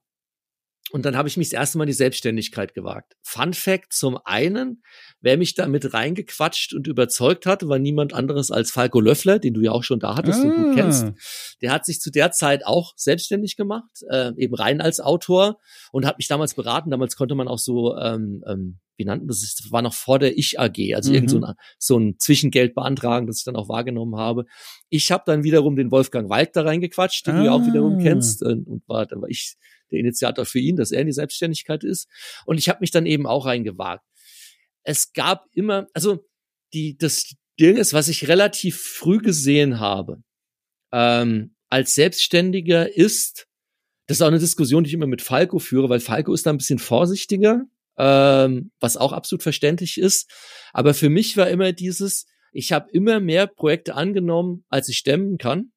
Und 0.92 1.06
dann 1.06 1.16
habe 1.16 1.28
ich 1.28 1.38
mich 1.38 1.50
das 1.50 1.60
erste 1.60 1.78
Mal 1.78 1.86
in 1.86 1.90
die 1.90 1.94
Selbstständigkeit 1.94 2.74
gewagt. 2.74 3.16
Fun 3.22 3.54
Fact 3.54 3.94
zum 3.94 4.20
einen, 4.26 4.84
wer 5.22 5.38
mich 5.38 5.56
da 5.56 5.68
mit 5.68 5.94
reingequatscht 5.94 6.74
und 6.74 6.88
überzeugt 6.88 7.46
hat, 7.46 7.68
war 7.68 7.80
niemand 7.80 8.14
anderes 8.14 8.52
als 8.52 8.72
Falco 8.72 9.00
Löffler, 9.00 9.40
den 9.40 9.54
du 9.54 9.62
ja 9.62 9.72
auch 9.72 9.84
schon 9.84 10.00
da 10.00 10.16
hattest 10.16 10.40
ah. 10.40 10.44
und 10.44 10.56
gut 10.56 10.76
kennst. 10.76 11.08
Der 11.62 11.72
hat 11.72 11.86
sich 11.86 12.02
zu 12.02 12.12
der 12.12 12.32
Zeit 12.32 12.66
auch 12.66 12.94
selbstständig 12.98 13.56
gemacht, 13.56 13.90
äh, 14.10 14.32
eben 14.36 14.56
rein 14.56 14.82
als 14.82 15.00
Autor 15.00 15.60
und 15.92 16.06
hat 16.06 16.18
mich 16.18 16.28
damals 16.28 16.54
beraten. 16.54 16.92
Damals 16.92 17.16
konnte 17.16 17.36
man 17.36 17.48
auch 17.48 17.60
so, 17.60 17.96
ähm, 17.98 18.44
ähm, 18.48 18.80
wie 19.02 19.06
nannten 19.06 19.28
das? 19.28 19.40
Das 19.42 19.72
war 19.72 19.82
noch 19.82 19.96
vor 19.96 20.20
der 20.20 20.38
Ich 20.38 20.60
AG, 20.60 20.94
also 20.96 21.10
mhm. 21.10 21.16
irgend 21.16 21.30
so 21.32 21.42
ein, 21.42 21.54
so 21.80 21.98
ein 21.98 22.20
Zwischengeld 22.20 22.76
beantragen, 22.76 23.26
das 23.26 23.40
ich 23.40 23.44
dann 23.44 23.56
auch 23.56 23.68
wahrgenommen 23.68 24.16
habe. 24.16 24.46
Ich 24.90 25.12
habe 25.12 25.24
dann 25.26 25.44
wiederum 25.44 25.76
den 25.76 25.92
Wolfgang 25.92 26.30
Wald 26.30 26.56
da 26.56 26.62
reingequatscht, 26.62 27.26
den 27.26 27.36
ah. 27.36 27.40
du 27.40 27.46
ja 27.46 27.52
auch 27.52 27.66
wiederum 27.66 27.98
ah. 27.98 28.04
kennst, 28.04 28.44
äh, 28.44 28.46
und 28.46 28.84
war, 28.88 29.08
da 29.08 29.20
war 29.20 29.28
ich 29.28 29.56
der 29.90 30.00
Initiator 30.00 30.46
für 30.46 30.60
ihn, 30.60 30.76
dass 30.76 30.92
er 30.92 31.02
in 31.02 31.08
die 31.08 31.14
Selbstständigkeit 31.14 31.84
ist. 31.84 32.08
Und 32.46 32.60
ich 32.60 32.70
habe 32.70 32.80
mich 32.82 32.92
dann 32.92 33.06
eben 33.06 33.26
auch 33.26 33.46
reingewagt. 33.46 34.06
Es 34.84 35.14
gab 35.14 35.48
immer, 35.54 35.88
also 35.94 36.24
die, 36.74 36.98
das 36.98 37.34
Ding 37.60 37.78
ist, 37.78 37.94
was 37.94 38.08
ich 38.08 38.28
relativ 38.28 38.80
früh 38.80 39.18
gesehen 39.18 39.80
habe, 39.80 40.22
ähm, 40.92 41.56
als 41.70 41.96
Selbstständiger 41.96 42.96
ist, 42.96 43.48
das 44.08 44.18
ist 44.18 44.22
auch 44.22 44.28
eine 44.28 44.40
Diskussion, 44.40 44.84
die 44.84 44.90
ich 44.90 44.94
immer 44.94 45.08
mit 45.08 45.22
Falco 45.22 45.60
führe, 45.60 45.90
weil 45.90 46.00
Falco 46.00 46.34
ist 46.34 46.46
da 46.46 46.52
ein 46.52 46.58
bisschen 46.58 46.80
vorsichtiger, 46.80 47.66
ähm, 47.98 48.72
was 48.80 48.98
auch 48.98 49.12
absolut 49.12 49.44
verständlich 49.44 49.98
ist. 49.98 50.32
Aber 50.74 50.94
für 50.94 51.10
mich 51.10 51.38
war 51.38 51.50
immer 51.50 51.72
dieses, 51.74 52.26
ich 52.52 52.72
habe 52.72 52.90
immer 52.92 53.20
mehr 53.20 53.48
Projekte 53.48 53.96
angenommen, 53.96 54.66
als 54.70 54.90
ich 54.90 54.98
stemmen 54.98 55.38
kann 55.38 55.72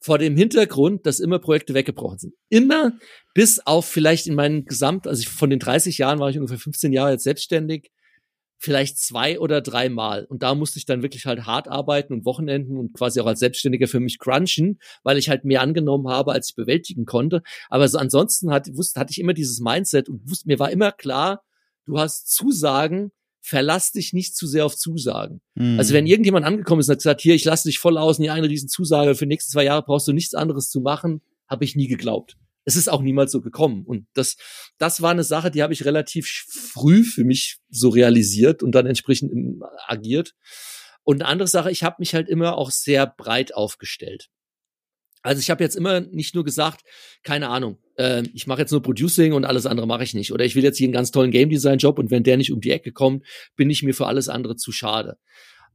vor 0.00 0.18
dem 0.18 0.36
Hintergrund, 0.36 1.06
dass 1.06 1.20
immer 1.20 1.38
Projekte 1.38 1.74
weggebrochen 1.74 2.18
sind. 2.18 2.34
Immer 2.48 2.92
bis 3.34 3.58
auf 3.66 3.86
vielleicht 3.86 4.26
in 4.26 4.34
meinen 4.34 4.64
Gesamt, 4.64 5.06
also 5.06 5.20
ich, 5.20 5.28
von 5.28 5.50
den 5.50 5.58
30 5.58 5.98
Jahren 5.98 6.18
war 6.18 6.30
ich 6.30 6.36
ungefähr 6.36 6.58
15 6.58 6.92
Jahre 6.92 7.12
jetzt 7.12 7.24
selbstständig, 7.24 7.90
vielleicht 8.58 8.98
zwei 8.98 9.38
oder 9.38 9.60
drei 9.60 9.88
Mal. 9.88 10.24
Und 10.24 10.42
da 10.42 10.54
musste 10.54 10.78
ich 10.78 10.86
dann 10.86 11.02
wirklich 11.02 11.26
halt 11.26 11.46
hart 11.46 11.68
arbeiten 11.68 12.12
und 12.12 12.24
Wochenenden 12.24 12.76
und 12.76 12.94
quasi 12.94 13.20
auch 13.20 13.26
als 13.26 13.40
Selbstständiger 13.40 13.86
für 13.86 14.00
mich 14.00 14.18
crunchen, 14.18 14.78
weil 15.02 15.18
ich 15.18 15.28
halt 15.28 15.44
mehr 15.44 15.60
angenommen 15.60 16.08
habe, 16.08 16.32
als 16.32 16.50
ich 16.50 16.56
bewältigen 16.56 17.04
konnte. 17.04 17.42
Aber 17.68 17.86
so 17.88 17.98
ansonsten 17.98 18.50
hat, 18.50 18.68
wusste, 18.74 18.98
hatte 19.00 19.10
ich 19.10 19.20
immer 19.20 19.34
dieses 19.34 19.60
Mindset 19.60 20.08
und 20.08 20.28
wusste, 20.28 20.48
mir 20.48 20.58
war 20.58 20.70
immer 20.70 20.92
klar, 20.92 21.42
du 21.84 21.98
hast 21.98 22.32
Zusagen, 22.32 23.12
verlass 23.40 23.92
dich 23.92 24.12
nicht 24.12 24.34
zu 24.34 24.46
sehr 24.46 24.66
auf 24.66 24.76
Zusagen. 24.76 25.40
Mhm. 25.54 25.78
Also 25.78 25.94
wenn 25.94 26.06
irgendjemand 26.06 26.44
angekommen 26.44 26.80
ist 26.80 26.88
und 26.88 26.92
hat 26.92 26.98
gesagt, 26.98 27.20
hier, 27.20 27.34
ich 27.34 27.44
lasse 27.44 27.68
dich 27.68 27.78
voll 27.78 27.98
aus, 27.98 28.16
hier 28.16 28.32
eine 28.32 28.48
riesen 28.48 28.68
Zusage, 28.68 29.14
für 29.14 29.26
die 29.26 29.28
nächsten 29.28 29.52
zwei 29.52 29.64
Jahre 29.64 29.82
brauchst 29.82 30.08
du 30.08 30.12
nichts 30.12 30.34
anderes 30.34 30.68
zu 30.68 30.80
machen, 30.80 31.20
habe 31.46 31.64
ich 31.64 31.76
nie 31.76 31.86
geglaubt. 31.86 32.36
Es 32.66 32.76
ist 32.76 32.88
auch 32.88 33.00
niemals 33.00 33.32
so 33.32 33.40
gekommen. 33.40 33.84
Und 33.86 34.06
das, 34.12 34.36
das 34.76 35.00
war 35.00 35.12
eine 35.12 35.24
Sache, 35.24 35.50
die 35.50 35.62
habe 35.62 35.72
ich 35.72 35.84
relativ 35.84 36.28
früh 36.28 37.04
für 37.04 37.24
mich 37.24 37.58
so 37.70 37.88
realisiert 37.88 38.62
und 38.62 38.72
dann 38.72 38.86
entsprechend 38.86 39.32
agiert. 39.86 40.34
Und 41.02 41.22
eine 41.22 41.30
andere 41.30 41.48
Sache, 41.48 41.70
ich 41.70 41.84
habe 41.84 41.96
mich 42.00 42.14
halt 42.14 42.28
immer 42.28 42.58
auch 42.58 42.70
sehr 42.70 43.06
breit 43.06 43.54
aufgestellt. 43.54 44.28
Also 45.22 45.40
ich 45.40 45.50
habe 45.50 45.62
jetzt 45.62 45.76
immer 45.76 46.00
nicht 46.00 46.34
nur 46.34 46.44
gesagt, 46.44 46.82
keine 47.22 47.48
Ahnung, 47.48 47.78
äh, 47.96 48.22
ich 48.32 48.46
mache 48.46 48.60
jetzt 48.60 48.70
nur 48.70 48.82
Producing 48.82 49.32
und 49.32 49.44
alles 49.44 49.66
andere 49.66 49.86
mache 49.86 50.04
ich 50.04 50.14
nicht. 50.14 50.32
Oder 50.32 50.44
ich 50.44 50.54
will 50.54 50.62
jetzt 50.62 50.78
hier 50.78 50.86
einen 50.86 50.92
ganz 50.92 51.10
tollen 51.10 51.30
Game 51.30 51.50
Design 51.50 51.78
Job 51.78 51.98
und 51.98 52.10
wenn 52.10 52.22
der 52.22 52.36
nicht 52.36 52.52
um 52.52 52.60
die 52.60 52.70
Ecke 52.70 52.92
kommt, 52.92 53.24
bin 53.56 53.70
ich 53.70 53.82
mir 53.82 53.94
für 53.94 54.06
alles 54.06 54.28
andere 54.28 54.56
zu 54.56 54.70
schade. 54.72 55.18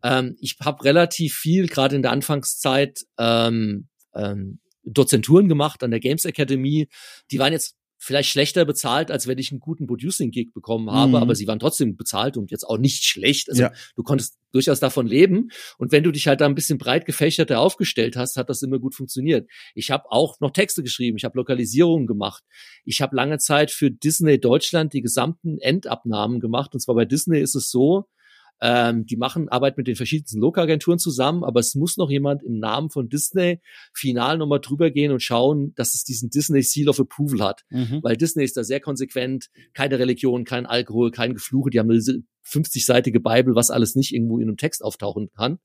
Ähm, 0.04 0.36
ich 0.40 0.58
habe 0.62 0.84
relativ 0.84 1.36
viel, 1.36 1.68
gerade 1.68 1.96
in 1.96 2.02
der 2.02 2.12
Anfangszeit, 2.12 3.02
ähm, 3.18 3.88
ähm, 4.16 4.60
Dozenturen 4.84 5.48
gemacht 5.48 5.84
an 5.84 5.92
der 5.92 6.00
Games 6.00 6.26
Academy. 6.26 6.88
Die 7.32 7.40
waren 7.40 7.54
jetzt 7.54 7.76
vielleicht 8.04 8.32
schlechter 8.32 8.66
bezahlt, 8.66 9.12
als 9.12 9.28
wenn 9.28 9.38
ich 9.38 9.52
einen 9.52 9.60
guten 9.60 9.86
Producing-Gig 9.86 10.54
bekommen 10.56 10.90
habe, 10.90 11.10
mhm. 11.10 11.16
aber 11.18 11.36
sie 11.36 11.46
waren 11.46 11.60
trotzdem 11.60 11.96
bezahlt 11.96 12.36
und 12.36 12.50
jetzt 12.50 12.64
auch 12.64 12.80
nicht 12.80 13.04
schlecht. 13.04 13.48
Also 13.48 13.62
ja. 13.62 13.72
du 13.96 14.02
konntest 14.02 14.40
durchaus 14.52 14.80
davon 14.80 15.06
leben. 15.06 15.50
Und 15.78 15.92
wenn 15.92 16.04
du 16.04 16.12
dich 16.12 16.28
halt 16.28 16.42
da 16.42 16.48
ein 16.48 16.56
bisschen 16.56 16.80
breit 16.80 17.06
gefächerter 17.06 17.60
aufgestellt 17.60 18.16
hast, 18.16 18.38
hat 18.38 18.50
das 18.50 18.64
immer 18.64 18.80
gut 18.80 18.96
funktioniert. 18.96 19.48
Ich 19.76 19.92
habe 19.92 20.06
auch 20.10 20.40
noch 20.40 20.50
Texte 20.50 20.82
geschrieben, 20.82 21.16
ich 21.16 21.26
habe 21.26 21.38
Lokalisierungen 21.38 22.08
gemacht. 22.08 22.44
Ich 22.86 23.04
habe 23.04 23.16
lange 23.16 23.38
Zeit 23.38 23.70
für 23.70 23.92
Disney 23.92 24.40
Deutschland 24.40 24.94
die 24.94 25.02
gesamten 25.02 25.60
Endabnahmen 25.60 26.40
gemacht. 26.40 26.74
Und 26.74 26.80
zwar 26.80 26.96
bei 26.96 27.06
Disney 27.06 27.40
ist 27.40 27.54
es 27.54 27.70
so, 27.70 28.08
ähm, 28.62 29.06
die 29.06 29.18
machen 29.18 29.50
Arbeit 29.50 29.78
mit 29.78 29.88
den 29.88 29.96
verschiedensten 29.96 30.40
Lokagenturen 30.40 31.00
zusammen, 31.00 31.44
aber 31.44 31.60
es 31.60 31.74
muss 31.74 31.98
noch 31.98 32.10
jemand 32.10 32.44
im 32.44 32.60
Namen 32.60 32.92
von 32.92 33.10
Disney 33.10 33.60
final 33.94 34.38
nochmal 34.38 34.62
drüber 34.62 34.92
gehen 34.92 35.12
und 35.12 35.22
schauen, 35.22 35.74
dass 35.76 35.96
es 35.96 36.04
diesen 36.04 36.30
Disney 36.30 36.62
Seal 36.62 36.88
of 36.88 37.00
Approval 37.00 37.46
hat. 37.46 37.64
Mhm. 37.70 38.00
Weil 38.04 38.18
Disney 38.18 38.44
ist 38.44 38.58
da 38.58 38.64
sehr 38.64 38.80
konsequent, 38.80 39.50
keine 39.74 39.98
Religion, 39.98 40.46
kein 40.46 40.68
Alkohol, 40.68 41.10
kein 41.12 41.34
Gefluche, 41.34 41.72
die 41.72 41.80
haben 41.80 41.90
eine 41.90 42.00
50-seitige 42.00 43.20
Bible, 43.20 43.56
was 43.56 43.72
alles 43.72 43.96
nicht 43.96 44.14
irgendwo 44.14 44.38
in 44.38 44.48
einem 44.48 44.58
Text 44.58 44.84
auftauchen 44.84 45.30
kann. 45.36 45.60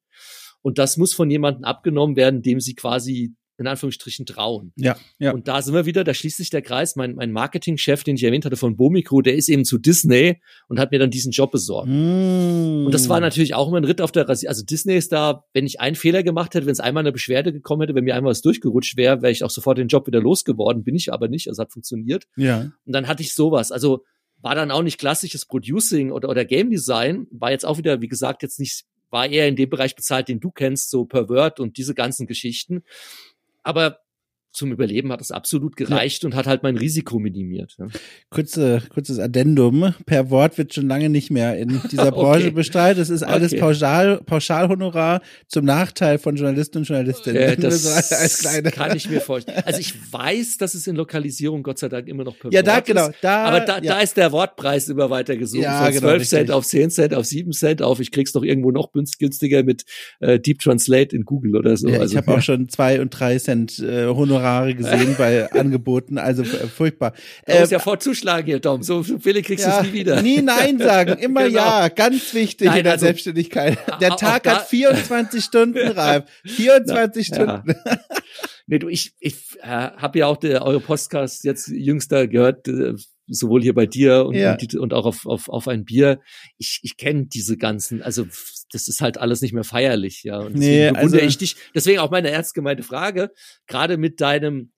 Und 0.62 0.78
das 0.78 0.97
muss 0.97 1.12
von 1.12 1.30
jemandem 1.30 1.64
abgenommen 1.64 2.16
werden, 2.16 2.42
dem 2.42 2.61
sie 2.61 2.74
quasi 2.74 3.34
in 3.59 3.66
Anführungsstrichen 3.66 4.26
trauen. 4.26 4.72
Ja, 4.76 4.96
ja. 5.18 5.32
Und 5.32 5.48
da 5.48 5.62
sind 5.62 5.74
wir 5.74 5.86
wieder, 5.86 6.04
da 6.04 6.14
schließt 6.14 6.36
sich 6.36 6.50
der 6.50 6.62
Kreis. 6.62 6.96
Mein, 6.96 7.14
mein 7.14 7.32
Marketingchef, 7.32 8.04
den 8.04 8.16
ich 8.16 8.24
erwähnt 8.24 8.44
hatte 8.44 8.57
von 8.57 8.76
Bomikro, 8.76 9.22
der 9.22 9.34
ist 9.34 9.48
eben 9.48 9.64
zu 9.64 9.78
Disney 9.78 10.40
und 10.68 10.78
hat 10.78 10.92
mir 10.92 10.98
dann 10.98 11.11
diesen 11.11 11.32
Job 11.32 11.52
besorgt. 11.52 11.88
Mm. 11.88 12.86
Und 12.86 12.92
das 12.92 13.09
war 13.09 13.20
natürlich 13.20 13.54
auch 13.54 13.68
immer 13.68 13.78
ein 13.78 13.84
Ritt 13.84 14.00
auf 14.00 14.12
der 14.12 14.28
Rasier. 14.28 14.48
Also 14.48 14.64
Disney 14.64 14.96
ist 14.96 15.12
da, 15.12 15.44
wenn 15.54 15.66
ich 15.66 15.80
einen 15.80 15.96
Fehler 15.96 16.22
gemacht 16.22 16.54
hätte, 16.54 16.66
wenn 16.66 16.72
es 16.72 16.80
einmal 16.80 17.02
eine 17.02 17.12
Beschwerde 17.12 17.52
gekommen 17.52 17.82
hätte, 17.82 17.94
wenn 17.94 18.04
mir 18.04 18.14
einmal 18.14 18.30
was 18.30 18.42
durchgerutscht 18.42 18.96
wäre, 18.96 19.22
wäre 19.22 19.32
ich 19.32 19.42
auch 19.44 19.50
sofort 19.50 19.78
den 19.78 19.88
Job 19.88 20.07
wieder 20.07 20.20
losgeworden. 20.20 20.84
Bin 20.84 20.94
ich 20.94 21.12
aber 21.12 21.28
nicht, 21.28 21.48
also 21.48 21.62
hat 21.62 21.72
funktioniert. 21.72 22.24
Ja. 22.36 22.70
Und 22.84 22.92
dann 22.92 23.09
hatte 23.09 23.22
ich 23.22 23.34
sowas. 23.34 23.72
Also 23.72 24.04
war 24.42 24.54
dann 24.54 24.70
auch 24.70 24.82
nicht 24.82 24.98
klassisches 24.98 25.46
Producing 25.46 26.12
oder, 26.12 26.28
oder 26.28 26.44
Game 26.44 26.70
Design, 26.70 27.26
war 27.30 27.50
jetzt 27.50 27.64
auch 27.64 27.78
wieder, 27.78 28.00
wie 28.00 28.09
gesagt, 28.09 28.42
jetzt 28.42 28.61
nicht, 28.61 28.84
war 29.11 29.28
eher 29.28 29.48
in 29.48 29.57
dem 29.57 29.70
Bereich 29.70 29.96
bezahlt, 29.96 30.28
den 30.28 30.40
du 30.40 30.50
kennst, 30.50 30.90
so 30.90 31.04
per 31.04 31.28
Word 31.28 31.61
und 31.61 31.78
diese 31.78 31.94
ganzen 31.94 32.26
Geschichten. 32.26 32.82
Aber 33.67 33.99
zum 34.57 34.72
Überleben 34.72 35.12
hat 35.12 35.20
es 35.20 35.30
absolut 35.30 35.76
gereicht 35.76 36.22
ja. 36.22 36.28
und 36.28 36.34
hat 36.34 36.46
halt 36.46 36.62
mein 36.62 36.78
Risiko 36.78 37.18
minimiert. 37.18 37.76
Ja. 37.78 37.88
Kurze, 38.30 38.82
kurzes 38.88 39.18
Addendum. 39.18 39.94
Per 40.07 40.30
Wort 40.30 40.57
wird 40.57 40.72
schon 40.72 40.88
lange 40.88 41.11
nicht 41.11 41.30
mehr 41.30 41.59
in 41.59 41.80
dieser 41.90 42.11
Branche 42.11 42.46
okay. 42.46 42.50
bestreitet. 42.52 43.02
Es 43.02 43.11
ist 43.11 43.22
alles 43.22 43.52
okay. 43.52 43.61
Pauschal, 43.61 44.20
Pauschalhonorar 44.24 45.20
zum 45.46 45.66
Nachteil 45.66 46.18
von 46.18 46.36
Journalisten 46.36 46.78
und 46.78 46.88
Journalistinnen. 46.88 47.36
Äh, 47.36 47.57
das 47.59 48.42
kann 48.72 48.96
ich 48.96 49.11
mir 49.11 49.20
vorstellen. 49.20 49.62
Also 49.66 49.78
ich 49.78 49.94
weiß, 50.11 50.57
dass 50.57 50.72
es 50.74 50.86
in 50.86 50.96
Lokalisierung 50.96 51.62
Gott 51.62 51.78
sei 51.78 51.90
Dank 51.90 52.09
immer 52.09 52.24
noch 52.24 52.38
per 52.38 52.50
ja, 52.50 52.61
Wort 52.61 52.66
da, 52.66 52.80
genau, 52.80 53.11
da, 53.20 53.44
aber 53.44 53.61
da, 53.61 53.74
ja. 53.76 53.94
da 53.94 54.00
ist 54.00 54.16
der 54.16 54.32
Wortpreis 54.32 54.88
immer 54.88 55.11
weiter 55.11 55.36
gesucht. 55.36 55.62
Ja, 55.62 55.84
Von 55.84 55.92
genau, 55.92 56.09
12 56.09 56.28
Cent 56.28 56.40
richtig. 56.40 56.54
auf 56.54 56.66
10 56.66 56.90
Cent 56.90 57.14
auf 57.14 57.26
7 57.26 57.52
Cent 57.52 57.82
auf. 57.82 58.00
Ich 58.00 58.11
krieg's 58.11 58.32
doch 58.32 58.42
irgendwo 58.42 58.70
noch 58.70 58.92
günstiger 58.92 59.64
mit 59.64 59.84
äh, 60.20 60.40
Deep 60.40 60.61
Translate 60.61 61.14
in 61.14 61.24
Google 61.24 61.57
oder 61.57 61.76
so. 61.76 61.88
Ja, 61.88 62.00
also, 62.00 62.12
ich 62.12 62.16
habe 62.16 62.34
auch 62.34 62.40
schon 62.40 62.70
zwei 62.70 63.02
und 63.02 63.11
drei 63.11 63.38
Cent 63.38 63.78
äh, 63.80 64.07
Honorar 64.07 64.45
Honorare 64.47 64.74
gesehen 64.74 65.14
bei 65.18 65.51
Angeboten, 65.53 66.18
also 66.18 66.44
furchtbar. 66.44 67.12
Du 67.47 67.59
musst 67.59 67.72
ja 67.72 67.78
vorzuschlagen 67.78 68.47
hier, 68.47 68.61
Tom. 68.61 68.82
So 68.82 69.03
viele 69.03 69.42
kriegst 69.42 69.66
ja, 69.66 69.82
du 69.82 69.88
nie 69.88 69.92
wieder. 69.92 70.22
Nie 70.22 70.42
Nein 70.42 70.78
sagen, 70.78 71.18
immer 71.18 71.44
genau. 71.49 71.59
Ja. 71.59 71.88
Ganz 71.88 72.32
wichtig 72.34 72.68
Nein, 72.68 72.78
in 72.78 72.84
der 72.84 72.92
also, 72.94 73.07
Selbstständigkeit. 73.07 73.78
Der 74.01 74.16
Tag 74.16 74.49
hat 74.49 74.68
24 74.68 75.42
Stunden, 75.44 75.88
Ralf. 75.92 76.24
24 76.44 77.30
Na, 77.30 77.34
Stunden. 77.34 77.74
Ja. 77.84 77.99
Nee, 78.66 78.78
du, 78.78 78.88
ich, 78.88 79.14
ich 79.20 79.36
äh, 79.62 79.66
habe 79.66 80.18
ja 80.18 80.26
auch 80.26 80.36
der, 80.36 80.64
eure 80.64 80.80
Podcast 80.80 81.44
jetzt 81.44 81.68
jüngster 81.68 82.26
gehört, 82.26 82.66
äh, 82.68 82.94
sowohl 83.28 83.62
hier 83.62 83.74
bei 83.74 83.86
dir 83.86 84.26
und, 84.26 84.34
ja. 84.34 84.53
und, 84.53 84.74
und, 84.74 84.92
auch 84.92 85.07
auf, 85.07 85.26
auf, 85.26 85.49
auf 85.49 85.68
ein 85.68 85.84
Bier. 85.84 86.20
Ich, 86.59 86.80
ich 86.82 86.97
kenne 86.97 87.26
diese 87.26 87.57
ganzen, 87.57 88.03
also 88.03 88.26
das 88.71 88.89
ist 88.89 89.01
halt 89.01 89.19
alles 89.19 89.41
nicht 89.43 89.53
mehr 89.53 89.64
feierlich, 89.64 90.23
ja. 90.25 90.39
Und 90.39 90.55
deswegen 90.55 90.71
nee, 90.71 90.91
bewundere 90.91 91.21
also, 91.21 91.29
ich 91.29 91.39
dich. 91.39 91.57
Deswegen 91.75 91.99
auch 92.01 92.11
meine 92.11 92.31
ernst 92.31 92.55
gemeinte 92.55 92.83
Frage, 92.83 93.31
gerade 93.67 93.97
mit 93.97 94.21
deinem 94.21 94.73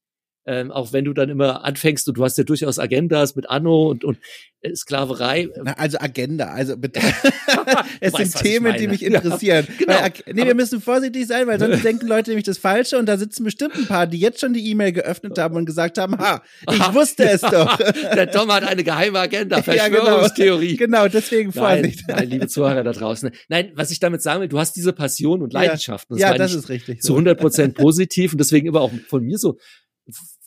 ähm, 0.49 0.73
auch 0.73 0.95
wenn 0.95 1.05
du 1.05 1.13
dann 1.13 1.29
immer 1.29 1.63
anfängst 1.65 2.09
und 2.09 2.17
du 2.17 2.25
hast 2.25 2.39
ja 2.39 2.45
durchaus 2.45 2.79
Agendas 2.79 3.37
mit 3.37 3.51
Anno 3.51 3.91
und, 3.91 4.03
und 4.03 4.17
äh, 4.63 4.75
Sklaverei. 4.75 5.51
Na, 5.63 5.75
also 5.75 5.99
Agenda, 6.01 6.47
also 6.47 6.75
es 8.01 8.15
weißt, 8.15 8.33
sind 8.33 8.43
Themen, 8.43 8.75
die 8.79 8.89
mich 8.89 9.05
interessieren. 9.05 9.67
Ja, 9.69 9.75
genau. 9.79 9.93
Weil, 10.01 10.35
nee, 10.35 10.47
wir 10.47 10.55
müssen 10.55 10.81
vorsichtig 10.81 11.27
sein, 11.27 11.47
weil 11.47 11.61
sonst 11.61 11.85
denken 11.85 12.07
Leute 12.07 12.31
nämlich 12.31 12.47
das 12.47 12.57
Falsche 12.57 12.99
und 12.99 13.07
da 13.07 13.19
sitzen 13.19 13.45
bestimmt 13.45 13.77
ein 13.77 13.87
paar, 13.87 14.07
die 14.07 14.19
jetzt 14.19 14.41
schon 14.41 14.55
die 14.55 14.67
E-Mail 14.71 14.93
geöffnet 14.93 15.39
haben 15.39 15.55
und 15.55 15.67
gesagt 15.67 15.99
haben, 15.99 16.17
ha, 16.17 16.43
ich 16.71 16.79
wusste 16.95 17.29
es 17.29 17.43
doch. 17.43 17.77
Der 17.77 18.31
Tom 18.31 18.51
hat 18.51 18.65
eine 18.65 18.83
geheime 18.83 19.19
Agenda, 19.19 19.63
Verschwörungstheorie. 19.63 20.71
Ja, 20.73 20.77
genau. 20.79 21.03
genau, 21.03 21.09
deswegen 21.09 21.53
Vorsicht. 21.53 22.05
Nein, 22.09 22.17
nein, 22.17 22.31
liebe 22.31 22.49
Zuhörer 22.49 22.83
da 22.83 22.93
draußen. 22.93 23.31
Nein, 23.49 23.73
was 23.75 23.91
ich 23.91 24.01
damit 24.01 24.23
sagen 24.23 24.41
will, 24.41 24.49
du 24.49 24.59
hast 24.59 24.77
diese 24.77 24.95
Passion 24.95 25.43
und 25.43 25.53
Leidenschaft. 25.53 26.07
Das 26.11 26.19
ja, 26.19 26.33
das 26.33 26.55
ist 26.55 26.71
richtig. 26.71 27.03
Zu 27.03 27.13
100 27.13 27.39
Prozent 27.39 27.75
positiv 27.75 28.33
und 28.33 28.39
deswegen 28.39 28.67
immer 28.67 28.81
auch 28.81 28.93
von 29.09 29.23
mir 29.23 29.37
so, 29.37 29.59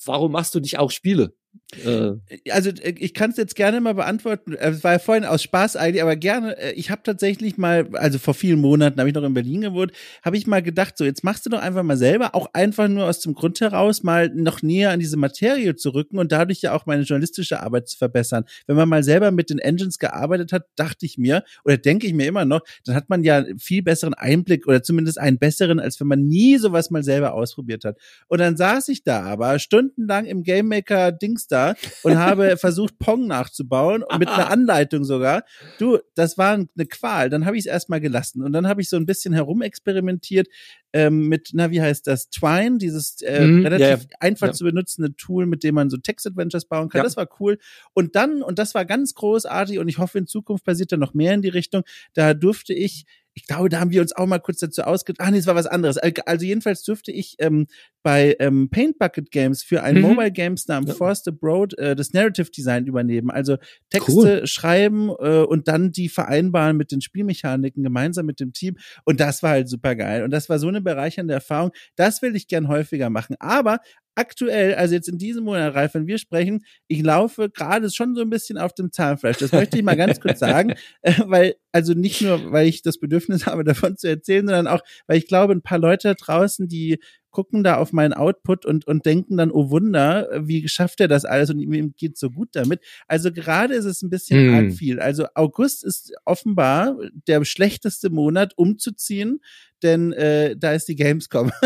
warum 0.06 0.32
machst 0.32 0.56
du 0.56 0.60
nicht 0.60 0.80
auch 0.80 0.92
Spiele? 0.92 1.34
Äh. 1.78 2.52
Also 2.52 2.70
äh, 2.70 2.96
ich 2.98 3.14
kann 3.14 3.32
es 3.32 3.38
jetzt 3.38 3.56
gerne 3.56 3.80
mal 3.80 3.94
beantworten. 3.94 4.54
Äh, 4.54 4.72
es 4.72 4.84
war 4.84 4.94
ja 4.94 5.00
vorhin 5.00 5.26
aus 5.26 5.42
Spaß 5.44 5.78
eigentlich, 5.78 6.02
aber 6.02 6.16
gerne. 6.16 6.56
Ich 6.74 6.92
habe 6.92 7.02
tatsächlich 7.04 7.58
mal, 7.58 7.88
also 7.94 8.20
vor 8.20 8.34
vielen 8.34 8.60
Monaten 8.60 9.00
habe 9.00 9.10
ich 9.10 9.16
noch 9.16 9.24
in 9.24 9.34
Berlin 9.34 9.62
gewohnt, 9.62 9.92
habe 10.24 10.38
ich 10.38 10.48
mal 10.48 10.62
gedacht, 10.62 10.98
so 10.98 11.06
jetzt 11.06 11.24
machst 11.24 11.46
du 11.46 11.50
doch 11.50 11.62
einfach 11.62 11.84
mal 11.84 11.98
selber, 11.98 12.36
auch 12.36 12.50
einfach 12.54 12.88
nur 12.88 13.06
aus 13.06 13.20
dem 13.22 13.34
Grund 13.34 13.62
heraus, 13.62 14.04
mal 14.04 14.30
noch 14.30 14.62
näher 14.62 14.92
an 14.92 15.00
diese 15.00 15.18
Materie 15.18 15.76
zu 15.76 15.92
rücken 15.92 16.18
und 16.18 16.32
dadurch 16.32 16.62
ja 16.62 16.74
auch 16.74 16.86
meine 16.86 17.04
journalistische 17.04 17.62
Arbeit 17.62 17.88
zu 17.88 17.98
verbessern. 17.98 18.44
Wenn 18.68 18.76
man 18.76 18.90
mal 18.90 19.04
selber 19.04 19.32
mit 19.32 19.50
den 19.50 19.60
Engines 19.60 19.98
gearbeitet 19.98 20.52
hat, 20.52 20.66
dachte 20.76 21.06
ich 21.06 21.18
mir 21.18 21.44
oder 21.64 21.78
denke 21.78 22.06
ich 22.06 22.14
mir 22.14 22.28
immer 22.28 22.46
noch, 22.46 22.62
dann 22.86 22.96
hat 22.96 23.10
man 23.10 23.24
ja 23.24 23.46
viel 23.58 23.82
besseren 23.82 24.14
Einblick 24.14 24.68
oder 24.68 24.84
zumindest 24.84 25.20
einen 25.20 25.40
besseren, 25.40 25.80
als 25.80 26.00
wenn 26.00 26.08
man 26.08 26.28
nie 26.28 26.58
sowas 26.58 26.92
mal 26.92 27.04
selber 27.04 27.34
ausprobiert 27.34 27.86
hat. 27.86 27.98
Und 28.28 28.40
dann 28.40 28.58
saß 28.58 28.90
ich 28.90 29.04
da 29.04 29.24
aber 29.24 29.58
stundenlang 29.60 30.26
im 30.26 30.44
Game 30.44 30.68
Maker 30.68 31.12
Dings 31.12 31.48
da 31.48 31.61
und 32.04 32.18
habe 32.18 32.58
versucht, 32.58 33.00
Pong 33.00 33.28
nachzubauen, 33.28 34.04
mit 34.20 34.30
einer 34.30 34.50
Anleitung 34.50 35.04
sogar. 35.04 35.44
Du, 35.80 36.00
das 36.16 36.38
war 36.38 36.54
eine 36.54 36.86
Qual. 36.88 37.30
Dann 37.30 37.46
habe 37.46 37.58
ich 37.58 37.66
es 37.66 37.72
erstmal 37.72 38.02
gelassen 38.02 38.44
und 38.44 38.54
dann 38.54 38.68
habe 38.68 38.82
ich 38.82 38.90
so 38.90 38.98
ein 38.98 39.06
bisschen 39.06 39.34
herumexperimentiert 39.34 40.48
ähm, 40.94 41.28
mit, 41.30 41.52
na, 41.54 41.72
wie 41.72 41.82
heißt 41.82 42.06
das? 42.08 42.30
Twine, 42.30 42.78
dieses 42.78 43.22
äh, 43.22 43.46
mhm, 43.46 43.64
relativ 43.64 43.88
ja, 43.88 43.96
ja. 43.96 44.18
einfach 44.20 44.48
ja. 44.48 44.54
zu 44.54 44.66
benutzende 44.66 45.16
Tool, 45.16 45.46
mit 45.46 45.64
dem 45.64 45.76
man 45.76 45.90
so 45.90 45.98
Text-Adventures 45.98 46.66
bauen 46.66 46.90
kann. 46.90 47.04
Das 47.04 47.18
war 47.18 47.30
cool. 47.40 47.58
Und 47.94 48.16
dann, 48.16 48.42
und 48.42 48.60
das 48.60 48.76
war 48.76 48.86
ganz 48.86 49.14
großartig 49.14 49.80
und 49.80 49.88
ich 49.88 49.98
hoffe, 49.98 50.18
in 50.18 50.28
Zukunft 50.28 50.66
passiert 50.66 50.92
da 50.92 50.98
noch 50.98 51.14
mehr 51.14 51.34
in 51.34 51.42
die 51.42 51.50
Richtung, 51.50 51.84
da 52.14 52.34
durfte 52.34 52.74
ich 52.74 53.06
ich 53.34 53.48
glaube, 53.48 53.70
da 53.70 53.80
haben 53.80 53.92
wir 53.92 54.02
uns 54.02 54.14
auch 54.14 54.26
mal 54.26 54.40
kurz 54.40 54.60
dazu 54.60 54.82
ausge... 54.82 55.14
Ah, 55.18 55.32
nee, 55.32 55.38
es 55.38 55.48
war 55.48 55.56
was 55.56 55.66
anderes. 55.66 55.98
Also 55.98 56.46
jedenfalls 56.46 56.84
durfte 56.84 57.12
ich 57.14 57.36
ähm, 57.40 57.68
bei 58.04 58.36
ähm, 58.40 58.70
Paint 58.70 58.98
Bucket 59.00 59.32
Games 59.32 59.64
für 59.64 59.84
ein 59.84 59.96
mhm. 59.96 60.02
Mobile 60.02 60.32
Games 60.32 60.68
namens 60.68 60.90
ja. 60.90 60.96
Forster 60.96 61.32
Broad 61.32 61.78
äh, 61.78 61.96
das 61.96 62.14
Narrative 62.14 62.50
Design 62.50 62.86
übernehmen. 62.86 63.30
Also 63.30 63.58
Texte 63.90 64.40
cool. 64.40 64.48
schreiben 64.48 65.10
äh, 65.20 65.44
und 65.44 65.68
dann 65.68 65.92
die 65.92 66.10
vereinbaren 66.10 66.78
mit 66.78 66.92
den 66.92 67.02
Spielmechaniken 67.02 67.84
gemeinsam 67.84 68.26
mit 68.26 68.40
dem 68.40 68.54
Team. 68.54 68.78
Und 69.06 69.20
das 69.20 69.44
war 69.44 69.52
halt 69.52 69.70
super 69.70 69.96
geil. 69.96 70.24
Und 70.24 70.32
das 70.32 70.50
war 70.50 70.60
so 70.60 70.68
eine 70.68 70.82
bereichernde 70.82 71.34
Erfahrung. 71.34 71.72
Das 71.96 72.22
will 72.22 72.36
ich 72.36 72.48
gern 72.48 72.68
häufiger 72.68 73.10
machen. 73.10 73.36
Aber 73.40 73.80
aktuell, 74.16 74.76
also 74.76 74.94
jetzt 74.94 75.08
in 75.08 75.18
diesem 75.18 75.46
Monat, 75.46 75.74
Ralf, 75.74 75.94
wenn 75.94 76.08
wir 76.08 76.18
sprechen, 76.18 76.66
ich 76.88 77.02
laufe 77.02 77.50
gerade 77.50 77.90
schon 77.90 78.16
so 78.16 78.22
ein 78.22 78.30
bisschen 78.30 78.58
auf 78.58 78.74
dem 78.74 78.92
Zahnfleisch. 78.92 79.38
Das 79.38 79.52
möchte 79.52 79.78
ich 79.78 79.84
mal 79.84 79.96
ganz 79.96 80.20
kurz 80.20 80.40
sagen, 80.40 80.74
äh, 81.02 81.14
weil, 81.26 81.56
also 81.72 81.94
nicht 81.94 82.22
nur, 82.22 82.52
weil 82.52 82.68
ich 82.68 82.82
das 82.82 83.00
Bedürfnis 83.00 83.46
habe, 83.46 83.64
davon 83.64 83.98
zu 83.98 84.08
erzählen, 84.08 84.46
sondern 84.46 84.68
auch, 84.68 84.82
weil 85.08 85.18
ich 85.18 85.28
glaube, 85.28 85.54
ein 85.54 85.62
paar 85.62 85.80
Leute 85.80 86.10
da 86.10 86.14
draußen, 86.14 86.68
die 86.68 87.00
gucken 87.32 87.64
da 87.64 87.78
auf 87.78 87.94
meinen 87.94 88.14
Output 88.14 88.66
und, 88.66 88.86
und 88.88 89.06
denken 89.06 89.38
dann, 89.38 89.52
oh 89.52 89.70
Wunder, 89.70 90.30
wie 90.40 90.68
schafft 90.68 91.00
er 91.00 91.08
das 91.08 91.26
alles 91.26 91.50
und 91.50 91.60
ihm 91.60 91.94
geht 91.96 92.18
so 92.18 92.30
gut 92.30 92.50
damit. 92.54 92.82
Also 93.08 93.32
gerade 93.32 93.74
ist 93.74 93.86
es 93.86 94.02
ein 94.02 94.10
bisschen 94.10 94.52
mm. 94.52 94.54
arg 94.54 94.74
viel. 94.74 95.00
Also 95.00 95.28
August 95.36 95.84
ist 95.84 96.14
offenbar 96.26 96.98
der 97.28 97.44
schlechteste 97.46 98.10
Monat 98.10 98.58
umzuziehen 98.58 99.40
denn 99.84 100.14
äh, 100.14 100.56
da 100.58 100.74
ist 100.74 100.88
die 100.88 100.96
Gamescom. 100.96 101.52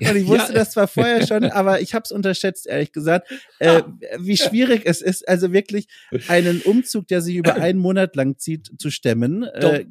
und 0.00 0.16
ich 0.16 0.26
wusste 0.26 0.52
ja. 0.52 0.58
das 0.60 0.72
zwar 0.72 0.88
vorher 0.88 1.26
schon, 1.26 1.44
aber 1.52 1.80
ich 1.80 1.94
habe 1.94 2.04
es 2.04 2.12
unterschätzt, 2.12 2.66
ehrlich 2.66 2.92
gesagt, 2.92 3.28
äh, 3.58 3.82
wie 4.18 4.36
schwierig 4.36 4.82
es 4.84 5.02
ist, 5.02 5.28
also 5.28 5.52
wirklich 5.52 5.88
einen 6.28 6.60
Umzug, 6.62 7.08
der 7.08 7.20
sich 7.20 7.36
über 7.36 7.54
einen 7.60 7.78
Monat 7.78 8.16
lang 8.16 8.38
zieht, 8.38 8.70
zu 8.78 8.90
stemmen. 8.90 9.44
Äh, 9.44 9.86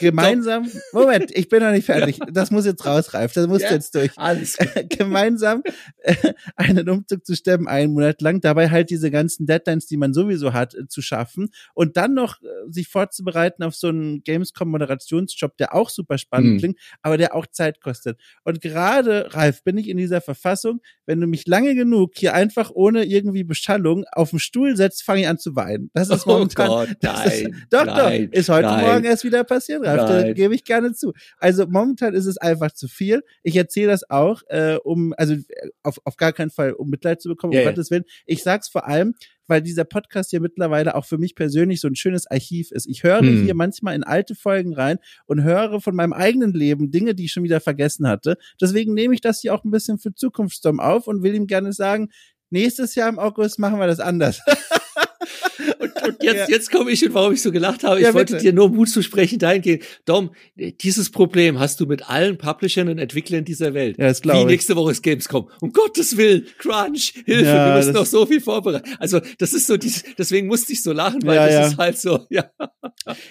gemeinsam, 0.00 0.70
Moment, 0.92 1.30
ich 1.36 1.48
bin 1.48 1.62
noch 1.62 1.72
nicht 1.72 1.86
fertig. 1.86 2.18
Das 2.32 2.50
muss 2.50 2.66
jetzt 2.66 2.84
raus, 2.84 3.14
Ralf, 3.14 3.32
das 3.32 3.46
muss 3.46 3.62
ja, 3.62 3.72
jetzt 3.72 3.94
durch. 3.94 4.12
Alles 4.16 4.56
gemeinsam 4.88 5.62
äh, 5.98 6.14
einen 6.56 6.88
Umzug 6.88 7.24
zu 7.24 7.34
stemmen, 7.34 7.68
einen 7.68 7.92
Monat 7.92 8.20
lang, 8.22 8.40
dabei 8.40 8.70
halt 8.70 8.90
diese 8.90 9.10
ganzen 9.10 9.46
Deadlines, 9.46 9.86
die 9.86 9.96
man 9.96 10.14
sowieso 10.14 10.52
hat, 10.52 10.74
äh, 10.74 10.88
zu 10.88 11.02
schaffen 11.02 11.50
und 11.74 11.96
dann 11.96 12.14
noch 12.14 12.42
äh, 12.42 12.46
sich 12.68 12.88
vorzubereiten 12.88 13.62
auf 13.62 13.74
so 13.74 13.88
einen 13.88 14.22
Gamescom-Moderationsjob, 14.22 15.56
der 15.56 15.74
auch 15.74 15.90
super 15.90 16.18
spannend 16.18 16.54
mhm. 16.54 16.58
klingt, 16.58 16.78
aber 17.02 17.15
aber 17.16 17.18
der 17.18 17.34
auch 17.34 17.46
Zeit 17.46 17.80
kostet. 17.80 18.20
Und 18.44 18.60
gerade, 18.60 19.34
Ralf, 19.34 19.64
bin 19.64 19.78
ich 19.78 19.88
in 19.88 19.96
dieser 19.96 20.20
Verfassung, 20.20 20.80
wenn 21.06 21.20
du 21.20 21.26
mich 21.26 21.46
lange 21.46 21.74
genug 21.74 22.12
hier 22.14 22.34
einfach 22.34 22.70
ohne 22.74 23.04
irgendwie 23.04 23.44
Beschallung 23.44 24.04
auf 24.12 24.30
den 24.30 24.38
Stuhl 24.38 24.76
setzt, 24.76 25.02
fange 25.02 25.22
ich 25.22 25.28
an 25.28 25.38
zu 25.38 25.56
weinen. 25.56 25.90
Das 25.94 26.10
ist 26.10 26.26
oh 26.26 26.32
momentan. 26.32 26.68
Oh 26.68 26.74
Gott, 26.74 26.88
nein, 27.02 27.26
ist, 27.26 27.46
doch, 27.70 27.86
nein, 27.86 28.28
doch, 28.30 28.38
ist 28.38 28.48
heute 28.48 28.68
nein, 28.68 28.84
Morgen 28.84 29.04
erst 29.04 29.24
wieder 29.24 29.44
passiert, 29.44 29.84
Ralf. 29.84 30.08
Da 30.08 30.32
gebe 30.32 30.54
ich 30.54 30.64
gerne 30.64 30.92
zu. 30.92 31.12
Also 31.38 31.66
momentan 31.66 32.14
ist 32.14 32.26
es 32.26 32.36
einfach 32.36 32.72
zu 32.72 32.88
viel. 32.88 33.22
Ich 33.42 33.56
erzähle 33.56 33.88
das 33.88 34.08
auch, 34.10 34.42
äh, 34.48 34.76
um, 34.84 35.14
also 35.16 35.34
äh, 35.34 35.70
auf, 35.82 35.98
auf 36.04 36.16
gar 36.16 36.32
keinen 36.32 36.50
Fall, 36.50 36.72
um 36.72 36.90
Mitleid 36.90 37.22
zu 37.22 37.28
bekommen, 37.28 37.54
um 37.54 37.58
yeah, 37.58 37.70
Gottes 37.70 37.90
Willen. 37.90 38.04
Ich 38.26 38.42
sag's 38.42 38.68
vor 38.68 38.86
allem, 38.86 39.14
weil 39.48 39.62
dieser 39.62 39.84
Podcast 39.84 40.30
hier 40.30 40.40
mittlerweile 40.40 40.94
auch 40.94 41.04
für 41.04 41.18
mich 41.18 41.34
persönlich 41.34 41.80
so 41.80 41.88
ein 41.88 41.96
schönes 41.96 42.26
Archiv 42.26 42.70
ist. 42.72 42.86
Ich 42.86 43.02
höre 43.02 43.20
hm. 43.20 43.44
hier 43.44 43.54
manchmal 43.54 43.94
in 43.94 44.04
alte 44.04 44.34
Folgen 44.34 44.74
rein 44.74 44.98
und 45.26 45.42
höre 45.42 45.80
von 45.80 45.94
meinem 45.94 46.12
eigenen 46.12 46.52
Leben 46.52 46.90
Dinge, 46.90 47.14
die 47.14 47.26
ich 47.26 47.32
schon 47.32 47.44
wieder 47.44 47.60
vergessen 47.60 48.06
hatte. 48.08 48.36
Deswegen 48.60 48.94
nehme 48.94 49.14
ich 49.14 49.20
das 49.20 49.40
hier 49.40 49.54
auch 49.54 49.64
ein 49.64 49.70
bisschen 49.70 49.98
für 49.98 50.14
Zukunftsstorm 50.14 50.80
auf 50.80 51.06
und 51.06 51.22
will 51.22 51.34
ihm 51.34 51.46
gerne 51.46 51.72
sagen, 51.72 52.08
nächstes 52.50 52.94
Jahr 52.94 53.08
im 53.08 53.18
August 53.18 53.58
machen 53.58 53.78
wir 53.78 53.86
das 53.86 54.00
anders. 54.00 54.40
Und, 55.80 55.95
und 56.08 56.16
jetzt, 56.22 56.36
ja. 56.36 56.46
jetzt 56.48 56.70
komme 56.70 56.90
ich 56.90 57.04
und 57.04 57.14
warum 57.14 57.32
ich 57.32 57.42
so 57.42 57.52
gelacht 57.52 57.84
habe. 57.84 58.00
Ich 58.00 58.06
ja, 58.06 58.14
wollte 58.14 58.38
dir 58.38 58.52
nur 58.52 58.68
Mut 58.68 58.88
zu 58.88 59.02
sprechen 59.02 59.38
dahingehend. 59.38 59.84
Dom, 60.04 60.30
dieses 60.56 61.10
Problem 61.10 61.58
hast 61.58 61.80
du 61.80 61.86
mit 61.86 62.08
allen 62.08 62.38
Publishern 62.38 62.88
und 62.88 62.98
Entwicklern 62.98 63.44
dieser 63.44 63.74
Welt. 63.74 63.98
Ja, 63.98 64.08
das 64.08 64.22
glaube 64.22 64.40
Wie 64.40 64.44
nächste 64.44 64.76
Woche 64.76 64.92
ist 64.92 65.02
Gamescom. 65.02 65.48
Um 65.60 65.72
Gottes 65.72 66.16
Willen, 66.16 66.46
Crunch, 66.58 67.14
Hilfe, 67.24 67.44
ja, 67.44 67.68
wir 67.68 67.76
müssen 67.76 67.92
noch 67.92 68.06
so 68.06 68.26
viel 68.26 68.40
vorbereiten. 68.40 68.88
Also, 68.98 69.20
das 69.38 69.52
ist 69.52 69.66
so, 69.66 69.76
dies, 69.76 70.04
deswegen 70.18 70.46
musste 70.46 70.72
ich 70.72 70.82
so 70.82 70.92
lachen, 70.92 71.20
weil 71.24 71.36
ja, 71.36 71.60
das 71.60 71.72
ist 71.72 71.78
halt 71.78 71.98
so, 71.98 72.26
ja. 72.30 72.50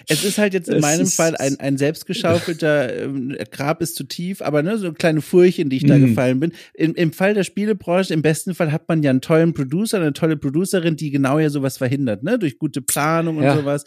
Es 0.08 0.24
ist 0.24 0.38
halt 0.38 0.54
jetzt 0.54 0.68
in 0.68 0.76
es 0.76 0.82
meinem 0.82 1.06
Fall 1.06 1.36
ein, 1.36 1.58
ein 1.60 1.76
selbstgeschaufelter 1.76 3.02
ähm, 3.02 3.36
Grab 3.50 3.82
ist 3.82 3.96
zu 3.96 4.04
tief, 4.04 4.42
aber 4.42 4.62
ne, 4.62 4.78
so 4.78 4.86
eine 4.86 4.94
kleine 4.94 5.20
Furche, 5.20 5.62
in 5.62 5.70
die 5.70 5.76
ich 5.76 5.86
da 5.86 5.98
mhm. 5.98 6.08
gefallen 6.08 6.40
bin. 6.40 6.52
Im, 6.74 6.94
Im 6.94 7.12
Fall 7.12 7.34
der 7.34 7.44
Spielebranche, 7.44 8.12
im 8.14 8.22
besten 8.22 8.54
Fall 8.54 8.72
hat 8.72 8.88
man 8.88 9.02
ja 9.02 9.10
einen 9.10 9.20
tollen 9.20 9.54
Producer, 9.54 9.98
eine 9.98 10.12
tolle 10.12 10.36
Producerin, 10.36 10.96
die 10.96 11.10
genau 11.10 11.38
ja 11.38 11.50
sowas 11.50 11.78
verhindert, 11.78 12.22
ne? 12.22 12.38
Durch 12.38 12.58
gute 12.58 12.65
Planung 12.80 13.38
und 13.38 13.44
ja. 13.44 13.56
sowas 13.56 13.84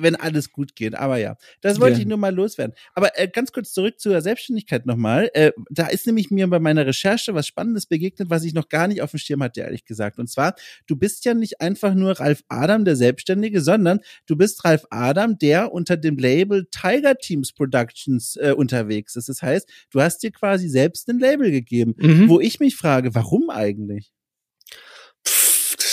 wenn 0.00 0.16
alles 0.16 0.52
gut 0.52 0.74
geht. 0.74 0.94
Aber 0.94 1.18
ja, 1.18 1.36
das 1.60 1.80
wollte 1.80 1.94
ja. 1.94 2.00
ich 2.00 2.06
nur 2.06 2.18
mal 2.18 2.34
loswerden. 2.34 2.74
Aber 2.94 3.18
äh, 3.18 3.28
ganz 3.28 3.52
kurz 3.52 3.72
zurück 3.72 4.00
zur 4.00 4.20
Selbstständigkeit 4.20 4.86
nochmal. 4.86 5.30
Äh, 5.34 5.52
da 5.70 5.86
ist 5.86 6.06
nämlich 6.06 6.30
mir 6.30 6.48
bei 6.48 6.58
meiner 6.58 6.86
Recherche 6.86 7.34
was 7.34 7.46
Spannendes 7.46 7.86
begegnet, 7.86 8.30
was 8.30 8.44
ich 8.44 8.54
noch 8.54 8.68
gar 8.68 8.88
nicht 8.88 9.02
auf 9.02 9.10
dem 9.10 9.18
Schirm 9.18 9.42
hatte, 9.42 9.60
ehrlich 9.60 9.84
gesagt. 9.84 10.18
Und 10.18 10.28
zwar, 10.28 10.54
du 10.86 10.96
bist 10.96 11.24
ja 11.24 11.34
nicht 11.34 11.60
einfach 11.60 11.94
nur 11.94 12.18
Ralf 12.18 12.42
Adam, 12.48 12.84
der 12.84 12.96
Selbstständige, 12.96 13.60
sondern 13.60 14.00
du 14.26 14.36
bist 14.36 14.64
Ralf 14.64 14.84
Adam, 14.90 15.38
der 15.38 15.72
unter 15.72 15.96
dem 15.96 16.16
Label 16.16 16.66
Tiger 16.70 17.16
Teams 17.16 17.52
Productions 17.52 18.36
äh, 18.36 18.54
unterwegs 18.56 19.16
ist. 19.16 19.28
Das 19.28 19.42
heißt, 19.42 19.68
du 19.90 20.00
hast 20.00 20.18
dir 20.18 20.30
quasi 20.30 20.68
selbst 20.68 21.08
ein 21.08 21.18
Label 21.18 21.50
gegeben, 21.50 21.94
mhm. 21.98 22.28
wo 22.28 22.40
ich 22.40 22.60
mich 22.60 22.76
frage, 22.76 23.14
warum 23.14 23.50
eigentlich? 23.50 24.12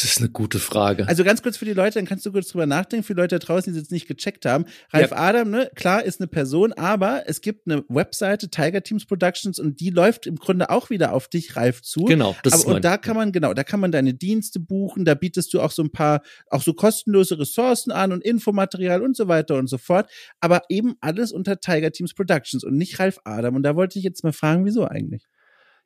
Das 0.01 0.11
ist 0.11 0.19
eine 0.19 0.29
gute 0.29 0.59
Frage. 0.59 1.05
Also 1.09 1.25
ganz 1.25 1.41
kurz 1.41 1.57
für 1.57 1.65
die 1.65 1.73
Leute, 1.73 1.99
dann 1.99 2.05
kannst 2.05 2.25
du 2.25 2.31
kurz 2.31 2.47
drüber 2.47 2.65
nachdenken, 2.65 3.03
für 3.03 3.13
die 3.13 3.19
Leute 3.19 3.37
da 3.37 3.45
draußen, 3.45 3.73
die 3.73 3.77
es 3.77 3.83
jetzt 3.83 3.91
nicht 3.91 4.07
gecheckt 4.07 4.45
haben. 4.45 4.63
Ralf 4.91 5.11
ja. 5.11 5.17
Adam, 5.17 5.49
ne, 5.49 5.69
klar, 5.75 6.03
ist 6.03 6.21
eine 6.21 6.27
Person, 6.27 6.71
aber 6.71 7.23
es 7.27 7.41
gibt 7.41 7.67
eine 7.67 7.83
Webseite, 7.89 8.49
Tiger 8.49 8.81
Teams 8.81 9.05
Productions, 9.05 9.59
und 9.59 9.81
die 9.81 9.89
läuft 9.89 10.25
im 10.25 10.37
Grunde 10.37 10.69
auch 10.69 10.89
wieder 10.89 11.11
auf 11.11 11.27
dich, 11.27 11.57
Ralf, 11.57 11.81
zu. 11.81 12.05
Genau. 12.05 12.33
Das 12.43 12.53
aber, 12.53 12.61
ist 12.61 12.75
und 12.75 12.85
da 12.85 12.97
kann 12.97 13.17
man, 13.17 13.33
genau, 13.33 13.53
da 13.53 13.65
kann 13.65 13.81
man 13.81 13.91
deine 13.91 14.13
Dienste 14.13 14.61
buchen, 14.61 15.03
da 15.03 15.15
bietest 15.15 15.53
du 15.53 15.59
auch 15.59 15.71
so 15.71 15.83
ein 15.83 15.91
paar, 15.91 16.21
auch 16.49 16.61
so 16.61 16.73
kostenlose 16.73 17.37
Ressourcen 17.37 17.91
an 17.91 18.13
und 18.13 18.23
Infomaterial 18.23 19.01
und 19.01 19.17
so 19.17 19.27
weiter 19.27 19.55
und 19.55 19.67
so 19.67 19.77
fort. 19.77 20.09
Aber 20.39 20.61
eben 20.69 20.95
alles 21.01 21.33
unter 21.33 21.59
Tiger 21.59 21.91
Teams 21.91 22.13
Productions 22.13 22.63
und 22.63 22.77
nicht 22.77 22.99
Ralf 22.99 23.19
Adam. 23.25 23.55
Und 23.55 23.63
da 23.63 23.75
wollte 23.75 23.99
ich 23.99 24.05
jetzt 24.05 24.23
mal 24.23 24.31
fragen, 24.31 24.63
wieso 24.63 24.85
eigentlich? 24.85 25.27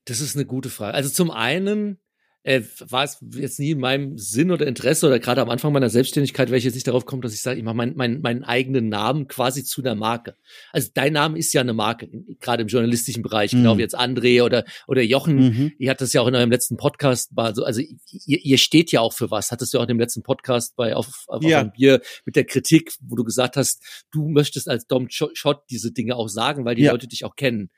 Das 0.05 0.22
ist 0.22 0.36
eine 0.36 0.45
gute 0.45 0.70
Frage. 0.70 0.93
Also 0.93 1.09
zum 1.09 1.32
einen 1.32 1.97
äh, 2.44 2.62
war 2.80 3.06
es 3.06 3.20
jetzt 3.32 3.60
nie 3.60 3.72
in 3.72 3.80
meinem 3.80 4.18
Sinn 4.18 4.52
oder 4.52 4.68
Interesse 4.68 5.08
oder 5.08 5.20
gerade 5.20 5.41
am 5.41 5.50
Anfang 5.50 5.72
meiner 5.72 5.89
Selbstständigkeit, 5.89 6.52
welche 6.52 6.72
sich 6.72 6.84
darauf 6.84 7.06
kommt, 7.06 7.24
dass 7.24 7.34
ich 7.34 7.41
sage, 7.41 7.58
ich 7.58 7.64
mache 7.64 7.76
meinen 7.76 7.96
mein, 7.96 8.22
meinen 8.22 8.44
eigenen 8.44 8.89
Namen 8.89 9.28
quasi 9.28 9.64
zu 9.64 9.82
einer 9.82 9.96
Marke. 9.96 10.36
Also 10.74 10.89
dein 10.94 11.14
Name 11.14 11.38
ist 11.38 11.54
ja 11.54 11.62
eine 11.62 11.74
Marke, 11.74 12.10
gerade 12.41 12.64
im 12.64 12.68
journalistischen 12.68 13.24
Bereich, 13.24 13.54
mhm. 13.54 13.60
genau 13.60 13.78
wie 13.78 13.82
jetzt 13.82 13.98
André 13.98 14.44
oder 14.44 14.66
oder 14.88 15.02
Jochen. 15.02 15.36
Mhm. 15.36 15.72
Ihr 15.80 15.89
hattet 15.89 16.02
das 16.02 16.14
ja 16.14 16.22
auch 16.22 16.28
in 16.28 16.36
eurem 16.36 16.52
letzten 16.52 16.76
Podcast 16.76 17.32
mal 17.34 17.56
so, 17.56 17.64
also 17.64 17.82
ihr, 17.82 18.44
ihr 18.44 18.58
steht 18.58 18.91
ja 18.91 19.00
auch 19.00 19.14
für 19.14 19.32
was. 19.32 19.52
Hattest 19.52 19.74
du 19.74 19.78
auch 19.78 19.84
in 19.84 19.88
dem 19.88 20.00
letzten 20.00 20.22
Podcast 20.22 20.76
bei 20.76 20.96
auf, 20.96 21.24
auf, 21.28 21.44
ja. 21.44 21.62
auf 21.62 21.72
Bier 21.72 22.02
mit 22.26 22.36
der 22.36 22.44
Kritik, 22.44 22.94
wo 23.02 23.16
du 23.16 23.24
gesagt 23.24 23.56
hast, 23.56 24.06
du 24.12 24.28
möchtest 24.28 24.68
als 24.68 24.86
Dom 24.88 25.08
Schott 25.10 25.64
diese 25.70 25.94
Dinge 25.94 26.18
auch 26.18 26.28
sagen, 26.28 26.66
weil 26.66 26.76
die 26.76 26.84
ja. 26.84 26.91
Leute 26.91 27.08
dich 27.08 27.24
auch 27.24 27.36
kennen. 27.36 27.70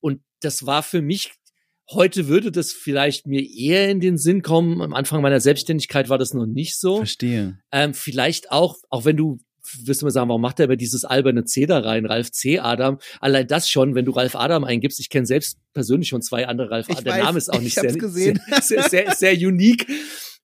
Und 0.00 0.22
das 0.40 0.66
war 0.66 0.82
für 0.82 1.02
mich 1.02 1.32
Heute 1.90 2.28
würde 2.28 2.50
das 2.50 2.72
vielleicht 2.72 3.26
mir 3.26 3.42
eher 3.42 3.90
in 3.90 4.00
den 4.00 4.16
Sinn 4.16 4.42
kommen. 4.42 4.80
Am 4.80 4.94
Anfang 4.94 5.20
meiner 5.20 5.40
Selbstständigkeit 5.40 6.08
war 6.08 6.16
das 6.16 6.32
noch 6.32 6.46
nicht 6.46 6.78
so. 6.78 6.98
Verstehe. 6.98 7.58
Ähm, 7.72 7.92
vielleicht 7.92 8.50
auch, 8.50 8.76
auch 8.88 9.04
wenn 9.04 9.16
du 9.16 9.40
wirst 9.82 10.02
du 10.02 10.06
mir 10.06 10.12
sagen, 10.12 10.28
warum 10.28 10.42
macht 10.42 10.60
er 10.60 10.66
immer 10.66 10.76
dieses 10.76 11.04
alberne 11.04 11.44
C 11.44 11.66
da 11.66 11.78
rein, 11.78 12.06
Ralf 12.06 12.30
C. 12.30 12.58
Adam? 12.58 12.98
Allein 13.20 13.46
das 13.46 13.68
schon, 13.68 13.94
wenn 13.94 14.04
du 14.04 14.12
Ralf 14.12 14.36
Adam 14.36 14.64
eingibst, 14.64 15.00
ich 15.00 15.08
kenne 15.08 15.26
selbst 15.26 15.58
persönlich 15.72 16.08
schon 16.08 16.22
zwei 16.22 16.46
andere 16.46 16.70
Ralf 16.70 16.90
Adam. 16.90 17.04
Der 17.04 17.24
Name 17.24 17.38
ist 17.38 17.52
auch 17.52 17.60
nicht 17.60 17.74
sehr, 17.74 17.90
sehr, 17.90 18.34
sehr, 18.62 18.82
sehr, 18.88 19.14
sehr 19.14 19.32
unique. 19.32 19.86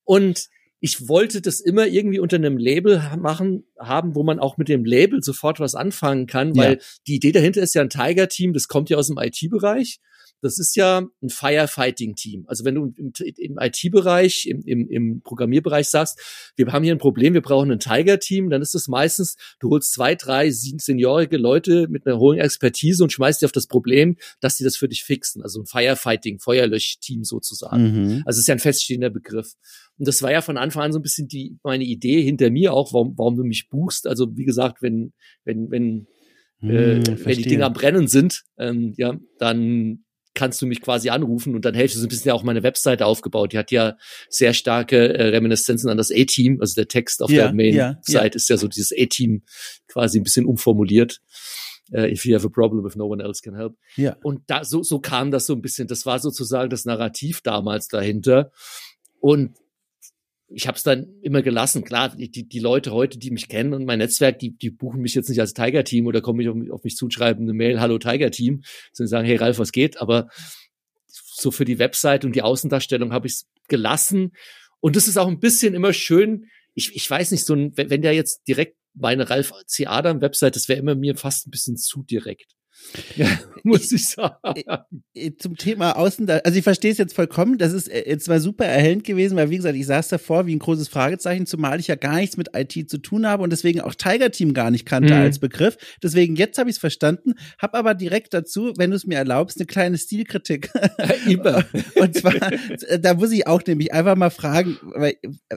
Und 0.05 0.49
ich 0.81 1.09
wollte 1.09 1.43
das 1.43 1.61
immer 1.61 1.87
irgendwie 1.87 2.19
unter 2.19 2.37
einem 2.37 2.57
Label 2.57 3.03
machen, 3.19 3.65
haben, 3.79 4.15
wo 4.15 4.23
man 4.23 4.39
auch 4.39 4.57
mit 4.57 4.69
dem 4.69 4.85
Label 4.87 5.23
sofort 5.23 5.61
was 5.61 5.75
anfangen 5.75 6.27
kann, 6.27 6.57
weil 6.57 6.75
ja. 6.75 6.79
die 7.07 7.17
Idee 7.17 7.33
dahinter 7.33 7.61
ist 7.61 7.75
ja 7.75 7.83
ein 7.83 7.91
Tiger-Team, 7.91 8.55
das 8.55 8.67
kommt 8.67 8.89
ja 8.89 8.97
aus 8.97 9.09
dem 9.09 9.19
IT-Bereich 9.19 10.01
das 10.43 10.59
ist 10.59 10.77
ja 10.77 11.07
ein 11.23 11.29
Firefighting-Team. 11.29 12.45
Also 12.47 12.65
wenn 12.65 12.75
du 12.75 12.93
im, 12.97 13.13
im 13.37 13.59
IT-Bereich, 13.59 14.47
im, 14.47 14.63
im, 14.63 14.89
im 14.89 15.23
Programmierbereich 15.23 15.89
sagst, 15.89 16.19
wir 16.57 16.67
haben 16.73 16.83
hier 16.83 16.95
ein 16.95 16.99
Problem, 16.99 17.35
wir 17.35 17.43
brauchen 17.43 17.71
ein 17.71 17.79
Tiger-Team, 17.79 18.51
dann 18.51 18.63
ist 18.63 18.75
es 18.75 18.89
meistens, 18.89 19.37
du 19.59 19.71
holst 19.71 19.93
zwei, 19.93 20.15
drei 20.15 20.51
seniorige 20.51 21.37
Leute 21.37 21.89
mit 21.89 22.07
einer 22.07 22.19
hohen 22.19 22.39
Expertise 22.39 23.03
und 23.03 23.13
schmeißt 23.13 23.43
dir 23.43 23.47
auf 23.47 23.53
das 23.53 23.67
Problem, 23.67 24.17
dass 24.41 24.57
die 24.57 24.65
das 24.65 24.77
für 24.77 24.89
dich 24.89 25.05
fixen. 25.05 25.43
Also 25.43 25.61
ein 25.61 25.67
Firefighting, 25.67 26.39
Feuerlösch-Team 26.39 27.25
sozusagen. 27.25 27.83
Mhm. 27.83 28.23
Also 28.25 28.39
es 28.39 28.43
ist 28.43 28.49
ja 28.49 28.55
ein 28.55 28.61
feststehender 28.61 29.11
Begriff. 29.11 29.55
Und 29.99 30.09
das 30.09 30.23
war 30.23 30.33
ja 30.33 30.41
von 30.41 30.57
Anfang 30.57 30.85
an 30.85 30.93
so 30.93 30.99
ein 30.99 31.03
bisschen 31.03 31.29
die, 31.29 31.59
meine 31.63 31.85
Idee 31.85 32.23
hinter 32.23 32.51
mir 32.51 32.73
auch, 32.73 32.95
warum, 32.95 33.19
warum 33.19 33.37
du 33.37 33.45
mich 33.45 33.69
buchst. 33.69 34.07
Also 34.07 34.35
wie 34.37 34.47
gesagt, 34.47 34.81
wenn, 34.81 35.13
wenn, 35.45 35.71
wenn, 35.71 36.07
hm, 36.61 36.71
äh, 36.71 37.03
wenn 37.25 37.37
die 37.37 37.43
Dinger 37.43 37.69
Brennen 37.71 38.07
sind, 38.07 38.45
ähm, 38.59 38.95
ja, 38.97 39.19
dann 39.39 40.05
kannst 40.41 40.63
du 40.63 40.67
mich 40.67 40.81
quasi 40.81 41.11
anrufen 41.11 41.55
und 41.55 41.67
dann 41.67 41.75
helfe 41.75 41.93
ich. 41.93 42.01
So 42.01 42.07
ein 42.07 42.09
bisschen 42.09 42.29
ja 42.29 42.35
auch 42.35 42.43
meine 42.43 42.63
Webseite 42.63 43.05
aufgebaut. 43.05 43.53
Die 43.53 43.59
hat 43.59 43.71
ja 43.71 43.99
sehr 44.31 44.55
starke 44.55 45.13
äh, 45.13 45.29
Reminiszenzen 45.29 45.91
an 45.91 45.99
das 45.99 46.11
A-Team. 46.11 46.63
Also 46.63 46.77
der 46.77 46.89
Text 46.89 47.23
auf 47.23 47.31
ja, 47.31 47.45
der 47.45 47.53
Main-Seite 47.53 48.01
ja, 48.09 48.25
ja. 48.25 48.31
ist 48.33 48.49
ja 48.49 48.57
so 48.57 48.67
dieses 48.67 48.91
A-Team 48.91 49.43
quasi 49.87 50.19
ein 50.19 50.23
bisschen 50.23 50.47
umformuliert. 50.47 51.21
Uh, 51.93 52.07
if 52.07 52.25
you 52.25 52.35
have 52.35 52.47
a 52.47 52.49
problem 52.49 52.87
if 52.87 52.97
no 52.97 53.05
one 53.05 53.23
else 53.23 53.43
can 53.43 53.55
help. 53.55 53.77
Ja. 53.97 54.17
Und 54.23 54.43
da 54.47 54.65
so 54.65 54.83
so 54.83 54.99
kam 54.99 55.31
das 55.31 55.45
so 55.45 55.53
ein 55.53 55.61
bisschen. 55.61 55.89
Das 55.89 56.07
war 56.07 56.21
sozusagen 56.21 56.71
das 56.71 56.87
Narrativ 56.87 57.43
damals 57.43 57.89
dahinter. 57.89 58.51
Und 59.19 59.59
ich 60.53 60.67
habe 60.67 60.77
es 60.77 60.83
dann 60.83 61.07
immer 61.23 61.43
gelassen. 61.43 61.85
Klar, 61.85 62.15
die, 62.17 62.31
die 62.31 62.59
Leute 62.59 62.93
heute, 62.93 63.19
die 63.19 63.31
mich 63.31 63.49
kennen 63.49 63.73
und 63.73 63.85
mein 63.85 63.99
Netzwerk, 63.99 64.39
die, 64.41 64.57
die 64.57 64.71
buchen 64.71 65.01
mich 65.01 65.15
jetzt 65.15 65.29
nicht 65.29 65.41
als 65.41 65.55
Tiger 65.55 65.85
Team 65.85 66.07
oder 66.07 66.21
kommen 66.21 66.39
mich 66.39 66.49
auf, 66.49 66.57
auf 66.71 66.85
mich 66.85 66.97
zuschreiben 66.97 67.45
eine 67.45 67.53
Mail, 67.53 67.81
hallo 67.81 67.99
Tiger 67.99 68.31
Team, 68.31 68.63
sondern 68.93 69.09
sagen, 69.09 69.27
hey 69.27 69.37
Ralf, 69.37 69.59
was 69.59 69.73
geht? 69.73 70.01
Aber 70.01 70.29
so 71.07 71.51
für 71.51 71.65
die 71.65 71.79
Website 71.79 72.25
und 72.25 72.35
die 72.35 72.43
Außendarstellung 72.43 73.13
habe 73.13 73.29
ich 73.29 73.35
es 73.35 73.49
gelassen. 73.69 74.33
Und 74.81 74.97
das 74.97 75.09
ist 75.09 75.17
auch 75.17 75.29
ein 75.29 75.41
bisschen 75.41 75.75
immer 75.75 75.93
schön. 75.93 76.47
Ich, 76.75 76.95
ich 76.95 77.09
weiß 77.09 77.31
nicht, 77.31 77.45
so 77.45 77.55
ein, 77.55 77.73
wenn 77.77 78.03
der 78.03 78.15
jetzt 78.15 78.43
direkt 78.49 78.77
meine 78.95 79.31
Ralf 79.31 79.53
C. 79.67 79.87
Adam 79.87 80.21
Website, 80.21 80.57
das 80.57 80.69
wäre 80.69 80.81
immer 80.81 80.97
mir 80.97 81.17
fast 81.17 81.47
ein 81.47 81.51
bisschen 81.51 81.77
zu 81.77 82.03
direkt. 82.03 82.53
Ja, 83.17 83.27
muss 83.63 83.93
ich 83.93 84.09
sagen. 84.09 84.35
Äh, 84.55 84.79
äh, 85.15 85.37
zum 85.37 85.57
Thema 85.57 85.97
Außen, 85.97 86.29
also 86.29 86.59
ich 86.59 86.65
verstehe 86.65 86.91
es 86.91 86.99
jetzt 86.99 87.15
vollkommen. 87.15 87.59
Das 87.59 87.73
ist 87.73 87.89
äh, 87.89 88.09
jetzt 88.09 88.29
mal 88.29 88.41
super 88.41 88.65
erhellend 88.65 89.05
gewesen, 89.05 89.37
weil 89.37 89.51
wie 89.51 89.57
gesagt, 89.57 89.77
ich 89.77 89.87
saß 89.87 90.09
davor 90.09 90.47
wie 90.47 90.55
ein 90.55 90.59
großes 90.59 90.89
Fragezeichen, 90.89 91.47
zumal 91.47 91.81
ich 91.81 91.89
ja 91.89 91.95
gar 91.95 92.17
nichts 92.17 92.37
mit 92.37 92.51
IT 92.55 92.91
zu 92.91 92.99
tun 92.99 93.27
habe 93.27 93.43
und 93.43 93.51
deswegen 93.51 93.81
auch 93.81 93.95
Tiger 93.95 94.31
Team 94.31 94.55
gar 94.55 94.71
nicht 94.71 94.87
kannte 94.87 95.15
mhm. 95.15 95.21
als 95.21 95.39
Begriff. 95.39 95.77
Deswegen 96.03 96.37
jetzt 96.37 96.59
habe 96.59 96.71
ich 96.71 96.77
es 96.77 96.81
verstanden, 96.81 97.35
habe 97.59 97.79
aber 97.79 97.95
direkt 97.95 98.35
dazu, 98.35 98.73
wenn 98.77 98.91
du 98.91 98.97
es 98.97 99.07
mir 99.07 99.17
erlaubst, 99.17 99.59
eine 99.59 99.67
kleine 99.67 99.99
Stilkritik. 99.99 100.71
und 101.97 102.15
zwar, 102.15 102.35
da 103.01 103.15
muss 103.15 103.33
ich 103.33 103.47
auch 103.47 103.63
nämlich 103.67 103.93
einfach 103.93 104.17
mal 104.17 104.31
fragen, 104.31 104.79
weil, 104.95 105.15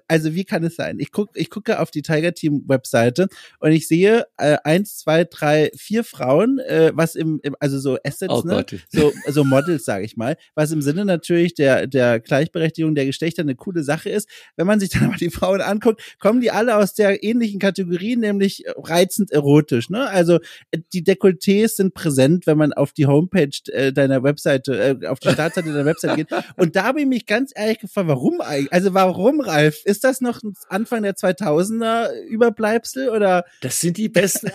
also 0.08 0.34
wie 0.34 0.46
kann 0.46 0.64
es 0.64 0.76
sein? 0.76 1.00
Ich 1.00 1.12
gucke, 1.12 1.32
ich 1.40 1.50
gucke 1.50 1.80
auf 1.80 1.92
die 1.92 2.02
Tiger 2.02 2.34
Team 2.34 2.64
Webseite 2.68 3.28
und 3.60 3.72
ich 3.72 3.88
sehe 3.88 4.26
äh, 4.38 4.58
eins, 4.64 4.98
zwei, 4.98 5.24
drei, 5.24 5.72
vier 5.76 6.04
Frauen, 6.04 6.60
äh, 6.60 6.92
was 6.94 7.13
was 7.14 7.16
im, 7.16 7.40
im 7.44 7.56
also 7.60 7.80
so 7.80 7.98
Assets, 8.04 8.34
Oh 8.34 8.42
ne? 8.46 8.66
So, 8.90 9.12
so 9.28 9.44
Models, 9.44 9.86
sage 9.86 10.06
ich 10.06 10.18
mal, 10.18 10.38
was 10.56 10.72
im 10.72 10.82
Sinne 10.82 11.06
natürlich 11.06 11.54
der, 11.54 11.88
der 11.88 12.20
Gleichberechtigung 12.20 12.96
der 12.96 13.06
Geschlechter 13.06 13.42
eine 13.42 13.56
coole 13.56 13.84
Sache 13.84 14.10
ist. 14.10 14.28
Wenn 14.56 14.68
man 14.68 14.80
sich 14.80 14.90
dann 14.90 15.04
aber 15.06 15.16
die 15.16 15.30
Frauen 15.30 15.62
anguckt, 15.62 16.02
kommen 16.20 16.42
die 16.42 16.52
alle 16.52 16.76
aus 16.78 16.94
der 16.94 17.24
ähnlichen 17.24 17.60
Kategorie, 17.60 18.16
nämlich 18.16 18.64
reizend 18.78 19.32
erotisch. 19.32 19.90
Ne? 19.90 20.08
Also 20.08 20.40
äh, 20.72 20.80
die 20.94 21.04
Dekolletés 21.04 21.76
sind 21.76 21.94
präsent, 21.94 22.48
wenn 22.48 22.58
man 22.58 22.74
auf 22.74 22.94
die 22.94 23.06
Homepage 23.06 23.50
äh, 23.72 23.92
deiner 23.92 24.24
Webseite, 24.24 25.00
äh, 25.02 25.08
auf 25.08 25.20
die 25.20 25.30
Startseite 25.30 25.70
deiner 25.70 25.86
Webseite 25.86 26.16
geht. 26.16 26.30
Und 26.58 26.76
da 26.76 26.84
habe 26.84 27.02
ich 27.02 27.08
mich 27.08 27.26
ganz 27.26 27.52
ehrlich 27.56 27.80
gefragt, 27.80 28.08
warum 28.08 28.42
eigentlich? 28.42 28.74
Also 28.74 28.94
warum, 28.94 29.42
Ralf? 29.42 29.82
Ist 29.86 30.04
das 30.04 30.22
noch 30.22 30.42
ein 30.44 30.54
Anfang 30.70 31.04
der 31.04 31.16
2000er 31.16 32.12
Überbleibsel 32.24 33.10
oder? 33.10 33.46
Das 33.62 33.80
sind 33.80 33.98
die 33.98 34.10
besten. 34.10 34.50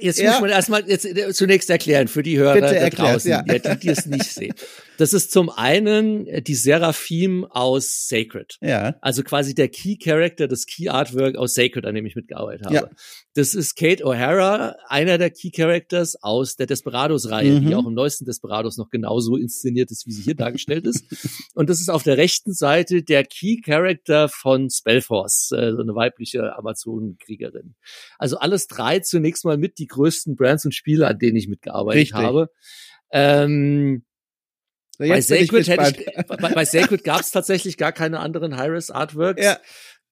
Jetzt 0.00 0.16
Ja. 0.26 0.32
muss 0.32 0.40
man 0.40 0.50
erstmal 0.50 0.88
jetzt 0.88 1.04
äh, 1.04 1.32
zunächst 1.32 1.70
erklären 1.70 1.85
für 2.08 2.22
die 2.22 2.38
Hörer 2.38 2.54
Bitte 2.54 2.74
da 2.74 2.90
draußen, 2.90 3.30
ja. 3.30 3.42
die, 3.42 3.76
die 3.76 3.88
es 3.88 4.06
nicht 4.06 4.30
sehen. 4.30 4.54
Das 4.98 5.12
ist 5.12 5.30
zum 5.32 5.50
einen 5.50 6.26
äh, 6.26 6.42
die 6.42 6.54
Seraphim 6.54 7.44
aus 7.44 8.06
Sacred. 8.08 8.56
Ja. 8.60 8.96
Also 9.00 9.22
quasi 9.22 9.54
der 9.54 9.68
Key 9.68 9.96
Character, 9.96 10.48
das 10.48 10.66
Key 10.66 10.88
Artwork 10.88 11.36
aus 11.36 11.54
Sacred, 11.54 11.84
an 11.86 11.94
dem 11.94 12.06
ich 12.06 12.16
mitgearbeitet 12.16 12.66
habe. 12.66 12.74
Ja. 12.74 12.90
Das 13.34 13.54
ist 13.54 13.76
Kate 13.76 14.04
O'Hara, 14.04 14.74
einer 14.88 15.18
der 15.18 15.30
Key 15.30 15.50
Characters 15.50 16.16
aus 16.22 16.56
der 16.56 16.66
Desperados-Reihe, 16.66 17.60
Mhm. 17.60 17.66
die 17.66 17.74
auch 17.74 17.86
im 17.86 17.94
neuesten 17.94 18.24
Desperados 18.24 18.76
noch 18.78 18.88
genauso 18.90 19.36
inszeniert 19.36 19.90
ist, 19.90 20.06
wie 20.06 20.12
sie 20.12 20.22
hier 20.22 20.34
dargestellt 20.34 20.86
ist. 20.86 21.04
Und 21.54 21.68
das 21.68 21.80
ist 21.80 21.90
auf 21.90 22.02
der 22.02 22.16
rechten 22.16 22.52
Seite 22.54 23.02
der 23.02 23.24
Key 23.24 23.60
Character 23.60 24.28
von 24.28 24.70
Spellforce, 24.70 25.52
äh, 25.52 25.72
so 25.72 25.82
eine 25.82 25.94
weibliche 25.94 26.56
Amazonenkriegerin. 26.56 27.74
Also 28.18 28.38
alles 28.38 28.66
drei 28.66 29.00
zunächst 29.00 29.44
mal 29.44 29.58
mit 29.58 29.78
die 29.78 29.86
größten 29.86 30.36
Brands 30.36 30.64
und 30.64 30.74
Spiele, 30.74 31.06
an 31.06 31.18
denen 31.18 31.36
ich 31.36 31.48
mitgearbeitet 31.48 32.00
Richtig. 32.00 32.16
habe. 32.18 32.50
Ähm, 33.10 34.04
So, 34.98 35.06
bei 35.06 35.20
Sacred, 35.20 35.68
ich, 35.68 36.26
bei, 36.26 36.54
bei 36.54 36.64
Sacred 36.64 37.04
gab 37.04 37.20
es 37.20 37.30
tatsächlich 37.30 37.76
gar 37.76 37.92
keine 37.92 38.20
anderen 38.20 38.56
High-Res 38.56 38.90
Artworks. 38.90 39.42
Ja. 39.42 39.58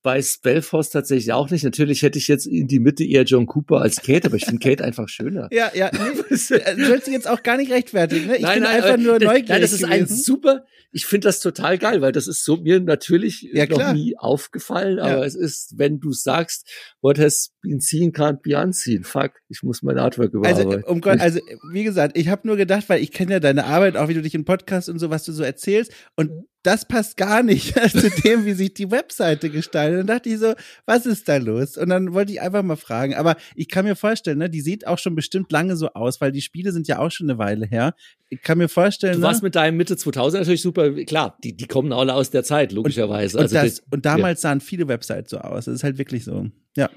Bei 0.04 0.20
Spellforce 0.20 0.90
tatsächlich 0.90 1.32
auch 1.32 1.48
nicht. 1.50 1.64
Natürlich 1.64 2.02
hätte 2.02 2.18
ich 2.18 2.28
jetzt 2.28 2.46
in 2.46 2.68
die 2.68 2.78
Mitte 2.78 3.02
eher 3.04 3.22
John 3.24 3.46
Cooper 3.46 3.80
als 3.80 3.96
Kate, 4.02 4.26
aber 4.26 4.36
ich 4.36 4.44
finde 4.44 4.60
Kate 4.60 4.84
einfach 4.84 5.08
schöner. 5.08 5.48
Ja, 5.52 5.72
ja, 5.74 5.90
nee, 5.92 6.20
du 6.28 6.36
sollst 6.36 7.06
dich 7.06 7.14
jetzt 7.14 7.26
auch 7.26 7.42
gar 7.42 7.56
nicht 7.56 7.72
rechtfertigen, 7.72 8.26
ne? 8.26 8.36
Ich 8.36 8.42
bin 8.46 8.64
einfach 8.64 8.90
aber 8.90 8.96
nur 8.98 9.18
das, 9.18 9.26
neugierig 9.26 9.48
Nein, 9.48 9.60
das 9.62 9.72
ist 9.72 9.82
ein 9.84 10.00
gewesen. 10.04 10.22
super, 10.22 10.64
ich 10.92 11.06
finde 11.06 11.28
das 11.28 11.40
total 11.40 11.78
geil, 11.78 12.02
weil 12.02 12.12
das 12.12 12.26
ist 12.28 12.44
so 12.44 12.58
mir 12.58 12.80
natürlich 12.80 13.48
Ja, 13.52 13.64
noch 13.66 13.78
klar. 13.78 13.94
nie 13.94 14.14
aufgefallen, 14.18 14.98
aber 14.98 15.20
Ja. 15.20 15.24
es 15.24 15.34
ist, 15.34 15.78
wenn 15.78 16.00
du 16.00 16.12
sagst, 16.12 16.68
what 17.00 17.18
has 17.18 17.52
been 17.62 17.80
seen 17.80 18.12
can't 18.12 18.42
be 18.42 18.56
unseen. 18.60 19.04
Fuck, 19.04 19.32
ich 19.48 19.62
muss 19.62 19.82
mein 19.82 19.96
Artwork 19.98 20.34
Also, 20.44 20.62
überarbeiten. 20.62 20.84
um 20.84 21.00
Gott, 21.00 21.18
also 21.20 21.40
wie 21.72 21.82
gesagt, 21.82 22.18
ich 22.18 22.28
habe 22.28 22.46
nur 22.46 22.56
gedacht, 22.58 22.84
weil 22.88 23.02
ich 23.02 23.10
kenne 23.10 23.32
ja 23.32 23.40
deine 23.40 23.64
Arbeit, 23.64 23.96
auch 23.96 24.08
wie 24.08 24.14
du 24.14 24.20
dich 24.22 24.34
im 24.34 24.44
Podcast 24.44 24.90
und 24.90 24.98
so, 24.98 25.08
was 25.08 25.24
du 25.24 25.32
so 25.32 25.42
erzählst, 25.42 25.92
und 26.16 26.30
das 26.64 26.88
passt 26.88 27.16
gar 27.16 27.42
nicht 27.42 27.74
zu 27.90 28.10
dem, 28.22 28.44
wie 28.46 28.54
sich 28.54 28.74
die 28.74 28.90
Webseite 28.90 29.50
gestaltet. 29.50 30.00
Und 30.00 30.06
dachte 30.08 30.30
ich 30.30 30.38
so, 30.38 30.54
was 30.86 31.06
ist 31.06 31.28
da 31.28 31.36
los? 31.36 31.76
Und 31.76 31.90
dann 31.90 32.12
wollte 32.14 32.32
ich 32.32 32.40
einfach 32.40 32.62
mal 32.62 32.76
fragen. 32.76 33.14
Aber 33.14 33.36
ich 33.54 33.68
kann 33.68 33.84
mir 33.84 33.94
vorstellen, 33.94 34.38
ne, 34.38 34.50
die 34.50 34.62
sieht 34.62 34.86
auch 34.86 34.98
schon 34.98 35.14
bestimmt 35.14 35.52
lange 35.52 35.76
so 35.76 35.90
aus, 35.90 36.20
weil 36.20 36.32
die 36.32 36.40
Spiele 36.40 36.72
sind 36.72 36.88
ja 36.88 36.98
auch 36.98 37.10
schon 37.10 37.28
eine 37.30 37.38
Weile 37.38 37.66
her. 37.66 37.94
Ich 38.30 38.40
kann 38.42 38.58
mir 38.58 38.68
vorstellen, 38.68 39.12
Du 39.12 39.20
ne? 39.20 39.26
warst 39.26 39.42
mit 39.42 39.54
deinem 39.54 39.76
Mitte 39.76 39.96
2000 39.96 40.40
natürlich 40.40 40.62
super, 40.62 40.90
klar, 41.04 41.38
die, 41.44 41.54
die 41.56 41.66
kommen 41.66 41.92
alle 41.92 42.14
aus 42.14 42.30
der 42.30 42.42
Zeit, 42.42 42.72
logischerweise. 42.72 43.36
und, 43.36 43.42
also 43.44 43.54
das, 43.54 43.76
das- 43.76 43.84
und 43.90 44.04
damals 44.06 44.40
sahen 44.40 44.60
viele 44.60 44.88
Websites 44.88 45.30
so 45.30 45.38
aus. 45.38 45.66
Das 45.66 45.74
ist 45.74 45.84
halt 45.84 45.98
wirklich 45.98 46.24
so. 46.24 46.46
Ja. 46.76 46.90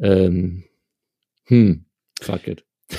Ähm, 0.00 0.64
hm, 1.46 1.86
fuck 2.20 2.46
it. 2.46 2.64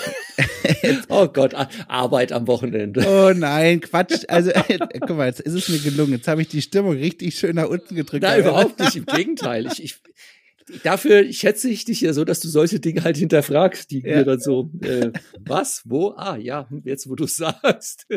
oh 1.10 1.28
Gott, 1.28 1.54
Ar- 1.54 1.70
Arbeit 1.88 2.32
am 2.32 2.48
Wochenende. 2.48 3.06
Oh 3.08 3.34
nein, 3.34 3.82
Quatsch. 3.82 4.24
Also, 4.28 4.52
guck 5.00 5.18
mal, 5.18 5.28
jetzt 5.28 5.42
ist 5.42 5.54
es 5.54 5.70
mir 5.70 5.80
gelungen. 5.80 6.14
Jetzt 6.14 6.28
habe 6.28 6.42
ich 6.42 6.48
die 6.48 6.62
Stimmung 6.62 6.94
richtig 6.94 7.36
schön 7.36 7.56
nach 7.56 7.68
unten 7.68 7.96
gedrückt. 7.96 8.24
Na, 8.24 8.38
überhaupt 8.38 8.80
nicht, 8.80 8.96
im 8.96 9.06
Gegenteil. 9.06 9.66
Ich, 9.68 9.84
ich, 9.84 9.96
dafür 10.84 11.32
schätze 11.32 11.70
ich 11.70 11.86
dich 11.86 12.02
ja 12.02 12.14
so, 12.14 12.24
dass 12.26 12.40
du 12.40 12.48
solche 12.48 12.80
Dinge 12.80 13.04
halt 13.04 13.18
hinterfragst, 13.18 13.92
die 13.92 14.02
Ja. 14.02 14.18
mir 14.18 14.26
dann 14.26 14.40
so, 14.40 14.72
äh, 14.82 15.12
was, 15.40 15.82
wo, 15.86 16.10
ah, 16.18 16.38
ja, 16.38 16.68
jetzt 16.84 17.10
wo 17.10 17.16
du 17.16 17.26
sagst. 17.28 18.08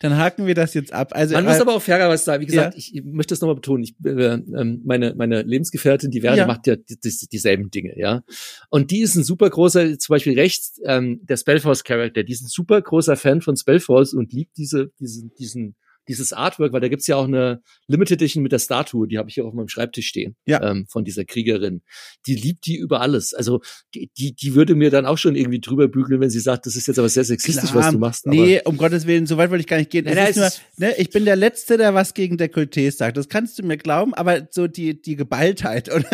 Dann 0.00 0.16
haken 0.16 0.46
wir 0.46 0.54
das 0.54 0.74
jetzt 0.74 0.92
ab. 0.92 1.10
Also, 1.14 1.34
Man 1.34 1.44
muss 1.44 1.56
äh, 1.58 1.60
aber 1.60 1.74
auch 1.74 1.82
fairerweise 1.82 2.24
sagen, 2.24 2.42
wie 2.42 2.46
gesagt, 2.46 2.74
Ja. 2.74 2.78
ich, 2.78 3.02
möchte 3.04 3.32
das 3.32 3.40
nochmal 3.40 3.56
betonen, 3.56 3.82
ich, 3.84 3.94
äh, 4.04 4.10
ähm, 4.34 4.82
meine, 4.84 5.14
meine 5.14 5.42
Lebensgefährtin, 5.42 6.10
die 6.10 6.20
Verde, 6.20 6.38
Ja. 6.38 6.46
macht 6.46 6.66
ja 6.66 6.76
die, 6.76 6.98
die, 6.98 7.28
dieselben 7.32 7.70
Dinge, 7.70 7.94
ja. 7.98 8.22
Und 8.70 8.90
die 8.90 9.00
ist 9.00 9.14
ein 9.14 9.24
super 9.24 9.50
großer, 9.50 9.98
zum 9.98 10.14
Beispiel 10.14 10.34
rechts, 10.38 10.80
ähm, 10.84 11.20
der 11.24 11.36
Spellforce-Charakter, 11.36 12.22
die 12.24 12.32
ist 12.32 12.42
ein 12.42 12.48
super 12.48 12.80
großer 12.80 13.16
Fan 13.16 13.40
von 13.40 13.56
Spellforce 13.56 14.14
und 14.14 14.32
liebt 14.32 14.56
diese, 14.56 14.90
diesen, 15.00 15.32
diesen, 15.38 15.76
dieses 16.08 16.32
Artwork, 16.32 16.72
weil 16.72 16.80
da 16.80 16.88
gibt's 16.88 17.06
ja 17.06 17.16
auch 17.16 17.26
eine 17.26 17.60
Limited 17.86 18.20
Edition 18.20 18.42
mit 18.42 18.52
der 18.52 18.58
Statue, 18.58 19.06
die 19.06 19.18
habe 19.18 19.28
ich 19.28 19.34
hier 19.34 19.44
auf 19.44 19.54
meinem 19.54 19.68
Schreibtisch 19.68 20.06
stehen, 20.08 20.36
Ja. 20.46 20.62
ähm, 20.62 20.86
von 20.88 21.04
dieser 21.04 21.24
Kriegerin. 21.24 21.82
Die 22.26 22.34
liebt 22.34 22.66
die 22.66 22.76
über 22.76 23.00
alles. 23.00 23.34
Also 23.34 23.60
die, 23.94 24.10
die, 24.18 24.34
die 24.34 24.54
würde 24.54 24.74
mir 24.74 24.90
dann 24.90 25.06
auch 25.06 25.18
schon 25.18 25.36
irgendwie 25.36 25.60
drüber 25.60 25.88
bügeln, 25.88 26.20
wenn 26.20 26.30
sie 26.30 26.40
sagt, 26.40 26.66
das 26.66 26.76
ist 26.76 26.86
jetzt 26.88 26.98
aber 26.98 27.08
sehr 27.08 27.24
sexistisch, 27.24 27.70
Klar, 27.70 27.84
was 27.84 27.92
du 27.92 27.98
machst. 27.98 28.26
Nee, 28.26 28.60
um 28.64 28.76
Gottes 28.76 29.06
Willen, 29.06 29.26
so 29.26 29.36
weit 29.36 29.50
wollte 29.50 29.60
ich 29.60 29.66
gar 29.66 29.76
nicht 29.78 29.90
gehen. 29.90 30.04
Nein, 30.04 30.30
ist 30.30 30.36
nur, 30.36 30.50
ne, 30.88 30.94
ich 30.98 31.10
bin 31.10 31.24
der 31.24 31.36
Letzte, 31.36 31.76
der 31.76 31.94
was 31.94 32.14
gegen 32.14 32.36
Dekolletés 32.36 32.96
sagt. 32.96 33.16
Das 33.16 33.28
kannst 33.28 33.58
du 33.58 33.62
mir 33.62 33.76
glauben, 33.76 34.14
aber 34.14 34.48
so 34.50 34.66
die, 34.66 35.00
die 35.00 35.16
Geballtheit, 35.16 35.88
oder? 35.94 36.06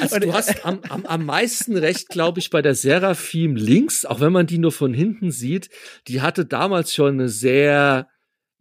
Also 0.00 0.16
Und- 0.16 0.24
du 0.24 0.32
hast 0.32 0.64
am, 0.64 0.80
am, 0.88 1.06
am 1.06 1.24
meisten 1.24 1.76
recht, 1.76 2.08
glaube 2.08 2.38
ich, 2.40 2.50
bei 2.50 2.62
der 2.62 2.74
Seraphim 2.74 3.56
links, 3.56 4.04
auch 4.04 4.20
wenn 4.20 4.32
man 4.32 4.46
die 4.46 4.58
nur 4.58 4.72
von 4.72 4.92
hinten 4.94 5.30
sieht. 5.30 5.68
Die 6.08 6.20
hatte 6.20 6.44
damals 6.46 6.94
schon 6.94 7.14
eine 7.14 7.28
sehr, 7.28 8.08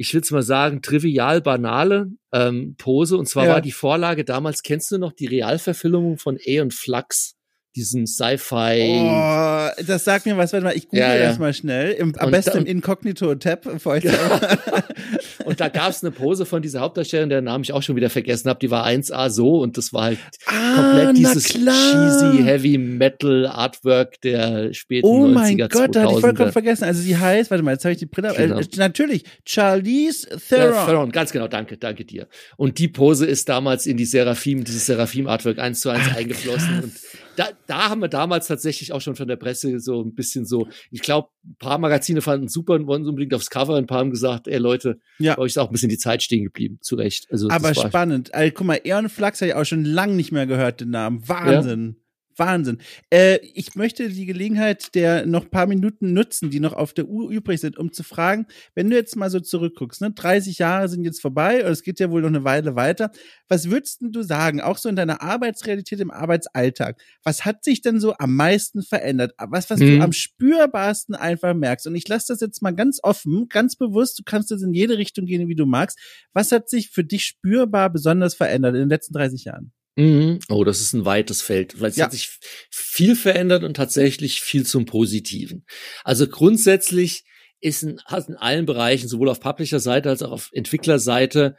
ich 0.02 0.14
will 0.14 0.22
mal 0.32 0.42
sagen, 0.42 0.82
trivial 0.82 1.42
banale 1.42 2.08
ähm, 2.34 2.76
Pose. 2.78 3.18
Und 3.18 3.28
zwar 3.28 3.46
Ja. 3.46 3.54
war 3.54 3.62
die 3.62 3.74
Vorlage 3.74 4.24
damals, 4.24 4.64
kennst 4.64 4.90
du 4.92 4.98
noch 4.98 5.12
die 5.12 5.26
Realverfilmung 5.28 6.18
von 6.18 6.38
Aeon 6.44 6.72
Flux? 6.72 7.36
Diesem 7.76 8.08
Sci-Fi. 8.08 8.82
Oh, 9.04 9.84
das 9.86 10.04
sagt 10.04 10.26
mir 10.26 10.36
was. 10.38 10.54
Warte 10.54 10.64
mal, 10.66 10.76
ich 10.76 10.86
google 10.88 11.02
Ja, 11.02 11.16
ja. 11.16 11.28
das 11.28 11.38
mal 11.38 11.54
schnell. 11.54 11.92
Im, 11.92 12.16
am 12.18 12.26
Und 12.26 12.32
besten 12.32 12.52
dann- 12.54 12.62
im 12.66 12.78
Inkognito-Tab. 12.78 13.62
bevor 13.62 13.98
ich- 13.98 14.06
Und 15.50 15.60
da 15.60 15.68
gab 15.70 15.90
es 15.90 16.04
eine 16.04 16.12
Pose 16.12 16.46
von 16.46 16.62
dieser 16.62 16.80
Hauptdarstellerin, 16.82 17.30
deren 17.30 17.46
Namen 17.46 17.64
ich 17.64 17.74
auch 17.74 17.82
schon 17.84 17.96
wieder 17.96 18.10
vergessen 18.10 18.50
habe. 18.50 18.60
Die 18.60 18.70
war 18.72 18.86
1A 18.86 19.30
so 19.30 19.60
und 19.62 19.78
das 19.78 19.92
war 19.94 20.04
halt 20.04 20.20
Ah, 20.46 20.76
komplett 20.76 21.18
dieses 21.18 21.44
cheesy 21.46 22.44
Heavy 22.44 22.78
Metal 22.78 23.48
Artwork 23.48 24.22
der 24.22 24.74
späten 24.74 25.06
Oh 25.08 25.26
90er, 25.26 25.34
mein 25.34 25.58
Gott, 25.58 25.96
da 25.96 26.02
hatte 26.04 26.14
ich 26.14 26.20
vollkommen 26.20 26.50
2000er. 26.50 26.52
vergessen. 26.52 26.84
Also 26.86 27.02
sie 27.02 27.18
heißt, 27.18 27.50
warte 27.52 27.64
mal, 27.64 27.72
jetzt 27.72 27.84
habe 27.86 27.94
ich 27.94 28.00
die 28.00 28.06
Brille. 28.06 28.34
Genau. 28.36 28.60
Äh, 28.60 28.66
natürlich, 28.76 29.24
Charlize 29.46 30.28
Ja, 30.30 30.38
Theron. 30.38 30.86
Theron, 30.86 31.12
ganz 31.12 31.32
genau, 31.32 31.48
danke, 31.48 31.78
danke 31.78 32.06
dir. 32.06 32.28
Und 32.58 32.78
die 32.78 32.88
Pose 32.88 33.26
ist 33.26 33.50
damals 33.50 33.86
in 33.86 33.98
die 33.98 34.06
Seraphim, 34.06 34.64
dieses 34.64 34.86
Seraphim-Artwork 34.86 35.60
eins 35.60 35.82
zu 35.82 35.90
eins 35.90 36.16
eingeflossen. 36.16 36.84
Und 36.84 36.94
da, 37.40 37.52
da 37.68 37.90
haben 37.90 38.02
wir 38.02 38.10
damals 38.10 38.48
tatsächlich 38.48 38.92
auch 38.92 39.00
schon 39.00 39.16
von 39.16 39.30
der 39.30 39.38
Presse 39.38 39.80
so 39.80 40.04
ein 40.04 40.14
bisschen 40.14 40.46
so, 40.46 40.68
ich 40.92 41.02
glaube, 41.02 41.30
ein 41.46 41.56
paar 41.58 41.78
Magazine 41.78 42.22
fanden 42.22 42.48
es 42.48 42.54
super 42.54 42.74
und 42.74 42.86
wollten 42.86 43.08
unbedingt 43.08 43.34
aufs 43.34 43.50
Cover, 43.50 43.78
ein 43.78 43.88
paar 43.88 44.00
haben 44.00 44.12
gesagt, 44.12 44.50
ey 44.50 44.58
Leute, 44.58 45.00
Ja. 45.20 45.36
bei 45.36 45.44
euch 45.44 45.52
ist 45.54 45.58
auch 45.58 45.70
ein 45.70 45.72
bisschen 45.72 45.88
die 45.88 45.98
Zeit 45.98 46.22
stehen 46.22 46.44
geblieben, 46.44 46.80
zu 46.82 46.96
Recht. 46.96 47.28
Also, 47.32 47.48
Aber 47.50 47.74
spannend. 47.74 48.34
Also, 48.34 48.52
guck 48.54 48.68
mal, 48.68 48.82
Eon 48.84 49.08
Flux 49.08 49.40
habe 49.40 49.50
ich 49.52 49.56
auch 49.56 49.64
schon 49.64 49.86
lange 49.86 50.16
nicht 50.16 50.34
mehr 50.34 50.48
gehört, 50.48 50.82
den 50.82 50.90
Namen. 50.90 51.26
Wahnsinn. 51.30 51.96
Wahnsinn. 52.40 52.80
Äh, 53.12 53.38
ich 53.54 53.76
möchte 53.76 54.10
die 54.10 54.26
Gelegenheit 54.26 54.96
der 54.96 55.26
noch 55.26 55.50
paar 55.50 55.68
Minuten 55.68 56.14
nutzen, 56.14 56.50
die 56.50 56.60
noch 56.60 56.74
auf 56.74 56.94
der 56.94 57.08
Uhr 57.08 57.30
übrig 57.30 57.60
sind, 57.60 57.78
um 57.78 57.92
zu 57.92 58.04
fragen, 58.04 58.48
wenn 58.76 58.90
du 58.90 58.96
jetzt 58.96 59.16
mal 59.16 59.30
so 59.30 59.40
zurückguckst, 59.40 60.02
ne, 60.02 60.12
30 60.12 60.58
Jahre 60.60 60.88
sind 60.90 61.04
jetzt 61.04 61.22
vorbei 61.22 61.66
und 61.66 61.72
es 61.72 61.84
geht 61.84 62.00
ja 62.00 62.10
wohl 62.10 62.22
noch 62.22 62.30
eine 62.30 62.44
Weile 62.44 62.76
weiter. 62.76 63.12
Was 63.48 63.70
würdest 63.70 64.02
denn 64.02 64.12
du 64.12 64.22
sagen, 64.24 64.62
auch 64.62 64.78
so 64.78 64.90
in 64.90 64.96
deiner 64.96 65.22
Arbeitsrealität, 65.22 66.00
im 66.00 66.12
Arbeitsalltag? 66.12 67.00
Was 67.24 67.46
hat 67.46 67.64
sich 67.64 67.82
denn 67.82 68.00
so 68.00 68.16
am 68.18 68.36
meisten 68.36 68.82
verändert? 68.84 69.34
Was, 69.38 69.70
was 69.70 69.80
Mhm. 69.80 69.98
du 69.98 70.04
am 70.04 70.12
spürbarsten 70.14 71.16
einfach 71.16 71.54
merkst? 71.54 71.88
Und 71.88 71.96
ich 71.96 72.08
lasse 72.08 72.28
das 72.34 72.42
jetzt 72.42 72.62
mal 72.62 72.72
ganz 72.72 73.00
offen, 73.04 73.48
ganz 73.50 73.76
bewusst, 73.76 74.20
du 74.20 74.24
kannst 74.24 74.52
jetzt 74.52 74.64
in 74.64 74.74
jede 74.74 74.98
Richtung 74.98 75.26
gehen, 75.26 75.48
wie 75.48 75.56
du 75.56 75.66
magst. 75.66 76.00
Was 76.34 76.52
hat 76.52 76.70
sich 76.70 76.90
für 76.90 77.04
dich 77.04 77.26
spürbar 77.26 77.90
besonders 77.90 78.36
verändert 78.36 78.76
in 78.76 78.82
den 78.82 78.90
letzten 78.90 79.14
30 79.14 79.46
Jahren? 79.46 79.72
Mhm. 80.00 80.40
Oh, 80.48 80.64
das 80.64 80.80
ist 80.80 80.94
ein 80.94 81.04
weites 81.06 81.42
Feld. 81.42 81.80
Weil 81.82 81.90
es 81.90 81.98
Ja. 81.98 82.06
hat 82.06 82.14
sich 82.14 82.40
viel 82.70 83.16
verändert 83.16 83.64
und 83.64 83.74
tatsächlich 83.76 84.40
viel 84.42 84.66
zum 84.66 84.86
Positiven. 84.86 85.66
Also 86.04 86.28
grundsätzlich 86.28 87.26
ist 87.60 87.84
in, 87.84 88.00
hat 88.06 88.30
in 88.30 88.36
allen 88.36 88.66
Bereichen, 88.66 89.10
sowohl 89.10 89.28
auf 89.30 89.42
Publisher-Seite 89.42 90.10
als 90.10 90.22
auch 90.24 90.32
auf 90.32 90.50
Entwicklerseite, 90.54 91.58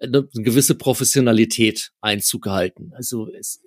eine, 0.00 0.28
eine 0.32 0.44
gewisse 0.44 0.74
Professionalität 0.74 1.90
Einzug 2.00 2.42
gehalten. 2.42 2.92
Also 2.94 3.28
es, 3.32 3.62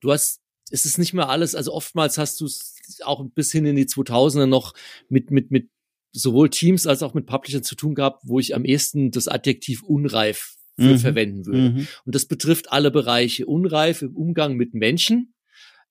du 0.00 0.12
hast, 0.12 0.40
es 0.70 0.84
ist 0.84 0.98
nicht 0.98 1.14
mehr 1.14 1.28
alles, 1.28 1.54
also 1.54 1.72
oftmals 1.72 2.18
hast 2.18 2.40
du 2.40 2.46
es 2.46 2.74
auch 3.04 3.24
bis 3.34 3.52
hin 3.52 3.64
in 3.66 3.76
die 3.76 3.86
2000er 3.86 4.46
noch 4.46 4.74
mit, 5.08 5.30
mit, 5.30 5.50
mit 5.52 5.70
sowohl 6.12 6.50
Teams 6.50 6.86
als 6.86 7.02
auch 7.02 7.14
mit 7.14 7.26
Publishern 7.26 7.62
zu 7.62 7.76
tun 7.76 7.94
gehabt, 7.94 8.22
wo 8.24 8.40
ich 8.40 8.54
am 8.54 8.64
ehesten 8.64 9.10
das 9.12 9.28
Adjektiv 9.28 9.82
unreif 9.84 10.56
für 10.76 10.94
Mhm. 10.94 10.98
verwenden 10.98 11.46
würde. 11.46 11.70
Mhm. 11.70 11.88
Und 12.04 12.14
das 12.14 12.26
betrifft 12.26 12.72
alle 12.72 12.90
Bereiche. 12.90 13.46
Unreif 13.46 14.02
im 14.02 14.16
Umgang 14.16 14.54
mit 14.56 14.74
Menschen, 14.74 15.34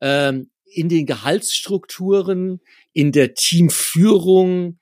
ähm, 0.02 0.50
in 0.66 0.90
den 0.90 1.06
Gehaltsstrukturen, 1.06 2.60
in 2.94 3.12
der 3.12 3.34
Teamführung, 3.36 4.80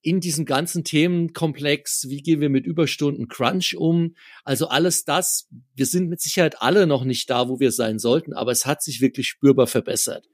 in 0.00 0.20
diesem 0.20 0.44
ganzen 0.44 0.84
Themenkomplex, 0.84 2.06
wie 2.08 2.22
gehen 2.22 2.40
wir 2.40 2.48
mit 2.48 2.64
Überstunden 2.64 3.28
Crunch 3.28 3.76
um? 3.76 4.14
Also 4.44 4.68
alles 4.68 5.04
das, 5.04 5.48
wir 5.74 5.86
sind 5.86 6.08
mit 6.08 6.20
Sicherheit 6.20 6.62
alle 6.62 6.86
noch 6.86 7.04
nicht 7.04 7.28
da, 7.28 7.48
wo 7.48 7.60
wir 7.60 7.72
sein 7.72 7.98
sollten, 7.98 8.32
aber 8.32 8.52
es 8.52 8.64
hat 8.64 8.82
sich 8.82 9.00
wirklich 9.00 9.28
spürbar 9.28 9.66
verbessert. 9.66 10.26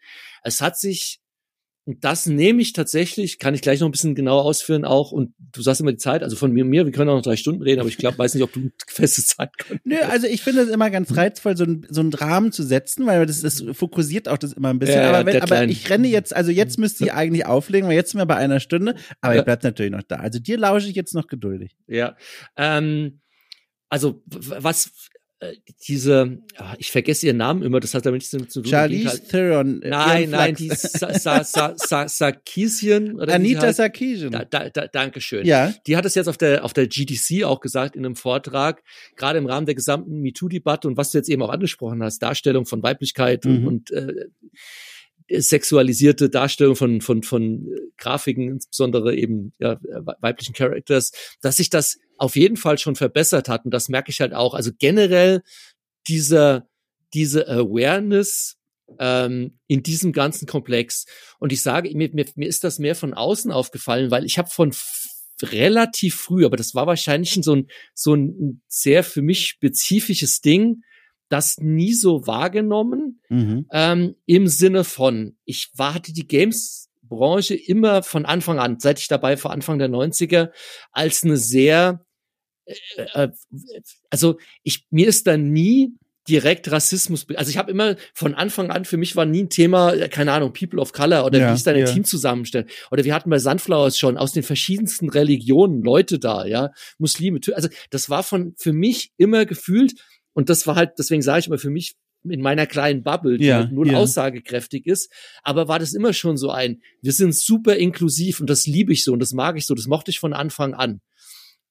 Es 0.43 0.61
hat 0.61 0.79
sich 0.79 1.21
und 1.87 2.03
das 2.03 2.25
nehme 2.25 2.63
ich 2.63 2.73
tatsächlich, 2.73 3.39
kann 3.39 3.55
ich 3.55 3.61
gleich 3.61 3.81
noch 3.81 3.89
ein 3.89 3.93
bisschen 3.93 4.15
genauer 4.15 4.45
ausführen 4.45 4.87
auch. 4.87 5.13
Und 5.13 5.35
du 5.39 5.61
sagst 5.61 5.83
immer 5.83 5.93
die 5.93 5.99
Zeit, 5.99 6.23
also 6.23 6.35
von 6.35 6.51
mir, 6.51 6.65
mir, 6.65 6.87
wir 6.87 6.93
können 6.93 7.11
auch 7.11 7.17
noch 7.17 7.23
drei 7.23 7.37
Stunden 7.37 7.63
reden, 7.63 7.81
aber 7.81 7.91
ich 7.91 7.99
glaube, 7.99 8.17
weiß 8.17 8.35
nicht, 8.35 8.43
ob 8.43 8.53
du 8.55 8.71
feste 8.87 9.23
Zeit 9.23 9.51
kannst. 9.59 9.85
Nö, 9.85 9.97
also 10.01 10.27
ich 10.27 10.43
finde 10.43 10.63
es 10.63 10.71
immer 10.71 10.91
ganz 10.91 11.15
reizvoll, 11.15 11.59
so, 11.59 11.65
ein, 11.65 11.87
so 11.91 12.01
einen 12.01 12.15
Rahmen 12.15 12.53
zu 12.53 12.63
setzen, 12.63 13.07
weil 13.07 13.27
das, 13.27 13.43
das 13.43 13.63
fokussiert 13.73 14.29
auch 14.29 14.39
das 14.39 14.55
immer 14.55 14.71
ein 14.71 14.79
bisschen. 14.79 15.03
Ja, 15.03 15.13
aber, 15.13 15.27
wenn, 15.27 15.43
aber 15.43 15.65
ich 15.65 15.91
renne 15.91 16.09
jetzt, 16.09 16.35
also 16.35 16.51
jetzt 16.51 16.79
müsste 16.79 17.05
ich 17.05 17.13
eigentlich 17.13 17.45
auflegen, 17.45 17.87
weil 17.87 17.97
jetzt 17.97 18.13
sind 18.13 18.21
wir 18.21 18.27
bei 18.27 18.37
einer 18.37 18.61
Stunde, 18.61 18.95
aber 19.21 19.35
ja. 19.35 19.41
ihr 19.41 19.45
bleibt 19.45 19.65
natürlich 19.65 19.93
noch 19.93 20.03
da. 20.03 20.17
Also 20.17 20.39
dir 20.39 20.57
lausche 20.57 20.89
ich 20.89 20.95
jetzt 20.95 21.15
noch 21.15 21.27
geduldig. 21.27 21.77
Ja. 21.87 22.17
Ähm, 22.57 23.21
also 23.91 24.23
was 24.27 24.91
diese, 25.87 26.39
ah, 26.57 26.75
ich 26.79 26.91
vergesse 26.91 27.27
ihren 27.27 27.37
Namen 27.39 27.63
immer, 27.63 27.81
das 27.81 27.95
hat 27.95 28.07
damit 28.07 28.21
nichts 28.21 28.31
zu 28.53 28.63
tun. 28.63 28.71
Charlize 28.71 29.27
Theron. 29.27 29.83
Äh, 29.83 29.91
nein, 29.91 30.31
nein, 30.31 30.55
die 30.55 30.71
Sarkisian. 32.07 33.21
Anita 33.21 33.73
Sarkisian. 33.73 34.33
Da, 34.33 34.45
da, 34.45 34.71
da, 34.71 34.87
Dankeschön. 34.87 35.47
Ja. 35.47 35.73
Die 35.87 35.97
hat 35.97 36.05
es 36.05 36.15
jetzt 36.15 36.29
auf 36.29 36.37
der, 36.37 36.65
auf 36.65 36.73
der 36.73 36.87
GDC 36.87 37.45
auch 37.45 37.61
gesagt 37.61 37.97
in 37.97 38.05
einem 38.05 38.17
Vortrag, 38.17 38.83
gerade 39.17 39.39
im 39.39 39.47
Rahmen 39.47 39.67
der 39.67 39.75
gesamten 39.75 40.21
MeToo-Debatte 40.21 40.89
und 40.89 40.97
was 40.97 41.11
du 41.11 41.19
jetzt 41.19 41.29
eben 41.29 41.43
auch 41.43 41.51
angesprochen 41.51 42.03
hast, 42.03 42.19
Darstellung 42.21 42.67
von 42.67 42.83
Weiblichkeit 42.83 43.45
mhm. 43.45 43.67
und, 43.67 43.91
und 43.91 43.91
äh, 43.93 44.27
sexualisierte 45.31 46.29
Darstellung 46.29 46.77
von, 46.77 47.01
von, 47.01 47.23
von 47.23 47.67
äh, 47.67 47.81
Grafiken, 47.97 48.49
insbesondere 48.49 49.15
eben 49.15 49.53
ja, 49.59 49.79
weiblichen 50.21 50.55
Characters, 50.55 51.13
dass 51.41 51.57
sich 51.57 51.71
das 51.71 51.99
auf 52.19 52.37
jeden 52.37 52.57
Fall 52.57 52.79
schon 52.79 52.97
verbessert 52.97 53.49
hat. 53.49 53.65
Und 53.65 53.73
das 53.73 53.89
merke 53.89 54.11
ich 54.11 54.21
halt 54.21 54.35
auch. 54.35 54.55
Also 54.55 54.71
generell 54.79 55.43
diese, 56.07 56.69
diese 57.13 57.49
Awareness 57.49 58.57
ähm, 58.99 59.59
in 59.67 59.83
diesem 59.83 60.13
ganzen 60.13 60.47
Komplex. 60.47 61.07
Und 61.39 61.53
ich 61.53 61.63
sage, 61.63 61.91
mir, 61.97 62.11
mir, 62.13 62.27
mir 62.35 62.49
ist 62.49 62.65
das 62.65 62.79
mehr 62.79 62.95
von 62.95 63.15
außen 63.15 63.51
aufgefallen, 63.51 64.11
weil 64.11 64.25
ich 64.25 64.39
habe 64.39 64.51
von 64.51 64.73
relativ 65.43 66.15
früh, 66.17 66.45
aber 66.45 66.57
das 66.57 66.75
war 66.75 66.87
wahrscheinlich 66.87 67.33
so 67.43 67.57
ein, 67.57 67.69
so 67.95 68.15
ein 68.15 68.63
sehr 68.69 69.03
für 69.03 69.23
mich 69.23 69.47
spezifisches 69.47 70.41
Ding, 70.41 70.83
das 71.35 71.59
nie 71.59 71.95
so 71.95 72.29
wahrgenommen 72.29 73.21
mhm. 73.29 73.67
ähm, 73.73 74.15
im 74.25 74.47
Sinne 74.47 74.85
von, 74.85 75.37
ich 75.45 75.73
warte 75.75 76.13
die 76.13 76.29
Games-Branche 76.29 77.57
immer 77.57 78.05
von 78.05 78.25
Anfang 78.25 78.61
an, 78.61 78.79
seit 78.79 79.01
ich 79.01 79.09
dabei 79.09 79.37
vor 79.37 79.51
Anfang 79.51 79.81
der 79.81 79.89
90er, 79.89 80.51
als 80.93 81.25
eine 81.25 81.37
sehr, 81.37 82.07
äh, 82.67 82.75
äh, 83.15 83.29
also 84.11 84.39
ich, 84.63 84.87
mir 84.91 85.09
ist 85.09 85.27
da 85.27 85.37
nie 85.37 85.97
direkt 86.29 86.71
Rassismus, 86.71 87.27
also 87.35 87.51
ich 87.51 87.59
habe 87.59 87.73
immer 87.73 87.97
von 88.15 88.37
Anfang 88.37 88.71
an, 88.71 88.85
für 88.85 88.97
mich 88.97 89.17
war 89.17 89.25
nie 89.25 89.43
ein 89.43 89.51
Thema, 89.51 89.93
äh, 89.93 90.09
keine 90.09 90.33
Ahnung, 90.33 90.53
People 90.53 90.81
of 90.81 90.93
Color 90.93 91.27
oder 91.27 91.41
ja, 91.41 91.51
wie 91.51 91.55
ist 91.57 91.67
dein 91.67 91.79
ja. 91.79 91.87
Team 91.87 92.05
zusammenstellen. 92.05 92.69
Oder 92.93 93.03
wir 93.03 93.13
hatten 93.13 93.29
bei 93.29 93.41
Sunflowers 93.41 93.99
schon 93.99 94.17
aus 94.17 94.31
den 94.31 94.45
verschiedensten 94.45 95.11
Religionen 95.11 95.83
Leute 95.83 96.21
da, 96.21 96.47
ja, 96.47 96.71
Muslime, 96.99 97.41
also 97.55 97.69
das 97.91 98.09
war 98.09 98.23
von, 98.23 98.55
für 98.57 98.73
mich 98.73 99.11
immer 99.17 99.47
gefühlt, 99.47 99.95
und 100.35 100.51
das 100.51 100.67
war 100.67 100.77
halt, 100.77 100.93
deswegen 100.99 101.23
sage 101.23 101.41
ich 101.41 101.47
immer 101.47 101.59
für 101.59 101.71
mich 101.71 101.97
in 102.29 102.41
meiner 102.41 102.67
kleinen 102.67 103.03
Bubble, 103.03 103.39
die 103.39 103.47
ja, 103.47 103.57
halt 103.57 103.73
nur 103.73 103.87
ja. 103.87 103.99
aussagekräftig 103.99 104.87
ist, 104.87 105.13
aber 105.43 105.69
war 105.69 105.79
das 105.79 105.93
immer 105.93 106.13
schon 106.13 106.37
so 106.37 106.51
ein, 106.51 106.81
wir 107.03 107.13
sind 107.13 107.35
super 107.35 107.77
inklusiv 107.77 108.41
und 108.41 108.49
das 108.49 108.67
liebe 108.67 108.93
ich 108.93 109.05
so 109.05 109.13
und 109.13 109.21
das 109.21 109.33
mag 109.33 109.57
ich 109.57 109.67
so, 109.67 109.75
das 109.75 109.87
mochte 109.87 110.11
ich 110.11 110.19
von 110.19 110.33
Anfang 110.33 110.75
an. 110.75 111.01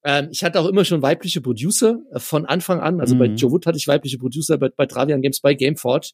Ähm, 0.04 0.28
ich 0.30 0.44
hatte 0.44 0.60
auch 0.60 0.66
immer 0.66 0.84
schon 0.84 1.02
weibliche 1.02 1.40
Producer 1.40 1.98
äh, 2.12 2.20
von 2.20 2.46
Anfang 2.46 2.80
an, 2.80 3.00
also 3.00 3.14
mhm. 3.14 3.18
bei 3.18 3.26
Joe 3.26 3.50
Wood 3.50 3.66
hatte 3.66 3.78
ich 3.78 3.88
weibliche 3.88 4.18
Producer, 4.18 4.58
bei, 4.58 4.68
bei 4.68 4.86
Travian 4.86 5.22
Games, 5.22 5.40
bei 5.40 5.54
Gameforge. 5.54 6.10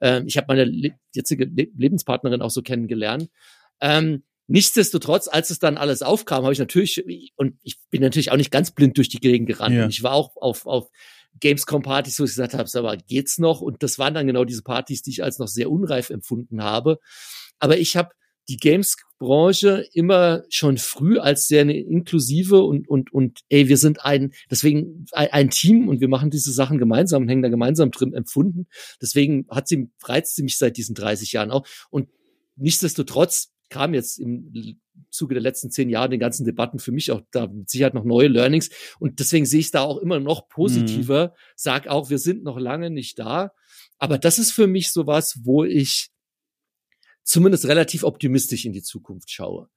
Ähm, 0.00 0.24
ich 0.26 0.36
habe 0.36 0.46
meine 0.48 0.64
le 0.64 0.90
jetzige 1.14 1.46
Le 1.46 1.68
Lebenspartnerin 1.76 2.42
auch 2.42 2.50
so 2.50 2.62
kennengelernt. 2.62 3.28
Ähm, 3.80 4.22
Nichtsdestotrotz, 4.52 5.28
als 5.28 5.50
es 5.50 5.60
dann 5.60 5.76
alles 5.76 6.02
aufkam, 6.02 6.42
habe 6.42 6.52
ich 6.52 6.58
natürlich, 6.58 7.04
und 7.36 7.54
ich 7.62 7.76
bin 7.88 8.02
natürlich 8.02 8.32
auch 8.32 8.36
nicht 8.36 8.50
ganz 8.50 8.72
blind 8.72 8.96
durch 8.96 9.08
die 9.08 9.20
Gegend 9.20 9.46
gerannt. 9.46 9.76
Ja. 9.76 9.86
Ich 9.86 10.02
war 10.02 10.12
auch 10.12 10.34
auf, 10.34 10.66
auf 10.66 10.88
Gamescom-Partys, 11.40 12.18
wo 12.20 12.24
ich 12.24 12.30
gesagt 12.30 12.54
habe, 12.54 12.68
aber 12.74 12.96
geht's 12.96 13.38
noch? 13.38 13.60
Und 13.60 13.82
das 13.82 13.98
waren 13.98 14.14
dann 14.14 14.26
genau 14.26 14.44
diese 14.44 14.62
Partys, 14.62 15.02
die 15.02 15.10
ich 15.10 15.22
als 15.22 15.38
noch 15.38 15.48
sehr 15.48 15.70
unreif 15.70 16.10
empfunden 16.10 16.62
habe. 16.62 16.98
Aber 17.58 17.78
ich 17.78 17.96
habe 17.96 18.10
die 18.48 18.56
Games-Branche 18.56 19.86
immer 19.92 20.42
schon 20.48 20.76
früh 20.76 21.18
als 21.18 21.46
sehr 21.46 21.60
eine 21.60 21.78
inklusive 21.78 22.62
und, 22.62 22.88
und, 22.88 23.12
und 23.12 23.40
ey, 23.48 23.68
wir 23.68 23.76
sind 23.76 24.04
ein, 24.04 24.32
deswegen 24.50 25.06
ein, 25.12 25.28
ein, 25.30 25.50
Team 25.50 25.88
und 25.88 26.00
wir 26.00 26.08
machen 26.08 26.30
diese 26.30 26.52
Sachen 26.52 26.78
gemeinsam 26.78 27.22
und 27.22 27.28
hängen 27.28 27.42
da 27.42 27.48
gemeinsam 27.48 27.92
drin 27.92 28.12
empfunden. 28.12 28.66
Deswegen 29.00 29.46
hat 29.50 29.68
sie, 29.68 29.88
reizt 30.02 30.34
sie 30.34 30.42
mich 30.42 30.58
seit 30.58 30.76
diesen 30.76 30.94
30 30.96 31.32
Jahren 31.32 31.52
auch. 31.52 31.66
Und 31.90 32.08
nichtsdestotrotz 32.56 33.52
kam 33.70 33.94
jetzt 33.94 34.18
im 34.18 34.78
Zuge 35.10 35.34
der 35.34 35.42
letzten 35.42 35.70
zehn 35.70 35.88
Jahre 35.88 36.10
den 36.10 36.20
ganzen 36.20 36.44
Debatten 36.44 36.78
für 36.78 36.92
mich 36.92 37.10
auch 37.10 37.22
da 37.30 37.46
mit 37.46 37.70
Sicherheit 37.70 37.94
noch 37.94 38.04
neue 38.04 38.28
Learnings. 38.28 38.70
Und 38.98 39.18
deswegen 39.20 39.46
sehe 39.46 39.60
ich 39.60 39.66
es 39.66 39.72
da 39.72 39.82
auch 39.82 39.98
immer 39.98 40.20
noch 40.20 40.48
positiver. 40.48 41.28
Mhm. 41.28 41.32
Sag 41.56 41.88
auch, 41.88 42.10
wir 42.10 42.18
sind 42.18 42.42
noch 42.42 42.58
lange 42.58 42.90
nicht 42.90 43.18
da. 43.18 43.52
Aber 43.98 44.18
das 44.18 44.38
ist 44.38 44.52
für 44.52 44.66
mich 44.66 44.92
sowas, 44.92 45.40
wo 45.42 45.64
ich 45.64 46.10
zumindest 47.22 47.66
relativ 47.66 48.02
optimistisch 48.02 48.64
in 48.64 48.72
die 48.72 48.82
Zukunft 48.82 49.30
schaue. 49.30 49.68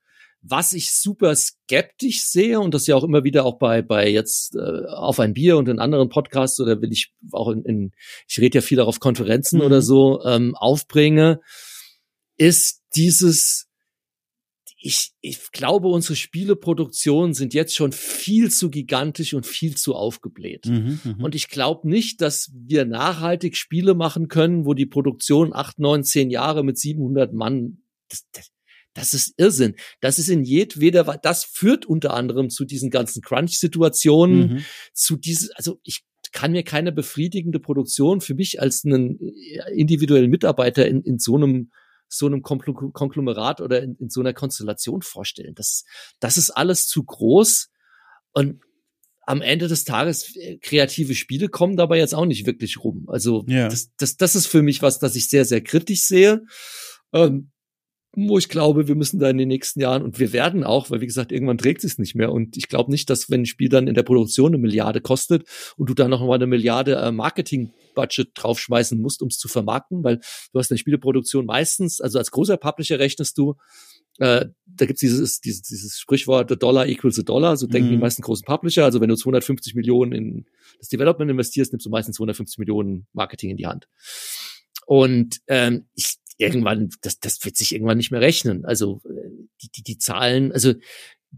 Was 0.41 0.73
ich 0.73 0.91
super 0.91 1.35
skeptisch 1.35 2.25
sehe 2.25 2.59
und 2.59 2.73
das 2.73 2.87
ja 2.87 2.95
auch 2.95 3.05
immer 3.05 3.23
wieder 3.23 3.45
auch 3.45 3.57
bei 3.57 3.81
bei 3.81 4.09
jetzt 4.09 4.55
äh, 4.55 4.85
auf 4.87 5.21
ein 5.21 5.33
Bier 5.33 5.55
und 5.55 5.69
in 5.69 5.79
anderen 5.79 6.09
Podcasts 6.09 6.59
oder 6.59 6.81
will 6.81 6.91
ich 6.91 7.13
auch 7.31 7.49
in, 7.49 7.63
in 7.63 7.91
ich 8.27 8.39
rede 8.39 8.57
ja 8.57 8.61
viel 8.61 8.81
auch 8.81 8.87
auf 8.87 8.99
Konferenzen 8.99 9.59
mhm. 9.59 9.65
oder 9.65 9.81
so 9.81 10.21
ähm, 10.25 10.53
aufbringe, 10.55 11.39
ist 12.35 12.81
dieses 12.95 13.69
ich, 14.85 15.11
ich 15.21 15.51
glaube, 15.53 15.87
unsere 15.87 16.17
Spieleproduktionen 16.17 17.33
sind 17.33 17.53
jetzt 17.53 17.73
schon 17.73 17.93
viel 17.93 18.51
zu 18.51 18.69
gigantisch 18.69 19.33
und 19.33 19.45
viel 19.47 19.77
zu 19.77 19.95
aufgebläht. 19.95 20.65
Mhm, 20.65 20.99
mh. 21.01 21.23
Und 21.23 21.35
ich 21.35 21.47
glaube 21.47 21.87
nicht, 21.87 22.19
dass 22.19 22.51
wir 22.53 22.83
nachhaltig 22.83 23.55
Spiele 23.55 23.93
machen 23.93 24.27
können, 24.27 24.65
wo 24.65 24.73
die 24.73 24.85
Produktion 24.85 25.53
acht, 25.53 25.79
neun, 25.79 26.03
zehn 26.03 26.29
Jahre 26.29 26.65
mit 26.65 26.77
700 26.77 27.31
Mann, 27.31 27.77
das, 28.09 28.25
das, 28.33 28.51
das 28.93 29.13
ist 29.13 29.33
Irrsinn. 29.37 29.75
Das 30.01 30.19
ist 30.19 30.27
in 30.27 30.43
jedweder, 30.43 31.17
das 31.23 31.45
führt 31.45 31.85
unter 31.85 32.13
anderem 32.13 32.49
zu 32.49 32.65
diesen 32.65 32.89
ganzen 32.89 33.21
Crunch-Situationen, 33.21 34.55
mhm. 34.55 34.65
zu 34.93 35.15
diesen, 35.15 35.49
also 35.55 35.79
ich 35.83 36.03
kann 36.33 36.51
mir 36.51 36.63
keine 36.63 36.91
befriedigende 36.91 37.61
Produktion 37.61 38.19
für 38.19 38.33
mich 38.33 38.59
als 38.59 38.83
einen 38.83 39.17
individuellen 39.73 40.29
Mitarbeiter 40.29 40.85
in, 40.85 41.03
in 41.03 41.19
so 41.19 41.37
einem 41.37 41.71
so 42.17 42.25
einem 42.25 42.41
Konglomerat 42.41 43.61
oder 43.61 43.81
in, 43.81 43.95
in 43.95 44.09
so 44.09 44.19
einer 44.19 44.33
Konstellation 44.33 45.01
vorstellen. 45.01 45.55
Das 45.55 45.71
ist, 45.71 45.85
das 46.19 46.37
ist 46.37 46.51
alles 46.51 46.87
zu 46.87 47.03
groß 47.03 47.69
und 48.33 48.61
am 49.25 49.41
Ende 49.41 49.67
des 49.67 49.85
Tages 49.85 50.35
äh, 50.35 50.57
kreative 50.57 51.15
Spiele 51.15 51.47
kommen 51.47 51.77
dabei 51.77 51.97
jetzt 51.97 52.13
auch 52.13 52.25
nicht 52.25 52.45
wirklich 52.45 52.83
rum. 52.83 53.05
Also 53.07 53.45
ja. 53.47 53.69
das, 53.69 53.91
das, 53.95 54.17
das 54.17 54.35
ist 54.35 54.47
für 54.47 54.61
mich 54.61 54.81
was, 54.81 54.99
das 54.99 55.15
ich 55.15 55.29
sehr, 55.29 55.45
sehr 55.45 55.61
kritisch 55.61 56.01
sehe. 56.01 56.43
Ähm, 57.13 57.52
wo 58.15 58.37
ich 58.37 58.47
glaube, 58.47 58.87
wir 58.87 58.95
müssen 58.95 59.19
da 59.19 59.29
in 59.29 59.39
den 59.39 59.47
nächsten 59.47 59.79
Jahren 59.79 60.03
und 60.03 60.19
wir 60.19 60.33
werden 60.33 60.63
auch, 60.63 60.91
weil 60.91 61.01
wie 61.01 61.07
gesagt, 61.07 61.31
irgendwann 61.31 61.57
trägt 61.57 61.83
es 61.83 61.97
nicht 61.97 62.13
mehr 62.13 62.31
und 62.31 62.55
ich 62.57 62.67
glaube 62.67 62.91
nicht, 62.91 63.09
dass 63.09 63.31
wenn 63.31 63.41
ein 63.41 63.45
Spiel 63.47 63.69
dann 63.69 63.87
in 63.87 63.95
der 63.95 64.03
Produktion 64.03 64.53
eine 64.53 64.59
Milliarde 64.59 65.01
kostet 65.01 65.47
und 65.77 65.89
du 65.89 65.95
da 65.95 66.07
noch 66.07 66.21
mal 66.21 66.35
eine 66.35 66.45
Milliarde 66.45 66.95
äh, 66.95 67.11
Marketing-Budget 67.11 68.29
draufschmeißen 68.35 69.01
musst, 69.01 69.23
um 69.23 69.29
es 69.29 69.39
zu 69.39 69.47
vermarkten, 69.47 70.03
weil 70.03 70.17
du 70.51 70.59
hast 70.59 70.71
eine 70.71 70.77
Spieleproduktion 70.77 71.47
meistens, 71.47 72.01
also 72.01 72.19
als 72.19 72.29
großer 72.29 72.57
Publisher 72.57 72.99
rechnest 72.99 73.35
du, 73.37 73.55
äh, 74.19 74.45
da 74.67 74.85
gibt's 74.85 74.99
dieses, 74.99 75.41
dieses, 75.41 75.63
dieses 75.63 75.97
Sprichwort, 75.97 76.49
the 76.49 76.55
dollar 76.55 76.85
equals 76.85 77.17
a 77.17 77.23
dollar, 77.23 77.57
so 77.57 77.65
denken 77.65 77.87
mhm. 77.87 77.93
die 77.93 77.97
meisten 77.97 78.21
großen 78.21 78.45
Publisher, 78.45 78.85
also 78.85 79.01
wenn 79.01 79.09
du 79.09 79.15
250 79.15 79.73
Millionen 79.73 80.11
in 80.11 80.45
das 80.77 80.89
Development 80.89 81.31
investierst, 81.31 81.73
nimmst 81.73 81.87
du 81.87 81.89
meistens 81.89 82.17
250 82.17 82.59
Millionen 82.59 83.07
Marketing 83.13 83.49
in 83.49 83.57
die 83.57 83.65
Hand. 83.65 83.87
Und 84.85 85.39
ähm, 85.47 85.87
ich 85.95 86.17
irgendwann, 86.43 86.89
das, 87.01 87.19
das 87.19 87.43
wird 87.43 87.57
sich 87.57 87.73
irgendwann 87.73 87.97
nicht 87.97 88.11
mehr 88.11 88.21
rechnen. 88.21 88.65
Also 88.65 89.01
äh, 89.05 89.29
die, 89.61 89.69
die, 89.71 89.83
die 89.83 89.97
Zahlen, 89.97 90.51
also 90.51 90.73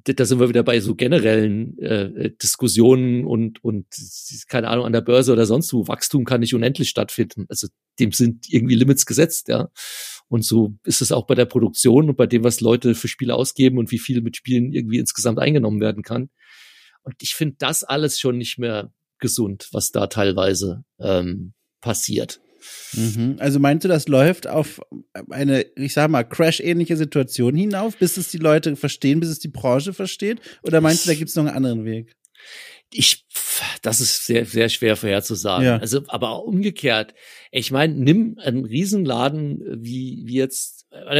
da 0.04 0.26
sind 0.26 0.40
wir 0.40 0.50
wieder 0.50 0.64
bei 0.64 0.80
so 0.82 0.96
generellen 0.96 1.78
äh, 1.80 2.32
Diskussionen 2.42 3.26
und 3.26 3.64
und 3.64 3.86
keine 4.50 4.68
Ahnung 4.68 4.86
an 4.86 4.92
der 4.92 5.02
Börse 5.02 5.32
oder 5.32 5.46
sonst 5.46 5.72
wo 5.72 5.88
Wachstum 5.88 6.26
kann 6.26 6.42
nicht 6.42 6.54
unendlich 6.54 6.90
stattfinden. 6.90 7.46
Also 7.48 7.68
dem 8.00 8.12
sind 8.12 8.46
irgendwie 8.50 8.76
Limits 8.76 9.06
gesetzt, 9.06 9.48
ja. 9.48 9.70
Und 10.28 10.44
so 10.44 10.76
ist 10.84 11.02
es 11.02 11.12
auch 11.12 11.28
bei 11.28 11.36
der 11.36 11.46
Produktion 11.46 12.10
und 12.10 12.18
bei 12.18 12.28
dem, 12.28 12.44
was 12.44 12.60
Leute 12.60 12.96
für 12.96 13.08
Spiele 13.08 13.36
ausgeben 13.36 13.78
und 13.78 13.92
wie 13.92 14.00
viel 14.00 14.22
mit 14.22 14.36
Spielen 14.36 14.74
irgendwie 14.74 14.98
insgesamt 14.98 15.40
eingenommen 15.40 15.80
werden 15.80 16.04
kann. 16.04 16.30
Und 17.04 17.16
ich 17.22 17.36
finde 17.36 17.56
das 17.60 17.84
alles 17.84 18.20
schon 18.20 18.38
nicht 18.38 18.58
mehr 18.58 18.92
gesund, 19.20 19.70
was 19.72 19.92
da 19.92 20.08
teilweise 20.08 20.84
ähm, 21.00 21.54
passiert. 21.80 22.42
Mhm. 22.94 23.36
Also 23.40 23.60
meinst 23.60 23.84
du, 23.84 23.88
das 23.88 24.08
läuft 24.08 24.48
auf 24.48 24.82
eine, 25.30 25.62
ich 25.76 25.94
sag 25.94 26.10
mal, 26.10 26.24
Crash-ähnliche 26.24 26.98
Situation 26.98 27.56
hinauf, 27.56 27.98
bis 27.98 28.18
es 28.18 28.30
die 28.30 28.38
Leute 28.38 28.76
verstehen, 28.76 29.20
bis 29.20 29.30
es 29.30 29.40
die 29.40 29.50
Branche 29.50 29.94
versteht? 29.94 30.40
Oder 30.64 30.82
meinst 30.82 31.06
du, 31.06 31.10
da 31.10 31.16
gibt 31.16 31.30
es 31.30 31.36
noch 31.36 31.46
einen 31.46 31.56
anderen 31.56 31.86
Weg? 31.86 32.16
ich, 32.92 33.26
das 33.82 34.02
ist 34.02 34.26
sehr, 34.26 34.46
sehr 34.46 34.70
schwer 34.70 34.96
vorherzusagen. 34.96 35.66
Ja. 35.66 35.78
Also, 35.78 36.04
aber 36.08 36.30
auch 36.30 36.44
umgekehrt. 36.44 37.14
Ich 37.52 37.72
meine, 37.72 37.94
nimm 37.94 38.38
einen 38.40 38.66
Riesenladen 38.66 39.62
wie, 39.84 40.24
wie 40.26 40.36
jetzt, 40.36 40.75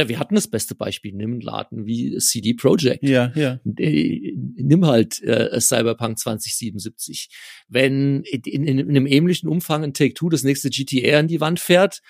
wir 0.08 0.18
hatten 0.18 0.34
das 0.34 0.48
beste 0.48 0.74
Beispiel, 0.74 1.12
nimm 1.12 1.32
einen 1.32 1.40
Laden 1.40 1.86
wie 1.86 2.16
CD 2.18 2.54
Projekt. 2.54 3.02
Ja, 3.02 3.32
ja. 3.34 3.60
Äh, 3.78 4.32
nimm 4.34 4.86
halt 4.86 5.22
äh, 5.22 5.60
Cyberpunk 5.60 6.18
2077. 6.18 7.28
Wenn 7.68 8.22
in, 8.22 8.42
in, 8.42 8.78
in 8.78 8.88
einem 8.88 9.06
ähnlichen 9.06 9.48
Umfang 9.48 9.84
ein 9.84 9.94
Take-Two 9.94 10.28
das 10.28 10.42
nächste 10.44 10.70
GTA 10.70 11.18
an 11.18 11.28
die 11.28 11.40
Wand 11.40 11.60
fährt, 11.60 12.00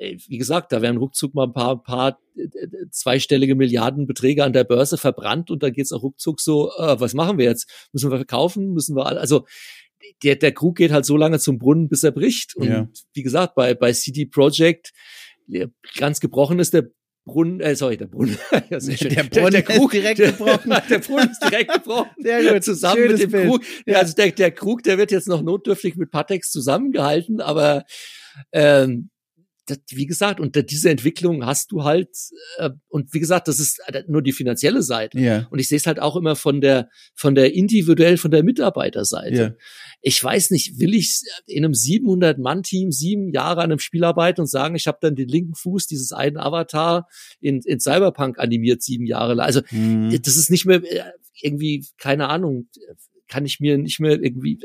wie 0.00 0.38
gesagt, 0.38 0.72
da 0.72 0.80
werden 0.80 0.96
ruckzuck 0.96 1.34
mal 1.34 1.44
ein 1.44 1.52
paar, 1.52 1.82
paar 1.82 2.18
äh, 2.34 2.48
zweistellige 2.90 3.54
Milliardenbeträge 3.54 4.44
an 4.44 4.54
der 4.54 4.64
Börse 4.64 4.96
verbrannt 4.96 5.50
und 5.50 5.62
da 5.62 5.70
geht's 5.70 5.92
auch 5.92 6.02
ruckzuck 6.02 6.40
so, 6.40 6.70
äh, 6.78 6.98
was 6.98 7.12
machen 7.12 7.36
wir 7.36 7.44
jetzt? 7.44 7.88
Müssen 7.92 8.10
wir 8.10 8.16
verkaufen? 8.16 8.72
Müssen 8.72 8.96
wir, 8.96 9.04
also 9.06 9.46
der, 10.22 10.36
der 10.36 10.52
Krug 10.52 10.76
geht 10.76 10.90
halt 10.90 11.04
so 11.04 11.16
lange 11.16 11.38
zum 11.38 11.58
Brunnen, 11.58 11.88
bis 11.88 12.02
er 12.02 12.12
bricht. 12.12 12.56
Und 12.56 12.68
ja. 12.68 12.88
wie 13.12 13.22
gesagt, 13.22 13.54
bei, 13.54 13.74
bei 13.74 13.92
CD 13.92 14.24
Projekt 14.24 14.92
ganz 15.96 16.20
gebrochen 16.20 16.58
ist 16.58 16.72
der 16.72 16.90
Brunnen, 17.30 17.60
äh, 17.60 17.76
sorry, 17.76 17.96
der 17.96 18.06
Brunnen. 18.06 18.36
ja, 18.70 18.80
sehr 18.80 18.96
schön. 18.96 19.14
Der 19.14 19.22
Brunnen 19.22 19.52
der, 19.52 19.62
der 19.62 19.76
Krug, 19.76 19.94
ist 19.94 20.02
direkt 20.02 20.20
gebrochen. 20.20 20.70
Der, 20.70 20.80
der 20.88 20.98
Brunnen 20.98 21.30
ist 21.30 21.40
direkt 21.40 21.72
gebrochen. 21.72 22.10
Sehr 22.18 22.52
gut. 22.52 22.64
Zusammen 22.70 22.96
Schönes 22.96 23.20
mit 23.20 23.22
dem 23.22 23.30
Bild. 23.30 23.48
Krug. 23.48 23.62
Ja. 23.86 23.98
Also 23.98 24.14
der, 24.14 24.32
der 24.32 24.50
Krug, 24.50 24.82
der 24.82 24.98
wird 24.98 25.12
jetzt 25.12 25.28
noch 25.28 25.42
notdürftig 25.42 25.96
mit 25.96 26.10
Patex 26.10 26.50
zusammengehalten, 26.50 27.40
aber 27.40 27.84
ähm, 28.52 29.10
das, 29.70 29.78
wie 29.90 30.06
gesagt, 30.06 30.40
und 30.40 30.56
diese 30.70 30.90
Entwicklung 30.90 31.46
hast 31.46 31.72
du 31.72 31.84
halt, 31.84 32.08
äh, 32.58 32.70
und 32.88 33.12
wie 33.14 33.20
gesagt, 33.20 33.48
das 33.48 33.60
ist 33.60 33.80
äh, 33.86 34.02
nur 34.08 34.22
die 34.22 34.32
finanzielle 34.32 34.82
Seite. 34.82 35.18
Ja. 35.18 35.46
Und 35.50 35.58
ich 35.58 35.68
sehe 35.68 35.78
es 35.78 35.86
halt 35.86 36.00
auch 36.00 36.16
immer 36.16 36.36
von 36.36 36.60
der, 36.60 36.88
von 37.14 37.34
der 37.34 37.54
individuell, 37.54 38.16
von 38.16 38.30
der 38.30 38.42
Mitarbeiterseite. 38.42 39.42
Ja. 39.42 39.64
Ich 40.02 40.22
weiß 40.22 40.50
nicht, 40.50 40.78
will 40.78 40.94
ich 40.94 41.22
in 41.46 41.64
einem 41.64 41.74
700-Mann-Team 41.74 42.92
sieben 42.92 43.30
Jahre 43.30 43.60
an 43.60 43.70
einem 43.70 43.78
Spiel 43.78 44.04
arbeiten 44.04 44.42
und 44.42 44.46
sagen, 44.48 44.74
ich 44.74 44.86
habe 44.86 44.98
dann 45.00 45.14
den 45.14 45.28
linken 45.28 45.54
Fuß 45.54 45.86
dieses 45.86 46.12
einen 46.12 46.36
Avatar 46.36 47.08
in, 47.40 47.60
in 47.64 47.80
Cyberpunk 47.80 48.38
animiert 48.38 48.82
sieben 48.82 49.06
Jahre 49.06 49.34
lang. 49.34 49.46
Also 49.46 49.60
mhm. 49.70 50.20
das 50.22 50.36
ist 50.36 50.50
nicht 50.50 50.66
mehr 50.66 50.82
äh, 50.84 51.02
irgendwie, 51.42 51.86
keine 51.98 52.28
Ahnung, 52.28 52.68
kann 53.28 53.46
ich 53.46 53.60
mir 53.60 53.78
nicht 53.78 54.00
mehr 54.00 54.20
irgendwie 54.20 54.58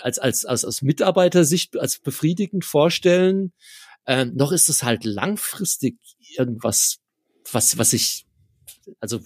als, 0.00 0.18
als, 0.18 0.44
als 0.44 0.64
aus 0.64 0.82
Mitarbeitersicht 0.82 1.78
als 1.78 1.98
befriedigend 1.98 2.64
vorstellen. 2.64 3.52
Ähm, 4.06 4.34
noch 4.34 4.52
ist 4.52 4.68
es 4.68 4.82
halt 4.82 5.04
langfristig 5.04 5.96
irgendwas, 6.36 6.98
was, 7.52 7.78
was 7.78 7.92
ich, 7.92 8.26
also, 9.00 9.20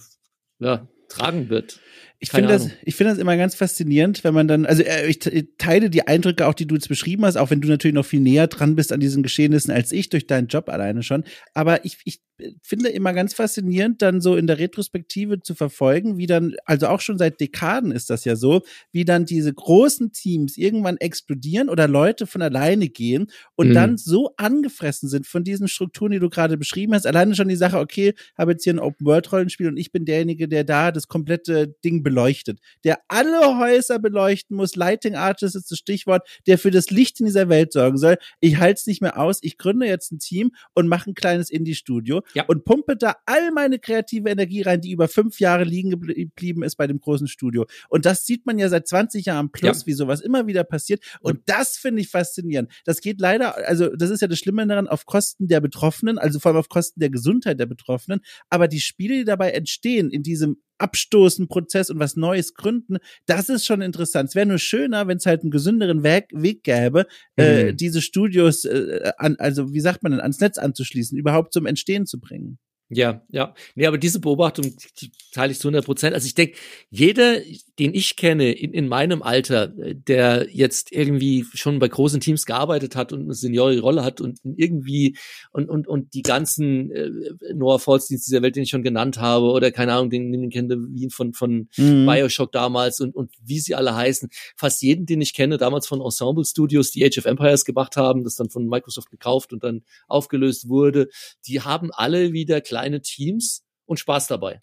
ja, 0.59 0.87
tragen 1.07 1.49
wird. 1.49 1.79
Ich 2.23 2.29
finde 2.29 2.49
das, 2.49 2.69
ich 2.83 2.95
finde 2.95 3.13
das 3.13 3.19
immer 3.19 3.35
ganz 3.35 3.55
faszinierend, 3.55 4.23
wenn 4.23 4.35
man 4.35 4.47
dann, 4.47 4.67
also 4.67 4.83
äh, 4.83 5.07
ich 5.07 5.19
teile 5.57 5.89
die 5.89 6.07
Eindrücke 6.07 6.45
auch, 6.45 6.53
die 6.53 6.67
du 6.67 6.75
jetzt 6.75 6.87
beschrieben 6.87 7.25
hast, 7.25 7.35
auch 7.35 7.49
wenn 7.49 7.61
du 7.61 7.67
natürlich 7.67 7.95
noch 7.95 8.05
viel 8.05 8.19
näher 8.19 8.45
dran 8.45 8.75
bist 8.75 8.93
an 8.93 8.99
diesen 8.99 9.23
Geschehnissen 9.23 9.71
als 9.71 9.91
ich 9.91 10.09
durch 10.09 10.27
deinen 10.27 10.47
Job 10.47 10.69
alleine 10.69 11.01
schon. 11.01 11.23
Aber 11.55 11.83
ich, 11.83 11.97
ich 12.05 12.21
finde 12.61 12.89
immer 12.89 13.13
ganz 13.13 13.33
faszinierend, 13.33 14.01
dann 14.01 14.21
so 14.21 14.35
in 14.35 14.47
der 14.47 14.59
Retrospektive 14.59 15.41
zu 15.41 15.55
verfolgen, 15.55 16.17
wie 16.17 16.27
dann, 16.27 16.55
also 16.65 16.87
auch 16.87 17.01
schon 17.01 17.17
seit 17.17 17.39
Dekaden 17.39 17.91
ist 17.91 18.09
das 18.09 18.25
ja 18.25 18.35
so, 18.35 18.61
wie 18.91 19.05
dann 19.05 19.25
diese 19.25 19.53
großen 19.53 20.11
Teams 20.11 20.57
irgendwann 20.57 20.97
explodieren 20.97 21.69
oder 21.69 21.87
Leute 21.87 22.27
von 22.27 22.41
alleine 22.41 22.89
gehen 22.89 23.27
und 23.55 23.69
mhm. 23.69 23.73
dann 23.73 23.97
so 23.97 24.33
angefressen 24.37 25.09
sind 25.09 25.27
von 25.27 25.43
diesen 25.43 25.67
Strukturen, 25.67 26.11
die 26.11 26.19
du 26.19 26.29
gerade 26.29 26.57
beschrieben 26.57 26.93
hast. 26.93 27.07
Alleine 27.07 27.35
schon 27.35 27.49
die 27.49 27.55
Sache, 27.55 27.79
okay, 27.79 28.13
habe 28.37 28.51
jetzt 28.51 28.63
hier 28.63 28.73
ein 28.73 28.79
Open-World-Rollenspiel 28.79 29.67
und 29.67 29.77
ich 29.77 29.91
bin 29.91 30.05
derjenige, 30.05 30.47
der 30.47 30.63
da 30.63 30.91
das 30.91 31.07
komplette 31.07 31.75
Ding 31.83 32.03
beleuchtet, 32.11 32.59
der 32.83 32.99
alle 33.07 33.57
Häuser 33.57 33.97
beleuchten 33.97 34.57
muss. 34.57 34.75
Lighting 34.75 35.15
Artist 35.15 35.55
ist 35.55 35.71
das 35.71 35.77
Stichwort, 35.77 36.27
der 36.45 36.57
für 36.57 36.71
das 36.71 36.89
Licht 36.89 37.21
in 37.21 37.25
dieser 37.25 37.47
Welt 37.47 37.71
sorgen 37.71 37.97
soll. 37.97 38.17
Ich 38.41 38.57
halte 38.57 38.79
es 38.79 38.87
nicht 38.87 39.01
mehr 39.01 39.17
aus. 39.17 39.39
Ich 39.41 39.57
gründe 39.57 39.87
jetzt 39.87 40.11
ein 40.11 40.19
Team 40.19 40.51
und 40.73 40.87
mache 40.87 41.09
ein 41.09 41.13
kleines 41.13 41.49
Indie-Studio 41.49 42.21
ja. 42.33 42.43
und 42.47 42.65
pumpe 42.65 42.97
da 42.97 43.15
all 43.25 43.51
meine 43.51 43.79
kreative 43.79 44.29
Energie 44.29 44.61
rein, 44.61 44.81
die 44.81 44.91
über 44.91 45.07
fünf 45.07 45.39
Jahre 45.39 45.63
liegen 45.63 45.89
geblieben 45.89 46.63
ist 46.63 46.75
bei 46.75 46.85
dem 46.85 46.99
großen 46.99 47.27
Studio. 47.27 47.65
Und 47.87 48.05
das 48.05 48.25
sieht 48.25 48.45
man 48.45 48.59
ja 48.59 48.67
seit 48.67 48.87
20 48.87 49.25
Jahren 49.25 49.51
plus, 49.51 49.81
ja. 49.81 49.85
wie 49.87 49.93
sowas 49.93 50.19
immer 50.19 50.47
wieder 50.47 50.65
passiert. 50.65 51.01
Und 51.21 51.35
ja. 51.47 51.57
das 51.57 51.77
finde 51.77 52.01
ich 52.01 52.09
faszinierend. 52.09 52.71
Das 52.83 52.99
geht 52.99 53.21
leider, 53.21 53.55
also 53.67 53.95
das 53.95 54.09
ist 54.09 54.21
ja 54.21 54.27
das 54.27 54.37
Schlimme 54.37 54.67
daran, 54.67 54.89
auf 54.89 55.05
Kosten 55.05 55.47
der 55.47 55.61
Betroffenen, 55.61 56.17
also 56.17 56.39
vor 56.39 56.49
allem 56.49 56.59
auf 56.59 56.67
Kosten 56.67 56.99
der 56.99 57.09
Gesundheit 57.09 57.57
der 57.57 57.67
Betroffenen. 57.67 58.19
Aber 58.49 58.67
die 58.67 58.81
Spiele, 58.81 59.15
die 59.15 59.25
dabei 59.25 59.51
entstehen, 59.51 60.11
in 60.11 60.23
diesem 60.23 60.57
abstoßen 60.81 61.47
Prozess 61.47 61.89
und 61.89 61.99
was 61.99 62.15
Neues 62.15 62.53
gründen, 62.53 62.97
das 63.25 63.49
ist 63.49 63.65
schon 63.65 63.81
interessant. 63.81 64.29
Es 64.29 64.35
wäre 64.35 64.45
nur 64.45 64.57
schöner, 64.57 65.07
wenn 65.07 65.17
es 65.17 65.25
halt 65.25 65.41
einen 65.41 65.51
gesünderen 65.51 66.03
Weg, 66.03 66.27
Weg 66.31 66.63
gäbe, 66.63 67.05
äh, 67.37 67.63
mhm. 67.63 67.69
äh, 67.69 67.73
diese 67.73 68.01
Studios, 68.01 68.65
äh, 68.65 69.11
an, 69.17 69.35
also 69.37 69.73
wie 69.73 69.79
sagt 69.79 70.03
man 70.03 70.11
denn, 70.11 70.21
ans 70.21 70.39
Netz 70.39 70.57
anzuschließen, 70.57 71.17
überhaupt 71.17 71.53
zum 71.53 71.65
Entstehen 71.65 72.05
zu 72.05 72.19
bringen. 72.19 72.59
Ja, 72.93 73.21
ja. 73.29 73.53
Nee, 73.75 73.85
aber 73.85 73.97
diese 73.97 74.19
Beobachtung 74.19 74.75
die 74.99 75.11
teile 75.31 75.53
ich 75.53 75.59
zu 75.59 75.69
100 75.69 75.85
Prozent. 75.85 76.13
Also 76.13 76.25
ich 76.25 76.35
denke, 76.35 76.57
jeder, 76.89 77.39
den 77.79 77.93
ich 77.93 78.17
kenne 78.17 78.51
in, 78.51 78.73
in 78.73 78.89
meinem 78.89 79.23
Alter, 79.23 79.67
der 79.67 80.47
jetzt 80.51 80.91
irgendwie 80.91 81.45
schon 81.53 81.79
bei 81.79 81.87
großen 81.87 82.19
Teams 82.19 82.45
gearbeitet 82.45 82.97
hat 82.97 83.13
und 83.13 83.21
eine 83.21 83.33
seniore 83.33 83.79
Rolle 83.79 84.03
hat 84.03 84.19
und 84.19 84.39
irgendwie 84.43 85.17
und 85.53 85.69
und 85.69 85.87
und 85.87 86.13
die 86.13 86.21
ganzen 86.21 86.91
äh, 86.91 87.09
Noah 87.53 87.79
Falls-Dienst 87.79 88.27
dieser 88.27 88.41
Welt, 88.41 88.57
den 88.57 88.63
ich 88.63 88.69
schon 88.69 88.83
genannt 88.83 89.19
habe 89.19 89.45
oder 89.45 89.71
keine 89.71 89.93
Ahnung, 89.93 90.09
den, 90.09 90.29
den 90.29 90.49
kenne 90.49 90.75
wie 90.89 91.09
von 91.11 91.33
von 91.33 91.69
mhm. 91.77 92.05
Bioshock 92.05 92.51
damals 92.51 92.99
und 92.99 93.15
und 93.15 93.33
wie 93.41 93.59
sie 93.59 93.73
alle 93.73 93.95
heißen, 93.95 94.29
fast 94.57 94.81
jeden, 94.81 95.05
den 95.05 95.21
ich 95.21 95.33
kenne, 95.33 95.57
damals 95.57 95.87
von 95.87 96.01
Ensemble 96.01 96.43
Studios, 96.43 96.91
die 96.91 97.05
Age 97.05 97.19
of 97.19 97.25
Empires 97.25 97.63
gemacht 97.63 97.95
haben, 97.95 98.25
das 98.25 98.35
dann 98.35 98.49
von 98.49 98.67
Microsoft 98.67 99.09
gekauft 99.11 99.53
und 99.53 99.63
dann 99.63 99.83
aufgelöst 100.09 100.67
wurde, 100.67 101.07
die 101.47 101.61
haben 101.61 101.89
alle 101.93 102.33
wieder 102.33 102.59
klar 102.59 102.80
kleine 102.81 103.01
Teams 103.01 103.63
und 103.85 103.99
Spaß 103.99 104.27
dabei. 104.27 104.59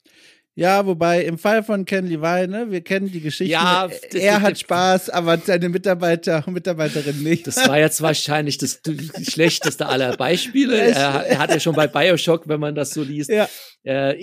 Ja, 0.59 0.85
wobei 0.87 1.23
im 1.23 1.39
Fall 1.39 1.63
von 1.63 1.85
Ken 1.85 2.05
Levi, 2.05 2.49
ne, 2.49 2.67
wir 2.69 2.81
kennen 2.81 3.13
die 3.13 3.21
Geschichte. 3.21 3.53
Ja, 3.53 3.89
er 4.13 4.41
hat 4.41 4.59
Spaß, 4.59 5.09
aber 5.09 5.39
seine 5.39 5.69
Mitarbeiter 5.69 6.43
und 6.45 6.55
Mitarbeiterinnen 6.55 7.23
nicht. 7.23 7.47
Das 7.47 7.69
war 7.69 7.79
jetzt 7.79 8.03
wahrscheinlich 8.03 8.59
das 8.59 8.81
schlechteste 9.23 9.87
aller 9.87 10.17
Beispiele. 10.17 10.77
Er, 10.89 11.27
er, 11.27 11.39
hat 11.39 11.51
ja 11.51 11.61
schon 11.61 11.77
bei 11.77 11.87
Bioshock, 11.87 12.49
wenn 12.49 12.59
man 12.59 12.75
das 12.75 12.91
so 12.91 13.05
liest, 13.05 13.31
ja. 13.31 13.49
Äh, 13.85 14.17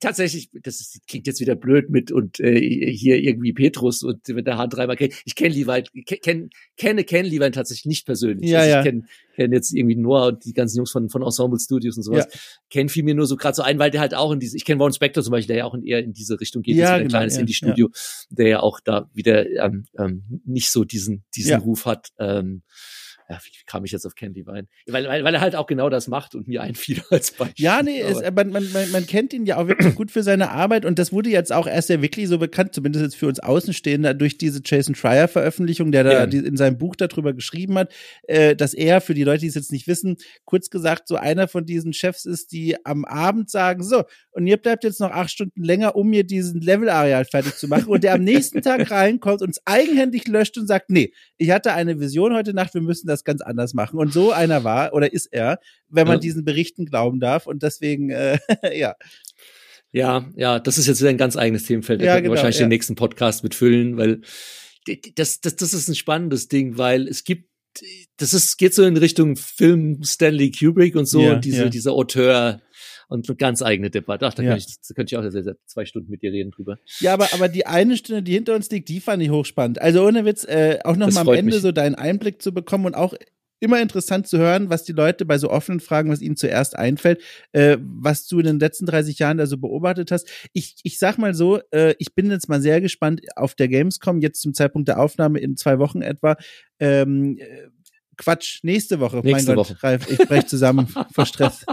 tatsächlich, 0.00 0.50
das 0.62 0.80
ist, 0.80 1.06
klingt 1.06 1.28
jetzt 1.28 1.40
wieder 1.40 1.54
blöd 1.54 1.88
mit 1.88 2.10
und 2.10 2.40
äh, 2.40 2.58
hier 2.58 3.18
irgendwie 3.18 3.52
Petrus 3.52 4.02
und 4.02 4.26
mit 4.28 4.46
der 4.46 4.58
Hand 4.58 4.74
dreimal. 4.74 4.96
Ich 5.24 5.36
kenne 5.36 5.54
Levi, 5.54 5.84
kenn, 6.04 6.50
kenne 6.76 7.04
Ken 7.04 7.24
Levi 7.24 7.50
tatsächlich 7.52 7.86
nicht 7.86 8.06
persönlich. 8.06 8.50
Ja, 8.50 8.58
also 8.58 8.70
ja. 8.70 8.78
Ich 8.80 8.84
kenne 8.86 9.02
kenn 9.36 9.52
jetzt 9.52 9.72
irgendwie 9.72 9.96
Noah 9.96 10.28
und 10.28 10.44
die 10.44 10.52
ganzen 10.52 10.78
Jungs 10.78 10.90
von, 10.90 11.08
von 11.10 11.22
Ensemble 11.22 11.60
Studios 11.60 11.96
und 11.96 12.02
sowas. 12.02 12.26
Ja. 12.32 12.40
Kennen 12.70 12.88
viel 12.88 13.04
mir 13.04 13.14
nur 13.14 13.26
so 13.26 13.36
gerade 13.36 13.54
so 13.54 13.62
ein, 13.62 13.78
weil 13.78 13.90
der 13.90 14.00
halt 14.00 14.14
auch 14.14 14.32
in 14.32 14.40
diese, 14.40 14.56
ich 14.56 14.64
kenne 14.64 14.80
Warren 14.80 14.92
Spector 14.92 15.22
zum 15.22 15.32
Beispiel, 15.32 15.48
der 15.48 15.56
ja 15.56 15.64
auch 15.64 15.74
in, 15.74 15.84
eher 15.84 16.00
in 16.00 16.12
diese 16.12 16.40
Richtung 16.40 16.62
geht, 16.62 16.76
ja, 16.76 16.94
ein 16.94 17.02
genau, 17.02 17.10
kleines 17.10 17.34
ja, 17.34 17.40
Indie-Studio, 17.40 17.90
ja. 17.92 18.00
der 18.30 18.48
ja 18.48 18.60
auch 18.60 18.80
da 18.80 19.10
wieder 19.12 19.46
ähm, 19.48 19.84
ähm, 19.98 20.40
nicht 20.44 20.70
so 20.70 20.84
diesen, 20.84 21.24
diesen. 21.34 21.56
Ruf 21.66 21.86
hat. 21.86 22.08
Ähm, 22.18 22.62
ja, 23.28 23.38
wie 23.42 23.50
kam 23.66 23.84
ich 23.84 23.92
jetzt 23.92 24.06
auf 24.06 24.14
Candy 24.14 24.46
Wein? 24.46 24.68
Weil, 24.86 25.06
weil, 25.08 25.24
weil 25.24 25.34
er 25.34 25.40
halt 25.40 25.56
auch 25.56 25.66
genau 25.66 25.90
das 25.90 26.06
macht 26.06 26.34
und 26.34 26.46
mir 26.46 26.62
einfiel 26.62 27.02
als 27.10 27.32
Beispiel. 27.32 27.64
Ja, 27.64 27.82
nee, 27.82 28.00
es, 28.00 28.20
man, 28.20 28.50
man, 28.50 28.70
man, 28.72 28.90
man 28.90 29.06
kennt 29.06 29.32
ihn 29.32 29.46
ja 29.46 29.56
auch 29.56 29.66
wirklich 29.66 29.94
gut 29.94 30.10
für 30.10 30.22
seine 30.22 30.50
Arbeit 30.50 30.84
und 30.84 30.98
das 30.98 31.12
wurde 31.12 31.30
jetzt 31.30 31.52
auch 31.52 31.66
erst 31.66 31.88
ja 31.88 32.00
wirklich 32.02 32.28
so 32.28 32.38
bekannt, 32.38 32.74
zumindest 32.74 33.04
jetzt 33.04 33.16
für 33.16 33.26
uns 33.26 33.40
Außenstehende, 33.40 34.14
durch 34.14 34.38
diese 34.38 34.60
Jason 34.64 34.94
Schreier 34.94 35.28
Veröffentlichung, 35.28 35.92
der 35.92 36.04
da 36.04 36.12
ja. 36.12 36.24
in 36.24 36.56
seinem 36.56 36.78
Buch 36.78 36.96
darüber 36.96 37.32
geschrieben 37.32 37.78
hat, 37.78 37.92
äh, 38.28 38.54
dass 38.54 38.74
er, 38.74 39.00
für 39.00 39.14
die 39.14 39.24
Leute, 39.24 39.40
die 39.40 39.48
es 39.48 39.54
jetzt 39.54 39.72
nicht 39.72 39.86
wissen, 39.86 40.16
kurz 40.44 40.70
gesagt 40.70 41.08
so 41.08 41.16
einer 41.16 41.48
von 41.48 41.66
diesen 41.66 41.92
Chefs 41.92 42.24
ist, 42.24 42.52
die 42.52 42.76
am 42.84 43.04
Abend 43.04 43.50
sagen, 43.50 43.82
so, 43.82 44.04
und 44.32 44.46
ihr 44.46 44.56
bleibt 44.56 44.84
jetzt 44.84 45.00
noch 45.00 45.10
acht 45.10 45.30
Stunden 45.30 45.62
länger, 45.62 45.96
um 45.96 46.08
mir 46.08 46.24
diesen 46.24 46.60
Level-Areal 46.60 47.24
fertig 47.24 47.56
zu 47.56 47.68
machen 47.68 47.86
und 47.86 48.04
der 48.04 48.14
am 48.14 48.22
nächsten 48.22 48.62
Tag 48.62 48.90
reinkommt 48.90 49.42
und 49.42 49.50
es 49.50 49.62
eigenhändig 49.64 50.28
löscht 50.28 50.58
und 50.58 50.66
sagt, 50.66 50.90
nee, 50.90 51.12
ich 51.38 51.50
hatte 51.50 51.72
eine 51.72 52.00
Vision 52.00 52.34
heute 52.34 52.54
Nacht, 52.54 52.74
wir 52.74 52.82
müssen 52.82 53.06
das 53.06 53.15
das 53.16 53.24
ganz 53.24 53.40
anders 53.40 53.74
machen. 53.74 53.98
Und 53.98 54.12
so 54.12 54.32
einer 54.32 54.64
war 54.64 54.92
oder 54.92 55.12
ist 55.12 55.26
er, 55.32 55.58
wenn 55.88 56.06
man 56.06 56.16
ja. 56.16 56.20
diesen 56.20 56.44
Berichten 56.44 56.86
glauben 56.86 57.20
darf. 57.20 57.46
Und 57.46 57.62
deswegen, 57.62 58.10
äh, 58.10 58.38
ja. 58.76 58.94
Ja, 59.92 60.30
ja, 60.36 60.58
das 60.58 60.78
ist 60.78 60.86
jetzt 60.86 61.00
wieder 61.00 61.10
ein 61.10 61.16
ganz 61.16 61.36
eigenes 61.36 61.64
Themenfeld. 61.64 62.00
Da 62.02 62.06
ja, 62.06 62.20
genau, 62.20 62.30
wahrscheinlich 62.30 62.58
ja. 62.58 62.66
den 62.66 62.70
nächsten 62.70 62.96
Podcast 62.96 63.42
mitfüllen, 63.42 63.96
weil 63.96 64.20
das, 65.14 65.40
das, 65.40 65.56
das 65.56 65.74
ist 65.74 65.88
ein 65.88 65.94
spannendes 65.94 66.48
Ding, 66.48 66.76
weil 66.78 67.08
es 67.08 67.24
gibt, 67.24 67.50
das 68.16 68.34
ist, 68.34 68.56
geht 68.56 68.74
so 68.74 68.84
in 68.84 68.96
Richtung 68.96 69.36
Film 69.36 70.02
Stanley 70.02 70.50
Kubrick 70.50 70.96
und 70.96 71.06
so, 71.06 71.20
ja, 71.22 71.34
und 71.34 71.44
diese, 71.44 71.64
ja. 71.64 71.68
dieser 71.68 71.92
Auteur, 71.92 72.60
und 73.08 73.28
eine 73.28 73.36
ganz 73.36 73.62
eigene 73.62 73.90
Debatte. 73.90 74.26
Ach, 74.26 74.34
da, 74.34 74.42
ja. 74.42 74.50
könnte 74.50 74.66
ich, 74.68 74.76
da 74.88 74.94
könnte 74.94 75.14
ich 75.14 75.18
auch 75.18 75.30
sehr, 75.30 75.42
sehr 75.42 75.56
zwei 75.66 75.84
Stunden 75.84 76.10
mit 76.10 76.22
dir 76.22 76.32
reden 76.32 76.50
drüber. 76.50 76.78
Ja, 77.00 77.14
aber, 77.14 77.32
aber 77.32 77.48
die 77.48 77.66
eine 77.66 77.96
Stunde, 77.96 78.22
die 78.22 78.32
hinter 78.32 78.54
uns 78.54 78.70
liegt, 78.70 78.88
die 78.88 79.00
fand 79.00 79.22
ich 79.22 79.30
hochspannend. 79.30 79.80
Also 79.80 80.06
ohne 80.06 80.24
Witz, 80.24 80.44
äh, 80.44 80.78
auch 80.84 80.96
noch 80.96 81.06
das 81.06 81.14
mal 81.14 81.22
am 81.22 81.34
Ende 81.34 81.54
mich. 81.54 81.62
so 81.62 81.72
deinen 81.72 81.94
Einblick 81.94 82.42
zu 82.42 82.52
bekommen 82.52 82.86
und 82.86 82.94
auch 82.94 83.14
immer 83.58 83.80
interessant 83.80 84.26
zu 84.26 84.38
hören, 84.38 84.68
was 84.68 84.84
die 84.84 84.92
Leute 84.92 85.24
bei 85.24 85.38
so 85.38 85.50
offenen 85.50 85.80
Fragen, 85.80 86.10
was 86.10 86.20
ihnen 86.20 86.36
zuerst 86.36 86.76
einfällt, 86.76 87.22
äh, 87.52 87.78
was 87.80 88.26
du 88.26 88.38
in 88.38 88.46
den 88.46 88.60
letzten 88.60 88.86
30 88.86 89.18
Jahren 89.18 89.38
da 89.38 89.46
so 89.46 89.56
beobachtet 89.56 90.10
hast. 90.10 90.28
Ich, 90.52 90.76
ich 90.82 90.98
sag 90.98 91.16
mal 91.16 91.34
so, 91.34 91.60
äh, 91.70 91.94
ich 91.98 92.14
bin 92.14 92.30
jetzt 92.30 92.48
mal 92.48 92.60
sehr 92.60 92.80
gespannt 92.80 93.22
auf 93.34 93.54
der 93.54 93.68
Gamescom, 93.68 94.20
jetzt 94.20 94.42
zum 94.42 94.52
Zeitpunkt 94.52 94.88
der 94.88 95.00
Aufnahme 95.00 95.38
in 95.38 95.56
zwei 95.56 95.78
Wochen 95.78 96.02
etwa. 96.02 96.36
Ähm, 96.80 97.38
Quatsch, 98.16 98.60
nächste 98.62 99.00
Woche. 99.00 99.20
Nächste 99.22 99.50
mein 99.50 99.56
Gott, 99.56 99.70
Woche. 99.70 99.82
Ralf, 99.82 100.10
ich 100.10 100.18
brech 100.18 100.46
zusammen 100.46 100.86
vor 101.12 101.26
Stress. 101.26 101.64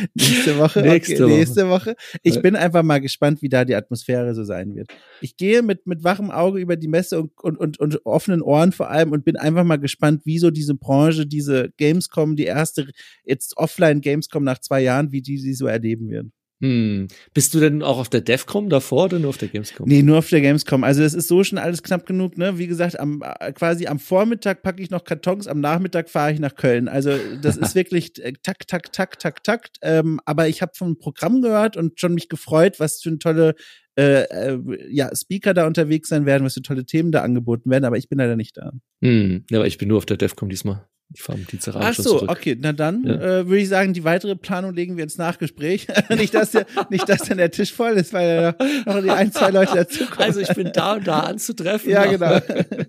nächste 0.14 0.58
Woche. 0.58 0.82
Nächste, 0.82 1.24
okay, 1.24 1.36
nächste 1.36 1.68
Woche. 1.68 1.96
Ich 2.22 2.40
bin 2.40 2.56
einfach 2.56 2.82
mal 2.82 3.00
gespannt, 3.00 3.42
wie 3.42 3.48
da 3.48 3.64
die 3.64 3.74
Atmosphäre 3.74 4.34
so 4.34 4.44
sein 4.44 4.74
wird. 4.74 4.88
Ich 5.20 5.36
gehe 5.36 5.62
mit, 5.62 5.86
mit 5.86 6.04
wachem 6.04 6.30
Auge 6.30 6.60
über 6.60 6.76
die 6.76 6.88
Messe 6.88 7.20
und, 7.20 7.32
und, 7.42 7.58
und, 7.58 7.78
und 7.78 8.06
offenen 8.06 8.42
Ohren 8.42 8.72
vor 8.72 8.90
allem 8.90 9.12
und 9.12 9.24
bin 9.24 9.36
einfach 9.36 9.64
mal 9.64 9.76
gespannt, 9.76 10.22
wie 10.24 10.38
so 10.38 10.50
diese 10.50 10.74
Branche, 10.74 11.26
diese 11.26 11.70
Gamescom, 11.76 12.36
die 12.36 12.44
erste 12.44 12.90
jetzt 13.24 13.56
offline 13.56 14.00
Gamescom 14.00 14.44
nach 14.44 14.58
zwei 14.58 14.82
Jahren, 14.82 15.12
wie 15.12 15.22
die 15.22 15.38
sie 15.38 15.54
so 15.54 15.66
erleben 15.66 16.08
werden. 16.10 16.32
Hm. 16.62 17.08
Bist 17.34 17.52
du 17.54 17.58
denn 17.58 17.82
auch 17.82 17.98
auf 17.98 18.08
der 18.08 18.20
DEFCOM 18.20 18.68
davor 18.68 19.06
oder 19.06 19.18
nur 19.18 19.30
auf 19.30 19.36
der 19.36 19.48
Gamescom? 19.48 19.88
Nee, 19.88 20.02
nur 20.02 20.18
auf 20.18 20.28
der 20.28 20.40
Gamescom. 20.40 20.84
Also 20.84 21.02
es 21.02 21.12
ist 21.12 21.26
so 21.26 21.42
schon 21.42 21.58
alles 21.58 21.82
knapp 21.82 22.06
genug, 22.06 22.38
ne? 22.38 22.56
Wie 22.56 22.68
gesagt, 22.68 23.00
am 23.00 23.20
äh, 23.40 23.52
quasi 23.52 23.88
am 23.88 23.98
Vormittag 23.98 24.62
packe 24.62 24.80
ich 24.80 24.88
noch 24.88 25.02
Kartons, 25.02 25.48
am 25.48 25.58
Nachmittag 25.58 26.08
fahre 26.08 26.32
ich 26.32 26.38
nach 26.38 26.54
Köln. 26.54 26.86
Also 26.86 27.10
das 27.42 27.56
ist 27.56 27.74
wirklich 27.74 28.16
äh, 28.22 28.32
tak, 28.44 28.68
tak, 28.68 28.92
tak, 28.92 29.18
tak, 29.18 29.42
tak. 29.42 29.70
Ähm, 29.82 30.20
aber 30.24 30.46
ich 30.46 30.62
habe 30.62 30.70
vom 30.76 30.98
Programm 30.98 31.42
gehört 31.42 31.76
und 31.76 31.98
schon 31.98 32.14
mich 32.14 32.28
gefreut, 32.28 32.78
was 32.78 33.02
für 33.02 33.10
ein 33.10 33.18
tolle 33.18 33.56
äh, 33.98 34.22
äh, 34.22 34.58
ja, 34.88 35.10
Speaker 35.16 35.54
da 35.54 35.66
unterwegs 35.66 36.10
sein 36.10 36.26
werden, 36.26 36.44
was 36.44 36.54
für 36.54 36.62
tolle 36.62 36.86
Themen 36.86 37.10
da 37.10 37.22
angeboten 37.22 37.70
werden, 37.70 37.84
aber 37.84 37.98
ich 37.98 38.08
bin 38.08 38.18
leider 38.18 38.36
nicht 38.36 38.56
da. 38.56 38.70
Hm, 39.02 39.44
ja, 39.50 39.58
aber 39.58 39.66
ich 39.66 39.78
bin 39.78 39.88
nur 39.88 39.98
auf 39.98 40.06
der 40.06 40.16
DEFCOM 40.16 40.48
diesmal. 40.48 40.86
Ich 41.14 41.22
fahre 41.22 41.38
mit 41.38 41.52
Dienstagabend 41.52 41.88
Ach 41.88 41.94
so, 42.02 42.28
okay, 42.28 42.56
na 42.58 42.72
dann 42.72 43.04
ja. 43.04 43.14
äh, 43.14 43.46
würde 43.46 43.60
ich 43.60 43.68
sagen, 43.68 43.92
die 43.92 44.04
weitere 44.04 44.36
Planung 44.36 44.74
legen 44.74 44.96
wir 44.96 45.04
ins 45.04 45.18
Nachgespräch. 45.18 45.86
nicht, 46.10 46.34
dass 46.34 46.52
der, 46.52 46.66
nicht, 46.90 47.08
dass 47.08 47.22
dann 47.22 47.38
der 47.38 47.50
Tisch 47.50 47.72
voll 47.72 47.92
ist, 47.92 48.12
weil 48.12 48.54
da 48.56 48.92
noch 48.94 49.02
die 49.02 49.10
ein, 49.10 49.32
zwei 49.32 49.50
Leute 49.50 49.74
dazukommen. 49.74 50.22
Also 50.22 50.40
ich 50.40 50.48
bin 50.48 50.70
da 50.72 50.94
und 50.94 51.06
da 51.06 51.20
anzutreffen. 51.20 51.90
ja, 51.90 52.06
genau. 52.06 52.40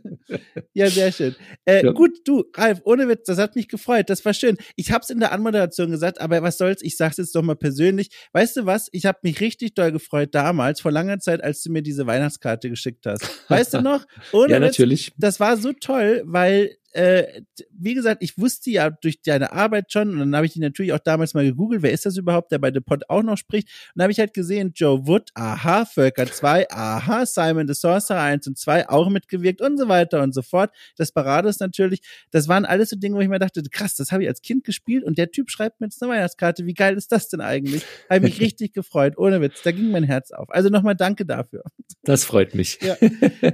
ja, 0.74 0.90
sehr 0.90 1.12
schön. 1.12 1.36
Äh, 1.66 1.86
ja. 1.86 1.91
Gut, 1.91 2.20
du, 2.26 2.44
Ralf, 2.54 2.82
ohne 2.86 3.08
Witz, 3.08 3.26
das 3.26 3.38
hat 3.38 3.56
mich 3.56 3.68
gefreut. 3.68 4.10
Das 4.10 4.24
war 4.26 4.34
schön. 4.34 4.58
Ich 4.76 4.91
habe 4.91 5.02
es 5.04 5.10
in 5.10 5.20
der 5.20 5.32
Anmoderation 5.32 5.91
gesagt, 5.91 6.22
aber 6.22 6.41
was 6.41 6.58
soll's, 6.58 6.82
ich 6.82 6.98
sag's 6.98 7.18
jetzt 7.18 7.36
doch 7.36 7.41
mal 7.41 7.56
persönlich. 7.56 8.10
Weißt 8.32 8.58
du 8.58 8.66
was? 8.66 8.90
Ich 8.91 9.06
habe 9.06 9.20
mich 9.24 9.40
richtig 9.41 9.74
doll 9.74 9.91
gefreut 9.91 10.34
damals, 10.34 10.82
vor 10.82 10.91
langer 10.91 11.20
Zeit, 11.20 11.44
als 11.44 11.62
du 11.64 11.72
mir 11.72 11.82
diese 11.82 12.08
Weihnachtskarte 12.08 12.70
geschickt 12.70 13.06
hast. 13.06 13.50
Weißt 13.50 13.74
du 13.74 13.82
noch? 13.82 14.06
Ohne 14.32 14.54
ja, 14.54 14.62
Witz, 14.62 14.72
natürlich. 14.72 15.12
Das 15.18 15.40
war 15.40 15.58
so 15.58 15.74
toll, 15.74 16.24
weil 16.26 16.76
äh, 16.94 17.41
wie 17.72 17.94
gesagt, 17.94 18.24
ich 18.24 18.38
wusste 18.38 18.70
ja 18.70 18.90
durch 18.90 19.22
deine 19.22 19.52
Arbeit 19.52 19.91
schon, 19.91 20.10
und 20.11 20.20
dann 20.20 20.36
habe 20.36 20.45
ich 20.45 20.53
die 20.53 20.60
natürlich 20.60 20.94
auch 20.94 20.99
damals 20.99 21.34
mal 21.34 21.44
gegoogelt, 21.44 21.82
wer 21.82 21.91
ist 21.91 22.06
das 22.06 22.18
überhaupt, 22.18 22.52
der 22.52 22.60
bei 22.60 22.72
The 22.72 22.80
Pod 22.80 23.10
auch 23.10 23.24
noch 23.24 23.38
spricht. 23.38 23.68
Und 23.68 23.91
dann 23.95 24.03
habe 24.03 24.11
ich 24.11 24.20
halt 24.20 24.34
gesehen, 24.34 24.72
Joe 24.76 25.07
Wood, 25.07 25.30
aha, 25.34 25.86
Völker 25.86 26.26
2, 26.26 26.70
aha, 26.70 27.26
Simon 27.26 27.68
the 27.68 27.74
Sorcerer 27.74 28.22
1 28.22 28.48
und 28.48 28.57
2 28.57 28.90
auch 28.90 29.10
mitgewirkt 29.10 29.61
und 29.61 29.78
so 29.78 29.88
weiter 29.88 30.22
und 30.22 30.34
so 30.34 30.41
fort. 30.41 30.72
Das 30.98 31.11
Parades 31.11 31.60
natürlich. 31.60 32.02
Das 32.32 32.48
waren 32.48 32.65
alles 32.65 32.91
so 32.91 32.95
Dinge, 32.95 33.15
wo 33.15 33.22
ich 33.22 33.28
mir 33.28 33.40
dachte, 33.40 33.61
krass, 33.72 33.95
das 33.95 34.11
habe 34.11 34.24
ich 34.24 34.30
als 34.30 34.41
Kind 34.41 34.64
gespielt 34.64 35.03
und 35.03 35.18
der 35.18 35.32
Typ 35.32 35.49
schreibt 35.49 35.82
mir 35.82 35.88
jetzt 35.88 36.02
eine 36.02 36.11
Weihnachtskarte. 36.11 36.65
Wie 36.65 36.74
geil 36.74 36.95
ist 36.95 37.11
das 37.11 37.28
denn 37.30 37.41
eigentlich? 37.41 37.84
Habe 38.10 38.22
mich 38.22 38.40
richtig 38.40 38.74
gefreut, 38.74 39.18
ohne 39.18 39.41
Witz. 39.41 39.61
Da 39.64 39.72
ging 39.72 39.91
mein 39.91 40.03
Herz 40.03 40.32
auf. 40.32 40.49
Also 40.49 40.70
nochmal 40.70 40.95
danke 40.95 41.26
dafür. 41.26 41.64
Das 42.03 42.24
freut 42.24 42.53
mich. 42.53 42.80
Ja. 42.82 42.98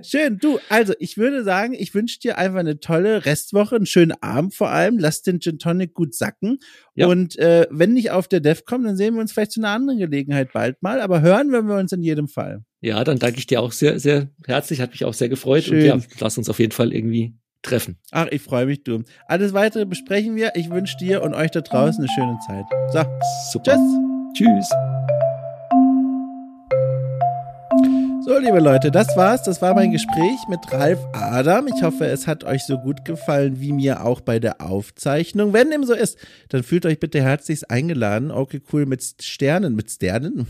Schön. 0.04 0.40
Du, 0.40 0.60
also 0.70 0.94
ich 1.00 1.18
würde 1.18 1.44
sagen, 1.44 1.74
ich 1.74 1.94
wünsche 1.94 2.20
dir 2.20 2.38
einfach 2.38 2.60
eine 2.60 2.80
tolle 2.80 3.26
Restwoche, 3.30 3.76
einen 3.76 3.86
schönen 3.86 4.14
Abend 4.22 4.56
vor 4.56 4.70
allem. 4.70 4.98
Lass 4.98 5.22
den 5.22 5.40
Gin 5.40 5.60
Tonic 5.60 5.94
gut 5.94 6.16
sacken. 6.16 6.60
Ja. 6.96 7.08
Und 7.08 7.38
äh, 7.38 7.68
wenn 7.70 7.94
nicht 7.94 8.12
auf 8.12 8.28
der 8.28 8.40
DEFCOM, 8.40 8.84
dann 8.84 8.98
sehen 8.98 9.14
wir 9.14 9.22
uns 9.22 9.32
vielleicht 9.32 9.52
zu 9.52 9.62
einer 9.62 9.70
anderen 9.70 10.00
Gelegenheit 10.00 10.52
bald 10.54 10.82
mal. 10.82 11.02
Aber 11.02 11.22
hören 11.22 11.52
werden 11.52 11.68
wir 11.68 11.78
uns 11.78 11.92
in 11.92 12.02
jedem 12.02 12.28
Fall. 12.28 12.64
Ja, 12.82 13.04
dann 13.04 13.20
danke 13.20 13.40
ich 13.40 13.48
dir 13.48 13.62
auch 13.62 13.72
sehr, 13.72 14.00
sehr 14.00 14.30
herzlich. 14.46 14.82
Hat 14.82 14.92
mich 14.92 15.06
auch 15.06 15.14
sehr 15.14 15.30
gefreut. 15.30 15.66
Schön. 15.66 15.92
Und 15.92 16.04
ja, 16.04 16.10
lass 16.20 16.38
uns 16.38 16.50
auf 16.50 16.60
jeden 16.60 16.72
Fall 16.72 16.94
irgendwie 16.94 17.36
treffen. 17.62 17.98
Ach, 18.12 18.28
ich 18.32 18.42
freue 18.42 18.66
mich, 18.66 18.84
du. 18.84 19.04
Alles 19.28 19.54
weitere 19.54 19.86
besprechen 19.86 20.36
wir. 20.36 20.54
Ich 20.56 20.70
wünsche 20.70 20.98
dir 20.98 21.22
und 21.22 21.34
euch 21.34 21.52
da 21.52 21.62
draußen 21.62 22.04
eine 22.04 22.12
schöne 22.12 22.38
Zeit. 22.48 22.66
So, 22.92 23.04
super. 23.52 23.78
Tschüss. 24.34 24.70
Tschüss. 24.70 24.70
So, 28.30 28.38
liebe 28.38 28.60
Leute, 28.60 28.92
das 28.92 29.18
war's. 29.18 29.42
Das 29.42 29.60
war 29.60 29.74
mein 29.74 29.92
Gespräch 29.92 30.38
mit 30.50 30.60
Ralf 30.72 31.00
Adam. 31.14 31.68
Ich 31.68 31.82
hoffe, 31.82 32.06
es 32.06 32.28
hat 32.28 32.44
euch 32.44 32.64
so 32.64 32.78
gut 32.78 33.04
gefallen 33.04 33.60
wie 33.60 33.74
mir 33.74 34.06
auch 34.06 34.22
bei 34.22 34.38
der 34.38 34.62
Aufzeichnung. 34.62 35.52
Wenn 35.52 35.72
dem 35.72 35.84
so 35.84 35.96
ist, 35.96 36.16
dann 36.50 36.62
fühlt 36.62 36.86
euch 36.86 37.00
bitte 37.00 37.24
herzlichst 37.24 37.72
eingeladen, 37.72 38.30
okay, 38.30 38.62
cool, 38.72 38.86
mit 38.86 39.04
Sternen, 39.20 39.76
mit 39.76 39.90
Sternen, 39.90 40.46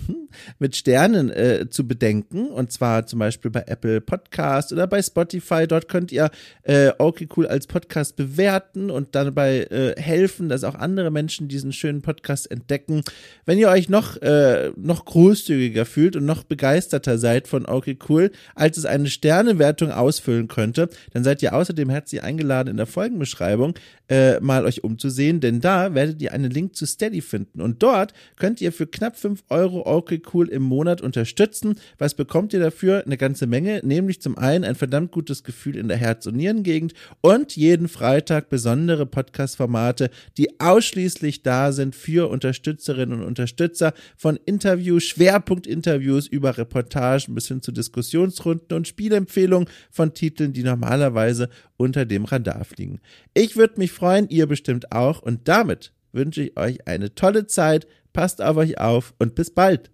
mit 0.59 0.75
Sternen 0.75 1.29
äh, 1.29 1.69
zu 1.69 1.87
bedenken. 1.87 2.49
Und 2.49 2.73
zwar 2.73 3.05
zum 3.05 3.19
Beispiel 3.19 3.49
bei 3.49 3.63
Apple 3.65 4.01
Podcast 4.01 4.73
oder 4.73 4.85
bei 4.85 5.01
Spotify. 5.01 5.65
Dort 5.65 5.87
könnt 5.87 6.11
ihr 6.11 6.31
äh, 6.63 6.91
okay, 6.97 7.29
cool 7.37 7.47
als 7.47 7.65
Podcast 7.65 8.17
bewerten 8.17 8.91
und 8.91 9.15
dabei 9.15 9.59
äh, 9.71 9.95
helfen, 9.97 10.49
dass 10.49 10.65
auch 10.65 10.75
andere 10.75 11.11
Menschen 11.11 11.47
diesen 11.47 11.71
schönen 11.71 12.01
Podcast 12.01 12.51
entdecken. 12.51 13.03
Wenn 13.45 13.57
ihr 13.57 13.69
euch 13.69 13.87
noch, 13.87 14.17
äh, 14.17 14.73
noch 14.75 15.05
großzügiger 15.05 15.85
fühlt 15.85 16.17
und 16.17 16.25
noch 16.25 16.43
begeisterter 16.43 17.17
seid 17.17 17.47
von 17.47 17.68
okay, 17.69 17.97
cool, 18.09 18.31
als 18.55 18.77
es 18.77 18.85
eine 18.85 19.09
Sternewertung 19.09 19.91
ausfüllen 19.91 20.47
könnte, 20.47 20.89
dann 21.13 21.23
seid 21.23 21.41
ihr 21.43 21.53
außerdem 21.53 21.89
herzlich 21.89 22.23
eingeladen 22.23 22.69
in 22.69 22.77
der 22.77 22.85
Folgenbeschreibung 22.85 23.75
äh, 24.09 24.39
mal 24.39 24.65
euch 24.65 24.83
umzusehen, 24.83 25.39
denn 25.39 25.61
da 25.61 25.93
werdet 25.93 26.21
ihr 26.21 26.33
einen 26.33 26.49
Link 26.51 26.75
zu 26.75 26.85
Steady 26.85 27.21
finden 27.21 27.61
und 27.61 27.83
dort 27.83 28.13
könnt 28.37 28.59
ihr 28.61 28.71
für 28.71 28.87
knapp 28.87 29.17
5 29.17 29.43
Euro 29.49 29.83
okay, 29.85 30.21
cool 30.33 30.49
im 30.49 30.63
Monat 30.63 31.01
unterstützen. 31.01 31.75
Was 31.97 32.15
bekommt 32.15 32.53
ihr 32.53 32.59
dafür? 32.59 33.03
Eine 33.05 33.17
ganze 33.17 33.45
Menge, 33.45 33.81
nämlich 33.83 34.21
zum 34.21 34.37
einen 34.37 34.63
ein 34.63 34.75
verdammt 34.75 35.11
gutes 35.11 35.43
Gefühl 35.43 35.75
in 35.75 35.87
der 35.87 35.97
Herz- 35.97 36.25
und 36.25 36.35
Nierengegend 36.37 36.93
und 37.21 37.55
jeden 37.55 37.87
Freitag 37.87 38.49
besondere 38.49 39.05
Podcast-Formate, 39.05 40.09
die 40.37 40.59
ausschließlich 40.59 41.43
da 41.43 41.71
sind 41.71 41.95
für 41.95 42.29
Unterstützerinnen 42.29 43.19
und 43.19 43.25
Unterstützer 43.25 43.93
von 44.17 44.39
Interviews, 44.45 45.03
Schwerpunktinterviews 45.03 46.27
über 46.27 46.57
Reportagen 46.57 47.35
bis 47.35 47.48
hin 47.49 47.61
zu 47.61 47.71
Diskussionsrunden 47.71 48.75
und 48.75 48.87
Spielempfehlungen 48.87 49.69
von 49.91 50.13
Titeln, 50.13 50.53
die 50.53 50.63
normalerweise 50.63 51.49
unter 51.77 52.05
dem 52.05 52.25
Radar 52.25 52.63
fliegen. 52.63 52.99
Ich 53.33 53.57
würde 53.57 53.77
mich 53.77 53.91
freuen, 53.91 54.29
ihr 54.29 54.47
bestimmt 54.47 54.91
auch 54.91 55.21
und 55.21 55.47
damit 55.47 55.91
wünsche 56.11 56.43
ich 56.43 56.57
euch 56.57 56.87
eine 56.87 57.13
tolle 57.13 57.45
Zeit, 57.45 57.87
passt 58.13 58.41
auf 58.41 58.57
euch 58.57 58.79
auf 58.79 59.13
und 59.19 59.35
bis 59.35 59.51
bald. 59.51 59.91